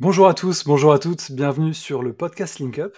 Bonjour 0.00 0.28
à 0.28 0.34
tous, 0.34 0.62
bonjour 0.64 0.92
à 0.92 1.00
toutes, 1.00 1.32
bienvenue 1.32 1.74
sur 1.74 2.04
le 2.04 2.12
podcast 2.12 2.60
Link 2.60 2.78
Up. 2.78 2.96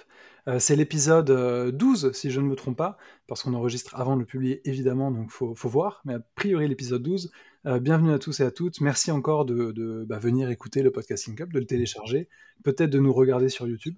Euh, 0.48 0.58
c'est 0.58 0.76
l'épisode 0.76 1.30
12, 1.74 2.04
euh, 2.04 2.12
si 2.12 2.30
je 2.30 2.42
ne 2.42 2.46
me 2.46 2.54
trompe 2.54 2.76
pas, 2.76 2.98
parce 3.26 3.42
qu'on 3.42 3.54
enregistre 3.54 3.98
avant 3.98 4.16
de 4.16 4.20
le 4.20 4.26
publier 4.26 4.60
évidemment, 4.68 5.10
donc 5.10 5.30
faut, 5.30 5.54
faut 5.54 5.70
voir, 5.70 6.02
mais 6.04 6.12
a 6.12 6.20
priori 6.34 6.68
l'épisode 6.68 7.02
12. 7.02 7.32
Euh, 7.64 7.80
bienvenue 7.80 8.12
à 8.12 8.18
tous 8.18 8.40
et 8.40 8.42
à 8.42 8.50
toutes, 8.50 8.82
merci 8.82 9.10
encore 9.10 9.46
de, 9.46 10.04
bah, 10.06 10.18
venir 10.18 10.50
écouter 10.50 10.82
le 10.82 10.90
podcast 10.90 11.26
Link 11.26 11.40
Up, 11.40 11.50
de 11.50 11.58
le 11.58 11.64
télécharger, 11.64 12.28
peut-être 12.64 12.90
de 12.90 12.98
nous 12.98 13.14
regarder 13.14 13.48
sur 13.48 13.66
YouTube. 13.66 13.96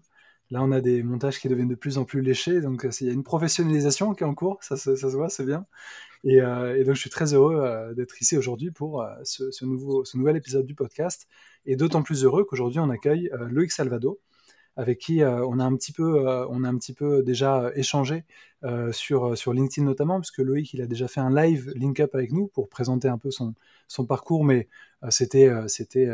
Là, 0.53 0.63
on 0.63 0.71
a 0.71 0.83
des 0.83 1.03
montages 1.03 1.41
qui 1.41 1.49
deviennent 1.49 1.69
de 1.69 1.75
plus 1.75 1.97
en 1.97 2.05
plus 2.05 2.21
léchés, 2.21 2.61
donc 2.61 2.87
il 3.01 3.07
y 3.07 3.11
a 3.11 3.13
une 3.15 3.23
professionnalisation 3.23 4.13
qui 4.13 4.23
est 4.23 4.27
en 4.27 4.35
cours, 4.35 4.59
ça, 4.63 4.77
se 4.77 5.07
voit, 5.07 5.31
c'est 5.31 5.47
bien. 5.47 5.65
Et, 6.25 6.41
donc, 6.85 6.95
je 6.95 7.01
suis 7.01 7.09
très 7.09 7.33
heureux 7.33 7.95
d'être 7.97 8.21
ici 8.21 8.37
aujourd'hui 8.37 8.71
pour 8.71 9.03
ce, 9.25 9.65
nouvel 10.15 10.37
épisode 10.37 10.67
du 10.67 10.75
podcast, 10.75 11.27
et 11.65 11.75
d'autant 11.75 12.03
plus 12.03 12.25
heureux 12.25 12.45
qu'aujourd'hui, 12.45 12.81
on 12.81 12.91
accueille 12.91 13.31
Loïc 13.49 13.73
Salvado, 13.73 14.21
avec 14.77 14.99
qui 14.99 15.25
on 15.25 15.59
a 15.59 15.65
un 15.65 15.75
petit 15.75 15.93
peu, 16.93 17.23
déjà 17.23 17.71
échangé 17.75 18.27
sur, 18.91 19.55
LinkedIn 19.55 19.87
notamment, 19.87 20.21
puisque 20.21 20.41
Loïc, 20.41 20.75
il 20.75 20.83
a 20.83 20.87
déjà 20.87 21.09
fait 21.09 21.21
un 21.21 21.35
live 21.35 21.73
link 21.77 21.99
up 22.01 22.15
avec 22.15 22.31
nous 22.31 22.49
pour 22.49 22.69
présenter 22.69 23.09
un 23.09 23.17
peu 23.17 23.31
son, 23.31 23.55
son 23.89 24.05
parcours, 24.05 24.45
mais 24.45 24.69
c'était, 25.09 25.51
c'était 25.67 26.11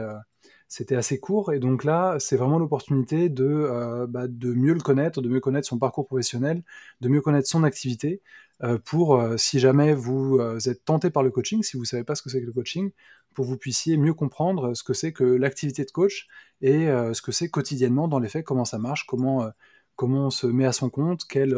c'était 0.68 0.96
assez 0.96 1.18
court. 1.18 1.52
Et 1.52 1.58
donc 1.58 1.82
là, 1.84 2.16
c'est 2.20 2.36
vraiment 2.36 2.58
l'opportunité 2.58 3.28
de, 3.30 3.44
euh, 3.44 4.06
bah, 4.06 4.28
de 4.28 4.52
mieux 4.52 4.74
le 4.74 4.80
connaître, 4.80 5.22
de 5.22 5.28
mieux 5.28 5.40
connaître 5.40 5.66
son 5.66 5.78
parcours 5.78 6.06
professionnel, 6.06 6.62
de 7.00 7.08
mieux 7.08 7.22
connaître 7.22 7.48
son 7.48 7.64
activité, 7.64 8.20
euh, 8.62 8.78
pour, 8.78 9.16
euh, 9.16 9.36
si 9.36 9.58
jamais 9.60 9.94
vous 9.94 10.38
êtes 10.66 10.84
tenté 10.84 11.10
par 11.10 11.22
le 11.22 11.30
coaching, 11.30 11.62
si 11.62 11.76
vous 11.76 11.84
ne 11.84 11.86
savez 11.86 12.04
pas 12.04 12.14
ce 12.14 12.22
que 12.22 12.30
c'est 12.30 12.40
que 12.40 12.46
le 12.46 12.52
coaching, 12.52 12.90
pour 13.34 13.44
que 13.46 13.50
vous 13.50 13.56
puissiez 13.56 13.96
mieux 13.96 14.14
comprendre 14.14 14.74
ce 14.74 14.82
que 14.82 14.92
c'est 14.92 15.12
que 15.12 15.24
l'activité 15.24 15.84
de 15.84 15.90
coach 15.90 16.28
et 16.60 16.86
ce 16.86 17.22
que 17.22 17.30
c'est 17.30 17.48
quotidiennement 17.48 18.08
dans 18.08 18.18
les 18.18 18.28
faits, 18.28 18.44
comment 18.44 18.64
ça 18.64 18.78
marche, 18.78 19.06
comment 19.06 19.52
on 20.00 20.30
se 20.30 20.46
met 20.48 20.64
à 20.64 20.72
son 20.72 20.90
compte, 20.90 21.24
quelle, 21.28 21.56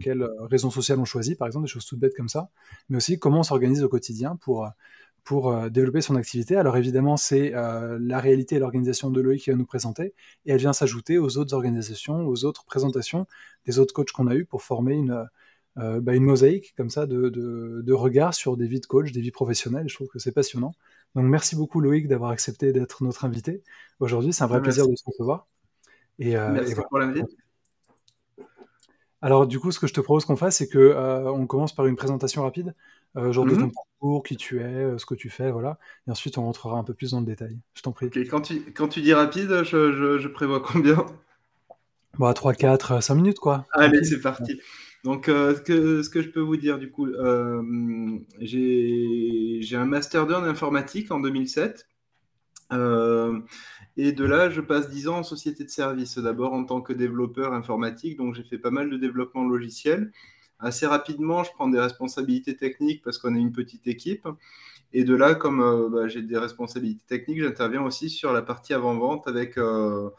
quelle 0.00 0.28
raison 0.40 0.70
sociale 0.70 0.98
on 0.98 1.04
choisit, 1.04 1.38
par 1.38 1.46
exemple, 1.46 1.66
des 1.66 1.70
choses 1.70 1.86
toutes 1.86 2.00
bêtes 2.00 2.16
comme 2.16 2.28
ça, 2.28 2.50
mais 2.88 2.96
aussi 2.96 3.20
comment 3.20 3.40
on 3.40 3.42
s'organise 3.44 3.84
au 3.84 3.88
quotidien 3.88 4.34
pour, 4.40 4.68
pour 5.24 5.52
euh, 5.52 5.68
développer 5.68 6.00
son 6.00 6.16
activité. 6.16 6.56
Alors 6.56 6.76
évidemment, 6.76 7.16
c'est 7.16 7.54
euh, 7.54 7.98
la 8.00 8.20
réalité 8.20 8.56
et 8.56 8.58
l'organisation 8.58 9.10
de 9.10 9.20
Loïc 9.20 9.42
qui 9.44 9.50
va 9.50 9.56
nous 9.56 9.66
présenter, 9.66 10.14
et 10.46 10.52
elle 10.52 10.58
vient 10.58 10.72
s'ajouter 10.72 11.18
aux 11.18 11.38
autres 11.38 11.54
organisations, 11.54 12.26
aux 12.26 12.44
autres 12.44 12.64
présentations 12.64 13.26
des 13.66 13.78
autres 13.78 13.94
coachs 13.94 14.12
qu'on 14.12 14.26
a 14.26 14.34
eu 14.34 14.44
pour 14.44 14.62
former 14.62 14.94
une, 14.94 15.26
euh, 15.78 16.00
bah, 16.00 16.14
une 16.14 16.24
mosaïque 16.24 16.74
comme 16.76 16.90
ça 16.90 17.06
de, 17.06 17.28
de, 17.28 17.92
regards 17.92 18.34
sur 18.34 18.56
des 18.56 18.66
vies 18.66 18.80
de 18.80 18.86
coach, 18.86 19.12
des 19.12 19.20
vies 19.20 19.30
professionnelles. 19.30 19.88
Je 19.88 19.94
trouve 19.94 20.08
que 20.08 20.18
c'est 20.18 20.32
passionnant. 20.32 20.72
Donc 21.14 21.24
merci 21.24 21.56
beaucoup 21.56 21.80
Loïc 21.80 22.08
d'avoir 22.08 22.30
accepté 22.30 22.72
d'être 22.72 23.02
notre 23.02 23.24
invité 23.24 23.62
aujourd'hui. 23.98 24.32
C'est 24.32 24.44
un 24.44 24.48
vrai 24.48 24.62
plaisir 24.62 24.88
de 24.88 24.94
se 24.94 25.04
recevoir. 25.04 25.46
Et, 26.18 26.34
merci 26.34 26.74
pour 26.74 26.98
l'invite. 26.98 27.26
Alors 29.22 29.46
du 29.46 29.58
coup, 29.58 29.70
ce 29.70 29.78
que 29.78 29.86
je 29.86 29.92
te 29.92 30.00
propose 30.00 30.24
qu'on 30.24 30.36
fasse, 30.36 30.56
c'est 30.56 30.68
que 30.68 30.94
on 31.26 31.46
commence 31.46 31.74
par 31.74 31.86
une 31.86 31.96
présentation 31.96 32.42
rapide 32.42 32.74
euh, 33.16 33.32
genre 33.32 33.44
de 33.44 33.54
ton 33.54 33.66
mmh 33.66 33.72
parcours, 33.72 34.22
qui 34.22 34.36
tu 34.36 34.60
es, 34.60 34.64
euh, 34.64 34.96
ce 34.98 35.04
que 35.04 35.14
tu 35.14 35.30
fais, 35.30 35.50
voilà. 35.50 35.78
Et 36.06 36.10
ensuite, 36.10 36.38
on 36.38 36.44
rentrera 36.44 36.78
un 36.78 36.84
peu 36.84 36.94
plus 36.94 37.10
dans 37.10 37.20
le 37.20 37.26
détail. 37.26 37.58
Je 37.74 37.82
t'en 37.82 37.92
prie. 37.92 38.08
Quand, 38.10 38.40
tu, 38.40 38.60
quand 38.72 38.88
tu 38.88 39.00
dis 39.00 39.12
rapide, 39.12 39.64
je, 39.64 40.18
je, 40.18 40.28
prévois 40.28 40.60
combien? 40.60 41.04
Bon, 42.18 42.32
3, 42.32 42.54
4, 42.54 43.02
5 43.02 43.14
minutes, 43.14 43.38
quoi. 43.38 43.66
Allez, 43.72 44.04
c'est 44.04 44.20
parti. 44.20 44.60
Donc, 45.02 45.28
euh, 45.28 45.56
ce, 45.56 45.60
que, 45.60 46.02
ce 46.02 46.10
que 46.10 46.22
je 46.22 46.28
peux 46.28 46.40
vous 46.40 46.56
dire, 46.56 46.78
du 46.78 46.90
coup, 46.90 47.08
j'ai 48.40 49.76
un 49.76 49.86
Master 49.86 50.26
2 50.26 50.34
en 50.34 50.44
informatique 50.44 51.10
en 51.10 51.18
2007. 51.20 51.88
et 53.96 54.12
de 54.12 54.24
là, 54.24 54.50
je 54.50 54.60
passe 54.60 54.88
10 54.88 55.08
ans 55.08 55.18
en 55.18 55.22
société 55.24 55.64
de 55.64 55.70
service. 55.70 56.16
D'abord 56.18 56.52
en 56.52 56.64
tant 56.64 56.80
que 56.80 56.92
développeur 56.92 57.54
informatique, 57.54 58.16
donc 58.16 58.36
j'ai 58.36 58.44
fait 58.44 58.58
pas 58.58 58.70
mal 58.70 58.88
de 58.88 58.96
développement 58.96 59.44
logiciel 59.44 60.12
assez 60.60 60.86
rapidement, 60.86 61.44
je 61.44 61.50
prends 61.52 61.68
des 61.68 61.80
responsabilités 61.80 62.56
techniques 62.56 63.02
parce 63.02 63.18
qu'on 63.18 63.34
est 63.34 63.40
une 63.40 63.52
petite 63.52 63.86
équipe. 63.86 64.26
Et 64.92 65.04
de 65.04 65.14
là, 65.14 65.34
comme 65.34 65.60
euh, 65.60 65.88
bah, 65.88 66.08
j'ai 66.08 66.22
des 66.22 66.38
responsabilités 66.38 67.04
techniques, 67.06 67.42
j'interviens 67.42 67.82
aussi 67.82 68.10
sur 68.10 68.32
la 68.32 68.42
partie 68.42 68.74
avant-vente 68.74 69.28
avec, 69.28 69.56
euh, 69.56 70.10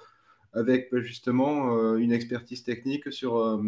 avec 0.53 0.89
bah, 0.91 1.01
justement 1.01 1.77
euh, 1.77 1.97
une 1.97 2.13
expertise 2.13 2.63
technique 2.63 3.11
sur, 3.11 3.61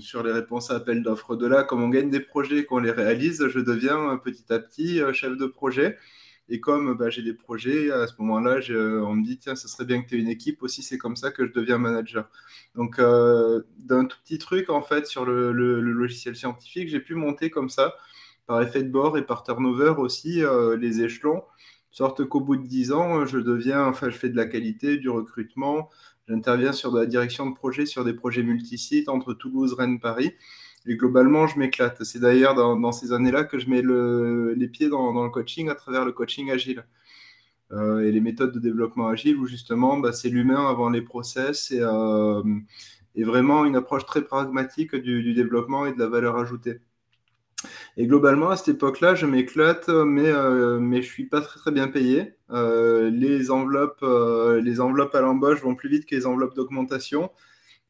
sur 0.00 0.22
les 0.24 0.32
réponses 0.32 0.70
à 0.70 0.76
appels 0.76 1.02
d'offres. 1.02 1.36
De 1.36 1.46
là, 1.46 1.62
comme 1.62 1.82
on 1.82 1.88
gagne 1.88 2.10
des 2.10 2.20
projets, 2.20 2.64
qu'on 2.64 2.78
les 2.78 2.90
réalise, 2.90 3.46
je 3.48 3.60
deviens 3.60 4.16
petit 4.18 4.52
à 4.52 4.58
petit 4.58 5.00
chef 5.12 5.36
de 5.36 5.46
projet. 5.46 5.96
Et 6.52 6.58
comme 6.58 6.94
bah, 6.94 7.10
j'ai 7.10 7.22
des 7.22 7.32
projets, 7.32 7.92
à 7.92 8.08
ce 8.08 8.14
moment-là, 8.18 8.58
on 9.06 9.14
me 9.14 9.24
dit, 9.24 9.38
tiens, 9.38 9.54
ce 9.54 9.68
serait 9.68 9.84
bien 9.84 10.02
que 10.02 10.08
tu 10.08 10.16
aies 10.16 10.18
une 10.18 10.28
équipe 10.28 10.62
aussi, 10.64 10.82
c'est 10.82 10.98
comme 10.98 11.14
ça 11.14 11.30
que 11.30 11.46
je 11.46 11.52
deviens 11.52 11.78
manager. 11.78 12.28
Donc, 12.74 12.98
euh, 12.98 13.62
d'un 13.78 14.04
tout 14.04 14.18
petit 14.24 14.38
truc, 14.38 14.68
en 14.68 14.82
fait, 14.82 15.06
sur 15.06 15.24
le, 15.24 15.52
logiciel 15.52 16.34
scientifique, 16.34 16.88
j'ai 16.88 16.98
pu 16.98 17.14
monter 17.14 17.50
comme 17.50 17.68
ça, 17.70 17.94
par 18.48 18.60
effet 18.62 18.82
de 18.82 18.90
bord 18.90 19.16
et 19.16 19.24
par 19.24 19.44
turnover 19.44 19.94
aussi, 19.98 20.42
euh, 20.42 20.76
les 20.76 21.02
échelons, 21.02 21.44
sorte 21.92 22.24
qu'au 22.24 22.40
bout 22.40 22.56
de 22.56 22.66
10 22.66 22.92
ans, 22.92 23.26
je 23.26 23.38
deviens, 23.38 23.86
enfin, 23.86 24.10
je 24.10 24.16
fais 24.16 24.28
de 24.28 24.36
la 24.36 24.46
qualité, 24.46 24.96
du 24.96 25.08
recrutement, 25.08 25.88
j'interviens 26.28 26.72
sur 26.72 26.90
de 26.90 26.98
la 26.98 27.06
direction 27.06 27.48
de 27.48 27.54
projet, 27.54 27.86
sur 27.86 28.04
des 28.04 28.14
projets 28.14 28.42
multisites 28.42 29.08
entre 29.08 29.34
Toulouse, 29.34 29.74
Rennes, 29.74 30.00
Paris. 30.00 30.34
Et 30.90 30.96
globalement, 30.96 31.46
je 31.46 31.56
m'éclate. 31.56 32.02
C'est 32.02 32.18
d'ailleurs 32.18 32.56
dans, 32.56 32.90
ces 32.90 33.12
années-là 33.12 33.44
que 33.44 33.60
je 33.60 33.70
mets 33.70 33.80
les 33.80 34.66
pieds 34.66 34.88
dans, 34.88 35.22
le 35.22 35.30
coaching 35.30 35.68
à 35.68 35.76
travers 35.76 36.04
le 36.04 36.10
coaching 36.10 36.50
agile. 36.50 36.84
Euh, 37.70 38.00
et 38.00 38.10
les 38.10 38.20
méthodes 38.20 38.50
de 38.50 38.58
développement 38.58 39.06
agile 39.06 39.36
où 39.36 39.46
justement 39.46 39.98
bah, 39.98 40.12
c'est 40.12 40.28
l'humain 40.28 40.68
avant 40.68 40.90
les 40.90 41.02
process 41.02 41.70
et, 41.70 41.78
euh, 41.80 42.42
vraiment 43.14 43.64
une 43.64 43.76
approche 43.76 44.04
très 44.04 44.22
pragmatique 44.22 44.96
du, 44.96 45.32
développement 45.32 45.86
et 45.86 45.92
de 45.92 45.98
la 46.00 46.08
valeur 46.08 46.36
ajoutée. 46.36 46.80
Et 47.96 48.08
globalement, 48.08 48.50
à 48.50 48.56
cette 48.56 48.74
époque-là, 48.74 49.14
je 49.14 49.26
m'éclate, 49.26 49.88
mais, 49.88 50.26
euh, 50.26 50.80
je 50.80 50.82
ne 50.82 51.02
suis 51.02 51.26
pas 51.26 51.40
très, 51.40 51.70
bien 51.70 51.86
payé. 51.86 52.34
les 52.50 53.50
enveloppes 53.52 54.02
à 54.02 55.20
l'embauche 55.20 55.62
vont 55.62 55.76
plus 55.76 55.88
vite 55.88 56.06
que 56.06 56.16
les 56.16 56.26
enveloppes 56.26 56.56
d'augmentation. 56.56 57.30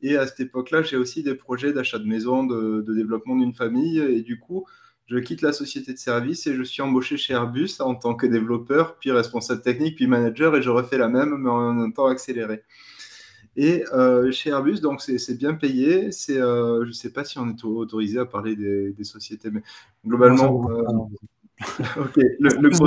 Et 0.02 0.16
à 0.16 0.26
cette 0.26 0.40
époque-là, 0.40 0.82
j'ai 0.82 0.96
aussi 0.96 1.22
des 1.22 1.34
projets 1.34 1.72
d'achat 1.72 1.98
de 1.98 2.06
maison, 2.06 2.44
de, 2.44 2.84
développement 2.94 3.36
d'une 3.36 3.54
famille. 3.54 3.98
Et 3.98 4.22
du 4.22 4.38
coup, 4.38 4.64
je 5.06 5.18
quitte 5.18 5.42
la 5.42 5.52
société 5.52 5.92
de 5.92 5.98
service 5.98 6.46
et 6.46 6.54
je 6.54 6.62
suis 6.62 6.82
embauché 6.82 7.16
chez 7.16 7.34
Airbus 7.34 7.80
en 7.80 7.94
tant 7.94 8.14
que 8.14 8.26
développeur, 8.26 8.96
puis 8.96 9.10
responsable 9.10 9.62
technique, 9.62 9.96
puis 9.96 10.06
manager. 10.06 10.56
Et 10.56 10.62
je 10.62 10.70
refais 10.70 10.98
la 10.98 11.08
même, 11.08 11.36
mais 11.38 11.50
en 11.50 11.78
un 11.78 11.90
temps 11.90 12.06
accéléré. 12.06 12.62
Et 13.56 13.84
euh, 13.92 14.30
chez 14.30 14.50
Airbus, 14.50 14.80
donc 14.80 15.02
c'est 15.02 15.36
bien 15.36 15.54
payé. 15.54 16.12
C'est, 16.12 16.40
euh, 16.40 16.84
je 16.84 16.88
ne 16.88 16.92
sais 16.92 17.10
pas 17.10 17.24
si 17.24 17.38
on 17.38 17.48
est 17.48 17.64
autorisé 17.64 18.18
à 18.18 18.24
parler 18.24 18.56
des, 18.56 19.04
sociétés, 19.04 19.50
mais 19.50 19.62
globalement, 20.06 21.10
ok, 21.98 22.16
le, 22.38 22.70
gros, 22.70 22.86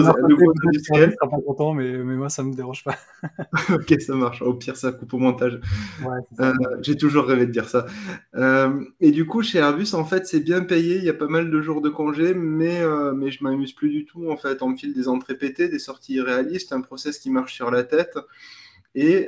industriel. 0.67 1.15
pas 1.19 1.27
content, 1.27 1.73
mais, 1.73 1.97
mais, 1.97 2.15
moi, 2.15 2.29
ça 2.29 2.41
me 2.41 2.53
dérange 2.53 2.83
pas. 2.83 2.95
ok, 3.69 4.01
ça 4.01 4.15
marche. 4.15 4.41
Au 4.41 4.55
pire, 4.55 4.75
ça 4.75 4.91
coupe 4.91 5.13
au 5.13 5.19
montage. 5.19 5.59
Euh, 6.39 6.53
j'ai 6.81 6.97
toujours 6.97 7.25
rêvé 7.25 7.45
de 7.45 7.51
dire 7.51 7.69
ça. 7.69 7.85
Euh, 8.35 8.83
et 8.99 9.11
du 9.11 9.27
coup, 9.27 9.43
chez 9.43 9.59
Airbus, 9.59 9.93
en 9.93 10.05
fait, 10.05 10.25
c'est 10.25 10.39
bien 10.39 10.63
payé. 10.63 10.97
Il 10.97 11.03
y 11.03 11.09
a 11.09 11.13
pas 11.13 11.27
mal 11.27 11.51
de 11.51 11.61
jours 11.61 11.81
de 11.81 11.89
congé, 11.89 12.33
mais, 12.33 12.81
euh, 12.81 13.13
mais 13.13 13.29
je 13.29 13.43
m'amuse 13.43 13.73
plus 13.73 13.89
du 13.89 14.05
tout. 14.05 14.31
En 14.31 14.37
fait, 14.37 14.63
on 14.63 14.69
me 14.69 14.75
file 14.75 14.93
des 14.93 15.07
entrées 15.07 15.35
pétées, 15.37 15.69
des 15.69 15.79
sorties 15.79 16.15
irréalistes, 16.15 16.73
un 16.73 16.81
process 16.81 17.19
qui 17.19 17.29
marche 17.29 17.53
sur 17.53 17.69
la 17.69 17.83
tête. 17.83 18.17
Et 18.95 19.27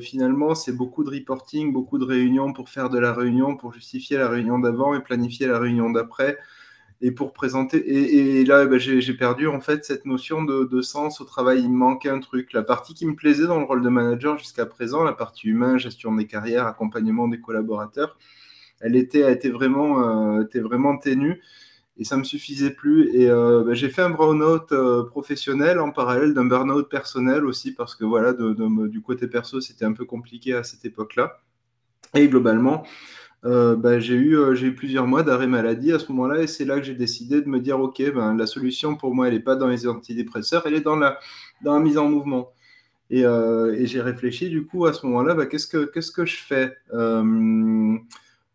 finalement, 0.00 0.54
c'est 0.54 0.72
beaucoup 0.72 1.04
de 1.04 1.10
reporting, 1.10 1.72
beaucoup 1.72 1.98
de 1.98 2.04
réunions 2.04 2.52
pour 2.52 2.68
faire 2.68 2.88
de 2.90 2.98
la 2.98 3.12
réunion, 3.12 3.56
pour 3.56 3.72
justifier 3.72 4.16
la 4.18 4.28
réunion 4.28 4.58
d'avant 4.58 4.94
et 4.94 5.00
planifier 5.00 5.46
la 5.46 5.58
réunion 5.58 5.90
d'après 5.90 6.38
et 7.02 7.10
pour 7.10 7.32
présenter. 7.32 7.78
Et, 8.38 8.44
là, 8.44 8.64
bah, 8.64 8.78
j'ai 8.78 9.14
perdu 9.14 9.48
en 9.48 9.60
fait 9.60 9.84
cette 9.84 10.06
notion 10.06 10.42
de, 10.44 10.82
sens 10.82 11.20
au 11.20 11.24
travail. 11.24 11.60
Il 11.60 11.70
me 11.70 11.76
manquait 11.76 12.08
un 12.08 12.20
truc. 12.20 12.52
La 12.52 12.62
partie 12.62 12.94
qui 12.94 13.06
me 13.06 13.14
plaisait 13.14 13.46
dans 13.46 13.58
le 13.58 13.64
rôle 13.64 13.82
de 13.82 13.88
manager 13.88 14.38
jusqu'à 14.38 14.66
présent, 14.66 15.02
la 15.02 15.12
partie 15.12 15.48
humain, 15.48 15.78
gestion 15.78 16.14
des 16.14 16.26
carrières, 16.26 16.66
accompagnement 16.66 17.26
des 17.26 17.40
collaborateurs, 17.40 18.16
elle 18.80 18.96
était, 18.96 19.24
a 19.24 19.30
été 19.30 19.50
vraiment, 19.50 20.38
euh, 20.38 20.44
était 20.44 20.60
vraiment 20.60 20.96
ténue 20.96 21.42
et 21.96 22.04
ça 22.04 22.16
me 22.16 22.24
suffisait 22.24 22.70
plus. 22.70 23.14
Et 23.16 23.28
euh, 23.28 23.64
bah, 23.66 23.74
j'ai 23.74 23.90
fait 23.90 24.02
un 24.02 24.10
burn-out 24.10 24.70
euh, 24.70 25.02
professionnel 25.02 25.80
en 25.80 25.90
parallèle 25.90 26.34
d'un 26.34 26.44
burn-out 26.44 26.88
personnel 26.88 27.44
aussi 27.44 27.72
parce 27.72 27.96
que 27.96 28.04
voilà, 28.04 28.32
du 28.32 29.02
côté 29.02 29.26
perso, 29.26 29.60
c'était 29.60 29.84
un 29.84 29.92
peu 29.92 30.04
compliqué 30.04 30.54
à 30.54 30.62
cette 30.62 30.84
époque-là. 30.84 31.40
Et 32.14 32.28
globalement, 32.28 32.84
euh, 33.44 33.74
bah, 33.74 33.98
j'ai 33.98 34.14
eu, 34.14 34.36
euh, 34.38 34.54
eu, 34.54 34.74
plusieurs 34.74 35.06
mois 35.06 35.22
d'arrêt 35.22 35.48
maladie 35.48 35.92
à 35.92 35.98
ce 35.98 36.10
moment-là, 36.12 36.42
et 36.42 36.46
c'est 36.46 36.64
là 36.64 36.78
que 36.78 36.84
j'ai 36.84 36.94
décidé 36.94 37.40
de 37.40 37.48
me 37.48 37.60
dire, 37.60 37.80
OK, 37.80 38.00
ben, 38.14 38.36
la 38.36 38.46
solution 38.46 38.96
pour 38.96 39.14
moi, 39.14 39.28
elle 39.28 39.34
n'est 39.34 39.40
pas 39.40 39.56
dans 39.56 39.68
les 39.68 39.88
antidépresseurs, 39.88 40.62
elle 40.66 40.74
est 40.74 40.80
dans 40.80 40.96
la, 40.96 41.18
dans 41.62 41.74
la 41.74 41.80
mise 41.80 41.98
en 41.98 42.08
mouvement. 42.08 42.52
Et, 43.10 43.24
euh, 43.26 43.76
j'ai 43.84 44.00
réfléchi, 44.00 44.48
du 44.48 44.64
coup, 44.66 44.86
à 44.86 44.92
ce 44.92 45.04
moment-là, 45.06 45.34
bah, 45.34 45.46
qu'est-ce 45.46 45.66
que 45.66 45.86
que 45.86 46.24
je 46.26 46.36
fais? 46.36 46.76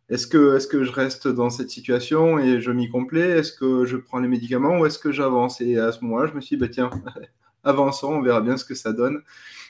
Est-ce 0.09 0.25
que, 0.25 0.55
est 0.55 0.69
que 0.69 0.83
je 0.85 0.91
reste 0.91 1.27
dans 1.27 1.49
cette 1.49 1.69
situation 1.69 2.39
et 2.39 2.61
je 2.61 2.71
m'y 2.71 2.89
complais? 2.89 3.29
Est-ce 3.39 3.51
que 3.51 3.85
je 3.85 3.97
prends 3.97 4.19
les 4.19 4.29
médicaments 4.29 4.79
ou 4.79 4.85
est-ce 4.85 4.99
que 4.99 5.11
j'avance? 5.11 5.59
Et 5.59 5.77
à 5.77 5.91
ce 5.91 6.01
moment-là, 6.05 6.27
je 6.27 6.33
me 6.33 6.39
suis 6.41 6.55
dit, 6.55 6.61
bah, 6.61 6.69
tiens, 6.69 6.89
avançons, 7.65 8.13
on 8.13 8.21
verra 8.21 8.39
bien 8.39 8.55
ce 8.55 8.63
que 8.63 8.75
ça 8.75 8.93
donne. 8.93 9.21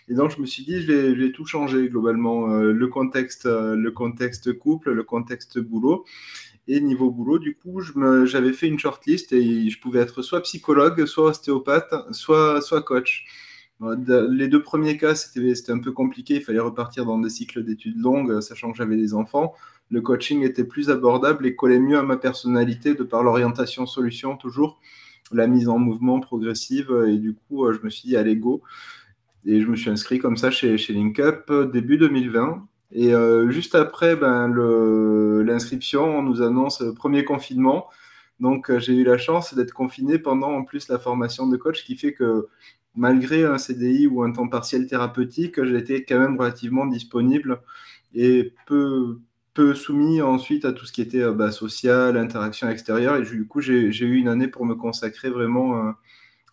Et 0.09 0.13
donc, 0.13 0.31
je 0.31 0.39
me 0.39 0.45
suis 0.45 0.63
dit, 0.63 0.81
je 0.81 0.91
vais, 0.91 1.31
tout 1.31 1.45
changer 1.45 1.89
globalement. 1.89 2.49
Euh, 2.49 2.71
le, 2.71 2.87
contexte, 2.87 3.45
euh, 3.45 3.75
le 3.75 3.91
contexte 3.91 4.57
couple, 4.57 4.91
le 4.91 5.03
contexte 5.03 5.59
boulot. 5.59 6.05
Et 6.69 6.81
niveau 6.81 7.11
boulot, 7.11 7.39
du 7.39 7.55
coup, 7.55 7.81
j'avais 8.25 8.51
fait 8.51 8.67
une 8.67 8.77
shortlist 8.77 9.31
et 9.31 9.69
je 9.69 9.79
pouvais 9.79 9.99
être 9.99 10.21
soit 10.21 10.41
psychologue, 10.41 11.05
soit 11.05 11.29
ostéopathe, 11.29 11.93
soit, 12.11 12.61
soit 12.61 12.81
coach. 12.81 13.25
Les 13.79 14.47
deux 14.49 14.61
premiers 14.61 14.97
cas, 14.97 15.15
c'était 15.15 15.71
un 15.71 15.79
peu 15.79 15.93
compliqué. 15.93 16.35
Il 16.35 16.41
fallait 16.41 16.59
repartir 16.59 17.05
dans 17.05 17.19
des 17.19 17.29
cycles 17.29 17.63
d'études 17.63 17.97
longues, 17.97 18.41
sachant 18.41 18.71
que 18.71 18.77
j'avais 18.77 18.97
des 18.97 19.13
enfants. 19.13 19.53
Le 19.89 20.01
coaching 20.01 20.43
était 20.43 20.65
plus 20.65 20.89
abordable 20.89 21.45
et 21.45 21.55
collait 21.55 21.79
mieux 21.79 21.97
à 21.97 22.03
ma 22.03 22.17
personnalité 22.17 22.95
de 22.95 23.03
par 23.03 23.23
l'orientation 23.23 23.85
solution, 23.85 24.35
toujours 24.35 24.77
la 25.31 25.47
mise 25.47 25.69
en 25.69 25.79
mouvement 25.79 26.19
progressive. 26.19 26.91
Et 27.07 27.17
du 27.17 27.33
coup, 27.33 27.71
je 27.71 27.79
me 27.81 27.89
suis 27.89 28.09
dit, 28.09 28.17
allez, 28.17 28.35
go. 28.35 28.61
Et 29.47 29.61
je 29.61 29.67
me 29.67 29.77
suis 29.77 29.89
inscrit 29.89 30.19
comme 30.19 30.35
ça 30.35 30.51
chez, 30.51 30.77
chez 30.77 30.91
LinkUp 30.91 31.49
euh, 31.49 31.65
début 31.65 31.97
2020. 31.97 32.67
Et 32.91 33.13
euh, 33.13 33.49
juste 33.49 33.75
après 33.75 34.17
ben, 34.17 34.47
l'inscription, 35.43 36.03
on 36.03 36.21
nous 36.21 36.41
annonce 36.41 36.81
le 36.81 36.93
premier 36.93 37.23
confinement. 37.23 37.87
Donc 38.41 38.69
euh, 38.69 38.79
j'ai 38.79 38.93
eu 38.93 39.05
la 39.05 39.17
chance 39.17 39.53
d'être 39.53 39.71
confiné 39.71 40.19
pendant 40.19 40.51
en 40.51 40.63
plus 40.65 40.89
la 40.89 40.99
formation 40.99 41.47
de 41.47 41.55
coach, 41.55 41.85
qui 41.85 41.95
fait 41.95 42.13
que 42.13 42.47
malgré 42.95 43.45
un 43.45 43.57
CDI 43.57 44.07
ou 44.07 44.21
un 44.21 44.33
temps 44.33 44.49
partiel 44.49 44.85
thérapeutique, 44.85 45.63
j'étais 45.63 46.03
quand 46.03 46.19
même 46.19 46.37
relativement 46.37 46.85
disponible 46.85 47.61
et 48.13 48.53
peu, 48.65 49.19
peu 49.53 49.73
soumis 49.75 50.21
ensuite 50.21 50.65
à 50.65 50.73
tout 50.73 50.85
ce 50.85 50.91
qui 50.91 51.01
était 51.01 51.31
bah, 51.31 51.51
social, 51.51 52.17
interaction 52.17 52.69
extérieure. 52.69 53.15
Et 53.15 53.21
du 53.23 53.47
coup, 53.47 53.61
j'ai 53.61 53.87
eu 53.87 54.15
une 54.17 54.27
année 54.27 54.49
pour 54.49 54.65
me 54.65 54.75
consacrer 54.75 55.29
vraiment 55.29 55.93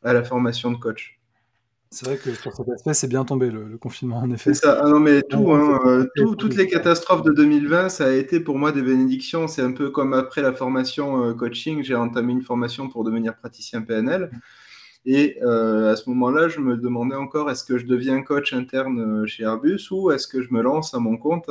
à 0.03 0.13
la 0.13 0.23
formation 0.23 0.71
de 0.71 0.77
coach. 0.77 1.19
C'est 1.95 2.07
vrai 2.07 2.17
que 2.17 2.35
sur 2.35 2.53
cet 2.53 2.69
aspect, 2.69 2.93
c'est 2.93 3.07
bien 3.07 3.25
tombé 3.25 3.51
le, 3.51 3.79
confinement, 3.79 4.19
en 4.19 4.29
effet. 4.33 4.53
C'est 4.53 4.63
ça. 4.63 4.81
Ah 4.83 4.89
non, 4.89 4.99
mais 4.99 5.23
tout, 5.23 5.53
hein, 5.53 5.79
euh, 5.87 6.07
toutes 6.37 6.57
les 6.57 6.67
catastrophes 6.67 7.23
de 7.23 7.33
2020, 7.33 7.89
ça 7.89 8.07
a 8.07 8.11
été 8.11 8.41
pour 8.41 8.59
moi 8.59 8.73
des 8.73 8.83
bénédictions. 8.83 9.47
C'est 9.47 9.63
un 9.63 9.71
peu 9.71 9.91
comme 9.91 10.13
après 10.13 10.43
la 10.43 10.53
formation 10.53 11.25
euh, 11.25 11.35
coaching, 11.35 11.85
j'ai 11.85 11.95
entamé 11.95 12.33
une 12.33 12.43
formation 12.43 12.89
pour 12.89 13.05
devenir 13.05 13.37
praticien 13.37 13.83
PNL. 13.83 14.33
Et 15.07 15.39
euh, 15.43 15.93
à 15.93 15.95
ce 15.95 16.11
moment-là, 16.11 16.49
je 16.49 16.59
me 16.59 16.77
demandais 16.77 17.15
encore 17.15 17.49
est-ce 17.49 17.63
que 17.63 17.79
je 17.79 17.87
deviens 17.87 18.23
coach 18.23 18.53
interne 18.53 19.25
chez 19.29 19.45
Airbus 19.45 19.93
ou 19.93 20.11
est-ce 20.11 20.27
que 20.27 20.43
je 20.43 20.53
me 20.53 20.63
lance 20.63 20.95
à 20.95 20.99
mon 20.99 21.17
compte? 21.17 21.49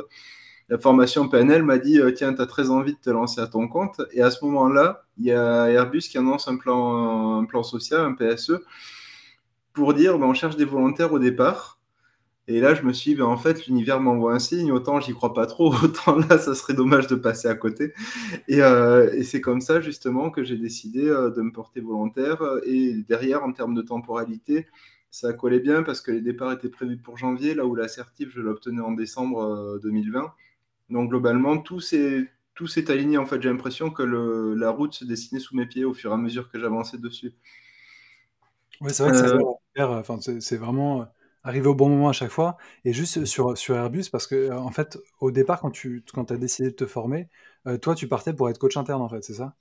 La 0.68 0.78
formation 0.78 1.30
PNL 1.30 1.64
m'a 1.64 1.78
dit 1.78 2.02
tiens, 2.16 2.34
tu 2.34 2.42
as 2.42 2.48
très 2.48 2.70
envie 2.70 2.94
de 2.94 3.00
te 3.00 3.10
lancer 3.10 3.40
à 3.40 3.48
ton 3.48 3.70
compte. 3.70 4.02
Et 4.12 4.22
à 4.22 4.30
ce 4.30 4.44
moment-là, 4.44 5.06
il 5.18 5.26
y 5.26 5.32
a 5.32 5.70
Airbus 5.70 6.02
qui 6.02 6.18
annonce 6.18 6.50
un 6.50 6.58
plan, 6.58 7.40
un 7.40 7.46
plan 7.46 7.64
social, 7.64 8.02
un 8.02 8.14
PSE 8.14 8.60
pour 9.74 9.94
dire 9.94 10.18
ben, 10.20 10.28
on 10.28 10.34
cherche 10.34 10.56
des 10.58 10.66
volontaires 10.66 11.14
au 11.14 11.20
départ. 11.20 11.80
Et 12.48 12.60
là, 12.60 12.74
je 12.74 12.84
me 12.84 12.92
suis 12.92 13.12
dit, 13.12 13.18
ben, 13.18 13.26
en 13.26 13.38
fait, 13.38 13.68
l'univers 13.68 14.02
m'envoie 14.02 14.34
un 14.34 14.40
signe, 14.40 14.72
autant 14.72 15.00
j'y 15.00 15.14
crois 15.14 15.34
pas 15.34 15.46
trop, 15.46 15.74
autant 15.84 16.18
là, 16.18 16.38
ça 16.38 16.56
serait 16.56 16.74
dommage 16.74 17.08
de 17.08 17.16
passer 17.16 17.48
à 17.48 17.56
côté. 17.56 17.94
Et, 18.50 18.62
euh, 18.62 19.24
c'est 19.24 19.40
comme 19.42 19.62
ça, 19.62 19.80
justement, 19.82 20.30
que 20.30 20.44
j'ai 20.44 20.58
décidé 20.58 21.08
euh, 21.08 21.30
de 21.32 21.42
me 21.42 21.52
porter 21.52 21.80
volontaire. 21.80 22.42
Et 22.66 22.96
derrière, 23.08 23.44
en 23.44 23.54
termes 23.54 23.76
de 23.76 23.82
temporalité, 23.82 24.68
ça 25.10 25.32
collait 25.34 25.60
bien 25.60 25.84
parce 25.84 26.02
que 26.02 26.12
les 26.12 26.22
départs 26.22 26.52
étaient 26.52 26.70
prévus 26.70 26.98
pour 26.98 27.18
janvier, 27.18 27.54
là 27.56 27.66
où 27.66 27.76
l'assertif, 27.76 28.30
je 28.34 28.42
l'obtenais 28.42 28.82
en 28.82 28.92
décembre 28.92 29.80
2020. 29.82 30.20
Euh, 30.22 30.28
Donc, 30.90 31.10
globalement, 31.10 31.58
tout 31.60 31.80
s'est 31.80 32.30
tout 32.56 32.68
s'est 32.68 32.92
aligné. 32.92 33.18
En 33.18 33.26
fait, 33.26 33.42
j'ai 33.42 33.50
l'impression 33.50 33.90
que 33.90 34.04
la 34.04 34.70
route 34.70 34.94
se 34.94 35.06
dessinait 35.06 35.40
sous 35.40 35.56
mes 35.56 35.66
pieds 35.66 35.86
au 35.86 35.94
fur 35.94 36.12
et 36.12 36.14
à 36.14 36.18
mesure 36.18 36.50
que 36.52 36.60
j'avançais 36.60 36.98
dessus. 36.98 37.34
Oui, 38.82 38.94
c'est 38.94 39.04
vrai 39.04 39.12
que 39.12 39.18
c'est 39.18 39.28
Enfin, 39.84 40.20
c'est 40.22 40.58
vraiment 40.58 41.02
euh, 41.02 41.06
arrivé 41.44 41.68
au 41.68 41.76
bon 41.76 41.90
moment 41.90 42.10
à 42.10 42.14
chaque 42.14 42.32
fois. 42.32 42.58
Et 42.86 42.94
juste 42.94 43.26
sur, 43.26 43.58
sur 43.58 43.76
Airbus, 43.76 44.06
parce 44.12 44.28
que 44.28 44.36
euh, 44.36 44.58
en 44.60 44.72
fait, 44.72 44.98
au 45.20 45.32
départ, 45.32 45.62
quand 45.62 45.72
tu 45.72 46.04
quand 46.14 46.32
as 46.32 46.38
décidé 46.38 46.70
de 46.72 46.76
te 46.76 46.86
former, 46.86 47.30
euh, 47.68 47.78
toi, 47.78 47.96
tu 47.96 48.08
partais 48.08 48.34
pour 48.34 48.50
être 48.50 48.60
coach 48.60 48.78
interne, 48.78 49.02
en 49.02 49.10
fait, 49.10 49.24
c'est 49.24 49.34
ça? 49.34 49.56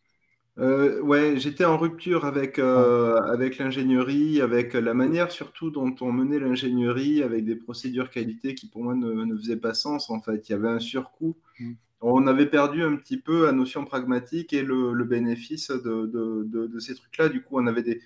Ouais, 0.57 1.39
j'étais 1.39 1.65
en 1.65 1.79
rupture 1.79 2.25
avec, 2.27 2.59
avec 2.59 3.59
l'ingénierie, 3.59 4.41
avec 4.43 4.75
la 4.75 4.93
manière 4.95 5.31
surtout 5.31 5.71
dont 5.71 5.95
on 6.01 6.13
menait 6.13 6.39
l'ingénierie, 6.39 7.23
avec 7.23 7.45
des 7.45 7.57
procédures 7.57 8.11
qualité 8.11 8.55
qui 8.55 8.69
pour 8.69 8.85
moi 8.85 8.95
ne, 8.95 9.13
ne 9.25 9.37
faisaient 9.37 9.57
pas 9.57 9.73
sens 9.75 10.11
en 10.11 10.21
fait. 10.21 10.49
Il 10.49 10.53
y 10.53 10.55
avait 10.55 10.69
un 10.69 10.79
surcoût. 10.81 11.37
Mmh. 11.59 11.77
On 12.03 12.27
avait 12.29 12.47
perdu 12.47 12.83
un 12.85 12.97
petit 12.97 13.19
peu 13.19 13.47
la 13.47 13.53
notion 13.53 13.85
pragmatique 13.87 14.53
et 14.53 14.63
le, 14.63 14.93
le 14.95 15.05
bénéfice 15.05 15.71
de, 15.71 16.07
de, 16.07 16.45
de, 16.47 16.67
de 16.69 16.79
ces 16.81 16.95
trucs-là. 16.95 17.29
Du 17.31 17.43
coup, 17.43 17.59
on 17.61 17.67
avait 17.67 17.83
des, 17.83 18.01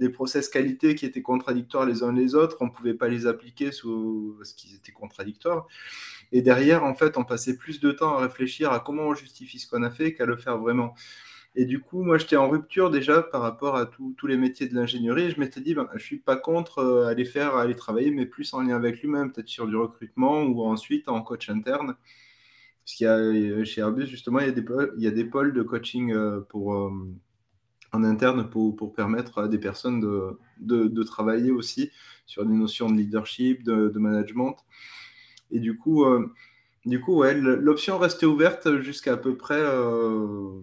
des 0.00 0.08
process 0.08 0.48
qualité 0.48 0.94
qui 0.94 1.06
étaient 1.06 1.22
contradictoires 1.22 1.86
les 1.86 2.02
uns 2.02 2.12
les 2.12 2.34
autres, 2.34 2.56
on 2.60 2.64
ne 2.66 2.70
pouvait 2.70 2.94
pas 2.94 3.06
les 3.06 3.26
appliquer 3.26 3.70
sous... 3.70 4.34
parce 4.38 4.54
qu'ils 4.54 4.74
étaient 4.74 4.92
contradictoires. 4.92 5.68
Et 6.32 6.42
derrière, 6.42 6.84
en 6.84 6.94
fait, 6.94 7.18
on 7.18 7.24
passait 7.24 7.56
plus 7.56 7.80
de 7.80 7.92
temps 7.92 8.16
à 8.16 8.22
réfléchir 8.22 8.72
à 8.72 8.80
comment 8.80 9.02
on 9.04 9.14
justifie 9.14 9.58
ce 9.58 9.68
qu'on 9.68 9.82
a 9.82 9.90
fait 9.90 10.14
qu'à 10.14 10.26
le 10.26 10.36
faire 10.36 10.58
vraiment. 10.58 10.94
Et 11.54 11.64
du 11.64 11.80
coup, 11.80 12.02
moi, 12.02 12.16
j'étais 12.16 12.36
en 12.36 12.48
rupture 12.48 12.90
déjà 12.90 13.22
par 13.22 13.42
rapport 13.42 13.76
à 13.76 13.86
tous 13.86 14.26
les 14.26 14.36
métiers 14.36 14.68
de 14.68 14.74
l'ingénierie. 14.74 15.30
Je 15.30 15.40
m'étais 15.40 15.60
dit, 15.60 15.74
ben, 15.74 15.88
je 15.94 16.02
suis 16.02 16.18
pas 16.18 16.36
contre 16.36 16.78
euh, 16.78 17.06
aller 17.06 17.24
faire, 17.24 17.56
aller 17.56 17.74
travailler, 17.74 18.10
mais 18.12 18.24
plus 18.24 18.54
en 18.54 18.62
lien 18.62 18.76
avec 18.76 19.02
lui-même, 19.02 19.32
peut-être 19.32 19.48
sur 19.48 19.66
du 19.66 19.76
recrutement 19.76 20.42
ou 20.44 20.62
ensuite 20.62 21.08
en 21.08 21.20
coach 21.22 21.50
interne. 21.50 21.96
Parce 22.84 22.94
qu'il 22.96 23.04
y 23.04 23.08
a 23.08 23.16
euh, 23.16 23.64
chez 23.64 23.80
Airbus, 23.80 24.06
justement, 24.06 24.38
il 24.40 24.46
y 24.46 24.48
a 24.48 24.52
des, 24.52 24.64
il 24.96 25.02
y 25.02 25.08
a 25.08 25.10
des 25.10 25.24
pôles 25.24 25.52
de 25.52 25.62
coaching 25.62 26.12
euh, 26.12 26.40
pour 26.48 26.90
en 27.92 28.04
interne 28.04 28.48
pour, 28.48 28.76
pour, 28.76 28.92
permettre 28.92 29.38
à 29.38 29.48
des 29.48 29.58
personnes 29.58 30.00
de, 30.00 30.38
de, 30.58 30.84
de, 30.86 31.02
travailler 31.02 31.50
aussi 31.50 31.90
sur 32.26 32.44
des 32.44 32.54
notions 32.54 32.88
de 32.88 32.96
leadership, 32.96 33.64
de, 33.64 33.88
de 33.88 33.98
management. 33.98 34.56
Et 35.50 35.58
du 35.58 35.76
coup, 35.76 36.04
euh, 36.04 36.32
du 36.86 37.00
coup 37.00 37.16
ouais, 37.16 37.34
l'option 37.34 37.98
restait 37.98 38.26
ouverte 38.26 38.80
jusqu'à 38.80 39.16
peu 39.16 39.36
près 39.36 39.60
euh, 39.60 40.60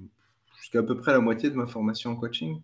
jusqu'à 0.60 0.84
peu 0.84 0.96
près 0.96 1.12
la 1.12 1.20
moitié 1.20 1.50
de 1.50 1.56
ma 1.56 1.68
formation 1.68 2.12
en 2.12 2.16
coaching. 2.16 2.62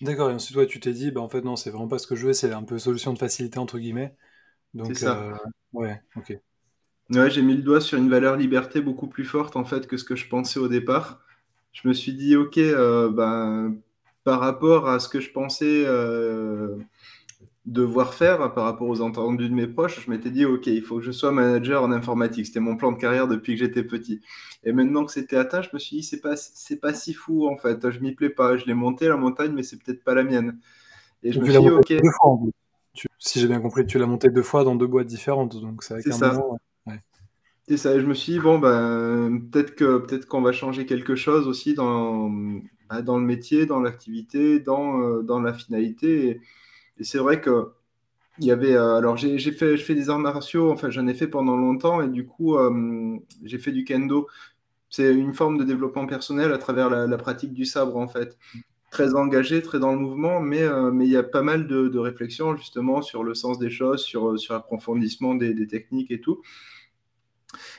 D'accord, 0.00 0.30
et 0.30 0.34
ensuite 0.34 0.56
ouais, 0.56 0.66
tu 0.66 0.80
t'es 0.80 0.92
dit, 0.92 1.10
bah, 1.10 1.20
en 1.20 1.28
fait 1.28 1.42
non, 1.42 1.56
c'est 1.56 1.70
vraiment 1.70 1.88
pas 1.88 1.98
ce 1.98 2.06
que 2.06 2.16
je 2.16 2.28
veux, 2.28 2.32
c'est 2.32 2.52
un 2.52 2.62
peu 2.62 2.78
solution 2.78 3.12
de 3.12 3.18
facilité 3.18 3.58
entre 3.58 3.78
guillemets. 3.78 4.14
Donc, 4.72 4.96
ça. 4.96 5.20
Euh, 5.20 5.34
ouais, 5.72 6.00
ok. 6.16 6.38
Ouais, 7.10 7.28
j'ai 7.28 7.42
mis 7.42 7.56
le 7.56 7.62
doigt 7.62 7.80
sur 7.80 7.98
une 7.98 8.08
valeur 8.08 8.36
liberté 8.36 8.80
beaucoup 8.80 9.08
plus 9.08 9.24
forte 9.24 9.56
en 9.56 9.64
fait 9.64 9.88
que 9.88 9.96
ce 9.96 10.04
que 10.04 10.14
je 10.14 10.28
pensais 10.28 10.60
au 10.60 10.68
départ 10.68 11.20
je 11.72 11.88
me 11.88 11.92
suis 11.92 12.12
dit, 12.12 12.36
OK, 12.36 12.58
euh, 12.58 13.10
ben, 13.10 13.76
par 14.24 14.40
rapport 14.40 14.88
à 14.88 14.98
ce 14.98 15.08
que 15.08 15.20
je 15.20 15.30
pensais 15.30 15.84
euh, 15.86 16.76
devoir 17.66 18.14
faire, 18.14 18.52
par 18.52 18.64
rapport 18.64 18.88
aux 18.88 19.00
entendus 19.00 19.48
de 19.48 19.54
mes 19.54 19.66
proches, 19.66 20.04
je 20.04 20.10
m'étais 20.10 20.30
dit, 20.30 20.44
OK, 20.44 20.66
il 20.66 20.82
faut 20.82 20.96
que 20.96 21.02
je 21.02 21.12
sois 21.12 21.32
manager 21.32 21.82
en 21.82 21.92
informatique. 21.92 22.46
C'était 22.46 22.60
mon 22.60 22.76
plan 22.76 22.92
de 22.92 22.98
carrière 22.98 23.28
depuis 23.28 23.54
que 23.54 23.60
j'étais 23.60 23.84
petit. 23.84 24.20
Et 24.64 24.72
maintenant 24.72 25.04
que 25.04 25.12
c'était 25.12 25.36
atteint, 25.36 25.62
je 25.62 25.70
me 25.72 25.78
suis 25.78 25.96
dit, 25.98 26.02
c'est 26.02 26.20
pas, 26.20 26.36
c'est 26.36 26.80
pas 26.80 26.92
si 26.92 27.14
fou 27.14 27.48
en 27.48 27.56
fait. 27.56 27.90
Je 27.90 28.00
m'y 28.00 28.12
plais 28.12 28.30
pas. 28.30 28.56
Je 28.56 28.66
l'ai 28.66 28.74
monté 28.74 29.08
la 29.08 29.16
montagne, 29.16 29.52
mais 29.52 29.62
c'est 29.62 29.82
peut-être 29.82 30.04
pas 30.04 30.14
la 30.14 30.24
mienne. 30.24 30.58
Et 31.22 31.32
je 31.32 31.40
me 31.40 31.44
suis 31.44 31.60
dit, 31.60 31.70
OK. 31.70 31.94
si 33.18 33.40
j'ai 33.40 33.46
bien 33.46 33.60
compris, 33.60 33.86
tu 33.86 33.98
l'as 33.98 34.06
monté 34.06 34.30
deux 34.30 34.42
fois 34.42 34.64
dans 34.64 34.74
deux 34.74 34.86
boîtes 34.86 35.06
différentes. 35.06 35.60
Donc 35.60 35.82
c'est 35.82 36.12
ça. 36.12 36.32
Moment, 36.32 36.58
c'est 37.70 37.76
ça, 37.76 38.00
je 38.00 38.04
me 38.04 38.14
suis 38.14 38.32
dit, 38.32 38.38
bon, 38.40 38.58
ben, 38.58 39.42
peut-être 39.52 39.76
que 39.76 39.98
peut-être 39.98 40.26
qu'on 40.26 40.42
va 40.42 40.50
changer 40.50 40.86
quelque 40.86 41.14
chose 41.14 41.46
aussi 41.46 41.72
dans, 41.72 42.28
bah, 42.88 43.00
dans 43.00 43.16
le 43.16 43.24
métier, 43.24 43.64
dans 43.64 43.78
l'activité, 43.80 44.58
dans, 44.58 45.00
euh, 45.00 45.22
dans 45.22 45.40
la 45.40 45.52
finalité. 45.52 46.40
Et, 46.98 47.04
c'est 47.04 47.18
vrai 47.18 47.40
que 47.40 47.68
il 48.40 48.46
y 48.46 48.50
avait. 48.50 48.74
Euh, 48.74 48.96
alors, 48.96 49.16
j'ai 49.16 49.38
fait, 49.52 49.76
je 49.76 49.92
des 49.92 50.10
arts 50.10 50.18
martiaux, 50.18 50.72
enfin, 50.72 50.90
j'en 50.90 51.06
ai 51.06 51.14
fait 51.14 51.28
pendant 51.28 51.56
longtemps, 51.56 52.02
et 52.02 52.08
du 52.08 52.26
coup, 52.26 52.56
euh, 52.56 53.16
j'ai 53.44 53.58
fait 53.58 53.72
du 53.72 53.84
kendo. 53.84 54.26
C'est 54.88 55.14
une 55.14 55.34
forme 55.34 55.56
de 55.58 55.64
développement 55.64 56.06
personnel 56.06 56.52
à 56.52 56.58
travers 56.58 56.90
la, 56.90 57.18
pratique 57.18 57.52
du 57.52 57.64
sabre, 57.66 57.96
en 57.96 58.08
fait. 58.08 58.36
Très 58.90 59.14
engagé, 59.14 59.62
très 59.62 59.78
dans 59.78 59.92
le 59.92 59.98
mouvement, 59.98 60.40
mais, 60.40 60.68
mais 60.92 61.06
il 61.06 61.12
y 61.12 61.16
a 61.16 61.22
pas 61.22 61.42
mal 61.42 61.68
de, 61.68 61.98
réflexions 61.98 62.56
justement 62.56 63.02
sur 63.02 63.22
le 63.22 63.34
sens 63.34 63.60
des 63.60 63.70
choses, 63.70 64.02
sur, 64.02 64.38
sur 64.40 64.54
l'approfondissement 64.54 65.36
des 65.36 65.66
techniques 65.68 66.10
et 66.10 66.20
tout. 66.20 66.42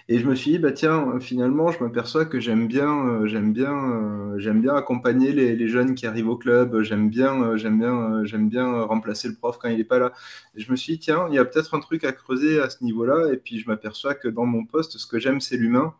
Et 0.10 0.20
je 0.20 0.28
me 0.28 0.36
suis 0.36 0.52
dit, 0.52 0.60
bah 0.60 0.72
tiens, 0.72 1.20
finalement, 1.20 1.72
je 1.72 1.84
m'aperçois 1.84 2.26
que 2.26 2.40
j'aime 2.40 2.68
bien, 2.68 3.08
euh, 3.08 3.28
j'aime 3.28 3.54
bien, 3.54 3.74
euh, 3.74 4.40
j'aime 4.40 4.62
bien 4.62 4.76
accompagner 4.76 5.32
les, 5.32 5.68
jeunes 5.68 5.96
qui 5.96 6.06
arrivent 6.06 6.28
au 6.30 6.38
club. 6.38 6.82
J'aime 6.82 7.10
bien, 7.10 7.42
euh, 7.42 7.58
j'aime 7.58 7.80
bien, 7.80 8.26
j'aime 8.26 8.50
bien 8.50 8.82
remplacer 8.82 9.28
le 9.30 9.36
prof 9.36 9.58
quand 9.58 9.70
il 9.70 9.78
n'est 9.78 9.84
pas 9.84 10.00
là. 10.00 10.14
Et 10.56 10.62
je 10.62 10.72
me 10.72 10.76
suis 10.76 10.94
dit, 10.94 11.00
tiens, 11.00 11.28
il 11.30 11.36
y 11.36 11.40
a 11.40 11.46
peut-être 11.46 11.74
un 11.76 11.80
truc 11.80 12.04
à 12.04 12.12
creuser 12.12 12.60
à 12.60 12.70
ce 12.70 12.84
niveau-là. 12.84 13.32
Et 13.34 13.38
puis 13.38 13.60
je 13.60 13.68
m'aperçois 13.68 14.16
que 14.16 14.28
dans 14.28 14.46
mon 14.46 14.66
poste, 14.66 14.98
ce 14.98 15.08
que 15.08 15.20
j'aime, 15.20 15.40
c'est 15.40 15.58
l'humain. 15.58 15.94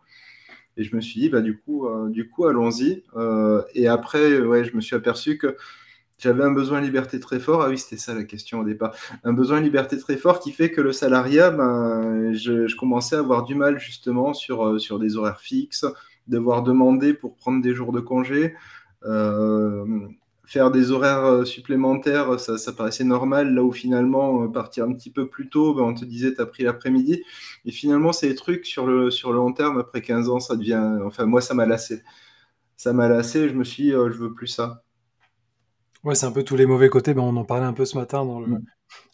Et 0.78 0.84
je 0.84 0.96
me 0.96 1.02
suis 1.02 1.22
dit, 1.22 1.30
bah 1.30 1.42
du 1.42 1.58
coup, 1.58 1.88
du 2.10 2.30
coup, 2.30 2.46
allons-y. 2.46 3.04
et 3.76 3.88
après, 3.88 4.40
ouais, 4.40 4.64
je 4.66 4.76
me 4.76 4.82
suis 4.82 4.96
aperçu 4.96 5.38
que 5.38 5.58
j'avais 6.22 6.44
un 6.44 6.52
besoin 6.52 6.82
de 6.82 6.86
liberté 6.86 7.20
très 7.20 7.40
fort. 7.40 7.64
Ah 7.64 7.70
oui, 7.70 7.78
c'était 7.80 7.98
ça 7.98 8.14
la 8.14 8.24
question 8.24 8.60
au 8.60 8.64
départ. 8.64 8.96
Un 9.24 9.34
besoin 9.34 9.60
de 9.60 9.66
liberté 9.66 9.98
très 9.98 10.18
fort 10.18 10.40
qui 10.40 10.52
fait 10.52 10.70
que 10.70 10.80
le 10.80 10.92
salariat, 10.92 11.50
ben, 11.50 12.32
je, 12.34 12.76
commençais 12.78 13.16
à 13.16 13.20
avoir 13.20 13.44
du 13.44 13.56
mal 13.56 13.80
justement 13.80 14.34
sur, 14.34 14.66
euh, 14.68 14.80
sur 14.80 15.00
des 15.00 15.18
horaires 15.18 15.42
fixes, 15.42 15.86
devoir 16.28 16.62
demander 16.62 17.14
pour 17.16 17.36
prendre 17.36 17.62
des 17.62 17.74
jours 17.74 17.92
de 17.92 18.00
congé. 18.00 18.56
Euh, 19.04 19.84
faire 20.46 20.70
des 20.70 20.92
horaires 20.92 21.48
supplémentaires, 21.48 22.40
ça, 22.40 22.58
ça, 22.60 22.72
paraissait 22.74 23.04
normal, 23.04 23.56
là 23.56 23.64
où 23.64 23.72
finalement, 23.72 24.48
partir 24.50 24.84
un 24.84 24.94
petit 24.94 25.10
peu 25.10 25.28
plus 25.28 25.50
tôt, 25.50 25.74
ben, 25.74 25.84
on 25.84 25.94
te 25.96 26.06
disait, 26.06 26.36
tu 26.36 26.42
as 26.42 26.46
pris 26.46 26.64
l'après-midi. 26.64 27.24
Et 27.66 27.72
finalement, 27.72 28.12
des 28.22 28.36
trucs 28.36 28.68
sur 28.68 28.86
le, 28.86 29.10
sur 29.10 29.32
le 29.32 29.38
long 29.38 29.54
terme, 29.54 29.80
après 29.80 30.02
15 30.02 30.30
ans, 30.30 30.40
ça 30.40 30.56
devient. 30.56 31.00
Enfin, 31.04 31.26
moi, 31.26 31.42
ça 31.42 31.56
m'a 31.56 31.66
lassé. 31.66 32.04
Ça 32.78 32.94
m'a 32.94 33.08
lassé, 33.10 33.50
je 33.50 33.56
me 33.56 33.64
suis 33.64 33.86
dit, 33.86 33.92
je 33.92 34.18
veux 34.18 34.34
plus 34.34 34.48
ça. 34.48 34.84
Ouais, 36.04 36.16
c'est 36.16 36.26
un 36.26 36.32
peu 36.32 36.44
tous 36.44 36.56
les 36.56 36.66
mauvais 36.66 36.90
côtés. 36.90 37.14
Ben, 37.14 37.22
on 37.22 37.36
en 37.36 37.46
parlait 37.46 37.66
un 37.66 37.74
peu 37.74 37.86
ce 37.86 37.98
matin 37.98 38.26
dans 38.26 38.40
le, 38.40 38.58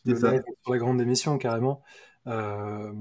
mmh. 0.05 0.15
sur 0.15 0.71
la 0.71 0.77
grande 0.77 1.01
émission, 1.01 1.37
carrément. 1.37 1.83
Euh, 2.27 2.91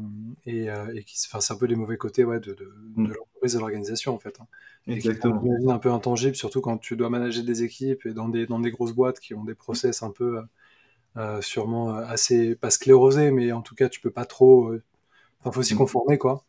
et, 0.44 0.70
euh, 0.70 0.94
et 0.94 1.02
qui, 1.02 1.18
c'est 1.18 1.52
un 1.52 1.56
peu 1.56 1.66
les 1.66 1.74
mauvais 1.74 1.96
côtés 1.96 2.24
ouais, 2.24 2.38
de, 2.40 2.54
de, 2.54 2.72
mmh. 2.96 3.06
de 3.08 3.14
l'entreprise, 3.14 3.54
de 3.54 3.58
l'organisation, 3.58 4.14
en 4.14 4.18
fait. 4.18 4.38
Hein. 4.40 4.46
Exactement. 4.86 5.42
Un 5.68 5.78
peu 5.78 5.90
intangible, 5.90 6.36
surtout 6.36 6.60
quand 6.60 6.78
tu 6.78 6.96
dois 6.96 7.10
manager 7.10 7.44
des 7.44 7.62
équipes 7.62 8.06
et 8.06 8.12
dans 8.12 8.28
des, 8.28 8.46
dans 8.46 8.60
des 8.60 8.70
grosses 8.70 8.92
boîtes 8.92 9.20
qui 9.20 9.34
ont 9.34 9.44
des 9.44 9.54
process 9.54 10.02
un 10.02 10.10
peu 10.10 10.40
euh, 11.16 11.40
sûrement 11.40 11.94
assez, 11.94 12.54
pas 12.56 12.70
sclérosés, 12.70 13.30
mais 13.30 13.52
en 13.52 13.62
tout 13.62 13.74
cas, 13.74 13.88
tu 13.88 14.00
peux 14.00 14.10
pas 14.10 14.24
trop. 14.24 14.72
Enfin, 15.40 15.52
faut 15.52 15.62
s'y 15.62 15.74
mmh. 15.74 15.78
conformer, 15.78 16.18
quoi 16.18 16.44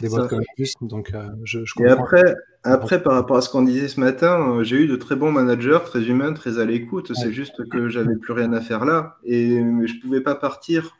des 0.00 0.08
boîtes 0.08 0.28
comme 0.28 0.42
plus. 0.56 0.74
Donc, 0.80 1.12
euh, 1.14 1.28
je, 1.44 1.64
je 1.64 1.74
Et 1.82 1.88
après, 1.88 2.34
après, 2.64 3.02
par 3.02 3.14
rapport 3.14 3.36
à 3.36 3.40
ce 3.40 3.48
qu'on 3.48 3.62
disait 3.62 3.88
ce 3.88 4.00
matin, 4.00 4.58
euh, 4.58 4.62
j'ai 4.62 4.76
eu 4.76 4.86
de 4.86 4.96
très 4.96 5.16
bons 5.16 5.32
managers, 5.32 5.78
très 5.84 6.02
humains, 6.04 6.32
très 6.32 6.58
à 6.58 6.64
l'écoute. 6.64 7.12
C'est 7.14 7.32
juste 7.32 7.68
que 7.68 7.88
j'avais 7.88 8.16
plus 8.16 8.32
rien 8.32 8.52
à 8.52 8.60
faire 8.60 8.84
là 8.84 9.16
et 9.24 9.58
je 9.58 10.00
pouvais 10.00 10.20
pas 10.20 10.34
partir 10.34 10.96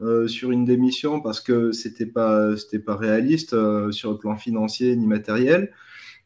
euh, 0.00 0.28
sur 0.28 0.50
une 0.50 0.64
démission 0.64 1.20
parce 1.20 1.40
que 1.40 1.72
c'était 1.72 2.06
pas 2.06 2.56
c'était 2.56 2.78
pas 2.78 2.96
réaliste 2.96 3.56
sur 3.92 4.10
le 4.10 4.18
plan 4.18 4.36
financier 4.36 4.94
ni 4.96 5.06
matériel. 5.06 5.72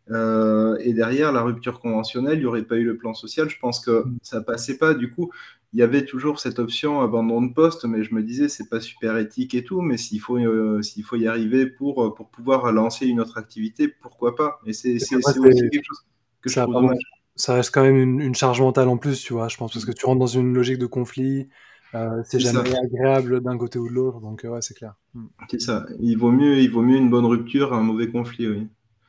et 0.08 0.92
derrière 0.92 1.32
la 1.32 1.42
rupture 1.42 1.80
conventionnelle, 1.80 2.38
il 2.38 2.40
n'y 2.40 2.46
aurait 2.46 2.64
pas 2.64 2.76
eu 2.76 2.84
le 2.84 2.96
plan 2.96 3.14
social. 3.14 3.48
Je 3.48 3.58
pense 3.58 3.80
que 3.80 4.04
mm. 4.04 4.18
ça 4.22 4.40
passait 4.40 4.78
pas. 4.78 4.94
Du 4.94 5.10
coup, 5.10 5.30
il 5.72 5.78
y 5.78 5.82
avait 5.82 6.04
toujours 6.04 6.40
cette 6.40 6.58
option 6.58 7.00
abandon 7.00 7.42
de 7.42 7.52
poste, 7.52 7.84
mais 7.84 8.02
je 8.02 8.12
me 8.14 8.22
disais, 8.22 8.48
c'est 8.48 8.68
pas 8.68 8.80
super 8.80 9.16
éthique 9.18 9.54
et 9.54 9.62
tout, 9.62 9.80
mais 9.80 9.96
s'il 9.96 10.20
faut, 10.20 10.36
euh, 10.36 10.82
s'il 10.82 11.04
faut 11.04 11.16
y 11.16 11.28
arriver 11.28 11.66
pour, 11.66 12.04
euh, 12.04 12.14
pour 12.14 12.28
pouvoir 12.28 12.72
lancer 12.72 13.06
une 13.06 13.20
autre 13.20 13.38
activité, 13.38 13.86
pourquoi 13.86 14.34
pas? 14.34 14.60
Et 14.66 14.72
c'est 14.72 14.94
aussi 14.94 15.14
quelque 15.40 15.84
chose 15.84 16.04
que 16.42 16.50
ça, 16.50 16.66
je 16.66 16.72
trouve 16.72 16.94
Ça 17.36 17.54
reste 17.54 17.72
quand 17.72 17.82
même 17.82 18.20
une, 18.20 18.34
charge 18.34 18.60
mentale 18.60 18.88
en 18.88 18.96
plus, 18.96 19.20
tu 19.22 19.32
vois, 19.32 19.46
je 19.46 19.56
pense, 19.56 19.72
parce 19.72 19.84
que 19.84 19.92
tu 19.92 20.06
rentres 20.06 20.18
dans 20.18 20.26
une 20.26 20.54
logique 20.54 20.78
de 20.78 20.86
conflit, 20.86 21.48
euh, 21.94 22.22
c'est 22.24 22.40
jamais 22.40 22.76
agréable 22.76 23.40
d'un 23.40 23.56
côté 23.56 23.78
ou 23.78 23.88
de 23.88 23.94
l'autre, 23.94 24.20
donc 24.20 24.44
ouais, 24.48 24.62
c'est 24.62 24.74
clair. 24.74 24.94
Hmm. 25.14 25.26
C'est 25.48 25.60
ça, 25.60 25.86
il 26.00 26.16
vaut, 26.16 26.32
mieux, 26.32 26.58
il 26.58 26.70
vaut 26.70 26.82
mieux 26.82 26.96
une 26.96 27.10
bonne 27.10 27.26
rupture 27.26 27.72
un 27.72 27.82
mauvais 27.82 28.08
conflit, 28.08 28.48
oui. 28.48 28.68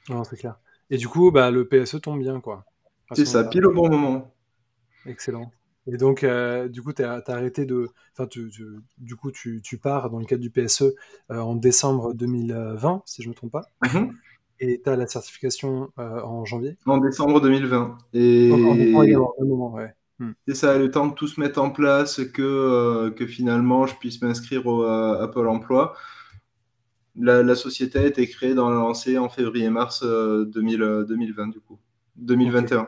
Non, 0.09 0.23
c'est 0.23 0.37
clair. 0.37 0.59
Et 0.91 0.97
du 0.97 1.07
coup, 1.07 1.31
bah, 1.31 1.49
le 1.49 1.67
PSE 1.67 2.01
tombe 2.01 2.19
bien, 2.19 2.39
quoi. 2.39 2.65
C'est 3.13 3.25
ça, 3.25 3.43
pile 3.45 3.65
au 3.65 3.73
bon 3.73 3.89
moment. 3.89 4.31
Excellent. 5.05 5.51
Et 5.87 5.97
donc, 5.97 6.23
euh, 6.23 6.67
du 6.67 6.81
coup, 6.81 6.93
tu 6.93 7.03
as, 7.03 7.23
arrêté 7.27 7.65
de. 7.65 7.87
Enfin, 8.13 8.29
du 8.97 9.15
coup, 9.15 9.31
tu, 9.31 9.61
tu, 9.63 9.77
pars 9.77 10.09
dans 10.09 10.19
le 10.19 10.25
cadre 10.25 10.41
du 10.41 10.51
PSE 10.51 10.83
euh, 11.31 11.39
en 11.39 11.55
décembre 11.55 12.13
2020, 12.13 13.01
si 13.05 13.21
je 13.21 13.27
ne 13.27 13.31
me 13.31 13.35
trompe 13.35 13.51
pas. 13.51 13.65
Mhm. 13.83 14.13
Et 14.59 14.79
tu 14.83 14.89
as 14.89 14.95
la 14.95 15.07
certification 15.07 15.91
euh, 15.97 16.21
en 16.21 16.45
janvier 16.45 16.77
En 16.85 16.99
décembre 16.99 17.41
2020. 17.41 17.97
Et... 18.13 18.51
en 18.51 19.45
moment, 19.45 19.73
ouais. 19.73 19.93
Hmm. 20.19 20.33
C'est 20.47 20.53
ça, 20.53 20.77
le 20.77 20.91
temps 20.91 21.07
de 21.07 21.15
tout 21.15 21.27
se 21.27 21.39
mettre 21.39 21.59
en 21.59 21.71
place, 21.71 22.21
que, 22.25 23.09
que 23.09 23.25
finalement 23.25 23.87
je 23.87 23.95
puisse 23.95 24.21
m'inscrire 24.21 24.61
à, 24.69 25.27
Pôle 25.31 25.47
emploi. 25.47 25.95
La, 27.15 27.41
la, 27.41 27.55
société 27.55 27.97
a 27.97 28.05
été 28.05 28.27
créée 28.27 28.53
dans 28.53 28.69
la 28.69 28.75
lancée 28.75 29.17
en 29.17 29.29
février-mars 29.29 30.03
2020, 30.03 31.47
du 31.47 31.59
coup. 31.59 31.79
2021 32.17 32.87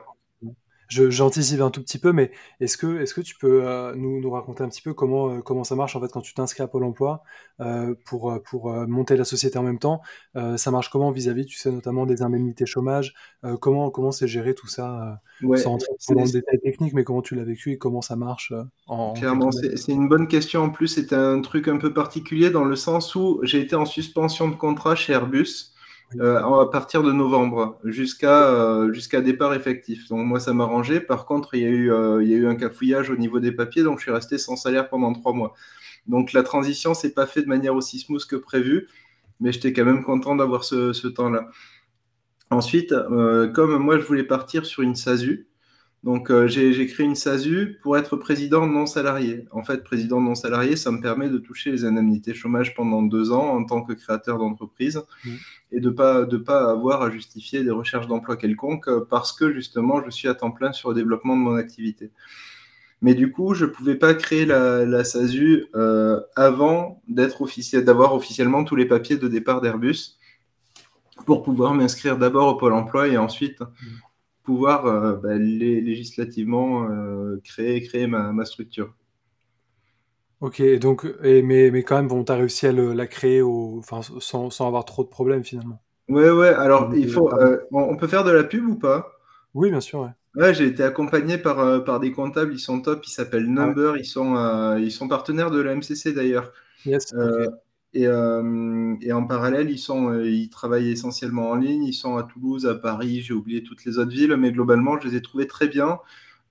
j'anticipe 0.90 1.62
un 1.62 1.70
tout 1.70 1.82
petit 1.82 1.98
peu, 1.98 2.12
mais 2.12 2.32
est-ce 2.60 2.78
que, 2.78 3.00
est-ce 3.02 3.14
que 3.14 3.22
tu 3.22 3.36
peux 3.36 3.66
euh, 3.66 3.94
nous, 3.96 4.20
nous, 4.20 4.32
raconter 4.32 4.64
un 4.64 4.70
petit 4.70 4.82
peu 4.82 4.94
comment, 4.94 5.30
euh, 5.30 5.40
comment 5.42 5.64
ça 5.64 5.76
marche 5.76 5.96
en 5.96 6.02
fait 6.02 6.12
quand 6.12 6.22
tu 6.22 6.34
t'inscris 6.34 6.64
à 6.64 6.68
Pôle 6.68 6.84
Emploi 6.84 7.24
euh, 7.62 7.96
pour, 8.06 8.40
pour 8.44 8.72
monter 8.88 9.16
la 9.18 9.24
société 9.24 9.58
en 9.58 9.64
même 9.64 9.80
temps 9.80 10.02
Ça 10.58 10.72
marche 10.72 10.90
comment 10.90 11.12
vis-à-vis, 11.12 11.46
tu 11.46 11.58
sais, 11.58 11.72
notamment 11.72 12.06
des 12.06 12.22
indemnités 12.22 12.66
chômage 12.66 13.14
Comment 13.60 13.90
comment 13.90 14.12
c'est 14.12 14.28
géré 14.28 14.54
tout 14.54 14.68
ça 14.68 15.20
Sans 15.42 15.74
entrer 15.74 15.92
dans 16.10 16.24
le 16.24 16.32
détail 16.32 16.60
technique, 16.60 16.94
mais 16.94 17.04
comment 17.04 17.22
tu 17.22 17.36
l'as 17.36 17.44
vécu 17.44 17.72
et 17.72 17.78
comment 17.78 18.02
ça 18.02 18.16
marche 18.16 18.54
en, 18.88 19.14
Clairement, 19.14 19.52
c'est 19.52 19.92
une 19.92 20.08
bonne 20.08 20.28
question. 20.28 20.64
En 20.64 20.70
plus, 20.70 20.88
c'est 20.88 21.14
un 21.14 21.42
truc 21.42 21.68
un 21.68 21.78
peu 21.78 21.94
particulier 21.94 22.50
dans 22.50 22.66
le 22.66 22.76
sens 22.76 23.16
où 23.16 23.40
j'ai 23.44 23.60
été 23.60 23.76
en 23.76 23.86
suspension 23.86 24.48
de 24.48 24.56
contrat 24.56 24.96
chez 24.96 25.14
Airbus. 25.14 25.73
Euh, 26.20 26.62
à 26.62 26.70
partir 26.70 27.04
de 27.04 27.12
novembre 27.12 27.80
jusqu'à 27.84 28.50
euh, 28.50 28.94
jusqu'à 28.94 29.22
départ 29.22 29.54
effectif. 29.54 30.08
Donc 30.10 30.26
moi 30.26 30.40
ça 30.40 30.54
m'a 30.54 30.64
arrangé. 30.64 31.00
Par 31.00 31.26
contre 31.26 31.56
il 31.56 31.62
y 31.62 31.66
a 31.66 31.70
eu 31.70 31.92
euh, 31.92 32.24
il 32.24 32.30
y 32.30 32.34
a 32.34 32.38
eu 32.38 32.48
un 32.48 32.56
cafouillage 32.56 33.10
au 33.10 33.16
niveau 33.16 33.40
des 33.40 33.52
papiers, 33.52 33.84
donc 33.84 34.00
je 34.00 34.04
suis 34.04 34.12
resté 34.12 34.38
sans 34.38 34.56
salaire 34.56 34.90
pendant 34.90 35.14
trois 35.14 35.34
mois. 35.34 35.54
Donc 36.08 36.34
la 36.34 36.44
transition 36.44 36.94
s'est 36.94 37.14
pas 37.14 37.26
fait 37.26 37.42
de 37.42 37.48
manière 37.48 37.76
aussi 37.76 38.00
smooth 38.00 38.26
que 38.26 38.36
prévu, 38.36 38.88
mais 39.40 39.52
j'étais 39.52 39.74
quand 39.74 39.86
même 39.86 40.04
content 40.04 40.36
d'avoir 40.36 40.64
ce 40.64 41.08
temps-là. 41.08 41.50
Ensuite, 42.50 42.94
comme 43.54 43.78
moi 43.78 43.98
je 43.98 44.04
voulais 44.04 44.24
partir 44.24 44.66
sur 44.66 44.84
une 44.84 44.96
SASU, 44.96 45.48
donc, 46.04 46.30
euh, 46.32 46.48
j'ai 46.48 46.86
créé 46.88 47.06
une 47.06 47.16
SASU 47.16 47.80
pour 47.82 47.98
être 47.98 48.18
président 48.18 48.68
non 48.68 48.86
salarié. 48.86 49.46
En 49.52 49.64
fait, 49.64 49.86
président 49.86 50.20
non 50.20 50.36
salarié, 50.36 50.76
ça 50.76 50.92
me 50.92 51.00
permet 51.00 51.30
de 51.30 51.38
toucher 51.38 51.72
les 51.72 51.86
indemnités 51.86 52.34
chômage 52.34 52.76
pendant 52.76 53.02
deux 53.02 53.32
ans 53.32 53.56
en 53.56 53.64
tant 53.64 53.82
que 53.82 53.94
créateur 53.94 54.38
d'entreprise 54.38 55.02
mmh. 55.24 55.30
et 55.72 55.80
de 55.80 55.90
ne 55.90 55.94
pas, 55.94 56.26
de 56.26 56.36
pas 56.36 56.70
avoir 56.70 57.04
à 57.04 57.10
justifier 57.10 57.64
des 57.64 57.72
recherches 57.72 58.08
d'emploi 58.08 58.36
quelconques 58.36 58.90
euh, 58.90 59.08
parce 59.10 59.32
que 59.32 59.54
justement, 59.54 60.04
je 60.04 60.10
suis 60.10 60.28
à 60.28 60.34
temps 60.34 60.52
plein 60.52 60.74
sur 60.74 60.90
le 60.90 60.96
développement 60.96 61.38
de 61.38 61.42
mon 61.42 61.56
activité. 61.56 62.12
Mais 63.02 63.14
du 63.14 63.32
coup, 63.32 63.54
je 63.54 63.64
ne 63.64 63.70
pouvais 63.70 63.96
pas 63.96 64.14
créer 64.14 64.46
la, 64.46 65.04
SASU 65.06 65.68
euh, 65.74 66.20
avant 66.36 67.02
d'être 67.08 67.42
officiel, 67.42 67.86
d'avoir 67.86 68.14
officiellement 68.14 68.66
tous 68.66 68.76
les 68.76 68.86
papiers 68.86 69.18
de 69.18 69.30
départ 69.30 69.62
d'Airbus 69.62 70.18
pour 71.26 71.44
pouvoir 71.44 71.74
m'inscrire 71.74 72.18
d'abord 72.18 72.48
au 72.50 72.58
Pôle 72.58 72.74
emploi 72.74 73.08
et 73.08 73.16
ensuite 73.16 73.62
mmh 73.62 73.66
pouvoir 74.44 74.86
euh, 74.86 75.16
bah, 75.16 75.36
législativement 75.36 76.90
euh, 76.90 77.42
créer, 77.44 77.82
créer 77.82 78.08
ma, 78.08 78.46
structure. 78.46 78.94
Ok, 80.42 80.62
donc, 80.80 81.08
et, 81.24 81.42
mais, 81.42 81.72
mais 81.72 81.84
quand 81.84 81.96
même, 81.96 82.08
bon, 82.08 82.24
tu 82.24 82.32
as 82.32 82.36
réussi 82.36 82.68
à 82.68 82.74
la 82.74 83.08
créer 83.08 83.42
au, 83.42 83.78
enfin, 83.80 84.02
sans, 84.20 84.50
sans, 84.50 84.68
avoir 84.68 84.84
trop 84.86 85.04
de 85.04 85.10
problèmes 85.10 85.44
finalement. 85.44 85.82
Ouais, 86.10 86.30
ouais, 86.30 86.50
alors 86.50 86.94
il 86.94 87.10
faut, 87.10 87.34
euh, 87.34 87.60
on 87.72 87.96
peut 87.96 88.08
faire 88.08 88.26
de 88.26 88.32
la 88.32 88.44
pub 88.44 88.68
ou 88.68 88.76
pas? 88.76 89.14
Oui, 89.54 89.70
bien 89.70 89.80
sûr, 89.80 90.02
ouais. 90.02 90.10
Ouais, 90.36 90.54
j'ai 90.54 90.66
été 90.66 90.84
accompagné 90.84 91.38
par, 91.38 91.84
par 91.86 92.00
des 92.00 92.12
comptables, 92.12 92.54
ils 92.54 92.60
sont 92.60 92.82
top, 92.82 93.06
ils 93.06 93.12
s'appellent 93.12 93.48
Number, 93.48 93.96
ils, 93.98 94.06
sont, 94.06 94.78
ils 94.78 94.92
sont 94.92 95.08
partenaires 95.08 95.52
de 95.52 95.62
la 95.62 95.76
MCC 95.76 96.12
d'ailleurs. 96.12 96.52
Yes, 96.86 97.14
euh, 97.96 98.96
et, 99.02 99.12
en 99.12 99.26
parallèle, 99.26 99.70
ils, 99.70 99.78
sont, 99.78 100.10
euh, 100.10 100.28
ils 100.28 100.50
travaillent 100.50 100.92
essentiellement 100.92 101.52
en 101.52 101.56
ligne. 101.56 101.84
Ils 101.84 101.94
sont 101.94 102.18
à 102.18 102.24
Toulouse, 102.24 102.66
à 102.66 102.76
Paris, 102.76 103.22
j'ai 103.22 103.34
oublié 103.34 103.64
toutes 103.64 103.86
les 103.86 103.98
autres 104.00 104.12
villes, 104.12 104.36
mais 104.38 104.52
globalement, 104.52 105.00
je 105.00 105.08
les 105.08 105.16
ai 105.16 105.22
trouvés 105.22 105.48
très 105.48 105.68
bien. 105.68 106.00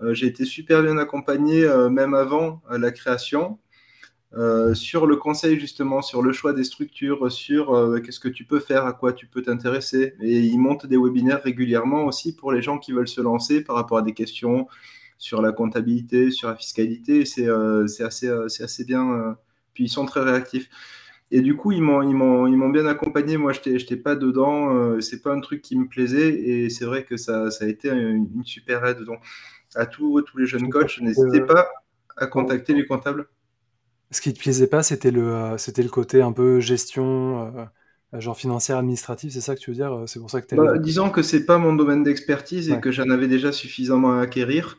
Euh, 0.00 0.14
j'ai 0.14 0.26
été 0.26 0.44
super 0.44 0.82
bien 0.82 0.98
accompagné, 0.98 1.66
même 1.90 2.14
avant 2.14 2.62
la 2.70 2.90
création. 2.92 3.58
sur 4.74 5.06
le 5.06 5.16
conseil 5.16 5.60
justement, 5.60 6.02
sur 6.02 6.22
le 6.22 6.32
choix 6.32 6.52
des 6.52 6.64
structures, 6.64 7.30
sur 7.30 8.00
qu'est-ce 8.04 8.20
que 8.20 8.28
tu 8.28 8.44
peux 8.44 8.60
faire, 8.60 8.86
à 8.86 8.92
quoi 8.92 9.12
tu 9.12 9.26
peux 9.26 9.42
t'intéresser. 9.42 10.14
Et 10.22 10.40
ils 10.40 10.58
montent 10.58 10.86
des 10.86 10.96
webinaires 10.96 11.42
régulièrement 11.42 12.04
aussi 12.06 12.34
pour 12.34 12.52
les 12.52 12.62
gens 12.62 12.78
qui 12.78 12.92
veulent 12.92 13.08
se 13.08 13.20
lancer 13.20 13.62
par 13.62 13.76
rapport 13.76 13.98
à 13.98 14.02
des 14.02 14.14
questions 14.14 14.68
sur 15.18 15.42
la 15.42 15.52
comptabilité, 15.52 16.30
sur 16.30 16.48
la 16.48 16.56
fiscalité. 16.56 17.24
C'est 17.26 17.48
assez, 18.02 18.28
assez 18.28 18.84
bien. 18.84 19.36
puis 19.74 19.84
ils 19.84 19.88
sont 19.88 20.06
très 20.06 20.20
réactifs. 20.22 20.68
Et 21.34 21.40
du 21.40 21.56
coup, 21.56 21.72
ils 21.72 21.80
m'ont, 21.80 22.02
ils 22.02 22.14
m'ont, 22.14 22.46
ils 22.46 22.56
m'ont 22.56 22.68
bien 22.68 22.84
accompagné. 22.84 23.38
Moi, 23.38 23.52
je 23.52 23.70
n'étais 23.70 23.96
pas 23.96 24.16
dedans. 24.16 24.76
Euh, 24.76 25.00
c'est 25.00 25.22
pas 25.22 25.32
un 25.32 25.40
truc 25.40 25.62
qui 25.62 25.76
me 25.76 25.88
plaisait. 25.88 26.28
Et 26.28 26.68
c'est 26.68 26.84
vrai 26.84 27.04
que 27.04 27.16
ça, 27.16 27.50
ça 27.50 27.64
a 27.64 27.68
été 27.68 27.88
une, 27.88 28.44
super 28.44 28.84
aide. 28.84 29.00
Donc, 29.00 29.18
à 29.74 29.86
tous, 29.86 30.20
tous 30.20 30.36
les 30.36 30.44
jeunes 30.44 30.68
coachs, 30.68 31.00
n'hésitez 31.00 31.40
pas 31.40 31.70
à 32.18 32.26
contacter 32.26 32.74
les 32.74 32.84
comptables. 32.84 33.28
Ce 34.10 34.20
qui 34.20 34.34
te 34.34 34.38
plaisait 34.38 34.66
pas, 34.66 34.82
c'était 34.82 35.10
le, 35.10 35.26
euh, 35.34 35.56
c'était 35.56 35.82
le 35.82 35.88
côté 35.88 36.20
un 36.20 36.32
peu 36.32 36.60
gestion, 36.60 37.50
euh, 38.12 38.20
genre 38.20 38.36
financière, 38.36 38.76
administrative. 38.76 39.30
C'est 39.30 39.40
ça 39.40 39.54
que 39.54 39.60
tu 39.60 39.70
veux 39.70 39.76
dire 39.76 40.02
C'est 40.06 40.20
pour 40.20 40.30
ça 40.30 40.42
que 40.42 40.46
tu 40.46 40.54
bah, 40.54 40.76
Disons 40.76 41.08
que 41.08 41.22
c'est 41.22 41.46
pas 41.46 41.56
mon 41.56 41.74
domaine 41.74 42.02
d'expertise 42.02 42.68
et 42.68 42.78
que 42.78 42.90
j'en 42.90 43.08
avais 43.08 43.26
déjà 43.26 43.52
suffisamment 43.52 44.18
à 44.18 44.20
acquérir. 44.20 44.78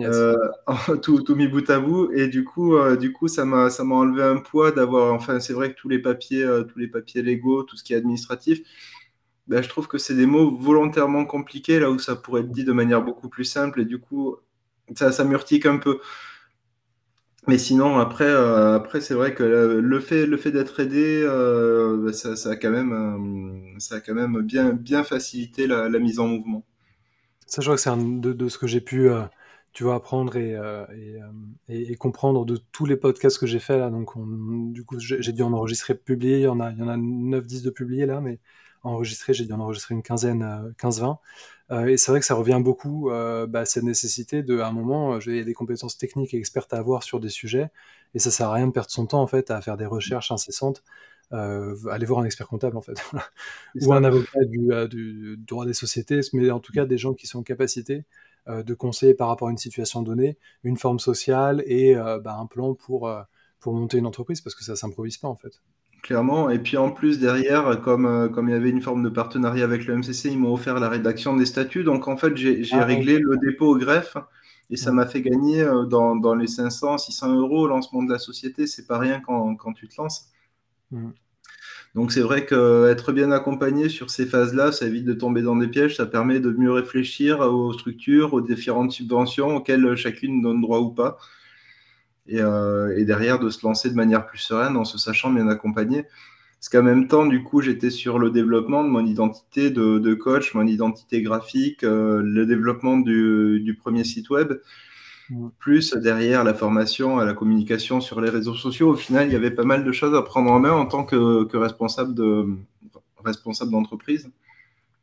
Euh, 0.00 0.36
tout, 1.02 1.22
tout, 1.22 1.36
mis 1.36 1.46
bout 1.46 1.68
à 1.70 1.78
bout. 1.78 2.10
Et 2.12 2.28
du 2.28 2.44
coup 2.44 2.76
euh, 2.76 2.96
du 2.96 3.12
coup 3.12 3.28
ça 3.28 3.44
m'a 3.44 3.70
ça 3.70 3.84
m'a 3.84 3.94
enlevé 3.94 4.22
un 4.22 4.38
poids 4.38 4.72
d'avoir 4.72 5.12
enfin 5.14 5.38
c'est 5.40 5.52
vrai 5.52 5.72
que 5.72 5.76
tous 5.76 5.88
les 5.88 6.00
papiers 6.00 6.42
euh, 6.42 6.64
tous 6.64 6.78
les 6.78 6.88
papiers 6.88 7.22
légaux 7.22 7.62
tout 7.62 7.76
ce 7.76 7.84
qui 7.84 7.92
est 7.94 7.96
administratif 7.96 8.60
ben, 9.46 9.62
je 9.62 9.68
trouve 9.68 9.86
que 9.88 9.98
c'est 9.98 10.14
des 10.14 10.26
mots 10.26 10.56
volontairement 10.56 11.26
compliqués 11.26 11.78
là 11.78 11.90
où 11.90 11.98
ça 11.98 12.16
pourrait 12.16 12.40
être 12.42 12.50
dit 12.50 12.64
de 12.64 12.72
manière 12.72 13.02
beaucoup 13.02 13.28
plus 13.28 13.44
simple. 13.44 13.80
Et 13.82 13.84
du 13.84 13.98
coup 14.00 14.36
ça 14.96 15.12
ça 15.12 15.24
m'urtique 15.24 15.66
un 15.66 15.78
peu. 15.78 16.00
Mais 17.46 17.58
sinon 17.58 17.98
après 17.98 18.30
après 18.32 19.00
c'est 19.00 19.14
vrai 19.14 19.34
que 19.34 19.42
le 19.44 20.00
fait 20.00 20.26
le 20.26 20.36
fait 20.38 20.50
d'être 20.50 20.80
aidé 20.80 21.22
ben, 21.24 22.12
ça, 22.12 22.36
ça, 22.36 22.50
a 22.52 22.56
quand 22.56 22.70
même 22.70 23.76
ça 23.78 23.96
a 23.96 24.00
quand 24.00 24.14
même 24.14 24.40
bien 24.40 24.72
bien 24.72 25.04
facilité 25.04 25.66
la, 25.66 25.88
mise 25.98 26.18
en 26.18 26.26
mouvement. 26.26 26.64
Ça 27.46 27.60
je 27.60 27.66
vois 27.66 27.76
que 27.76 27.82
c'est 27.82 27.90
un 27.90 27.98
de, 27.98 28.32
de, 28.32 28.48
ce 28.48 28.56
que 28.56 28.66
j'ai 28.66 28.80
pu 28.80 29.10
tu 29.74 29.84
vas 29.84 29.94
apprendre 29.94 30.36
et, 30.36 30.56
et, 31.68 31.96
comprendre 31.96 32.46
de 32.46 32.56
tous 32.56 32.86
les 32.86 32.96
podcasts 32.96 33.38
que 33.38 33.46
j'ai 33.46 33.58
fait 33.58 33.76
là. 33.76 33.90
Donc, 33.90 34.12
du 34.72 34.84
coup, 34.84 34.98
j'ai 34.98 35.32
dû 35.32 35.42
en 35.42 35.52
enregistrer, 35.52 35.94
publier. 35.94 36.38
Il 36.38 36.42
y 36.44 36.48
en 36.48 36.60
a, 36.60 36.70
il 36.70 36.78
y 36.78 36.82
en 36.82 36.88
a 36.88 36.96
9-10 36.96 37.62
de 37.62 37.70
publiés 37.70 38.06
là, 38.06 38.20
mais 38.20 38.38
enregistrer, 38.82 39.34
j'ai 39.34 39.44
dû 39.44 39.52
en 39.52 39.60
enregistrer 39.60 39.94
une 39.94 40.02
quinzaine, 40.02 40.74
15-20. 40.78 41.18
et 41.88 41.96
c'est 41.96 42.10
vrai 42.10 42.20
que 42.20 42.26
ça 42.26 42.34
revient 42.34 42.60
beaucoup, 42.62 43.10
bah, 43.10 43.64
cette 43.64 43.84
nécessité 43.84 44.42
de, 44.42 44.60
à 44.60 44.68
un 44.68 44.72
moment, 44.72 45.20
j'ai 45.20 45.44
des 45.44 45.54
compétences 45.54 45.98
techniques 45.98 46.34
et 46.34 46.38
expertes 46.38 46.72
à 46.72 46.78
avoir 46.78 47.02
sur 47.02 47.20
des 47.20 47.30
sujets, 47.30 47.70
et 48.14 48.18
ça 48.18 48.30
sert 48.30 48.48
à 48.48 48.54
rien 48.54 48.68
de 48.68 48.72
perdre 48.72 48.90
son 48.90 49.06
temps 49.06 49.22
en 49.22 49.26
fait 49.26 49.50
à 49.50 49.60
faire 49.60 49.76
des 49.76 49.86
recherches 49.86 50.30
incessantes 50.30 50.82
euh, 51.32 51.74
aller 51.90 52.06
voir 52.06 52.20
un 52.20 52.24
expert 52.24 52.46
comptable 52.46 52.76
en 52.76 52.80
fait, 52.82 52.94
ou 53.80 53.92
un 53.92 54.04
avocat 54.04 54.38
euh, 54.38 54.86
du, 54.86 55.36
droit 55.38 55.66
des 55.66 55.72
sociétés, 55.72 56.20
mais 56.32 56.50
en 56.50 56.60
tout 56.60 56.72
cas 56.72 56.84
des 56.84 56.98
gens 56.98 57.14
qui 57.14 57.26
sont 57.26 57.38
en 57.40 57.42
capacité 57.42 57.94
euh, 57.94 58.02
de 58.46 58.74
conseiller 58.74 59.14
par 59.14 59.28
rapport 59.28 59.48
à 59.48 59.50
une 59.50 59.58
situation 59.58 60.02
donnée, 60.02 60.36
une 60.64 60.76
forme 60.76 60.98
sociale 60.98 61.62
et 61.66 61.94
bah, 61.94 62.36
un 62.38 62.46
plan 62.46 62.74
pour, 62.74 63.10
pour 63.60 63.74
monter 63.74 63.98
une 63.98 64.06
entreprise, 64.06 64.40
parce 64.40 64.54
que 64.54 64.64
ça 64.64 64.76
s'improvise 64.76 65.16
pas 65.16 65.28
en 65.28 65.36
fait. 65.36 65.62
Clairement, 66.02 66.50
et 66.50 66.58
puis 66.58 66.76
en 66.76 66.90
plus 66.90 67.18
derrière, 67.18 67.80
comme, 67.80 68.30
comme 68.34 68.48
il 68.48 68.52
y 68.52 68.54
avait 68.54 68.68
une 68.68 68.82
forme 68.82 69.02
de 69.02 69.08
partenariat 69.08 69.64
avec 69.64 69.86
le 69.86 69.96
MCC, 69.96 70.26
ils 70.26 70.38
m'ont 70.38 70.52
offert 70.52 70.78
la 70.78 70.90
rédaction 70.90 71.34
des 71.34 71.46
statuts, 71.46 71.84
donc 71.84 72.06
en 72.08 72.16
fait 72.18 72.36
j'ai 72.36 72.62
ah, 72.72 72.84
réglé 72.84 73.18
le 73.18 73.38
dépôt 73.38 73.74
au 73.74 73.78
greffe, 73.78 74.18
et 74.70 74.76
ça 74.76 74.92
m'a 74.92 75.06
fait 75.06 75.22
gagner 75.22 75.64
dans, 75.88 76.16
dans, 76.16 76.34
les 76.34 76.46
500, 76.46 76.98
600 76.98 77.34
euros 77.34 77.62
au 77.62 77.66
lancement 77.66 78.02
de 78.02 78.12
la 78.12 78.18
société, 78.18 78.66
c'est 78.66 78.86
pas 78.86 78.98
rien 78.98 79.20
quand, 79.20 79.56
quand 79.56 79.72
tu 79.72 79.88
te 79.88 80.00
lances. 80.00 80.30
Mm. 80.90 81.10
Donc 81.94 82.10
c'est 82.10 82.20
vrai 82.20 82.44
qu'être 82.44 83.12
bien 83.12 83.30
accompagné 83.30 83.88
sur 83.88 84.10
ces 84.10 84.26
phases-là, 84.26 84.72
ça 84.72 84.86
évite 84.86 85.04
de 85.04 85.14
tomber 85.14 85.42
dans 85.42 85.54
des 85.54 85.68
pièges, 85.68 85.96
ça 85.96 86.06
permet 86.06 86.40
de 86.40 86.50
mieux 86.50 86.72
réfléchir 86.72 87.40
aux 87.40 87.72
structures, 87.72 88.34
aux 88.34 88.40
différentes 88.40 88.90
subventions 88.90 89.56
auxquelles 89.56 89.94
chacune 89.94 90.42
donne 90.42 90.60
droit 90.60 90.80
ou 90.80 90.90
pas. 90.90 91.18
Et, 92.26 92.40
euh, 92.40 93.04
derrière 93.04 93.38
de 93.38 93.50
se 93.50 93.64
lancer 93.64 93.90
de 93.90 93.94
manière 93.94 94.26
plus 94.26 94.38
sereine 94.38 94.76
en 94.76 94.84
se 94.84 94.98
sachant 94.98 95.30
bien 95.30 95.46
accompagné. 95.48 96.06
Parce 96.58 96.68
qu'en 96.70 96.82
même 96.82 97.08
temps, 97.08 97.26
du 97.26 97.42
coup, 97.44 97.60
j'étais 97.60 97.90
sur 97.90 98.18
le 98.18 98.30
développement 98.30 98.82
de 98.82 98.88
mon 98.88 99.04
identité 99.04 99.70
de, 99.70 100.14
coach, 100.14 100.54
mon 100.54 100.66
identité 100.66 101.20
graphique, 101.20 101.84
euh, 101.84 102.22
le 102.24 102.46
développement 102.46 102.96
du, 102.96 103.78
premier 103.78 104.02
site 104.02 104.30
web 104.30 104.54
plus 105.58 105.94
derrière 105.94 106.44
la 106.44 106.54
formation 106.54 107.18
à 107.18 107.24
la 107.24 107.34
communication 107.34 108.00
sur 108.00 108.20
les 108.20 108.30
réseaux 108.30 108.54
sociaux. 108.54 108.90
Au 108.90 108.96
final, 108.96 109.28
il 109.28 109.32
y 109.32 109.36
avait 109.36 109.50
pas 109.50 109.64
mal 109.64 109.84
de 109.84 109.92
choses 109.92 110.14
à 110.14 110.22
prendre 110.22 110.50
en 110.50 110.60
main 110.60 110.72
en 110.72 110.86
tant 110.86 111.04
que, 111.04 111.56
responsable 111.56 112.14
de 112.14 112.46
responsable 113.24 113.70
d'entreprise. 113.70 114.30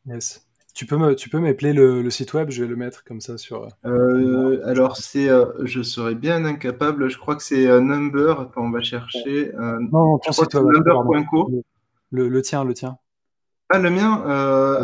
Yes. 0.06 0.46
Tu 0.74 0.86
peux 0.86 0.98
me, 0.98 1.16
tu 1.16 1.30
peux 1.30 1.40
m'appeler 1.40 1.74
le, 1.74 2.10
site 2.10 2.34
web, 2.34 2.50
je 2.50 2.64
vais 2.64 2.70
le 2.70 2.76
mettre 2.76 3.04
comme 3.04 3.20
ça 3.20 3.38
sur. 3.38 3.68
Euh, 3.86 4.62
alors 4.66 4.96
c'est, 4.96 5.28
euh, 5.28 5.46
je 5.64 5.82
serais 5.82 6.16
bien 6.16 6.46
incapable. 6.46 7.10
Je 7.10 7.18
crois 7.18 7.36
que 7.36 7.44
c'est 7.44 7.68
euh, 7.68 7.82
number. 7.82 8.50
on 8.56 8.70
va 8.70 8.82
chercher. 8.82 9.52
non, 9.92 10.18
ton 10.20 10.32
site 10.32 10.54
web. 10.54 10.88
Number.co. 10.88 11.64
Le, 12.12 12.30
le, 12.30 12.42
tien, 12.42 12.64
le 12.64 12.74
tien. 12.74 12.98
Ah, 13.70 13.80
le 13.80 13.90
mien. 13.90 14.24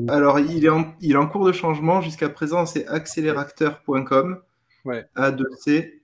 alors 0.09 0.39
il 0.39 0.65
est 0.65 0.69
en, 0.69 0.93
il 0.99 1.13
est 1.13 1.17
en 1.17 1.27
cours 1.27 1.45
de 1.45 1.51
changement. 1.51 2.01
Jusqu'à 2.01 2.29
présent, 2.29 2.65
c'est 2.65 2.85
accélérateur.com. 2.87 4.41
A2C. 5.15 5.97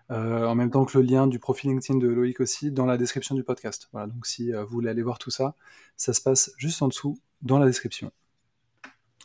en 0.10 0.56
même 0.56 0.70
temps 0.70 0.86
que 0.86 0.98
le 0.98 1.04
lien 1.04 1.28
du 1.28 1.40
profil 1.40 1.72
LinkedIn 1.72 2.00
de 2.00 2.08
Loïc 2.08 2.40
aussi 2.40 2.72
dans 2.72 2.86
la 2.86 2.98
description 2.98 3.36
du 3.36 3.44
podcast. 3.44 3.90
Voilà, 3.92 4.08
donc 4.08 4.26
si 4.26 4.54
euh, 4.54 4.64
vous 4.64 4.70
voulez 4.70 4.90
aller 4.90 5.02
voir 5.02 5.18
tout 5.18 5.32
ça, 5.32 5.56
ça 5.98 6.14
se 6.14 6.22
passe 6.22 6.52
juste 6.58 6.82
en 6.82 6.88
dessous 6.88 7.18
dans 7.42 7.58
la 7.58 7.66
description. 7.66 8.12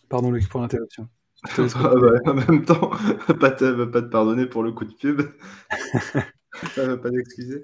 Pardon 0.08 0.30
Loïc 0.30 0.48
pour 0.48 0.60
l'interruption. 0.60 1.08
Ah 1.58 1.94
bah, 1.94 2.18
en 2.26 2.34
même 2.34 2.66
temps, 2.66 2.90
pas 3.40 3.50
te, 3.50 3.84
pas 3.84 4.02
te 4.02 4.08
pardonner 4.08 4.44
pour 4.44 4.62
le 4.62 4.72
coup 4.72 4.84
de 4.84 4.92
pub. 4.92 5.22
pas 6.76 7.10
d'excuser. 7.10 7.62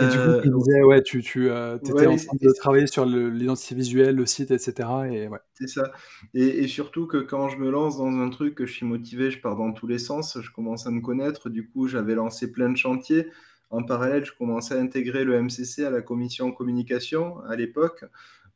Et 0.00 0.10
du 0.10 0.18
coup, 0.18 0.40
tu 0.42 0.48
euh, 0.48 0.58
disais, 0.58 0.82
ouais, 0.82 1.02
tu, 1.02 1.22
tu 1.22 1.50
euh, 1.50 1.76
étais 1.76 2.06
en 2.06 2.16
train 2.16 2.36
de 2.40 2.52
travailler 2.52 2.86
sur 2.86 3.04
l'identité 3.04 3.74
visuelle, 3.74 4.16
le 4.16 4.26
site, 4.26 4.50
etc. 4.50 4.88
Et 5.10 5.28
ouais. 5.28 5.38
C'est 5.54 5.68
ça. 5.68 5.92
Et, 6.34 6.66
surtout 6.68 7.06
que 7.06 7.18
quand 7.18 7.48
je 7.48 7.58
me 7.58 7.70
lance 7.70 7.98
dans 7.98 8.10
un 8.10 8.30
truc, 8.30 8.54
que 8.54 8.66
je 8.66 8.72
suis 8.72 8.86
motivé, 8.86 9.30
je 9.30 9.40
pars 9.40 9.56
dans 9.56 9.72
tous 9.72 9.86
les 9.86 9.98
sens, 9.98 10.38
je 10.40 10.50
commence 10.50 10.86
à 10.86 10.90
me 10.90 11.00
connaître. 11.00 11.50
Du 11.50 11.68
coup, 11.68 11.88
j'avais 11.88 12.14
lancé 12.14 12.50
plein 12.50 12.68
de 12.70 12.76
chantiers. 12.76 13.28
En 13.70 13.82
parallèle, 13.82 14.24
je 14.24 14.32
commençais 14.32 14.74
à 14.74 14.80
intégrer 14.80 15.24
le 15.24 15.40
MCC 15.40 15.84
à 15.84 15.90
la 15.90 16.02
commission 16.02 16.52
communication 16.52 17.40
à 17.48 17.56
l'époque, 17.56 18.04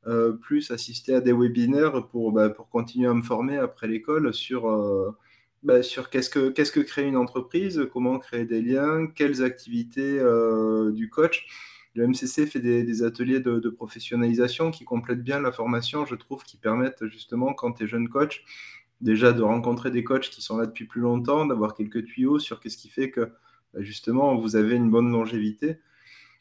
euh, 0.07 0.33
plus 0.33 0.71
assister 0.71 1.15
à 1.15 1.21
des 1.21 1.33
webinaires 1.33 2.07
pour, 2.09 2.33
bah, 2.33 2.51
pour 2.51 2.69
continuer 2.69 3.09
à 3.09 3.15
me 3.15 3.23
former 3.23 3.57
après 3.57 3.89
l'école 3.89 4.35
sur 4.35 4.67
bah, 5.63 5.83
sur 5.83 6.11
qu'est-ce 6.11 6.31
que, 6.31 6.51
qu'est-ce 6.51 6.73
que 6.73 6.81
créer 6.81 7.07
une 7.07 7.17
entreprise, 7.17 7.89
comment 7.93 8.19
créer 8.19 8.45
des 8.45 8.63
liens, 8.63 9.07
quelles 9.07 9.43
activités 9.43 10.19
euh, 10.19 10.93
du 10.93 11.09
coach. 11.09 11.47
Le 11.95 12.07
MCC 12.07 12.47
fait 12.47 12.61
des, 12.61 13.03
ateliers 13.03 13.41
de, 13.41 13.71
professionnalisation 13.71 14.71
qui 14.71 14.85
complètent 14.85 15.23
bien 15.23 15.41
la 15.41 15.51
formation, 15.51 16.05
je 16.05 16.15
trouve, 16.15 16.45
qui 16.45 16.59
permettent 16.59 17.07
justement, 17.07 17.55
quand 17.55 17.73
tu 17.73 17.85
es 17.85 17.87
jeune 17.87 18.09
coach, 18.09 18.45
déjà 19.01 19.33
de 19.33 19.43
rencontrer 19.43 19.91
des 19.91 20.05
coachs 20.05 20.29
qui 20.29 20.43
sont 20.43 20.59
là 20.59 20.67
depuis 20.67 20.85
plus 20.85 21.01
longtemps, 21.01 21.47
d'avoir 21.47 21.75
quelques 21.75 22.05
tuyaux 22.05 22.39
sur 22.39 22.61
qu'est-ce 22.61 22.77
qui 22.77 22.91
fait 22.91 23.11
que 23.11 23.33
bah, 23.73 23.81
justement 23.81 24.37
vous 24.37 24.57
avez 24.57 24.75
une 24.75 24.91
bonne 24.91 25.11
longévité. 25.11 25.79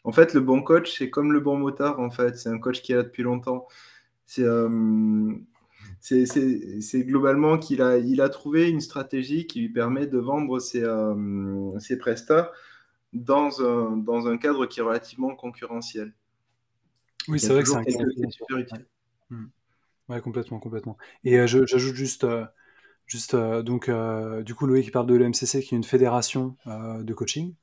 En 0.04 0.12
fait, 0.12 0.34
le 0.34 0.42
bon 0.42 0.62
coach, 0.62 0.98
c'est 0.98 1.10
comme 1.10 1.32
le 1.32 1.40
bon 1.40 1.58
motard, 1.58 2.00
en 2.00 2.12
fait, 2.12 2.38
c'est 2.38 2.50
un 2.50 2.60
coach 2.60 2.82
qui 2.82 2.92
est 2.92 2.96
là 2.96 3.04
depuis 3.04 3.24
longtemps. 3.24 3.68
C'est 4.26 4.44
euh, 4.44 5.34
c'est 6.06 7.04
globalement 7.04 7.58
qu'il 7.58 7.82
a, 7.82 7.98
il 7.98 8.22
a 8.22 8.30
trouvé 8.30 8.70
une 8.70 8.80
stratégie 8.80 9.48
qui 9.48 9.62
lui 9.62 9.70
permet 9.70 10.06
de 10.06 10.20
vendre 10.20 10.60
ses, 10.60 10.84
euh, 10.84 11.80
ses 11.80 11.98
prestats 11.98 12.52
dans 13.14 13.62
un, 13.62 13.98
dans 13.98 14.28
un 14.28 14.38
cadre 14.38 14.68
qui 14.68 14.82
est 14.82 14.84
relativement 14.84 15.36
concurrentiel. 15.36 16.14
Oui, 17.28 17.40
c'est 17.40 17.52
vrai 17.52 17.64
que 17.64 17.70
c'est 17.70 17.76
un 17.76 17.84
cadre 17.84 18.06
super 18.30 18.58
utile. 18.58 18.86
Hmm. 19.32 19.46
Ouais. 20.10 20.22
complètement, 20.22 20.60
complètement. 20.60 20.96
Et 21.24 21.40
euh, 21.40 21.48
j'ajoute 21.48 21.96
juste, 21.96 22.24
euh, 22.24 22.46
juste 23.08 23.36
donc, 23.36 23.90
du 24.44 24.54
coup, 24.54 24.68
Loïc 24.68 24.86
qui 24.86 24.92
parle 24.92 25.08
de 25.08 25.16
l'MCC, 25.16 25.64
qui 25.64 25.74
est 25.74 25.78
une 25.78 25.84
fédération 25.84 26.56
de 26.68 27.14
coaching. 27.14 27.56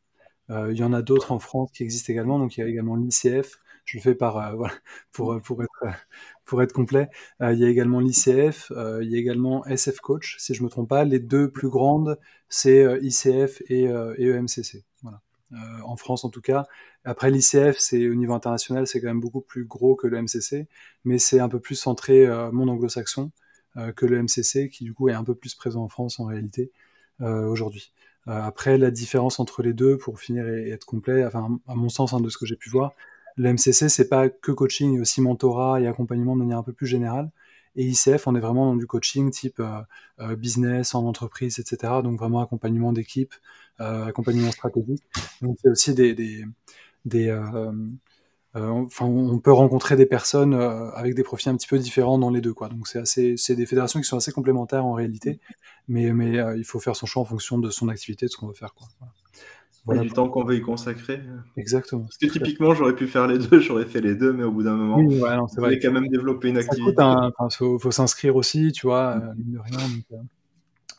il 0.49 0.77
y 0.77 0.83
en 0.83 0.93
a 0.93 1.03
d'autres 1.03 1.31
en 1.31 1.39
France 1.39 1.71
qui 1.71 1.85
existent 1.85 2.13
également. 2.13 2.41
Donc, 2.41 2.57
il 2.57 2.61
y 2.61 2.65
a 2.65 2.67
également 2.67 2.97
l'ICF. 2.97 3.62
Je 3.85 3.99
le 3.99 4.03
fais 4.03 4.15
par, 4.15 4.57
voilà, 4.57 4.75
pour, 5.13 5.41
pour 5.43 5.63
être 5.63 5.95
pour 6.45 6.63
être 6.63 6.73
complet. 6.73 7.09
Euh, 7.41 7.53
il 7.53 7.59
y 7.59 7.65
a 7.65 7.69
également 7.69 8.01
l'ICF, 8.01 8.73
euh, 8.73 9.03
il 9.03 9.11
y 9.11 9.17
a 9.17 9.19
également 9.19 9.65
SF 9.67 10.01
Coach, 10.01 10.37
si 10.39 10.55
je 10.55 10.61
ne 10.61 10.67
me 10.67 10.71
trompe 10.71 10.89
pas. 10.89 11.05
Les 11.05 11.19
deux 11.19 11.51
plus 11.51 11.69
grandes, 11.69 12.19
c'est 12.49 12.83
euh, 12.83 12.99
ICF 13.03 13.63
et, 13.69 13.85
EMCC. 13.85 14.85
Voilà. 15.03 15.21
en 15.85 15.97
France 15.97 16.25
en 16.25 16.31
tout 16.31 16.41
cas. 16.41 16.67
Après 17.05 17.31
l'ICF, 17.31 17.79
c'est 17.79 18.09
au 18.09 18.15
niveau 18.15 18.35
international, 18.35 18.87
c'est 18.87 19.01
quand 19.01 19.09
même 19.09 19.21
beaucoup 19.21 19.41
plus 19.41 19.65
gros 19.65 19.97
que 19.97 20.07
le 20.07 20.23
MCC, 20.23 20.69
mais 21.05 21.19
c'est 21.19 21.41
un 21.41 21.49
peu 21.49 21.59
plus 21.59 21.75
centré 21.75 22.27
monde 22.53 22.71
anglo-saxon 22.71 23.33
que 23.97 24.07
le 24.07 24.23
MCC, 24.23 24.69
qui 24.69 24.85
du 24.85 24.95
coup 24.95 25.09
est 25.09 25.15
un 25.15 25.25
peu 25.25 25.35
plus 25.35 25.55
présent 25.55 25.83
en 25.83 25.89
France 25.89 26.21
en 26.21 26.27
réalité 26.27 26.71
aujourd'hui. 27.21 27.93
après, 28.27 28.79
la 28.79 28.93
différence 28.93 29.41
entre 29.41 29.63
les 29.63 29.73
deux, 29.73 29.99
pour 29.99 30.21
finir 30.21 30.49
et, 30.49 30.71
être 30.71 30.85
complet, 30.85 31.25
enfin 31.27 31.59
à 31.67 31.75
mon 31.75 31.89
sens, 31.89 32.13
hein, 32.13 32.21
de 32.21 32.29
ce 32.29 32.39
que 32.39 32.47
j'ai 32.47 32.57
pu 32.57 32.71
voir, 32.71 32.95
le 33.37 33.53
MCC, 33.53 33.89
c'est 33.89 34.09
pas 34.09 34.29
que 34.29 34.53
coaching, 34.53 34.93
il 34.93 34.95
y 34.97 34.99
a 34.99 35.01
aussi 35.03 35.21
mentorat 35.21 35.81
et 35.81 35.87
accompagnement 35.87 36.35
de 36.35 36.41
manière 36.41 36.59
un 36.59 36.63
peu 36.63 36.73
plus 36.73 36.87
générale. 36.87 37.31
Et 37.77 37.85
ICF, 37.87 38.27
on 38.27 38.35
est 38.35 38.41
vraiment 38.41 38.67
dans 38.67 38.77
du 38.77 38.87
coaching 38.87 39.31
type 39.31 39.61
euh, 39.61 39.81
euh, 40.21 40.37
business, 40.37 40.95
en 40.95 41.07
entreprise, 41.07 41.59
etc. 41.59 42.03
Donc 42.03 42.19
vraiment 42.19 42.43
accompagnement 42.43 42.93
d'équipe, 42.93 43.35
euh, 43.81 44.07
accompagnement 44.07 44.51
stratégique. 44.51 45.03
Donc 45.41 45.57
c'est 45.63 45.71
aussi 45.71 45.95
des, 45.95 46.15
des, 46.15 46.45
des 47.07 47.33
on 48.55 49.39
peut 49.39 49.53
rencontrer 49.53 49.97
des 49.97 50.05
personnes 50.05 50.53
avec 50.53 51.15
des 51.15 51.23
profils 51.23 51.49
un 51.49 51.57
petit 51.57 51.69
peu 51.69 51.79
différents 51.79 52.19
dans 52.19 52.29
les 52.31 52.43
deux, 52.43 52.53
quoi. 52.53 52.69
Donc 52.69 52.87
c'est 52.87 53.57
des 53.57 53.67
fédérations 53.67 54.01
qui 54.01 54.07
sont 54.07 54.19
assez 54.19 54.33
complémentaires 54.33 54.85
en 54.85 54.93
réalité, 54.93 55.41
mais 55.89 56.13
mais 56.13 56.39
il 56.59 56.65
faut 56.65 56.79
faire 56.81 56.95
son 56.95 57.07
choix 57.07 57.23
en 57.23 57.25
fonction 57.25 57.59
de 57.59 57.71
son 57.71 57.89
activité, 57.89 58.27
de 58.27 58.31
ce 58.31 58.37
qu'on 58.37 58.49
veut 58.49 58.55
faire, 58.55 58.75
quoi. 58.75 58.89
Voilà. 58.99 59.22
Du 59.87 60.11
temps 60.11 60.29
qu'on 60.29 60.45
veut 60.45 60.57
y 60.57 60.61
consacrer. 60.61 61.21
Exactement. 61.57 62.03
Parce 62.03 62.19
que 62.19 62.27
typiquement, 62.27 62.75
j'aurais 62.75 62.95
pu 62.95 63.07
faire 63.07 63.27
les 63.27 63.39
deux, 63.39 63.61
j'aurais 63.61 63.85
fait 63.85 64.01
les 64.01 64.15
deux, 64.15 64.33
mais 64.33 64.45
au 64.45 64.53
bout 64.53 64.63
d'un 64.63 64.75
moment, 64.75 64.99
il 65.01 65.21
fallait 65.61 65.79
quand 65.79 65.93
même 65.93 66.09
développer 66.09 66.49
une 66.49 66.59
activité. 66.59 67.03
Il 67.03 67.79
faut, 67.81 67.91
s'inscrire 67.91 68.37
aussi, 68.37 68.73
tu 68.73 68.87
vois, 68.87 69.17
euh, 69.17 69.33
de 69.37 69.59
rien. 69.59 69.79
Euh, 70.13 70.17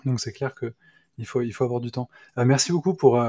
donc, 0.06 0.20
c'est 0.20 0.34
clair 0.34 0.54
que 0.54 0.74
il 1.18 1.26
faut, 1.26 1.42
il 1.42 1.52
faut 1.52 1.64
avoir 1.64 1.80
du 1.80 1.92
temps. 1.92 2.10
Euh, 2.38 2.46
merci 2.46 2.72
beaucoup 2.72 2.94
pour, 2.94 3.24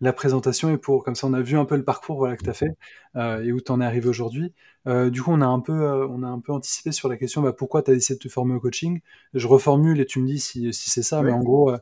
la 0.00 0.12
présentation 0.12 0.70
et 0.70 0.76
pour 0.76 1.04
comme 1.04 1.14
ça 1.14 1.26
on 1.26 1.32
a 1.32 1.40
vu 1.40 1.56
un 1.56 1.64
peu 1.64 1.76
le 1.76 1.84
parcours 1.84 2.18
voilà, 2.18 2.36
que 2.36 2.44
tu 2.44 2.50
as 2.50 2.54
fait 2.54 2.76
euh, 3.16 3.42
et 3.42 3.52
où 3.52 3.60
tu 3.60 3.72
en 3.72 3.80
es 3.80 3.84
arrivé 3.84 4.08
aujourd'hui. 4.08 4.52
Euh, 4.86 5.10
du 5.10 5.22
coup, 5.22 5.32
on 5.32 5.40
a 5.40 5.46
un 5.46 5.60
peu, 5.60 5.72
euh, 5.72 6.06
on 6.08 6.22
a 6.22 6.28
un 6.28 6.40
peu 6.40 6.52
anticipé 6.52 6.92
sur 6.92 7.08
la 7.08 7.16
question 7.16 7.42
bah, 7.42 7.52
pourquoi 7.52 7.82
tu 7.82 7.90
as 7.90 7.94
décidé 7.94 8.18
de 8.18 8.22
te 8.22 8.28
former 8.28 8.54
au 8.54 8.60
coaching? 8.60 9.00
Je 9.34 9.46
reformule 9.46 10.00
et 10.00 10.06
tu 10.06 10.20
me 10.20 10.26
dis 10.26 10.38
si, 10.38 10.72
si 10.72 10.90
c'est 10.90 11.02
ça, 11.02 11.22
mais 11.22 11.32
en 11.32 11.42
gros, 11.42 11.74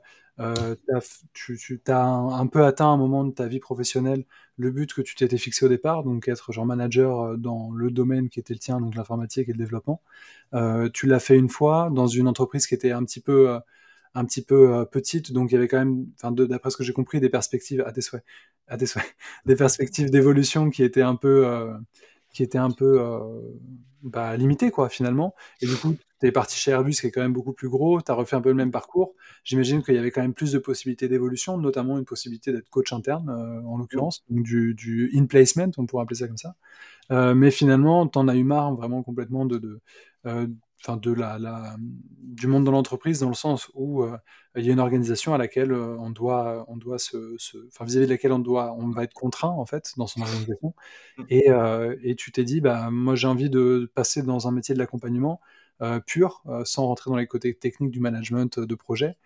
tu, 1.32 1.58
tu 1.58 1.80
as 1.88 2.04
un, 2.04 2.46
peu 2.46 2.64
atteint 2.64 2.88
un 2.88 2.96
moment 2.96 3.24
de 3.24 3.32
ta 3.32 3.46
vie 3.46 3.60
professionnelle 3.60 4.24
le 4.56 4.70
but 4.70 4.92
que 4.94 5.02
tu 5.02 5.16
t'étais 5.16 5.36
fixé 5.36 5.66
au 5.66 5.68
départ, 5.68 6.04
donc 6.04 6.28
être 6.28 6.52
genre 6.52 6.64
manager 6.64 7.36
dans 7.36 7.72
le 7.72 7.90
domaine 7.90 8.28
qui 8.28 8.38
était 8.38 8.54
le 8.54 8.60
tien, 8.60 8.80
donc 8.80 8.94
l'informatique 8.94 9.48
et 9.48 9.52
le 9.52 9.58
développement. 9.58 10.00
tu 10.92 11.06
l'as 11.06 11.20
fait 11.20 11.36
une 11.36 11.48
fois 11.48 11.90
dans 11.92 12.06
une 12.06 12.28
entreprise 12.28 12.66
qui 12.68 12.74
était 12.74 12.92
un 12.92 13.04
petit 13.04 13.20
peu 13.20 13.58
un 14.14 14.24
petit 14.24 14.42
peu 14.42 14.72
euh, 14.72 14.84
petite, 14.84 15.32
donc 15.32 15.50
il 15.50 15.54
y 15.54 15.58
avait 15.58 15.68
quand 15.68 15.78
même, 15.78 16.06
enfin, 16.16 16.32
d'après 16.32 16.70
ce 16.70 16.76
que 16.76 16.84
j'ai 16.84 16.92
compris, 16.92 17.20
des 17.20 17.28
perspectives 17.28 17.82
à 17.86 17.92
des 17.92 18.00
souhaits, 18.00 18.24
à 18.68 18.76
des 18.76 18.86
souhaits, 18.86 19.04
des 19.46 19.56
perspectives 19.56 20.10
d'évolution 20.10 20.70
qui 20.70 20.82
étaient 20.82 21.02
un 21.02 21.16
peu, 21.16 21.46
euh, 21.46 21.74
qui 22.32 22.42
étaient 22.42 22.58
un 22.58 22.70
peu 22.70 23.00
euh, 23.00 23.18
bah, 24.02 24.36
limitées, 24.36 24.70
quoi, 24.70 24.88
finalement. 24.88 25.34
Et 25.60 25.66
du 25.66 25.74
coup, 25.74 25.96
tu 26.20 26.26
es 26.26 26.32
parti 26.32 26.56
chez 26.56 26.70
Airbus, 26.70 26.92
qui 26.92 27.08
est 27.08 27.10
quand 27.10 27.22
même 27.22 27.32
beaucoup 27.32 27.52
plus 27.52 27.68
gros, 27.68 28.00
tu 28.00 28.10
as 28.10 28.14
refait 28.14 28.36
un 28.36 28.40
peu 28.40 28.50
le 28.50 28.54
même 28.54 28.70
parcours. 28.70 29.14
J'imagine 29.42 29.82
qu'il 29.82 29.96
y 29.96 29.98
avait 29.98 30.12
quand 30.12 30.22
même 30.22 30.34
plus 30.34 30.52
de 30.52 30.58
possibilités 30.58 31.08
d'évolution, 31.08 31.58
notamment 31.58 31.98
une 31.98 32.04
possibilité 32.04 32.52
d'être 32.52 32.70
coach 32.70 32.92
interne, 32.92 33.28
en 33.66 33.76
l'occurrence, 33.76 34.24
donc 34.30 34.44
du, 34.44 34.74
du 34.74 35.10
in-placement, 35.14 35.72
on 35.76 35.86
pourrait 35.86 36.04
appeler 36.04 36.18
ça 36.18 36.28
comme 36.28 36.36
ça. 36.36 36.54
mais 37.34 37.50
finalement, 37.50 38.06
tu 38.06 38.18
en 38.18 38.28
as 38.28 38.36
eu 38.36 38.44
marre 38.44 38.74
vraiment 38.74 39.02
complètement 39.02 39.44
de, 39.44 39.58
de 39.58 39.80
enfin 40.84 40.98
de 40.98 41.12
la, 41.12 41.38
la, 41.38 41.76
du 42.34 42.46
monde 42.46 42.66
de 42.66 42.70
l'entreprise 42.70 43.20
dans 43.20 43.28
le 43.28 43.34
sens 43.34 43.70
où 43.74 44.02
euh, 44.02 44.16
il 44.56 44.64
y 44.66 44.70
a 44.70 44.72
une 44.72 44.80
organisation 44.80 45.32
à 45.34 45.38
laquelle 45.38 45.72
euh, 45.72 45.96
on 45.98 46.10
doit 46.10 46.66
on 46.68 46.76
doit 46.76 46.98
se, 46.98 47.36
enfin 47.68 47.84
vis-à-vis 47.84 48.06
de 48.06 48.12
laquelle 48.12 48.32
on 48.32 48.38
doit 48.38 48.74
on 48.78 48.88
va 48.90 49.04
être 49.04 49.14
contraint 49.14 49.48
en 49.48 49.64
fait 49.64 49.92
dans 49.96 50.06
son 50.06 50.20
organisation. 50.20 50.74
Et, 51.28 51.50
euh, 51.50 51.96
et 52.02 52.16
tu 52.16 52.32
t'es 52.32 52.44
dit 52.44 52.60
bah 52.60 52.90
moi 52.90 53.14
j'ai 53.14 53.28
envie 53.28 53.50
de 53.50 53.90
passer 53.94 54.22
dans 54.22 54.46
un 54.46 54.52
métier 54.52 54.74
de 54.74 54.78
l'accompagnement 54.78 55.40
pur 56.06 56.42
sans 56.64 56.86
rentrer 56.86 57.10
dans 57.10 57.16
les 57.16 57.26
côtés 57.26 57.52
techniques 57.52 57.90
du 57.90 58.00
management 58.00 58.60
de 58.60 58.74
projet. 58.74 59.16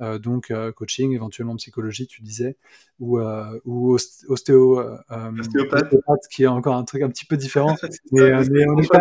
Donc 0.00 0.52
coaching 0.76 1.12
éventuellement 1.12 1.56
psychologie 1.56 2.06
tu 2.06 2.22
disais 2.22 2.56
ou 3.00 3.18
ou 3.64 3.98
ostéo 4.28 4.80
ostéopathe 5.08 6.28
qui 6.30 6.44
est 6.44 6.46
encore 6.46 6.76
un 6.76 6.84
truc 6.84 7.02
un 7.02 7.08
petit 7.08 7.24
peu 7.24 7.36
différent. 7.36 7.74
Mais, 8.12 8.30
mais 8.50 8.68
on 8.68 8.78
est 8.78 8.88
pas 8.88 9.00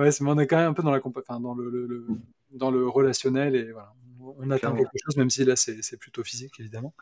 Ouais, 0.00 0.08
mais 0.22 0.30
on 0.30 0.38
est 0.38 0.46
quand 0.46 0.56
même 0.56 0.70
un 0.70 0.72
peu 0.72 0.82
dans, 0.82 0.90
la 0.90 1.00
enfin, 1.04 1.40
dans, 1.40 1.54
le, 1.54 2.06
dans 2.52 2.70
le 2.70 2.88
relationnel 2.88 3.54
et 3.54 3.70
voilà, 3.70 3.92
on 4.38 4.50
attend 4.50 4.74
quelque 4.74 4.96
chose, 5.04 5.16
même 5.18 5.28
si 5.28 5.44
là 5.44 5.56
c'est 5.56 5.96
plutôt 5.98 6.24
physique 6.24 6.58
évidemment. 6.58 6.94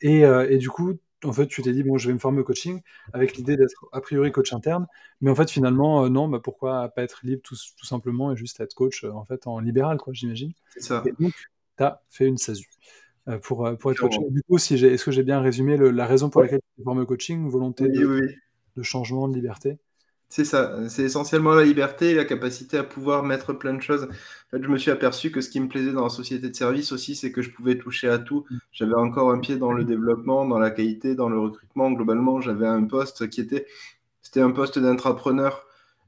et, 0.00 0.24
euh, 0.24 0.50
et, 0.50 0.58
du 0.58 0.68
coup, 0.68 0.94
en 1.24 1.32
fait, 1.32 1.46
tu 1.46 1.62
t'es 1.62 1.72
dit, 1.72 1.84
bon, 1.84 1.96
je 1.96 2.08
vais 2.08 2.14
me 2.14 2.18
former 2.18 2.40
au 2.40 2.44
coaching 2.44 2.82
avec 3.12 3.36
l'idée 3.36 3.56
d'être 3.56 3.86
a 3.92 4.00
priori 4.00 4.32
coach 4.32 4.52
interne, 4.52 4.88
mais 5.20 5.30
en 5.30 5.36
fait, 5.36 5.48
finalement, 5.48 6.04
euh, 6.04 6.08
non, 6.08 6.28
bah, 6.28 6.40
pourquoi 6.42 6.88
pas 6.88 7.04
être 7.04 7.20
libre 7.22 7.42
tout, 7.44 7.54
tout, 7.54 7.86
simplement 7.86 8.32
et 8.32 8.36
juste 8.36 8.58
être 8.58 8.74
coach 8.74 9.04
euh, 9.04 9.12
en 9.12 9.24
fait 9.24 9.46
en 9.46 9.60
libéral, 9.60 9.98
quoi, 9.98 10.12
j'imagine. 10.12 10.52
C'est 10.70 10.82
ça. 10.82 11.04
Et 11.06 11.12
donc, 11.22 11.34
tu 11.76 11.84
as 11.84 12.02
fait 12.10 12.26
une 12.26 12.36
SASU. 12.36 12.68
pour, 13.42 13.70
pour 13.78 13.92
être 13.92 14.00
coach. 14.00 14.16
Du 14.30 14.42
coup, 14.42 14.58
si 14.58 14.74
est-ce 14.74 15.04
que 15.04 15.12
j'ai 15.12 15.22
bien 15.22 15.40
résumé 15.40 15.76
la 15.76 16.06
raison 16.06 16.30
pour 16.30 16.42
laquelle 16.42 16.60
tu 16.60 16.78
t'es 16.78 16.82
formé 16.82 17.02
au 17.02 17.06
coaching, 17.06 17.48
volonté 17.48 17.88
de, 17.88 18.34
de, 18.74 18.82
changement, 18.82 19.28
de 19.28 19.34
liberté? 19.34 19.78
C'est 20.28 20.44
ça, 20.44 20.88
c'est 20.88 21.04
essentiellement 21.04 21.54
la 21.54 21.64
liberté 21.64 22.10
et 22.10 22.14
la 22.14 22.24
capacité 22.24 22.76
à 22.78 22.84
pouvoir 22.84 23.22
mettre 23.22 23.52
plein 23.52 23.74
de 23.74 23.80
choses. 23.80 24.04
En 24.04 24.56
fait, 24.56 24.62
je 24.62 24.68
me 24.68 24.76
suis 24.76 24.90
aperçu 24.90 25.30
que 25.30 25.40
ce 25.40 25.48
qui 25.48 25.60
me 25.60 25.68
plaisait 25.68 25.92
dans 25.92 26.02
la 26.02 26.10
société 26.10 26.48
de 26.48 26.54
service 26.54 26.90
aussi, 26.92 27.14
c'est 27.14 27.30
que 27.30 27.42
je 27.42 27.50
pouvais 27.50 27.78
toucher 27.78 28.08
à 28.08 28.18
tout. 28.18 28.44
Mm. 28.50 28.56
J'avais 28.72 28.94
encore 28.94 29.30
un 29.30 29.38
pied 29.38 29.56
dans 29.56 29.72
le 29.72 29.84
développement, 29.84 30.44
dans 30.44 30.58
la 30.58 30.70
qualité, 30.70 31.14
dans 31.14 31.28
le 31.28 31.38
recrutement. 31.38 31.92
Globalement, 31.92 32.40
j'avais 32.40 32.66
un 32.66 32.84
poste 32.84 33.28
qui 33.30 33.40
était, 33.40 33.66
c'était 34.20 34.40
un 34.40 34.50
poste 34.50 34.78
d'entrepreneur. 34.78 35.64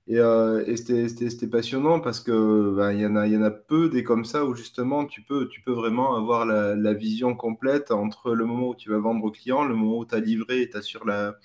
Et, 0.09 0.19
euh, 0.19 0.75
c'était 0.75 1.47
passionnant 1.47 2.01
parce 2.01 2.21
que 2.21 2.75
ben, 2.75 2.93
il 2.93 3.01
y, 3.01 3.07
en 3.07 3.15
a, 3.15 3.27
y 3.27 3.37
en 3.37 3.43
a 3.43 3.51
peu 3.51 3.91
des 3.91 4.03
comme 4.03 4.25
ça 4.25 4.47
où 4.47 4.55
justement 4.55 5.05
tu 5.05 5.21
peux, 5.21 5.49
tu 5.49 5.61
peux 5.61 5.73
vraiment 5.73 6.17
avoir 6.17 6.47
la, 6.47 6.75
la, 6.75 6.95
vision 6.95 7.35
complète 7.35 7.91
entre 7.91 8.35
le 8.35 8.47
moment 8.47 8.71
où 8.71 8.75
tu 8.75 8.89
vas 8.89 8.99
vendre 8.99 9.23
au 9.23 9.31
client, 9.31 9.65
le 9.65 9.75
moment 9.75 9.99
où 9.99 10.07
tu 10.07 10.15
as 10.15 10.21
livré 10.21 10.63
et 10.63 10.71
tu 10.71 10.79
assures 10.79 11.05
la, 11.07 11.37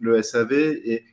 le 0.00 0.20
SAV. 0.20 0.52
Et, 0.52 1.04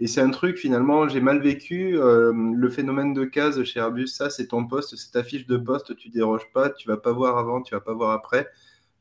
et 0.00 0.06
c'est 0.06 0.22
un 0.22 0.30
truc, 0.30 0.56
finalement, 0.56 1.06
j'ai 1.08 1.20
mal 1.20 1.42
vécu. 1.42 1.98
Euh, 1.98 2.32
le 2.32 2.68
phénomène 2.70 3.12
de 3.12 3.24
case 3.24 3.62
chez 3.64 3.80
Airbus, 3.80 4.06
ça, 4.08 4.30
c'est 4.30 4.46
ton 4.46 4.66
poste, 4.66 4.96
c'est 4.96 5.12
ta 5.12 5.22
fiche 5.22 5.46
de 5.46 5.58
poste, 5.58 5.94
tu 5.94 6.08
déroges 6.08 6.50
pas, 6.54 6.70
tu 6.70 6.88
vas 6.88 6.96
pas 6.96 7.12
voir 7.12 7.36
avant, 7.36 7.60
tu 7.60 7.74
vas 7.74 7.82
pas 7.82 7.92
voir 7.92 8.12
après. 8.12 8.48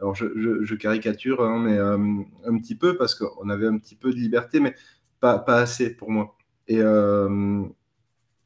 Alors, 0.01 0.13
je, 0.13 0.75
caricature, 0.75 1.41
hein, 1.41 1.59
mais 1.59 1.77
euh, 1.77 1.97
un 2.45 2.57
petit 2.57 2.75
peu, 2.75 2.97
parce 2.97 3.15
qu'on 3.15 3.49
avait 3.49 3.67
un 3.67 3.77
petit 3.77 3.95
peu 3.95 4.11
de 4.11 4.17
liberté, 4.17 4.59
mais 4.59 4.75
pas, 5.21 5.39
pas 5.39 5.57
assez 5.59 5.95
pour 5.95 6.11
moi. 6.11 6.35
Et, 6.67 6.81
euh, 6.81 7.63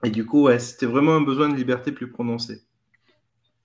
et 0.04 0.12
du 0.12 0.24
coup, 0.26 0.44
ouais, 0.44 0.60
c'était 0.60 0.86
vraiment 0.86 1.16
un 1.16 1.22
besoin 1.22 1.50
de 1.50 1.56
liberté 1.56 1.92
plus 1.92 2.10
prononcé. 2.10 2.62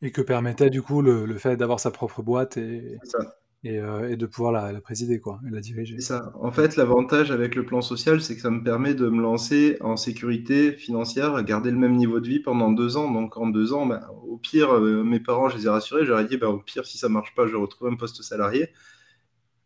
Et 0.01 0.13
que 0.13 0.23
permettait, 0.23 0.71
du 0.71 0.81
coup, 0.81 1.03
le, 1.03 1.27
le 1.27 1.37
fait 1.37 1.57
d'avoir 1.57 1.79
sa 1.79 1.91
propre 1.91 2.23
boîte 2.23 2.57
et... 2.57 2.99
Ça. 3.03 3.19
Euh, 3.67 4.11
et, 4.11 4.17
de 4.17 4.27
pouvoir 4.27 4.53
la, 4.53 4.81
présider, 4.81 5.19
quoi, 5.19 5.41
et 5.47 5.51
la 5.51 5.61
diriger. 5.61 5.97
C'est 5.99 6.07
ça. 6.07 6.33
En 6.41 6.53
fait, 6.53 6.77
l'avantage 6.77 7.33
avec 7.33 7.57
le 7.57 7.65
plan 7.65 7.81
social, 7.81 8.21
c'est 8.21 8.37
que 8.37 8.41
ça 8.41 8.51
me 8.51 8.63
permet 8.63 8.95
de 8.95 9.09
me 9.09 9.21
lancer 9.21 9.77
en 9.81 9.97
sécurité 9.97 10.73
financière, 10.73 11.43
garder 11.43 11.73
le 11.73 11.77
même 11.77 11.97
niveau 11.97 12.21
de 12.21 12.29
vie 12.29 12.39
pendant 12.39 12.71
deux 12.71 12.97
ans. 12.97 13.11
Donc, 13.11 13.37
en 13.37 13.49
deux 13.49 13.73
ans, 13.73 13.85
ben, 13.85 14.01
au 14.29 14.37
pire, 14.37 14.73
euh, 14.73 15.03
mes 15.03 15.19
parents, 15.19 15.49
je 15.49 15.57
les 15.57 15.67
ai 15.67 15.69
rassurés. 15.71 16.07
J'aurais 16.07 16.25
dit, 16.25 16.37
ben, 16.37 16.47
au 16.47 16.59
pire, 16.59 16.87
si 16.87 16.99
ça 16.99 17.09
marche 17.09 17.35
pas, 17.35 17.49
je 17.49 17.57
retrouve 17.57 17.89
un 17.89 17.97
poste 17.97 18.23
salarié. 18.23 18.69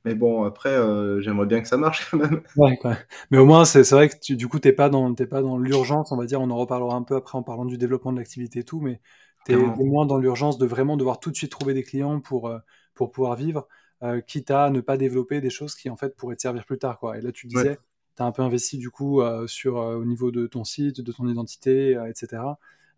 Mais 0.06 0.14
bon, 0.14 0.44
après, 0.44 0.70
euh, 0.70 1.20
j'aimerais 1.20 1.46
bien 1.46 1.60
que 1.60 1.68
ça 1.68 1.76
marche 1.76 2.08
quand 2.10 2.16
même. 2.16 2.40
Ouais, 2.56 2.78
quoi. 2.78 2.96
Mais 3.30 3.36
au 3.36 3.44
moins, 3.44 3.66
c'est 3.66 3.88
vrai 3.90 4.08
que 4.08 4.16
tu, 4.20 4.36
du 4.36 4.48
coup, 4.48 4.58
tu 4.58 4.68
n'es 4.68 4.74
pas 4.74 4.88
dans, 4.88 5.14
pas 5.14 5.42
dans 5.42 5.58
l'urgence, 5.58 6.12
on 6.12 6.16
va 6.16 6.24
dire. 6.24 6.40
On 6.40 6.50
en 6.50 6.56
reparlera 6.56 6.96
un 6.96 7.02
peu 7.02 7.14
après 7.14 7.36
en 7.36 7.42
parlant 7.42 7.66
du 7.66 7.76
développement 7.76 8.12
de 8.12 8.18
l'activité 8.18 8.60
et 8.60 8.64
tout. 8.64 8.80
Mais 8.80 9.02
tu 9.44 9.52
es 9.52 9.56
au 9.56 9.84
moins 9.84 10.06
dans 10.06 10.18
l'urgence 10.18 10.56
de 10.56 10.64
vraiment 10.64 10.96
devoir 10.96 11.20
tout 11.20 11.30
de 11.30 11.36
suite 11.36 11.50
trouver 11.50 11.74
des 11.74 11.82
clients 11.82 12.20
pour, 12.20 12.50
pour 12.94 13.12
pouvoir 13.12 13.36
vivre. 13.36 13.68
Euh, 14.02 14.20
quitte 14.20 14.50
à 14.50 14.68
ne 14.70 14.80
pas 14.80 14.96
développer 14.96 15.40
des 15.40 15.50
choses 15.50 15.76
qui 15.76 15.88
en 15.88 15.96
fait 15.96 16.16
pourraient 16.16 16.34
te 16.34 16.42
servir 16.42 16.64
plus 16.64 16.78
tard. 16.78 16.98
Quoi. 16.98 17.18
Et 17.18 17.20
là, 17.20 17.30
tu 17.30 17.46
disais, 17.46 17.78
tu 18.16 18.22
as 18.22 18.26
un 18.26 18.32
peu 18.32 18.42
investi 18.42 18.76
du 18.76 18.90
coup 18.90 19.20
euh, 19.20 19.46
sur, 19.46 19.78
euh, 19.78 19.96
au 19.96 20.04
niveau 20.04 20.32
de 20.32 20.48
ton 20.48 20.64
site, 20.64 21.00
de 21.00 21.12
ton 21.12 21.28
identité, 21.28 21.96
etc. 22.08 22.42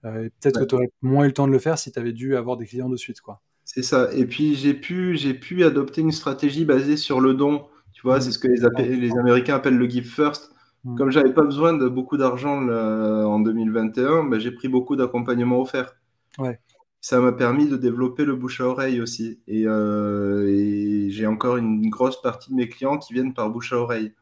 et 0.04 0.30
peut-être 0.40 0.60
que 0.60 0.64
tu 0.64 0.74
aurais 0.74 0.90
moins 1.02 1.24
eu 1.24 1.28
le 1.28 1.34
temps 1.34 1.46
de 1.46 1.52
le 1.52 1.58
faire 1.58 1.78
si 1.78 1.92
tu 1.92 1.98
avais 1.98 2.12
dû 2.12 2.36
avoir 2.36 2.56
des 2.56 2.64
clients 2.64 2.88
de 2.88 2.96
suite. 2.96 3.20
Quoi. 3.20 3.42
C'est 3.64 3.82
ça. 3.82 4.10
Et 4.14 4.24
puis, 4.24 4.54
j'ai 4.54 4.72
pu, 4.72 5.16
j'ai 5.16 5.34
pu 5.34 5.64
adopter 5.64 6.00
une 6.00 6.12
stratégie 6.12 6.64
basée 6.64 6.96
sur 6.96 7.20
le 7.20 7.34
don. 7.34 7.66
Tu 7.92 8.02
vois, 8.02 8.20
c'est 8.20 8.30
mmh. 8.30 8.32
ce 8.32 8.38
que 8.38 8.48
les, 8.48 8.96
les, 8.96 9.18
Américains 9.18 9.56
appellent 9.56 9.76
le 9.76 9.88
give 9.88 10.10
first. 10.10 10.52
Mmh. 10.84 10.96
Comme 10.96 11.10
j'avais 11.10 11.32
pas 11.32 11.42
besoin 11.42 11.74
de 11.74 11.86
beaucoup 11.88 12.16
d'argent 12.16 12.66
en 12.66 13.40
2021, 13.40 14.24
ben, 14.24 14.40
j'ai 14.40 14.52
pris 14.52 14.68
beaucoup 14.68 14.96
d'accompagnement 14.96 15.60
offert. 15.60 15.96
Ouais 16.38 16.58
ça 17.04 17.20
m'a 17.20 17.32
permis 17.32 17.68
de 17.68 17.76
développer 17.76 18.24
le 18.24 18.34
bouche 18.34 18.62
à 18.62 18.64
oreille 18.64 19.02
aussi. 19.02 19.38
Euh, 19.50 20.48
et, 20.48 21.10
j'ai 21.10 21.26
encore 21.26 21.58
une 21.58 21.90
grosse 21.90 22.22
partie 22.22 22.48
de 22.50 22.54
mes 22.54 22.66
clients 22.66 22.96
qui 22.96 23.12
viennent 23.12 23.34
par 23.34 23.50
bouche 23.50 23.74
à 23.74 23.76
oreille. 23.76 24.14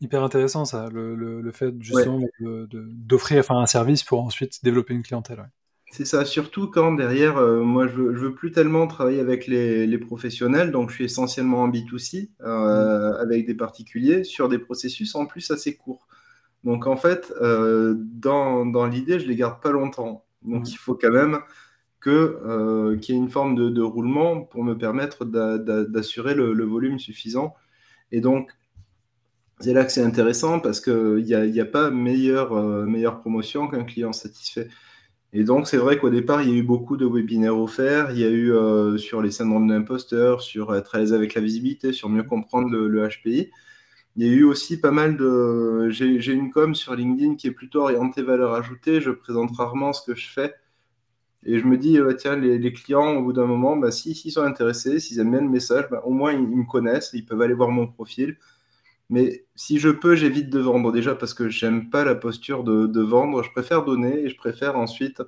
Hyper 0.00 0.20
intéressant 0.24 0.64
ça, 0.64 0.88
le, 0.92 1.14
le, 1.14 1.52
fait 1.52 1.72
justement 1.78 2.18
d'offrir 2.40 3.38
enfin, 3.38 3.58
un 3.58 3.66
service 3.66 4.02
pour 4.02 4.20
ensuite 4.20 4.64
développer 4.64 4.94
une 4.94 5.04
clientèle. 5.04 5.48
C'est 5.92 6.04
ça, 6.04 6.24
surtout 6.24 6.68
quand 6.68 6.90
derrière, 6.94 7.36
euh, 7.36 7.62
moi 7.62 7.86
je 7.86 7.92
veux, 7.92 8.16
je 8.16 8.22
veux 8.22 8.34
plus 8.34 8.50
tellement 8.50 8.88
travailler 8.88 9.20
avec 9.20 9.46
les, 9.46 9.86
les, 9.86 9.98
professionnels, 9.98 10.72
donc 10.72 10.90
je 10.90 10.96
suis 10.96 11.04
essentiellement 11.04 11.62
en 11.62 11.68
B2C 11.68 12.30
euh, 12.40 13.12
mm. 13.12 13.16
avec 13.20 13.46
des 13.46 13.54
particuliers 13.54 14.24
sur 14.24 14.48
des 14.48 14.58
processus 14.58 15.14
en 15.14 15.26
plus 15.26 15.52
assez 15.52 15.76
courts. 15.76 16.08
Donc 16.64 16.88
en 16.88 16.96
fait, 16.96 17.32
dans, 17.40 18.66
dans 18.66 18.86
l'idée, 18.86 19.20
je 19.20 19.28
les 19.28 19.36
garde 19.36 19.62
pas 19.62 19.70
longtemps. 19.70 20.24
Donc 20.42 20.62
mm. 20.62 20.66
il 20.66 20.76
faut 20.78 20.96
quand 20.96 21.12
même 21.12 21.38
euh, 22.10 22.96
qu'il 22.98 23.14
y 23.14 23.18
ait 23.18 23.20
une 23.20 23.30
forme 23.30 23.54
de, 23.72 23.82
roulement 23.82 24.40
pour 24.42 24.64
me 24.64 24.76
permettre 24.76 25.24
d'assurer 25.24 26.34
le, 26.34 26.64
volume 26.64 26.98
suffisant. 26.98 27.54
Et 28.12 28.20
donc, 28.20 28.50
c'est 29.60 29.72
là 29.72 29.84
que 29.84 29.92
c'est 29.92 30.02
intéressant 30.02 30.60
parce 30.60 30.80
qu'il 30.80 31.24
n'y 31.24 31.60
a, 31.60 31.64
pas 31.64 31.90
meilleure, 31.90 32.52
euh, 32.52 32.86
meilleure 32.86 33.20
promotion 33.20 33.68
qu'un 33.68 33.84
client 33.84 34.12
satisfait. 34.12 34.68
Et 35.32 35.44
donc, 35.44 35.66
c'est 35.66 35.76
vrai 35.78 35.98
qu'au 35.98 36.10
départ, 36.10 36.42
il 36.42 36.48
y 36.50 36.52
a 36.52 36.56
eu 36.56 36.62
beaucoup 36.62 36.96
de 36.96 37.06
webinaires 37.06 37.58
offerts. 37.58 38.12
Il 38.12 38.18
y 38.18 38.24
a 38.24 38.28
eu 38.28 38.52
euh, 38.52 38.96
sur 38.98 39.20
les 39.22 39.30
syndromes 39.32 39.68
d'imposteur, 39.68 40.42
sur 40.42 40.74
être 40.76 40.94
à 40.94 40.98
l'aise 40.98 41.12
avec 41.12 41.34
la 41.34 41.40
visibilité, 41.40 41.92
sur 41.92 42.08
mieux 42.08 42.22
comprendre 42.22 42.70
le, 42.70 42.88
le, 42.88 43.08
HPI. 43.08 43.50
Il 44.16 44.26
y 44.26 44.30
a 44.30 44.32
eu 44.32 44.44
aussi 44.44 44.80
pas 44.80 44.92
mal 44.92 45.16
de. 45.16 45.88
J'ai 45.90 46.32
une 46.32 46.50
com 46.50 46.74
sur 46.74 46.94
LinkedIn 46.94 47.34
qui 47.36 47.48
est 47.48 47.52
plutôt 47.52 47.80
orientée 47.82 48.22
valeur 48.22 48.54
ajoutée. 48.54 49.00
Je 49.00 49.10
présente 49.10 49.56
rarement 49.56 49.92
ce 49.92 50.02
que 50.06 50.14
je 50.14 50.28
fais. 50.28 50.54
Et 51.46 51.58
je 51.58 51.66
me 51.66 51.76
dis, 51.76 51.98
euh, 51.98 52.14
tiens, 52.14 52.36
les, 52.36 52.72
clients, 52.72 53.16
au 53.16 53.22
bout 53.22 53.32
d'un 53.32 53.46
moment, 53.46 53.76
bah, 53.76 53.90
s'ils 53.90 54.32
sont 54.32 54.42
intéressés, 54.42 54.98
s'ils 54.98 55.20
aiment 55.20 55.32
bien 55.32 55.42
le 55.42 55.48
message, 55.48 55.86
bah, 55.90 56.02
au 56.04 56.10
moins 56.10 56.32
ils, 56.32 56.40
me 56.40 56.64
connaissent, 56.64 57.10
ils 57.12 57.24
peuvent 57.24 57.40
aller 57.42 57.54
voir 57.54 57.70
mon 57.70 57.86
profil. 57.86 58.38
Mais 59.10 59.44
si 59.54 59.78
je 59.78 59.90
peux, 59.90 60.14
j'évite 60.14 60.48
de 60.48 60.58
vendre 60.58 60.90
déjà 60.90 61.14
parce 61.14 61.34
que 61.34 61.50
j'aime 61.50 61.90
pas 61.90 62.04
la 62.04 62.14
posture 62.14 62.64
de, 62.64 63.00
vendre. 63.02 63.42
Je 63.42 63.50
préfère 63.50 63.84
donner 63.84 64.20
et 64.20 64.28
je 64.30 64.36
préfère 64.36 64.78
ensuite, 64.78 65.22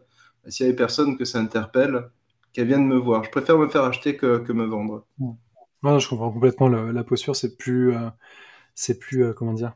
s'il 0.48 0.64
y 0.64 0.68
a 0.68 0.72
des 0.72 0.76
personnes 0.76 1.18
que 1.18 1.26
ça 1.26 1.38
interpelle, 1.38 2.08
qu'elles 2.54 2.68
viennent 2.68 2.86
me 2.86 2.96
voir. 2.96 3.22
Je 3.24 3.30
préfère 3.30 3.58
me 3.58 3.68
faire 3.68 3.84
acheter 3.84 4.16
que, 4.16 4.52
me 4.52 4.64
vendre. 4.64 5.06
Ouais, 5.18 6.00
je 6.00 6.08
comprends 6.08 6.32
complètement 6.32 6.68
la 6.68 7.04
posture, 7.04 7.36
c'est 7.36 7.58
plus, 7.58 7.94
c'est 8.74 8.98
plus, 8.98 9.34
comment 9.34 9.52
dire, 9.52 9.74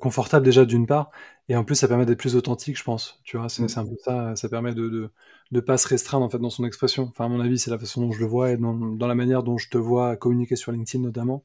confortable 0.00 0.44
déjà 0.44 0.64
d'une 0.64 0.86
part, 0.86 1.10
et 1.50 1.56
en 1.56 1.64
plus 1.64 1.74
ça 1.74 1.88
permet 1.88 2.06
d'être 2.06 2.18
plus 2.20 2.36
authentique, 2.36 2.78
je 2.78 2.84
pense. 2.84 3.20
Tu 3.24 3.36
vois, 3.36 3.48
c'est 3.48 3.62
Mm. 3.64 3.78
un 3.80 3.84
peu 3.86 3.96
ça, 4.04 4.36
ça 4.36 4.48
permet 4.48 4.72
de, 4.72 4.88
de, 4.88 5.10
de 5.50 5.60
pas 5.60 5.78
se 5.78 5.88
restreindre 5.88 6.24
en 6.24 6.30
fait 6.30 6.38
dans 6.38 6.48
son 6.48 6.64
expression. 6.64 7.08
Enfin, 7.10 7.24
à 7.24 7.28
mon 7.28 7.40
avis, 7.40 7.58
c'est 7.58 7.72
la 7.72 7.78
façon 7.78 8.02
dont 8.02 8.12
je 8.12 8.20
le 8.20 8.26
vois 8.26 8.52
et 8.52 8.56
dans, 8.56 8.72
dans 8.72 9.06
la 9.08 9.16
manière 9.16 9.42
dont 9.42 9.58
je 9.58 9.68
te 9.68 9.76
vois 9.76 10.16
communiquer 10.16 10.54
sur 10.54 10.70
LinkedIn 10.70 11.02
notamment. 11.02 11.42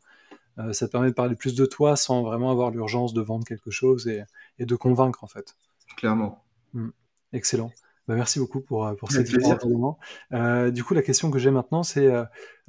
Euh, 0.59 0.73
ça 0.73 0.85
te 0.85 0.91
permet 0.91 1.09
de 1.09 1.15
parler 1.15 1.35
plus 1.35 1.55
de 1.55 1.65
toi 1.65 1.95
sans 1.95 2.21
vraiment 2.21 2.51
avoir 2.51 2.69
l'urgence 2.69 3.15
de 3.15 3.21
vendre 3.21 3.45
quelque 3.47 3.71
chose 3.71 4.07
et, 4.07 4.23
et, 4.59 4.67
de 4.67 4.75
convaincre 4.75 5.23
en 5.23 5.27
fait. 5.27 5.57
Clairement. 5.97 6.43
Mmh. 6.73 6.89
Excellent. 7.33 7.71
Bah, 8.07 8.13
merci 8.13 8.37
beaucoup 8.37 8.61
pour, 8.61 8.87
pour 8.97 9.11
ces. 9.11 9.25
Euh, 10.33 10.69
du 10.69 10.83
coup, 10.83 10.93
la 10.93 11.01
question 11.01 11.31
que 11.31 11.39
j'ai 11.39 11.49
maintenant, 11.49 11.81
c'est 11.81 12.13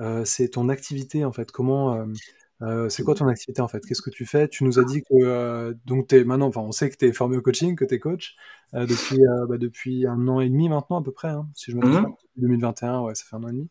euh, 0.01 0.25
c'est 0.25 0.49
ton 0.49 0.71
activité 0.71 1.27
en 1.27 1.33
fait. 1.33 1.53
Comment 1.53 2.07
euh, 2.63 2.89
c'est 2.89 3.03
quoi 3.03 3.15
ton 3.15 3.29
activité 3.29 3.61
en 3.61 3.69
fait? 3.69 3.85
Qu'est-ce 3.85 4.03
que 4.03 4.11
tu 4.11 4.25
fais? 4.25 4.49
Tu 4.49 4.65
nous 4.65 4.79
as 4.79 4.85
dit 4.85 5.03
que 5.03 5.15
euh, 5.15 5.75
donc 5.85 6.13
es 6.13 6.25
maintenant, 6.25 6.47
enfin, 6.47 6.63
on 6.63 6.73
sait 6.73 6.89
que 6.91 6.97
tu 6.97 7.07
es 7.07 7.13
formé 7.13 7.37
au 7.37 7.43
coaching, 7.43 7.77
que 7.77 7.85
tu 7.85 7.95
es 7.95 7.99
coach 7.99 8.37
euh, 8.75 8.87
depuis, 8.87 9.19
bah, 9.49 9.59
depuis 9.59 10.07
un 10.07 10.27
an 10.29 10.41
et 10.41 10.49
demi 10.49 10.69
maintenant 10.69 11.01
à 11.01 11.03
peu 11.03 11.13
près, 11.13 11.29
hein, 11.29 11.49
si 11.55 11.71
je 11.71 11.77
me 11.77 11.83
trompe 11.83 12.17
pas. 12.17 12.23
2021, 12.37 13.01
ouais, 13.03 13.15
ça 13.15 13.25
fait 13.29 13.37
un 13.37 13.45
an 13.45 13.49
et 13.49 13.53
demi. 13.53 13.71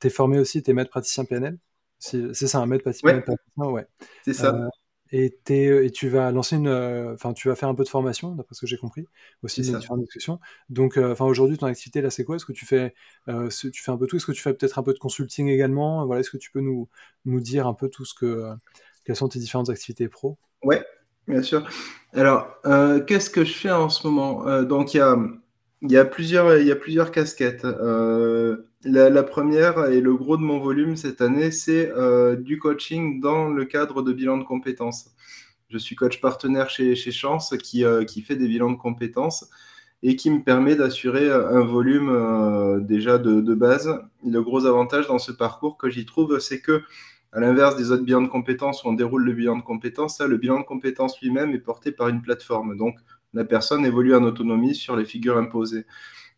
tu 0.00 0.06
es 0.06 0.10
formé 0.10 0.38
aussi, 0.38 0.62
tu 0.62 0.70
es 0.70 0.74
maître 0.74 0.90
praticien 0.90 1.24
PNL 1.24 1.58
C'est 1.98 2.34
ça, 2.34 2.58
un 2.58 2.66
maître 2.66 2.84
praticien, 2.84 3.22
ouais. 3.56 3.66
ouais. 3.66 3.86
C'est 4.24 4.34
ça. 4.34 4.68
Et, 5.12 5.38
et, 5.48 5.90
tu 5.90 6.08
vas 6.08 6.32
lancer 6.32 6.56
une, 6.56 6.68
enfin, 7.14 7.32
tu 7.34 7.48
vas 7.48 7.54
faire 7.54 7.68
un 7.68 7.74
peu 7.74 7.84
de 7.84 7.88
formation, 7.88 8.34
d'après 8.34 8.54
ce 8.54 8.62
que 8.62 8.66
j'ai 8.66 8.78
compris, 8.78 9.06
aussi 9.42 9.62
dans 9.62 9.78
différentes 9.78 10.00
discussions. 10.00 10.40
Donc, 10.70 10.96
enfin, 10.96 11.24
aujourd'hui, 11.24 11.56
ton 11.56 11.66
activité 11.66 12.00
là, 12.00 12.10
c'est 12.10 12.24
quoi? 12.24 12.36
Est-ce 12.36 12.46
que 12.46 12.52
tu 12.52 12.66
fais, 12.66 12.94
tu 13.26 13.82
fais 13.82 13.92
un 13.92 13.96
peu 13.96 14.06
tout? 14.06 14.16
Est-ce 14.16 14.26
que 14.26 14.32
tu 14.32 14.42
fais 14.42 14.54
peut-être 14.54 14.78
un 14.78 14.82
peu 14.82 14.92
de 14.92 14.98
consulting 14.98 15.48
également? 15.48 16.04
Voilà, 16.06 16.20
est-ce 16.20 16.30
que 16.30 16.36
tu 16.36 16.50
peux 16.50 16.60
nous, 16.60 16.88
nous 17.26 17.40
dire 17.40 17.66
un 17.66 17.74
peu 17.74 17.88
tout 17.88 18.04
ce 18.04 18.14
que, 18.14 18.54
quelles 19.04 19.14
sont 19.14 19.28
tes 19.28 19.38
différentes 19.38 19.70
activités 19.70 20.08
pro? 20.08 20.36
Ouais, 20.64 20.84
bien 21.28 21.42
sûr. 21.42 21.68
Alors, 22.12 22.48
qu'est-ce 23.06 23.30
que 23.30 23.44
je 23.44 23.52
fais 23.52 23.70
en 23.70 23.90
ce 23.90 24.06
moment? 24.08 24.62
Donc, 24.62 24.94
il 24.94 24.96
y 24.96 25.00
a, 25.00 25.16
il 25.82 25.92
y 25.92 25.96
a 25.96 26.04
plusieurs, 26.04 26.58
il 26.58 26.66
y 26.66 26.72
a 26.72 26.76
plusieurs 26.76 27.12
casquettes. 27.12 27.66
La, 28.84 29.22
première 29.22 29.86
et 29.86 30.02
le 30.02 30.14
gros 30.14 30.36
de 30.36 30.42
mon 30.42 30.58
volume 30.58 30.96
cette 30.96 31.22
année, 31.22 31.50
c'est 31.50 31.90
euh, 31.92 32.36
du 32.36 32.58
coaching 32.58 33.18
dans 33.18 33.48
le 33.48 33.64
cadre 33.64 34.02
de 34.02 34.12
bilan 34.12 34.36
de 34.36 34.44
compétences. 34.44 35.10
Je 35.70 35.78
suis 35.78 35.96
coach 35.96 36.20
partenaire 36.20 36.68
chez, 36.68 36.94
Chance 36.94 37.54
qui, 37.62 37.82
euh, 37.82 38.04
qui 38.04 38.20
fait 38.20 38.36
des 38.36 38.46
bilans 38.46 38.70
de 38.70 38.76
compétences 38.76 39.48
et 40.02 40.16
qui 40.16 40.30
me 40.30 40.42
permet 40.42 40.76
d'assurer 40.76 41.32
un 41.32 41.62
volume 41.62 42.10
euh, 42.10 42.78
déjà 42.78 43.16
de, 43.16 43.40
de, 43.40 43.54
base. 43.54 43.88
Le 44.22 44.42
gros 44.42 44.66
avantage 44.66 45.06
dans 45.06 45.18
ce 45.18 45.32
parcours 45.32 45.78
que 45.78 45.88
j'y 45.88 46.04
trouve, 46.04 46.38
c'est 46.38 46.60
que, 46.60 46.82
à 47.32 47.40
l'inverse 47.40 47.76
des 47.76 47.90
autres 47.90 48.04
bilans 48.04 48.20
de 48.20 48.28
compétences 48.28 48.84
où 48.84 48.88
on 48.88 48.92
déroule 48.92 49.24
le 49.24 49.32
bilan 49.32 49.56
de 49.56 49.62
compétences, 49.62 50.18
là, 50.20 50.26
le 50.26 50.36
bilan 50.36 50.60
de 50.60 50.64
compétences 50.64 51.18
lui-même 51.22 51.52
est 51.52 51.58
porté 51.58 51.90
par 51.90 52.08
une 52.08 52.20
plateforme. 52.20 52.76
Donc, 52.76 52.96
la 53.32 53.46
personne 53.46 53.86
évolue 53.86 54.14
en 54.14 54.24
autonomie 54.24 54.74
sur 54.74 54.94
les 54.94 55.06
figures 55.06 55.38
imposées 55.38 55.86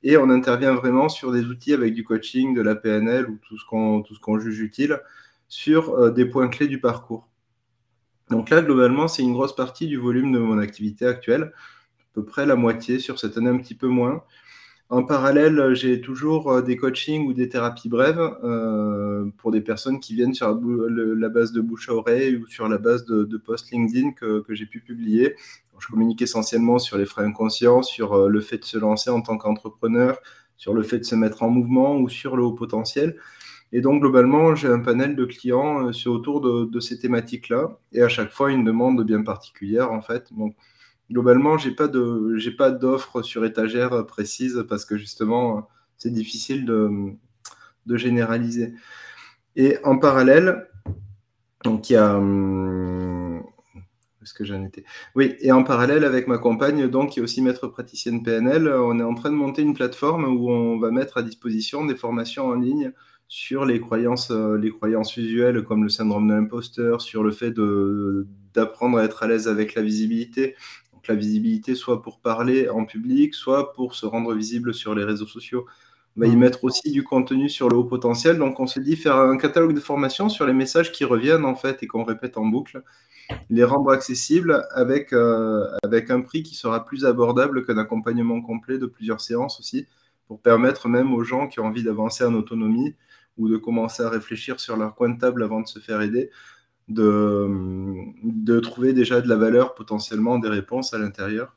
et 0.03 0.17
on 0.17 0.31
intervient 0.31 0.75
vraiment 0.75 1.09
sur 1.09 1.33
des 1.33 1.45
outils 1.45 1.73
avec 1.73 1.95
du 1.95 2.05
coaching, 2.05 2.55
de 2.55 2.63
la 2.63 2.75
PNL 2.75 3.29
ou 3.29 3.39
tout 3.43 3.59
ce 3.59 3.65
qu'on 4.21 4.39
juge 4.39 4.61
utile 4.61 5.01
sur 5.49 5.95
euh, 5.95 6.11
des 6.11 6.27
points 6.27 6.49
clés 6.49 6.69
du 6.69 6.81
parcours. 6.81 7.29
Donc 8.31 8.51
là, 8.51 8.61
globalement, 8.63 9.09
c'est 9.09 9.23
une 9.23 9.33
grosse 9.33 9.55
partie 9.55 9.87
du 9.87 9.97
volume 9.97 10.33
de 10.33 10.39
mon 10.39 10.59
activité 10.59 11.07
actuelle, 11.07 11.53
à 11.53 12.15
peu 12.15 12.25
près 12.25 12.47
la 12.47 12.57
moitié, 12.57 12.99
sur 12.99 13.19
cette 13.19 13.37
année 13.37 13.51
un 13.51 13.59
petit 13.59 13.75
peu 13.75 13.87
moins. 13.87 14.23
En 14.89 15.03
parallèle, 15.03 15.75
j'ai 15.75 16.01
toujours 16.01 16.53
euh, 16.53 16.63
des 16.63 16.77
coachings 16.77 17.27
ou 17.27 17.33
des 17.33 17.49
thérapies 17.49 17.89
brèves 17.89 18.21
euh, 18.45 19.29
pour 19.39 19.51
des 19.51 19.61
personnes 19.61 19.99
qui 19.99 20.15
viennent 20.15 20.35
sur 20.35 20.49
la, 20.49 21.29
base 21.29 21.53
de 21.53 21.61
bouche 21.61 21.89
à 21.89 21.95
oreille 21.95 22.37
ou 22.37 22.47
sur 22.47 22.69
la 22.69 22.79
base 22.79 23.05
de, 23.07 23.37
posts 23.37 23.73
LinkedIn 23.73 24.13
que 24.13 24.45
j'ai 24.51 24.67
pu 24.67 24.81
publier 24.81 25.35
je 25.81 25.89
communique 25.89 26.23
essentiellement 26.23 26.79
sur 26.79 26.99
les 26.99 27.07
freins 27.07 27.25
inconscients, 27.25 27.83
sur 27.83 28.15
euh, 28.15 28.29
le 28.29 28.41
fait 28.41 28.59
de 28.59 28.65
se 28.65 28.79
lancer 28.79 29.11
en 29.11 29.21
tant 29.21 29.37
qu'entrepreneur, 29.39 30.19
sur 30.57 30.75
le 30.75 30.83
fait 30.83 30.99
de 30.99 31.05
se 31.05 31.15
mettre 31.15 31.43
en 31.43 31.51
mouvement 31.51 31.97
ou 31.97 32.09
sur 32.09 32.37
le 32.37 32.43
haut 32.43 32.53
potentiel. 32.53 33.17
Et 33.73 33.81
donc, 33.81 34.01
globalement, 34.01 34.55
j'ai 34.55 34.69
un 34.69 34.79
panel 34.79 35.17
de 35.17 35.25
clients 35.25 35.89
euh, 35.89 36.09
autour 36.11 36.41
de, 36.41 36.81
ces 36.81 36.99
thématiques-là, 36.99 37.79
et 37.93 38.03
à 38.03 38.09
chaque 38.09 38.33
fois, 38.33 38.51
une 38.53 38.65
demande 38.65 39.05
bien 39.05 39.23
particulière, 39.23 39.93
en 39.93 40.01
fait. 40.01 40.33
Donc, 40.33 40.57
globalement, 41.11 41.59
je 41.59 41.69
n'ai 41.69 42.57
pas 42.57 42.71
d'offres 42.71 43.23
sur 43.23 43.45
étagère 43.45 44.07
précise 44.07 44.65
parce 44.69 44.85
que 44.85 44.97
justement, 44.97 45.69
c'est 45.99 46.13
difficile 46.13 46.65
de, 46.65 46.91
de, 47.87 47.97
généraliser. 47.97 48.75
Et 49.57 49.79
en 49.85 49.99
parallèle, 49.99 50.69
donc 51.65 51.91
il 51.91 51.95
y 51.95 51.97
a. 51.97 52.21
Oui, 55.15 55.35
et 55.41 55.53
en 55.53 55.63
parallèle 55.63 56.05
avec 56.05 56.29
ma 56.29 56.39
compagne, 56.39 56.89
donc, 56.89 57.11
qui 57.11 57.21
est 57.21 57.23
aussi 57.23 57.43
maître 57.43 57.69
praticienne 57.69 58.23
PNL, 58.23 58.69
on 58.69 58.99
est 58.99 59.03
en 59.03 59.15
train 59.15 59.31
de 59.31 59.37
monter 59.37 59.63
une 59.63 59.75
plateforme 59.75 60.25
où 60.25 60.51
on 60.51 60.79
va 60.79 60.91
mettre 60.91 61.19
à 61.19 61.23
disposition 61.23 61.85
des 61.85 61.95
formations 61.95 62.47
en 62.47 62.55
ligne 62.55 62.93
sur 63.29 63.65
les 63.65 63.81
croyances, 63.81 64.31
euh, 64.31 64.57
les 64.57 64.71
croyances 64.71 65.19
comme 65.67 65.83
le 65.83 65.89
syndrome 65.89 66.29
de 66.29 66.35
l'imposteur, 66.35 67.01
sur 67.01 67.23
le 67.23 67.33
fait 67.33 67.53
d'apprendre 68.55 68.99
à 68.99 69.05
être 69.05 69.23
à 69.23 69.29
l'aise 69.29 69.49
avec 69.49 69.75
la 69.75 69.83
visibilité. 69.83 70.55
Donc 70.93 71.09
la 71.09 71.15
visibilité 71.15 71.75
soit 71.75 72.03
pour 72.03 72.21
parler 72.21 72.69
en 72.69 72.85
public, 72.85 73.35
soit 73.35 73.73
pour 73.73 73.95
se 73.95 74.07
rendre 74.07 74.33
visible 74.35 74.75
sur 74.75 74.95
les 74.95 75.05
réseaux 75.05 75.27
sociaux. 75.27 75.67
Va 76.17 76.27
y 76.27 76.35
mmh. 76.35 76.39
mettre 76.39 76.65
aussi 76.65 76.91
du 76.91 77.05
contenu 77.05 77.49
sur 77.49 77.69
le 77.69 77.77
haut 77.77 77.85
potentiel. 77.85 78.39
Donc 78.39 78.59
on 78.59 78.67
se 78.67 78.81
dit 78.81 78.97
faire 78.97 79.17
un 79.17 79.37
catalogue 79.37 79.75
de 79.75 79.81
formation 79.81 80.29
sur 80.29 80.47
les 80.47 80.55
messages 80.55 80.93
qui 80.93 81.05
reviennent 81.05 81.45
en 81.45 81.55
fait 81.55 81.83
et 81.83 81.87
qu'on 81.87 82.05
répète 82.05 82.39
en 82.39 82.47
boucle 82.47 82.83
les 83.51 83.65
rendre 83.65 83.91
accessibles 83.91 84.67
avec, 84.71 85.13
euh, 85.13 85.67
avec 85.83 86.11
un 86.11 86.21
prix 86.21 86.43
qui 86.43 86.55
sera 86.55 86.85
plus 86.85 87.05
abordable 87.05 87.65
qu'un 87.65 87.79
accompagnement 87.79 88.41
complet 88.41 88.79
de 88.79 88.87
plusieurs 88.87 89.21
séances 89.21 89.59
aussi, 89.61 89.87
pour 90.29 90.41
permettre 90.41 90.89
même 90.89 91.13
aux 91.15 91.25
gens 91.25 91.49
qui 91.49 91.61
ont 91.61 91.67
envie 91.67 91.83
d'avancer 91.83 92.25
en 92.25 92.35
autonomie 92.35 92.95
ou 93.39 93.49
de 93.49 93.57
commencer 93.57 94.03
à 94.03 94.09
réfléchir 94.09 94.61
sur 94.61 94.77
leur 94.77 94.95
coin 94.95 95.11
de 95.11 95.19
table 95.19 95.43
avant 95.43 95.61
de 95.61 95.69
se 95.69 95.79
faire 95.79 96.01
aider, 96.01 96.31
de, 96.89 97.49
de 98.23 98.61
trouver 98.61 98.93
déjà 98.93 99.21
de 99.21 99.29
la 99.29 99.37
valeur, 99.37 99.75
potentiellement 99.75 100.39
des 100.39 100.49
réponses 100.49 100.95
à 100.95 100.99
l'intérieur. 100.99 101.57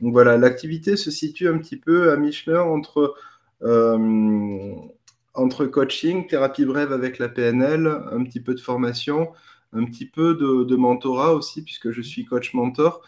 Donc 0.00 0.12
voilà, 0.12 0.36
l'activité 0.38 0.96
se 0.96 1.10
situe 1.10 1.48
un 1.48 1.58
petit 1.58 1.76
peu 1.76 2.10
à 2.10 2.16
mi-chemin 2.16 2.60
entre, 2.60 3.14
entre 3.62 5.66
coaching, 5.66 6.26
thérapie 6.26 6.64
brève 6.64 6.92
avec 6.92 7.18
la 7.18 7.28
PNL, 7.28 7.86
un 7.86 8.24
petit 8.24 8.40
peu 8.40 8.54
de 8.54 8.60
formation, 8.60 9.32
un 9.72 9.84
petit 9.84 10.06
peu 10.06 10.34
de, 10.34 10.76
mentorat 10.76 11.34
aussi, 11.34 11.62
puisque 11.62 11.90
je 11.90 12.02
suis 12.02 12.24
coach 12.24 12.54
mentor, 12.54 13.02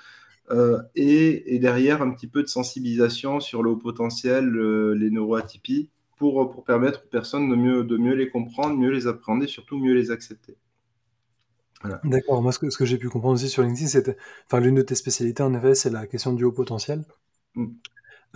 euh, 0.51 0.81
et, 0.95 1.59
derrière 1.59 2.03
un 2.03 2.11
petit 2.11 2.27
peu 2.27 2.43
de 2.43 2.49
sensibilisation 2.49 3.41
sur 3.41 3.63
le 3.63 3.71
haut 3.71 3.77
potentiel, 3.77 4.51
les 4.95 5.11
neuroatypies, 5.11 5.91
pour, 6.17 6.51
pour 6.51 6.65
permettre 6.65 7.03
aux 7.05 7.09
personnes 7.09 7.49
de 7.49 7.57
mieux, 7.57 7.85
de 7.85 7.97
mieux 7.97 8.15
les 8.15 8.31
comprendre, 8.31 8.77
mieux 8.77 8.91
les 8.91 9.07
appréhender, 9.07 9.47
surtout 9.47 9.79
mieux 9.79 9.95
les 9.95 10.11
accepter. 10.11 10.57
D'accord, 12.05 12.43
moi 12.43 12.53
ce 12.53 12.59
que, 12.59 12.71
ce 12.71 12.79
que 12.79 12.85
j'ai 12.85 12.99
pu 12.99 13.09
comprendre 13.09 13.35
aussi 13.35 13.49
sur 13.49 13.63
LinkedIn, 13.63 13.89
c'était, 13.89 14.17
enfin 14.47 14.61
l'une 14.61 14.77
de 14.77 14.83
tes 14.83 14.95
spécialités 14.95 15.43
en 15.43 15.55
effet, 15.55 15.75
c'est 15.75 15.91
la 15.91 16.07
question 16.07 16.33
du 16.33 16.45
haut 16.45 16.53
potentiel. 16.53 17.05
Mm. 17.55 17.67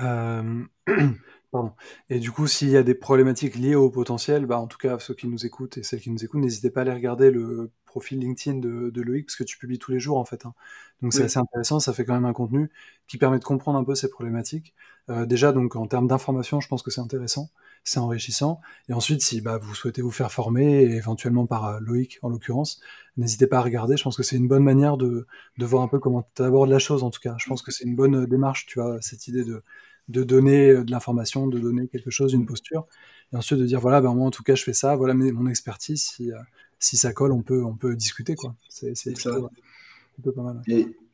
Euh, 0.01 0.65
pardon. 1.51 1.73
Et 2.11 2.19
du 2.19 2.31
coup, 2.31 2.47
s'il 2.47 2.71
y 2.71 2.77
a 2.77 2.83
des 2.83 2.95
problématiques 2.95 3.57
liées 3.57 3.75
au 3.75 3.91
potentiel, 3.91 4.47
bah, 4.47 4.59
en 4.59 4.67
tout 4.67 4.79
cas, 4.79 4.99
ceux 4.99 5.15
qui 5.15 5.29
nous 5.29 5.47
écoutent 5.47 5.79
et 5.79 5.83
celles 5.83 6.01
qui 6.01 6.11
nous 6.11 6.25
écoutent, 6.25 6.41
n'hésitez 6.41 6.71
pas 6.71 6.81
à 6.81 6.83
aller 6.83 6.93
regarder 6.93 7.31
le 7.31 7.71
profil 7.85 8.19
LinkedIn 8.19 8.59
de, 8.59 9.01
Loïc, 9.01 9.27
parce 9.27 9.37
que 9.37 9.45
tu 9.45 9.57
publies 9.59 9.79
tous 9.79 9.93
les 9.93 10.01
jours, 10.01 10.19
en 10.19 10.25
fait. 10.25 10.45
Hein. 10.45 10.55
Donc 11.03 11.13
c'est 11.13 11.25
assez 11.25 11.39
intéressant, 11.39 11.79
ça 11.79 11.93
fait 11.93 12.05
quand 12.05 12.15
même 12.15 12.25
un 12.25 12.33
contenu 12.33 12.71
qui 13.07 13.19
permet 13.19 13.39
de 13.39 13.45
comprendre 13.45 13.79
un 13.79 13.85
peu 13.85 13.95
ces 13.95 14.11
problématiques. 14.11 14.75
Euh, 15.09 15.27
déjà, 15.27 15.53
donc 15.53 15.77
en 15.77 15.87
termes 15.87 16.07
d'information, 16.07 16.61
je 16.61 16.69
pense 16.69 16.83
que 16.83 16.91
c'est 16.91 17.01
intéressant, 17.01 17.51
c'est 17.85 18.01
enrichissant. 18.01 18.61
Et 18.89 18.93
ensuite, 18.93 19.23
si 19.23 19.41
bah, 19.41 19.59
vous 19.59 19.75
souhaitez 19.75 20.03
vous 20.03 20.11
faire 20.11 20.33
former, 20.33 20.83
éventuellement 20.83 21.47
par 21.47 21.67
euh, 21.67 21.79
Loïc 21.81 22.19
en 22.23 22.29
l'occurrence, 22.29 22.81
n'hésitez 23.17 23.47
pas 23.47 23.59
à 23.59 23.63
regarder. 23.63 23.97
Je 23.97 24.03
pense 24.03 24.17
que 24.17 24.23
c'est 24.23 24.37
une 24.37 24.49
bonne 24.49 24.65
manière 24.65 24.97
de, 24.97 25.27
de 25.59 25.67
voir 25.67 25.83
un 25.83 25.89
peu 25.89 25.99
comment 25.99 26.29
tu 26.35 26.43
abordes 26.43 26.71
la 26.71 26.79
chose, 26.79 27.03
en 27.03 27.11
tout 27.11 27.21
cas. 27.21 27.37
Je 27.39 27.47
pense 27.47 27.63
que 27.63 27.71
c'est 27.71 27.85
une 27.85 27.97
bonne 27.97 28.27
démarche, 28.27 28.67
tu 28.67 28.81
vois, 28.81 29.01
cette 29.01 29.29
idée 29.29 29.45
de, 29.45 29.63
de 30.09 30.23
donner 30.25 30.71
euh, 30.71 30.85
de 30.85 30.90
l'information, 30.90 31.47
de 31.47 31.59
donner 31.59 31.88
quelque 31.88 32.11
chose, 32.11 32.33
une 32.33 32.47
posture, 32.47 32.87
et 33.33 33.37
ensuite 33.37 33.59
de 33.59 33.66
dire 33.66 33.81
voilà, 33.81 34.01
ben 34.01 34.14
moi 34.14 34.27
en 34.27 34.31
tout 34.31 34.42
cas 34.42 34.55
je 34.55 34.62
fais 34.62 34.73
ça, 34.73 34.97
voilà 34.97 35.14
mon 35.14 35.47
expertise, 35.49 36.03
si, 36.03 36.31
si 36.79 36.97
ça 36.97 37.12
colle, 37.12 37.33
on 37.33 37.42
peut, 37.42 37.62
on 37.64 37.75
peut 37.75 37.95
discuter. 37.97 38.35
quoi. 38.35 38.55
C'est 38.69 38.92
plutôt, 39.12 40.33
pas 40.33 40.42
mal. 40.42 40.62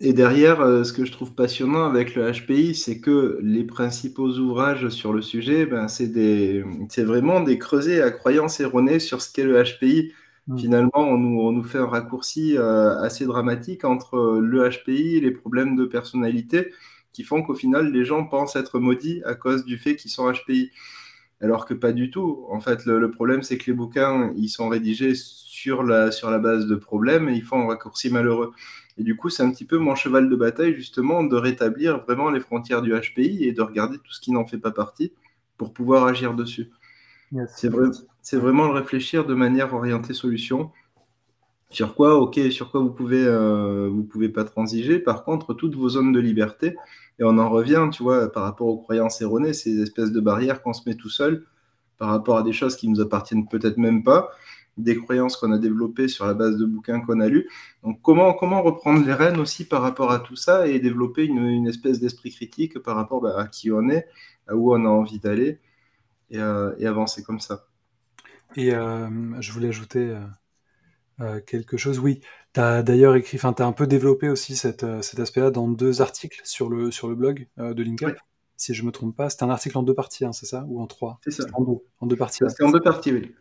Et, 0.00 0.12
derrière, 0.12 0.60
euh, 0.60 0.84
ce 0.84 0.92
que 0.92 1.04
je 1.04 1.12
trouve 1.12 1.34
passionnant 1.34 1.84
avec 1.84 2.14
le 2.14 2.30
HPI, 2.30 2.74
c'est 2.74 3.00
que 3.00 3.38
les 3.42 3.64
principaux 3.64 4.28
ouvrages 4.28 4.88
sur 4.90 5.12
le 5.12 5.22
sujet, 5.22 5.66
ben, 5.66 5.88
c'est 5.88 6.06
vraiment 6.98 7.40
des 7.40 7.58
creusets 7.58 8.00
à 8.00 8.10
croyances 8.10 8.60
erronées 8.60 9.00
sur 9.00 9.22
ce 9.22 9.32
qu'est 9.32 9.44
le 9.44 9.62
HPI. 9.62 10.12
Mmh. 10.48 10.58
Finalement, 10.58 10.90
on 10.94 11.18
nous, 11.18 11.40
on 11.40 11.52
nous, 11.52 11.62
fait 11.62 11.78
un 11.78 11.86
raccourci 11.86 12.56
euh, 12.56 12.98
assez 13.00 13.26
dramatique 13.26 13.84
entre 13.84 14.38
le 14.40 14.68
HPI 14.68 15.16
et 15.16 15.20
les 15.20 15.30
problèmes 15.30 15.76
de 15.76 15.84
personnalité 15.84 16.72
qui 17.12 17.24
font 17.24 17.42
qu'au 17.42 17.54
final, 17.54 17.92
les 17.92 18.04
gens 18.04 18.24
pensent 18.24 18.56
être 18.56 18.78
maudits 18.78 19.22
à 19.24 19.34
cause 19.34 19.64
du 19.64 19.78
fait 19.78 19.96
qu'ils 19.96 20.10
sont 20.10 20.30
HPI. 20.30 20.70
alors 21.40 21.66
que 21.66 21.74
pas 21.74 21.92
du 21.92 22.10
tout. 22.10 22.46
En 22.50 22.60
fait, 22.60 22.86
le, 22.86 23.10
problème, 23.10 23.42
c'est 23.42 23.58
que 23.58 23.66
les 23.66 23.76
bouquins, 23.76 24.32
ils 24.36 24.48
sont 24.48 24.68
rédigés 24.68 25.14
sur 25.14 25.82
la, 25.82 26.10
sur 26.10 26.30
la 26.30 26.38
base 26.38 26.66
de 26.66 26.76
problèmes 26.76 27.28
et 27.28 27.34
ils 27.34 27.42
font 27.42 27.62
un 27.62 27.66
raccourci 27.66 28.10
malheureux. 28.10 28.52
Et 28.98 29.02
du 29.02 29.16
coup, 29.16 29.28
c'est 29.30 29.42
un 29.42 29.50
petit 29.50 29.64
peu 29.64 29.78
mon 29.78 29.94
cheval 29.94 30.28
de 30.28 30.36
bataille, 30.36 30.74
justement, 30.74 31.24
de 31.24 31.36
rétablir 31.36 32.04
vraiment 32.04 32.30
les 32.30 32.40
frontières 32.40 32.82
du 32.82 32.92
HPI 32.92 33.44
et 33.44 33.52
de 33.52 33.62
regarder 33.62 33.98
tout 33.98 34.12
ce 34.12 34.20
qui 34.20 34.32
n'en 34.32 34.46
fait 34.46 34.58
pas 34.58 34.70
partie 34.70 35.12
pour 35.56 35.72
pouvoir 35.72 36.06
agir 36.06 36.34
dessus. 36.34 36.70
C'est 38.20 38.36
vraiment 38.36 38.66
le 38.66 38.74
réfléchir 38.74 39.24
de 39.24 39.34
manière 39.34 39.72
orientée 39.74 40.14
solution. 40.14 40.70
Sur 41.72 41.94
quoi, 41.94 42.16
ok, 42.16 42.38
sur 42.50 42.70
quoi 42.70 42.80
vous 42.80 42.90
pouvez, 42.90 43.24
euh, 43.24 43.88
vous 43.90 44.04
pouvez 44.04 44.28
pas 44.28 44.44
transiger. 44.44 44.98
Par 44.98 45.24
contre, 45.24 45.54
toutes 45.54 45.74
vos 45.74 45.88
zones 45.88 46.12
de 46.12 46.20
liberté, 46.20 46.76
et 47.18 47.24
on 47.24 47.38
en 47.38 47.48
revient, 47.48 47.88
tu 47.90 48.02
vois, 48.02 48.30
par 48.30 48.42
rapport 48.42 48.66
aux 48.66 48.76
croyances 48.76 49.22
erronées, 49.22 49.54
ces 49.54 49.80
espèces 49.80 50.12
de 50.12 50.20
barrières 50.20 50.62
qu'on 50.62 50.74
se 50.74 50.86
met 50.86 50.96
tout 50.96 51.08
seul 51.08 51.46
par 51.96 52.10
rapport 52.10 52.36
à 52.36 52.42
des 52.42 52.52
choses 52.52 52.76
qui 52.76 52.88
nous 52.88 53.00
appartiennent 53.00 53.48
peut-être 53.48 53.78
même 53.78 54.02
pas, 54.02 54.30
des 54.76 54.96
croyances 54.96 55.36
qu'on 55.36 55.50
a 55.52 55.58
développées 55.58 56.08
sur 56.08 56.26
la 56.26 56.34
base 56.34 56.58
de 56.58 56.66
bouquins 56.66 57.00
qu'on 57.00 57.20
a 57.20 57.28
lus. 57.28 57.48
Donc, 57.82 58.00
comment, 58.02 58.34
comment 58.34 58.60
reprendre 58.60 59.06
les 59.06 59.14
rênes 59.14 59.38
aussi 59.40 59.66
par 59.66 59.80
rapport 59.80 60.12
à 60.12 60.18
tout 60.18 60.36
ça 60.36 60.66
et 60.66 60.78
développer 60.78 61.24
une, 61.24 61.66
espèce 61.66 62.00
d'esprit 62.00 62.32
critique 62.32 62.78
par 62.80 62.96
rapport 62.96 63.22
bah, 63.22 63.34
à 63.38 63.46
qui 63.46 63.70
on 63.70 63.88
est, 63.88 64.06
à 64.46 64.56
où 64.56 64.74
on 64.74 64.84
a 64.84 64.88
envie 64.88 65.18
d'aller 65.18 65.58
et, 66.30 66.38
euh, 66.38 66.74
avancer 66.86 67.22
comme 67.22 67.40
ça? 67.40 67.66
Et 68.56 68.74
euh, 68.74 69.08
je 69.40 69.52
voulais 69.52 69.68
ajouter 69.68 70.14
euh, 71.22 71.40
quelque 71.40 71.76
chose. 71.76 71.98
Oui, 71.98 72.20
tu 72.52 72.60
as 72.60 72.82
d'ailleurs 72.82 73.14
écrit, 73.16 73.36
enfin, 73.36 73.52
tu 73.52 73.62
as 73.62 73.66
un 73.66 73.72
peu 73.72 73.86
développé 73.86 74.28
aussi 74.28 74.56
cet 74.56 74.82
aspect-là 74.84 75.50
dans 75.50 75.68
deux 75.68 76.02
articles 76.02 76.40
sur 76.44 76.68
le, 76.68 76.90
sur 76.90 77.08
le 77.08 77.14
blog 77.14 77.46
de 77.56 77.82
LinkUp. 77.82 78.16
Si 78.56 78.74
je 78.74 78.84
me 78.84 78.92
trompe 78.92 79.16
pas, 79.16 79.28
c'est 79.28 79.42
un 79.42 79.50
article 79.50 79.78
en 79.78 79.82
deux 79.82 79.94
parties, 79.94 80.24
hein, 80.24 80.32
c'est 80.32 80.46
ça? 80.46 80.64
Ou 80.68 80.80
en 80.80 80.86
trois? 80.86 81.18
C'est 81.24 81.32
ça. 81.32 81.44
En 81.54 81.62
deux, 81.62 81.78
en 82.00 82.06
deux 82.06 82.16
parties. 82.16 82.44
C'est 82.48 82.62
en 82.62 82.70
deux 82.70 82.80
parties, 82.80 83.12
oui. 83.12 83.34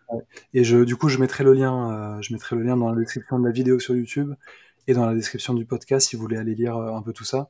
Et 0.53 0.63
je, 0.63 0.83
du 0.83 0.95
coup, 0.95 1.09
je 1.09 1.19
mettrai 1.19 1.43
le 1.43 1.53
lien, 1.53 2.19
je 2.21 2.33
mettrai 2.33 2.55
le 2.55 2.63
lien 2.63 2.77
dans 2.77 2.89
la 2.89 2.99
description 2.99 3.37
de 3.37 3.45
la 3.45 3.51
vidéo 3.51 3.79
sur 3.79 3.95
YouTube 3.95 4.33
et 4.87 4.93
dans 4.93 5.05
la 5.05 5.13
description 5.13 5.53
du 5.53 5.65
podcast 5.65 6.09
si 6.09 6.15
vous 6.15 6.23
voulez 6.23 6.37
aller 6.37 6.55
lire 6.55 6.75
un 6.75 7.01
peu 7.03 7.13
tout 7.13 7.23
ça. 7.23 7.49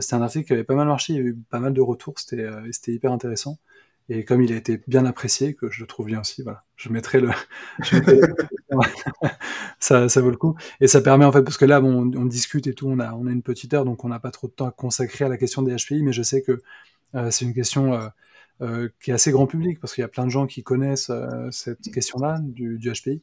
c'est 0.00 0.14
un 0.14 0.22
article 0.22 0.46
qui 0.46 0.52
avait 0.54 0.64
pas 0.64 0.74
mal 0.74 0.86
marché, 0.86 1.12
il 1.12 1.16
y 1.16 1.18
a 1.18 1.22
eu 1.22 1.36
pas 1.50 1.60
mal 1.60 1.74
de 1.74 1.80
retours, 1.80 2.18
c'était 2.18 2.48
c'était 2.72 2.92
hyper 2.92 3.12
intéressant. 3.12 3.58
Et 4.10 4.24
comme 4.24 4.42
il 4.42 4.52
a 4.52 4.56
été 4.56 4.82
bien 4.86 5.06
apprécié, 5.06 5.54
que 5.54 5.70
je 5.70 5.80
le 5.80 5.86
trouve 5.86 6.06
bien 6.06 6.20
aussi, 6.20 6.42
voilà, 6.42 6.64
je 6.76 6.90
mettrai 6.90 7.20
le. 7.20 7.30
ça, 9.78 10.08
ça 10.08 10.20
vaut 10.20 10.30
le 10.30 10.36
coup. 10.36 10.56
Et 10.80 10.88
ça 10.88 11.00
permet 11.00 11.24
en 11.24 11.32
fait, 11.32 11.42
parce 11.42 11.56
que 11.56 11.64
là, 11.64 11.80
bon, 11.80 12.12
on, 12.14 12.26
discute 12.26 12.66
et 12.66 12.74
tout, 12.74 12.88
on 12.88 12.98
a, 12.98 13.12
on 13.14 13.26
a 13.26 13.30
une 13.30 13.42
petite 13.42 13.72
heure, 13.72 13.84
donc 13.84 14.04
on 14.04 14.08
n'a 14.08 14.18
pas 14.18 14.30
trop 14.30 14.46
de 14.48 14.52
temps 14.52 14.66
à 14.66 14.72
consacrer 14.72 15.24
à 15.24 15.28
la 15.28 15.38
question 15.38 15.62
des 15.62 15.74
HPI, 15.74 16.02
mais 16.02 16.12
je 16.12 16.22
sais 16.22 16.42
que 16.42 16.60
euh, 17.14 17.30
c'est 17.30 17.44
une 17.44 17.54
question 17.54 17.94
euh, 17.94 18.08
euh, 18.60 18.88
qui 19.02 19.10
est 19.10 19.14
assez 19.14 19.30
grand 19.30 19.46
public, 19.46 19.80
parce 19.80 19.94
qu'il 19.94 20.02
y 20.02 20.04
a 20.04 20.08
plein 20.08 20.24
de 20.24 20.30
gens 20.30 20.46
qui 20.46 20.62
connaissent 20.62 21.10
cette 21.50 21.90
question-là 21.92 22.38
du, 22.42 22.78
du, 22.78 22.92
HPI, 22.92 23.22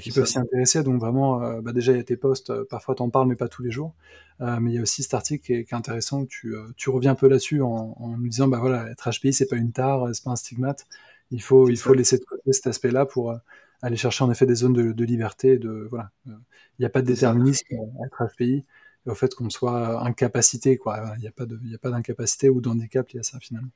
qui 0.00 0.10
peuvent 0.10 0.26
s'y 0.26 0.38
intéresser. 0.38 0.82
Donc 0.82 1.00
vraiment, 1.00 1.60
bah 1.60 1.72
déjà, 1.72 1.92
il 1.92 1.98
y 1.98 2.00
a 2.00 2.04
tes 2.04 2.16
posts, 2.16 2.52
parfois 2.64 2.94
t'en 2.94 3.10
parles, 3.10 3.28
mais 3.28 3.36
pas 3.36 3.48
tous 3.48 3.62
les 3.62 3.70
jours. 3.70 3.94
mais 4.40 4.72
il 4.72 4.74
y 4.74 4.78
a 4.78 4.82
aussi 4.82 5.02
cet 5.02 5.14
article 5.14 5.44
qui 5.44 5.52
est, 5.52 5.64
qui 5.64 5.74
est 5.74 5.76
intéressant, 5.76 6.22
où 6.22 6.26
tu, 6.26 6.54
tu, 6.76 6.90
reviens 6.90 7.12
un 7.12 7.14
peu 7.14 7.28
là-dessus 7.28 7.62
en, 7.62 7.96
en 7.98 8.16
nous 8.16 8.28
disant, 8.28 8.48
bah 8.48 8.58
voilà, 8.58 8.90
être 8.90 9.10
HPI, 9.10 9.32
c'est 9.32 9.46
pas 9.46 9.56
une 9.56 9.72
tare, 9.72 10.08
c'est 10.14 10.24
pas 10.24 10.30
un 10.30 10.36
stigmate. 10.36 10.86
Il 11.30 11.42
faut, 11.42 11.68
il 11.68 11.78
faut 11.78 11.94
laisser 11.94 12.18
de 12.18 12.24
côté 12.24 12.52
cet 12.52 12.66
aspect-là 12.66 13.06
pour 13.06 13.34
aller 13.82 13.96
chercher 13.96 14.24
en 14.24 14.30
effet 14.30 14.46
des 14.46 14.54
zones 14.54 14.72
de, 14.72 14.92
de 14.92 15.04
liberté. 15.04 15.58
De, 15.58 15.86
voilà. 15.90 16.10
Il 16.26 16.32
n'y 16.80 16.86
a 16.86 16.90
pas 16.90 17.02
de 17.02 17.06
déterminisme 17.06 17.66
à 17.74 18.06
être 18.06 18.34
HPI 18.34 18.64
au 19.06 19.14
fait 19.14 19.34
qu'on 19.34 19.50
soit 19.50 20.02
incapacité. 20.02 20.78
Quoi. 20.78 21.14
Il 21.18 21.20
n'y 21.20 21.74
a 21.74 21.78
pas 21.78 21.90
d'incapacité 21.90 22.48
ou 22.48 22.60
d'handicap 22.60 23.08
lié 23.10 23.20
à 23.20 23.22
ça 23.22 23.38
finalement. 23.40 23.70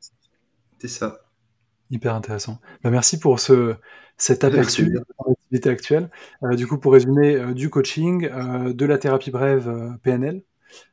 C'est 0.78 0.88
ça. 0.88 1.20
Hyper 1.90 2.14
intéressant. 2.14 2.60
Bah, 2.82 2.90
merci 2.90 3.18
pour 3.18 3.40
ce, 3.40 3.74
cet 4.16 4.44
aperçu 4.44 4.90
de 4.90 5.00
l'activité 5.26 5.70
actuelle. 5.70 6.10
Euh, 6.42 6.54
du 6.54 6.66
coup, 6.66 6.78
pour 6.78 6.92
résumer, 6.92 7.34
euh, 7.34 7.54
du 7.54 7.70
coaching, 7.70 8.26
euh, 8.26 8.72
de 8.72 8.84
la 8.84 8.98
thérapie 8.98 9.30
brève 9.30 9.96
PNL, 10.02 10.42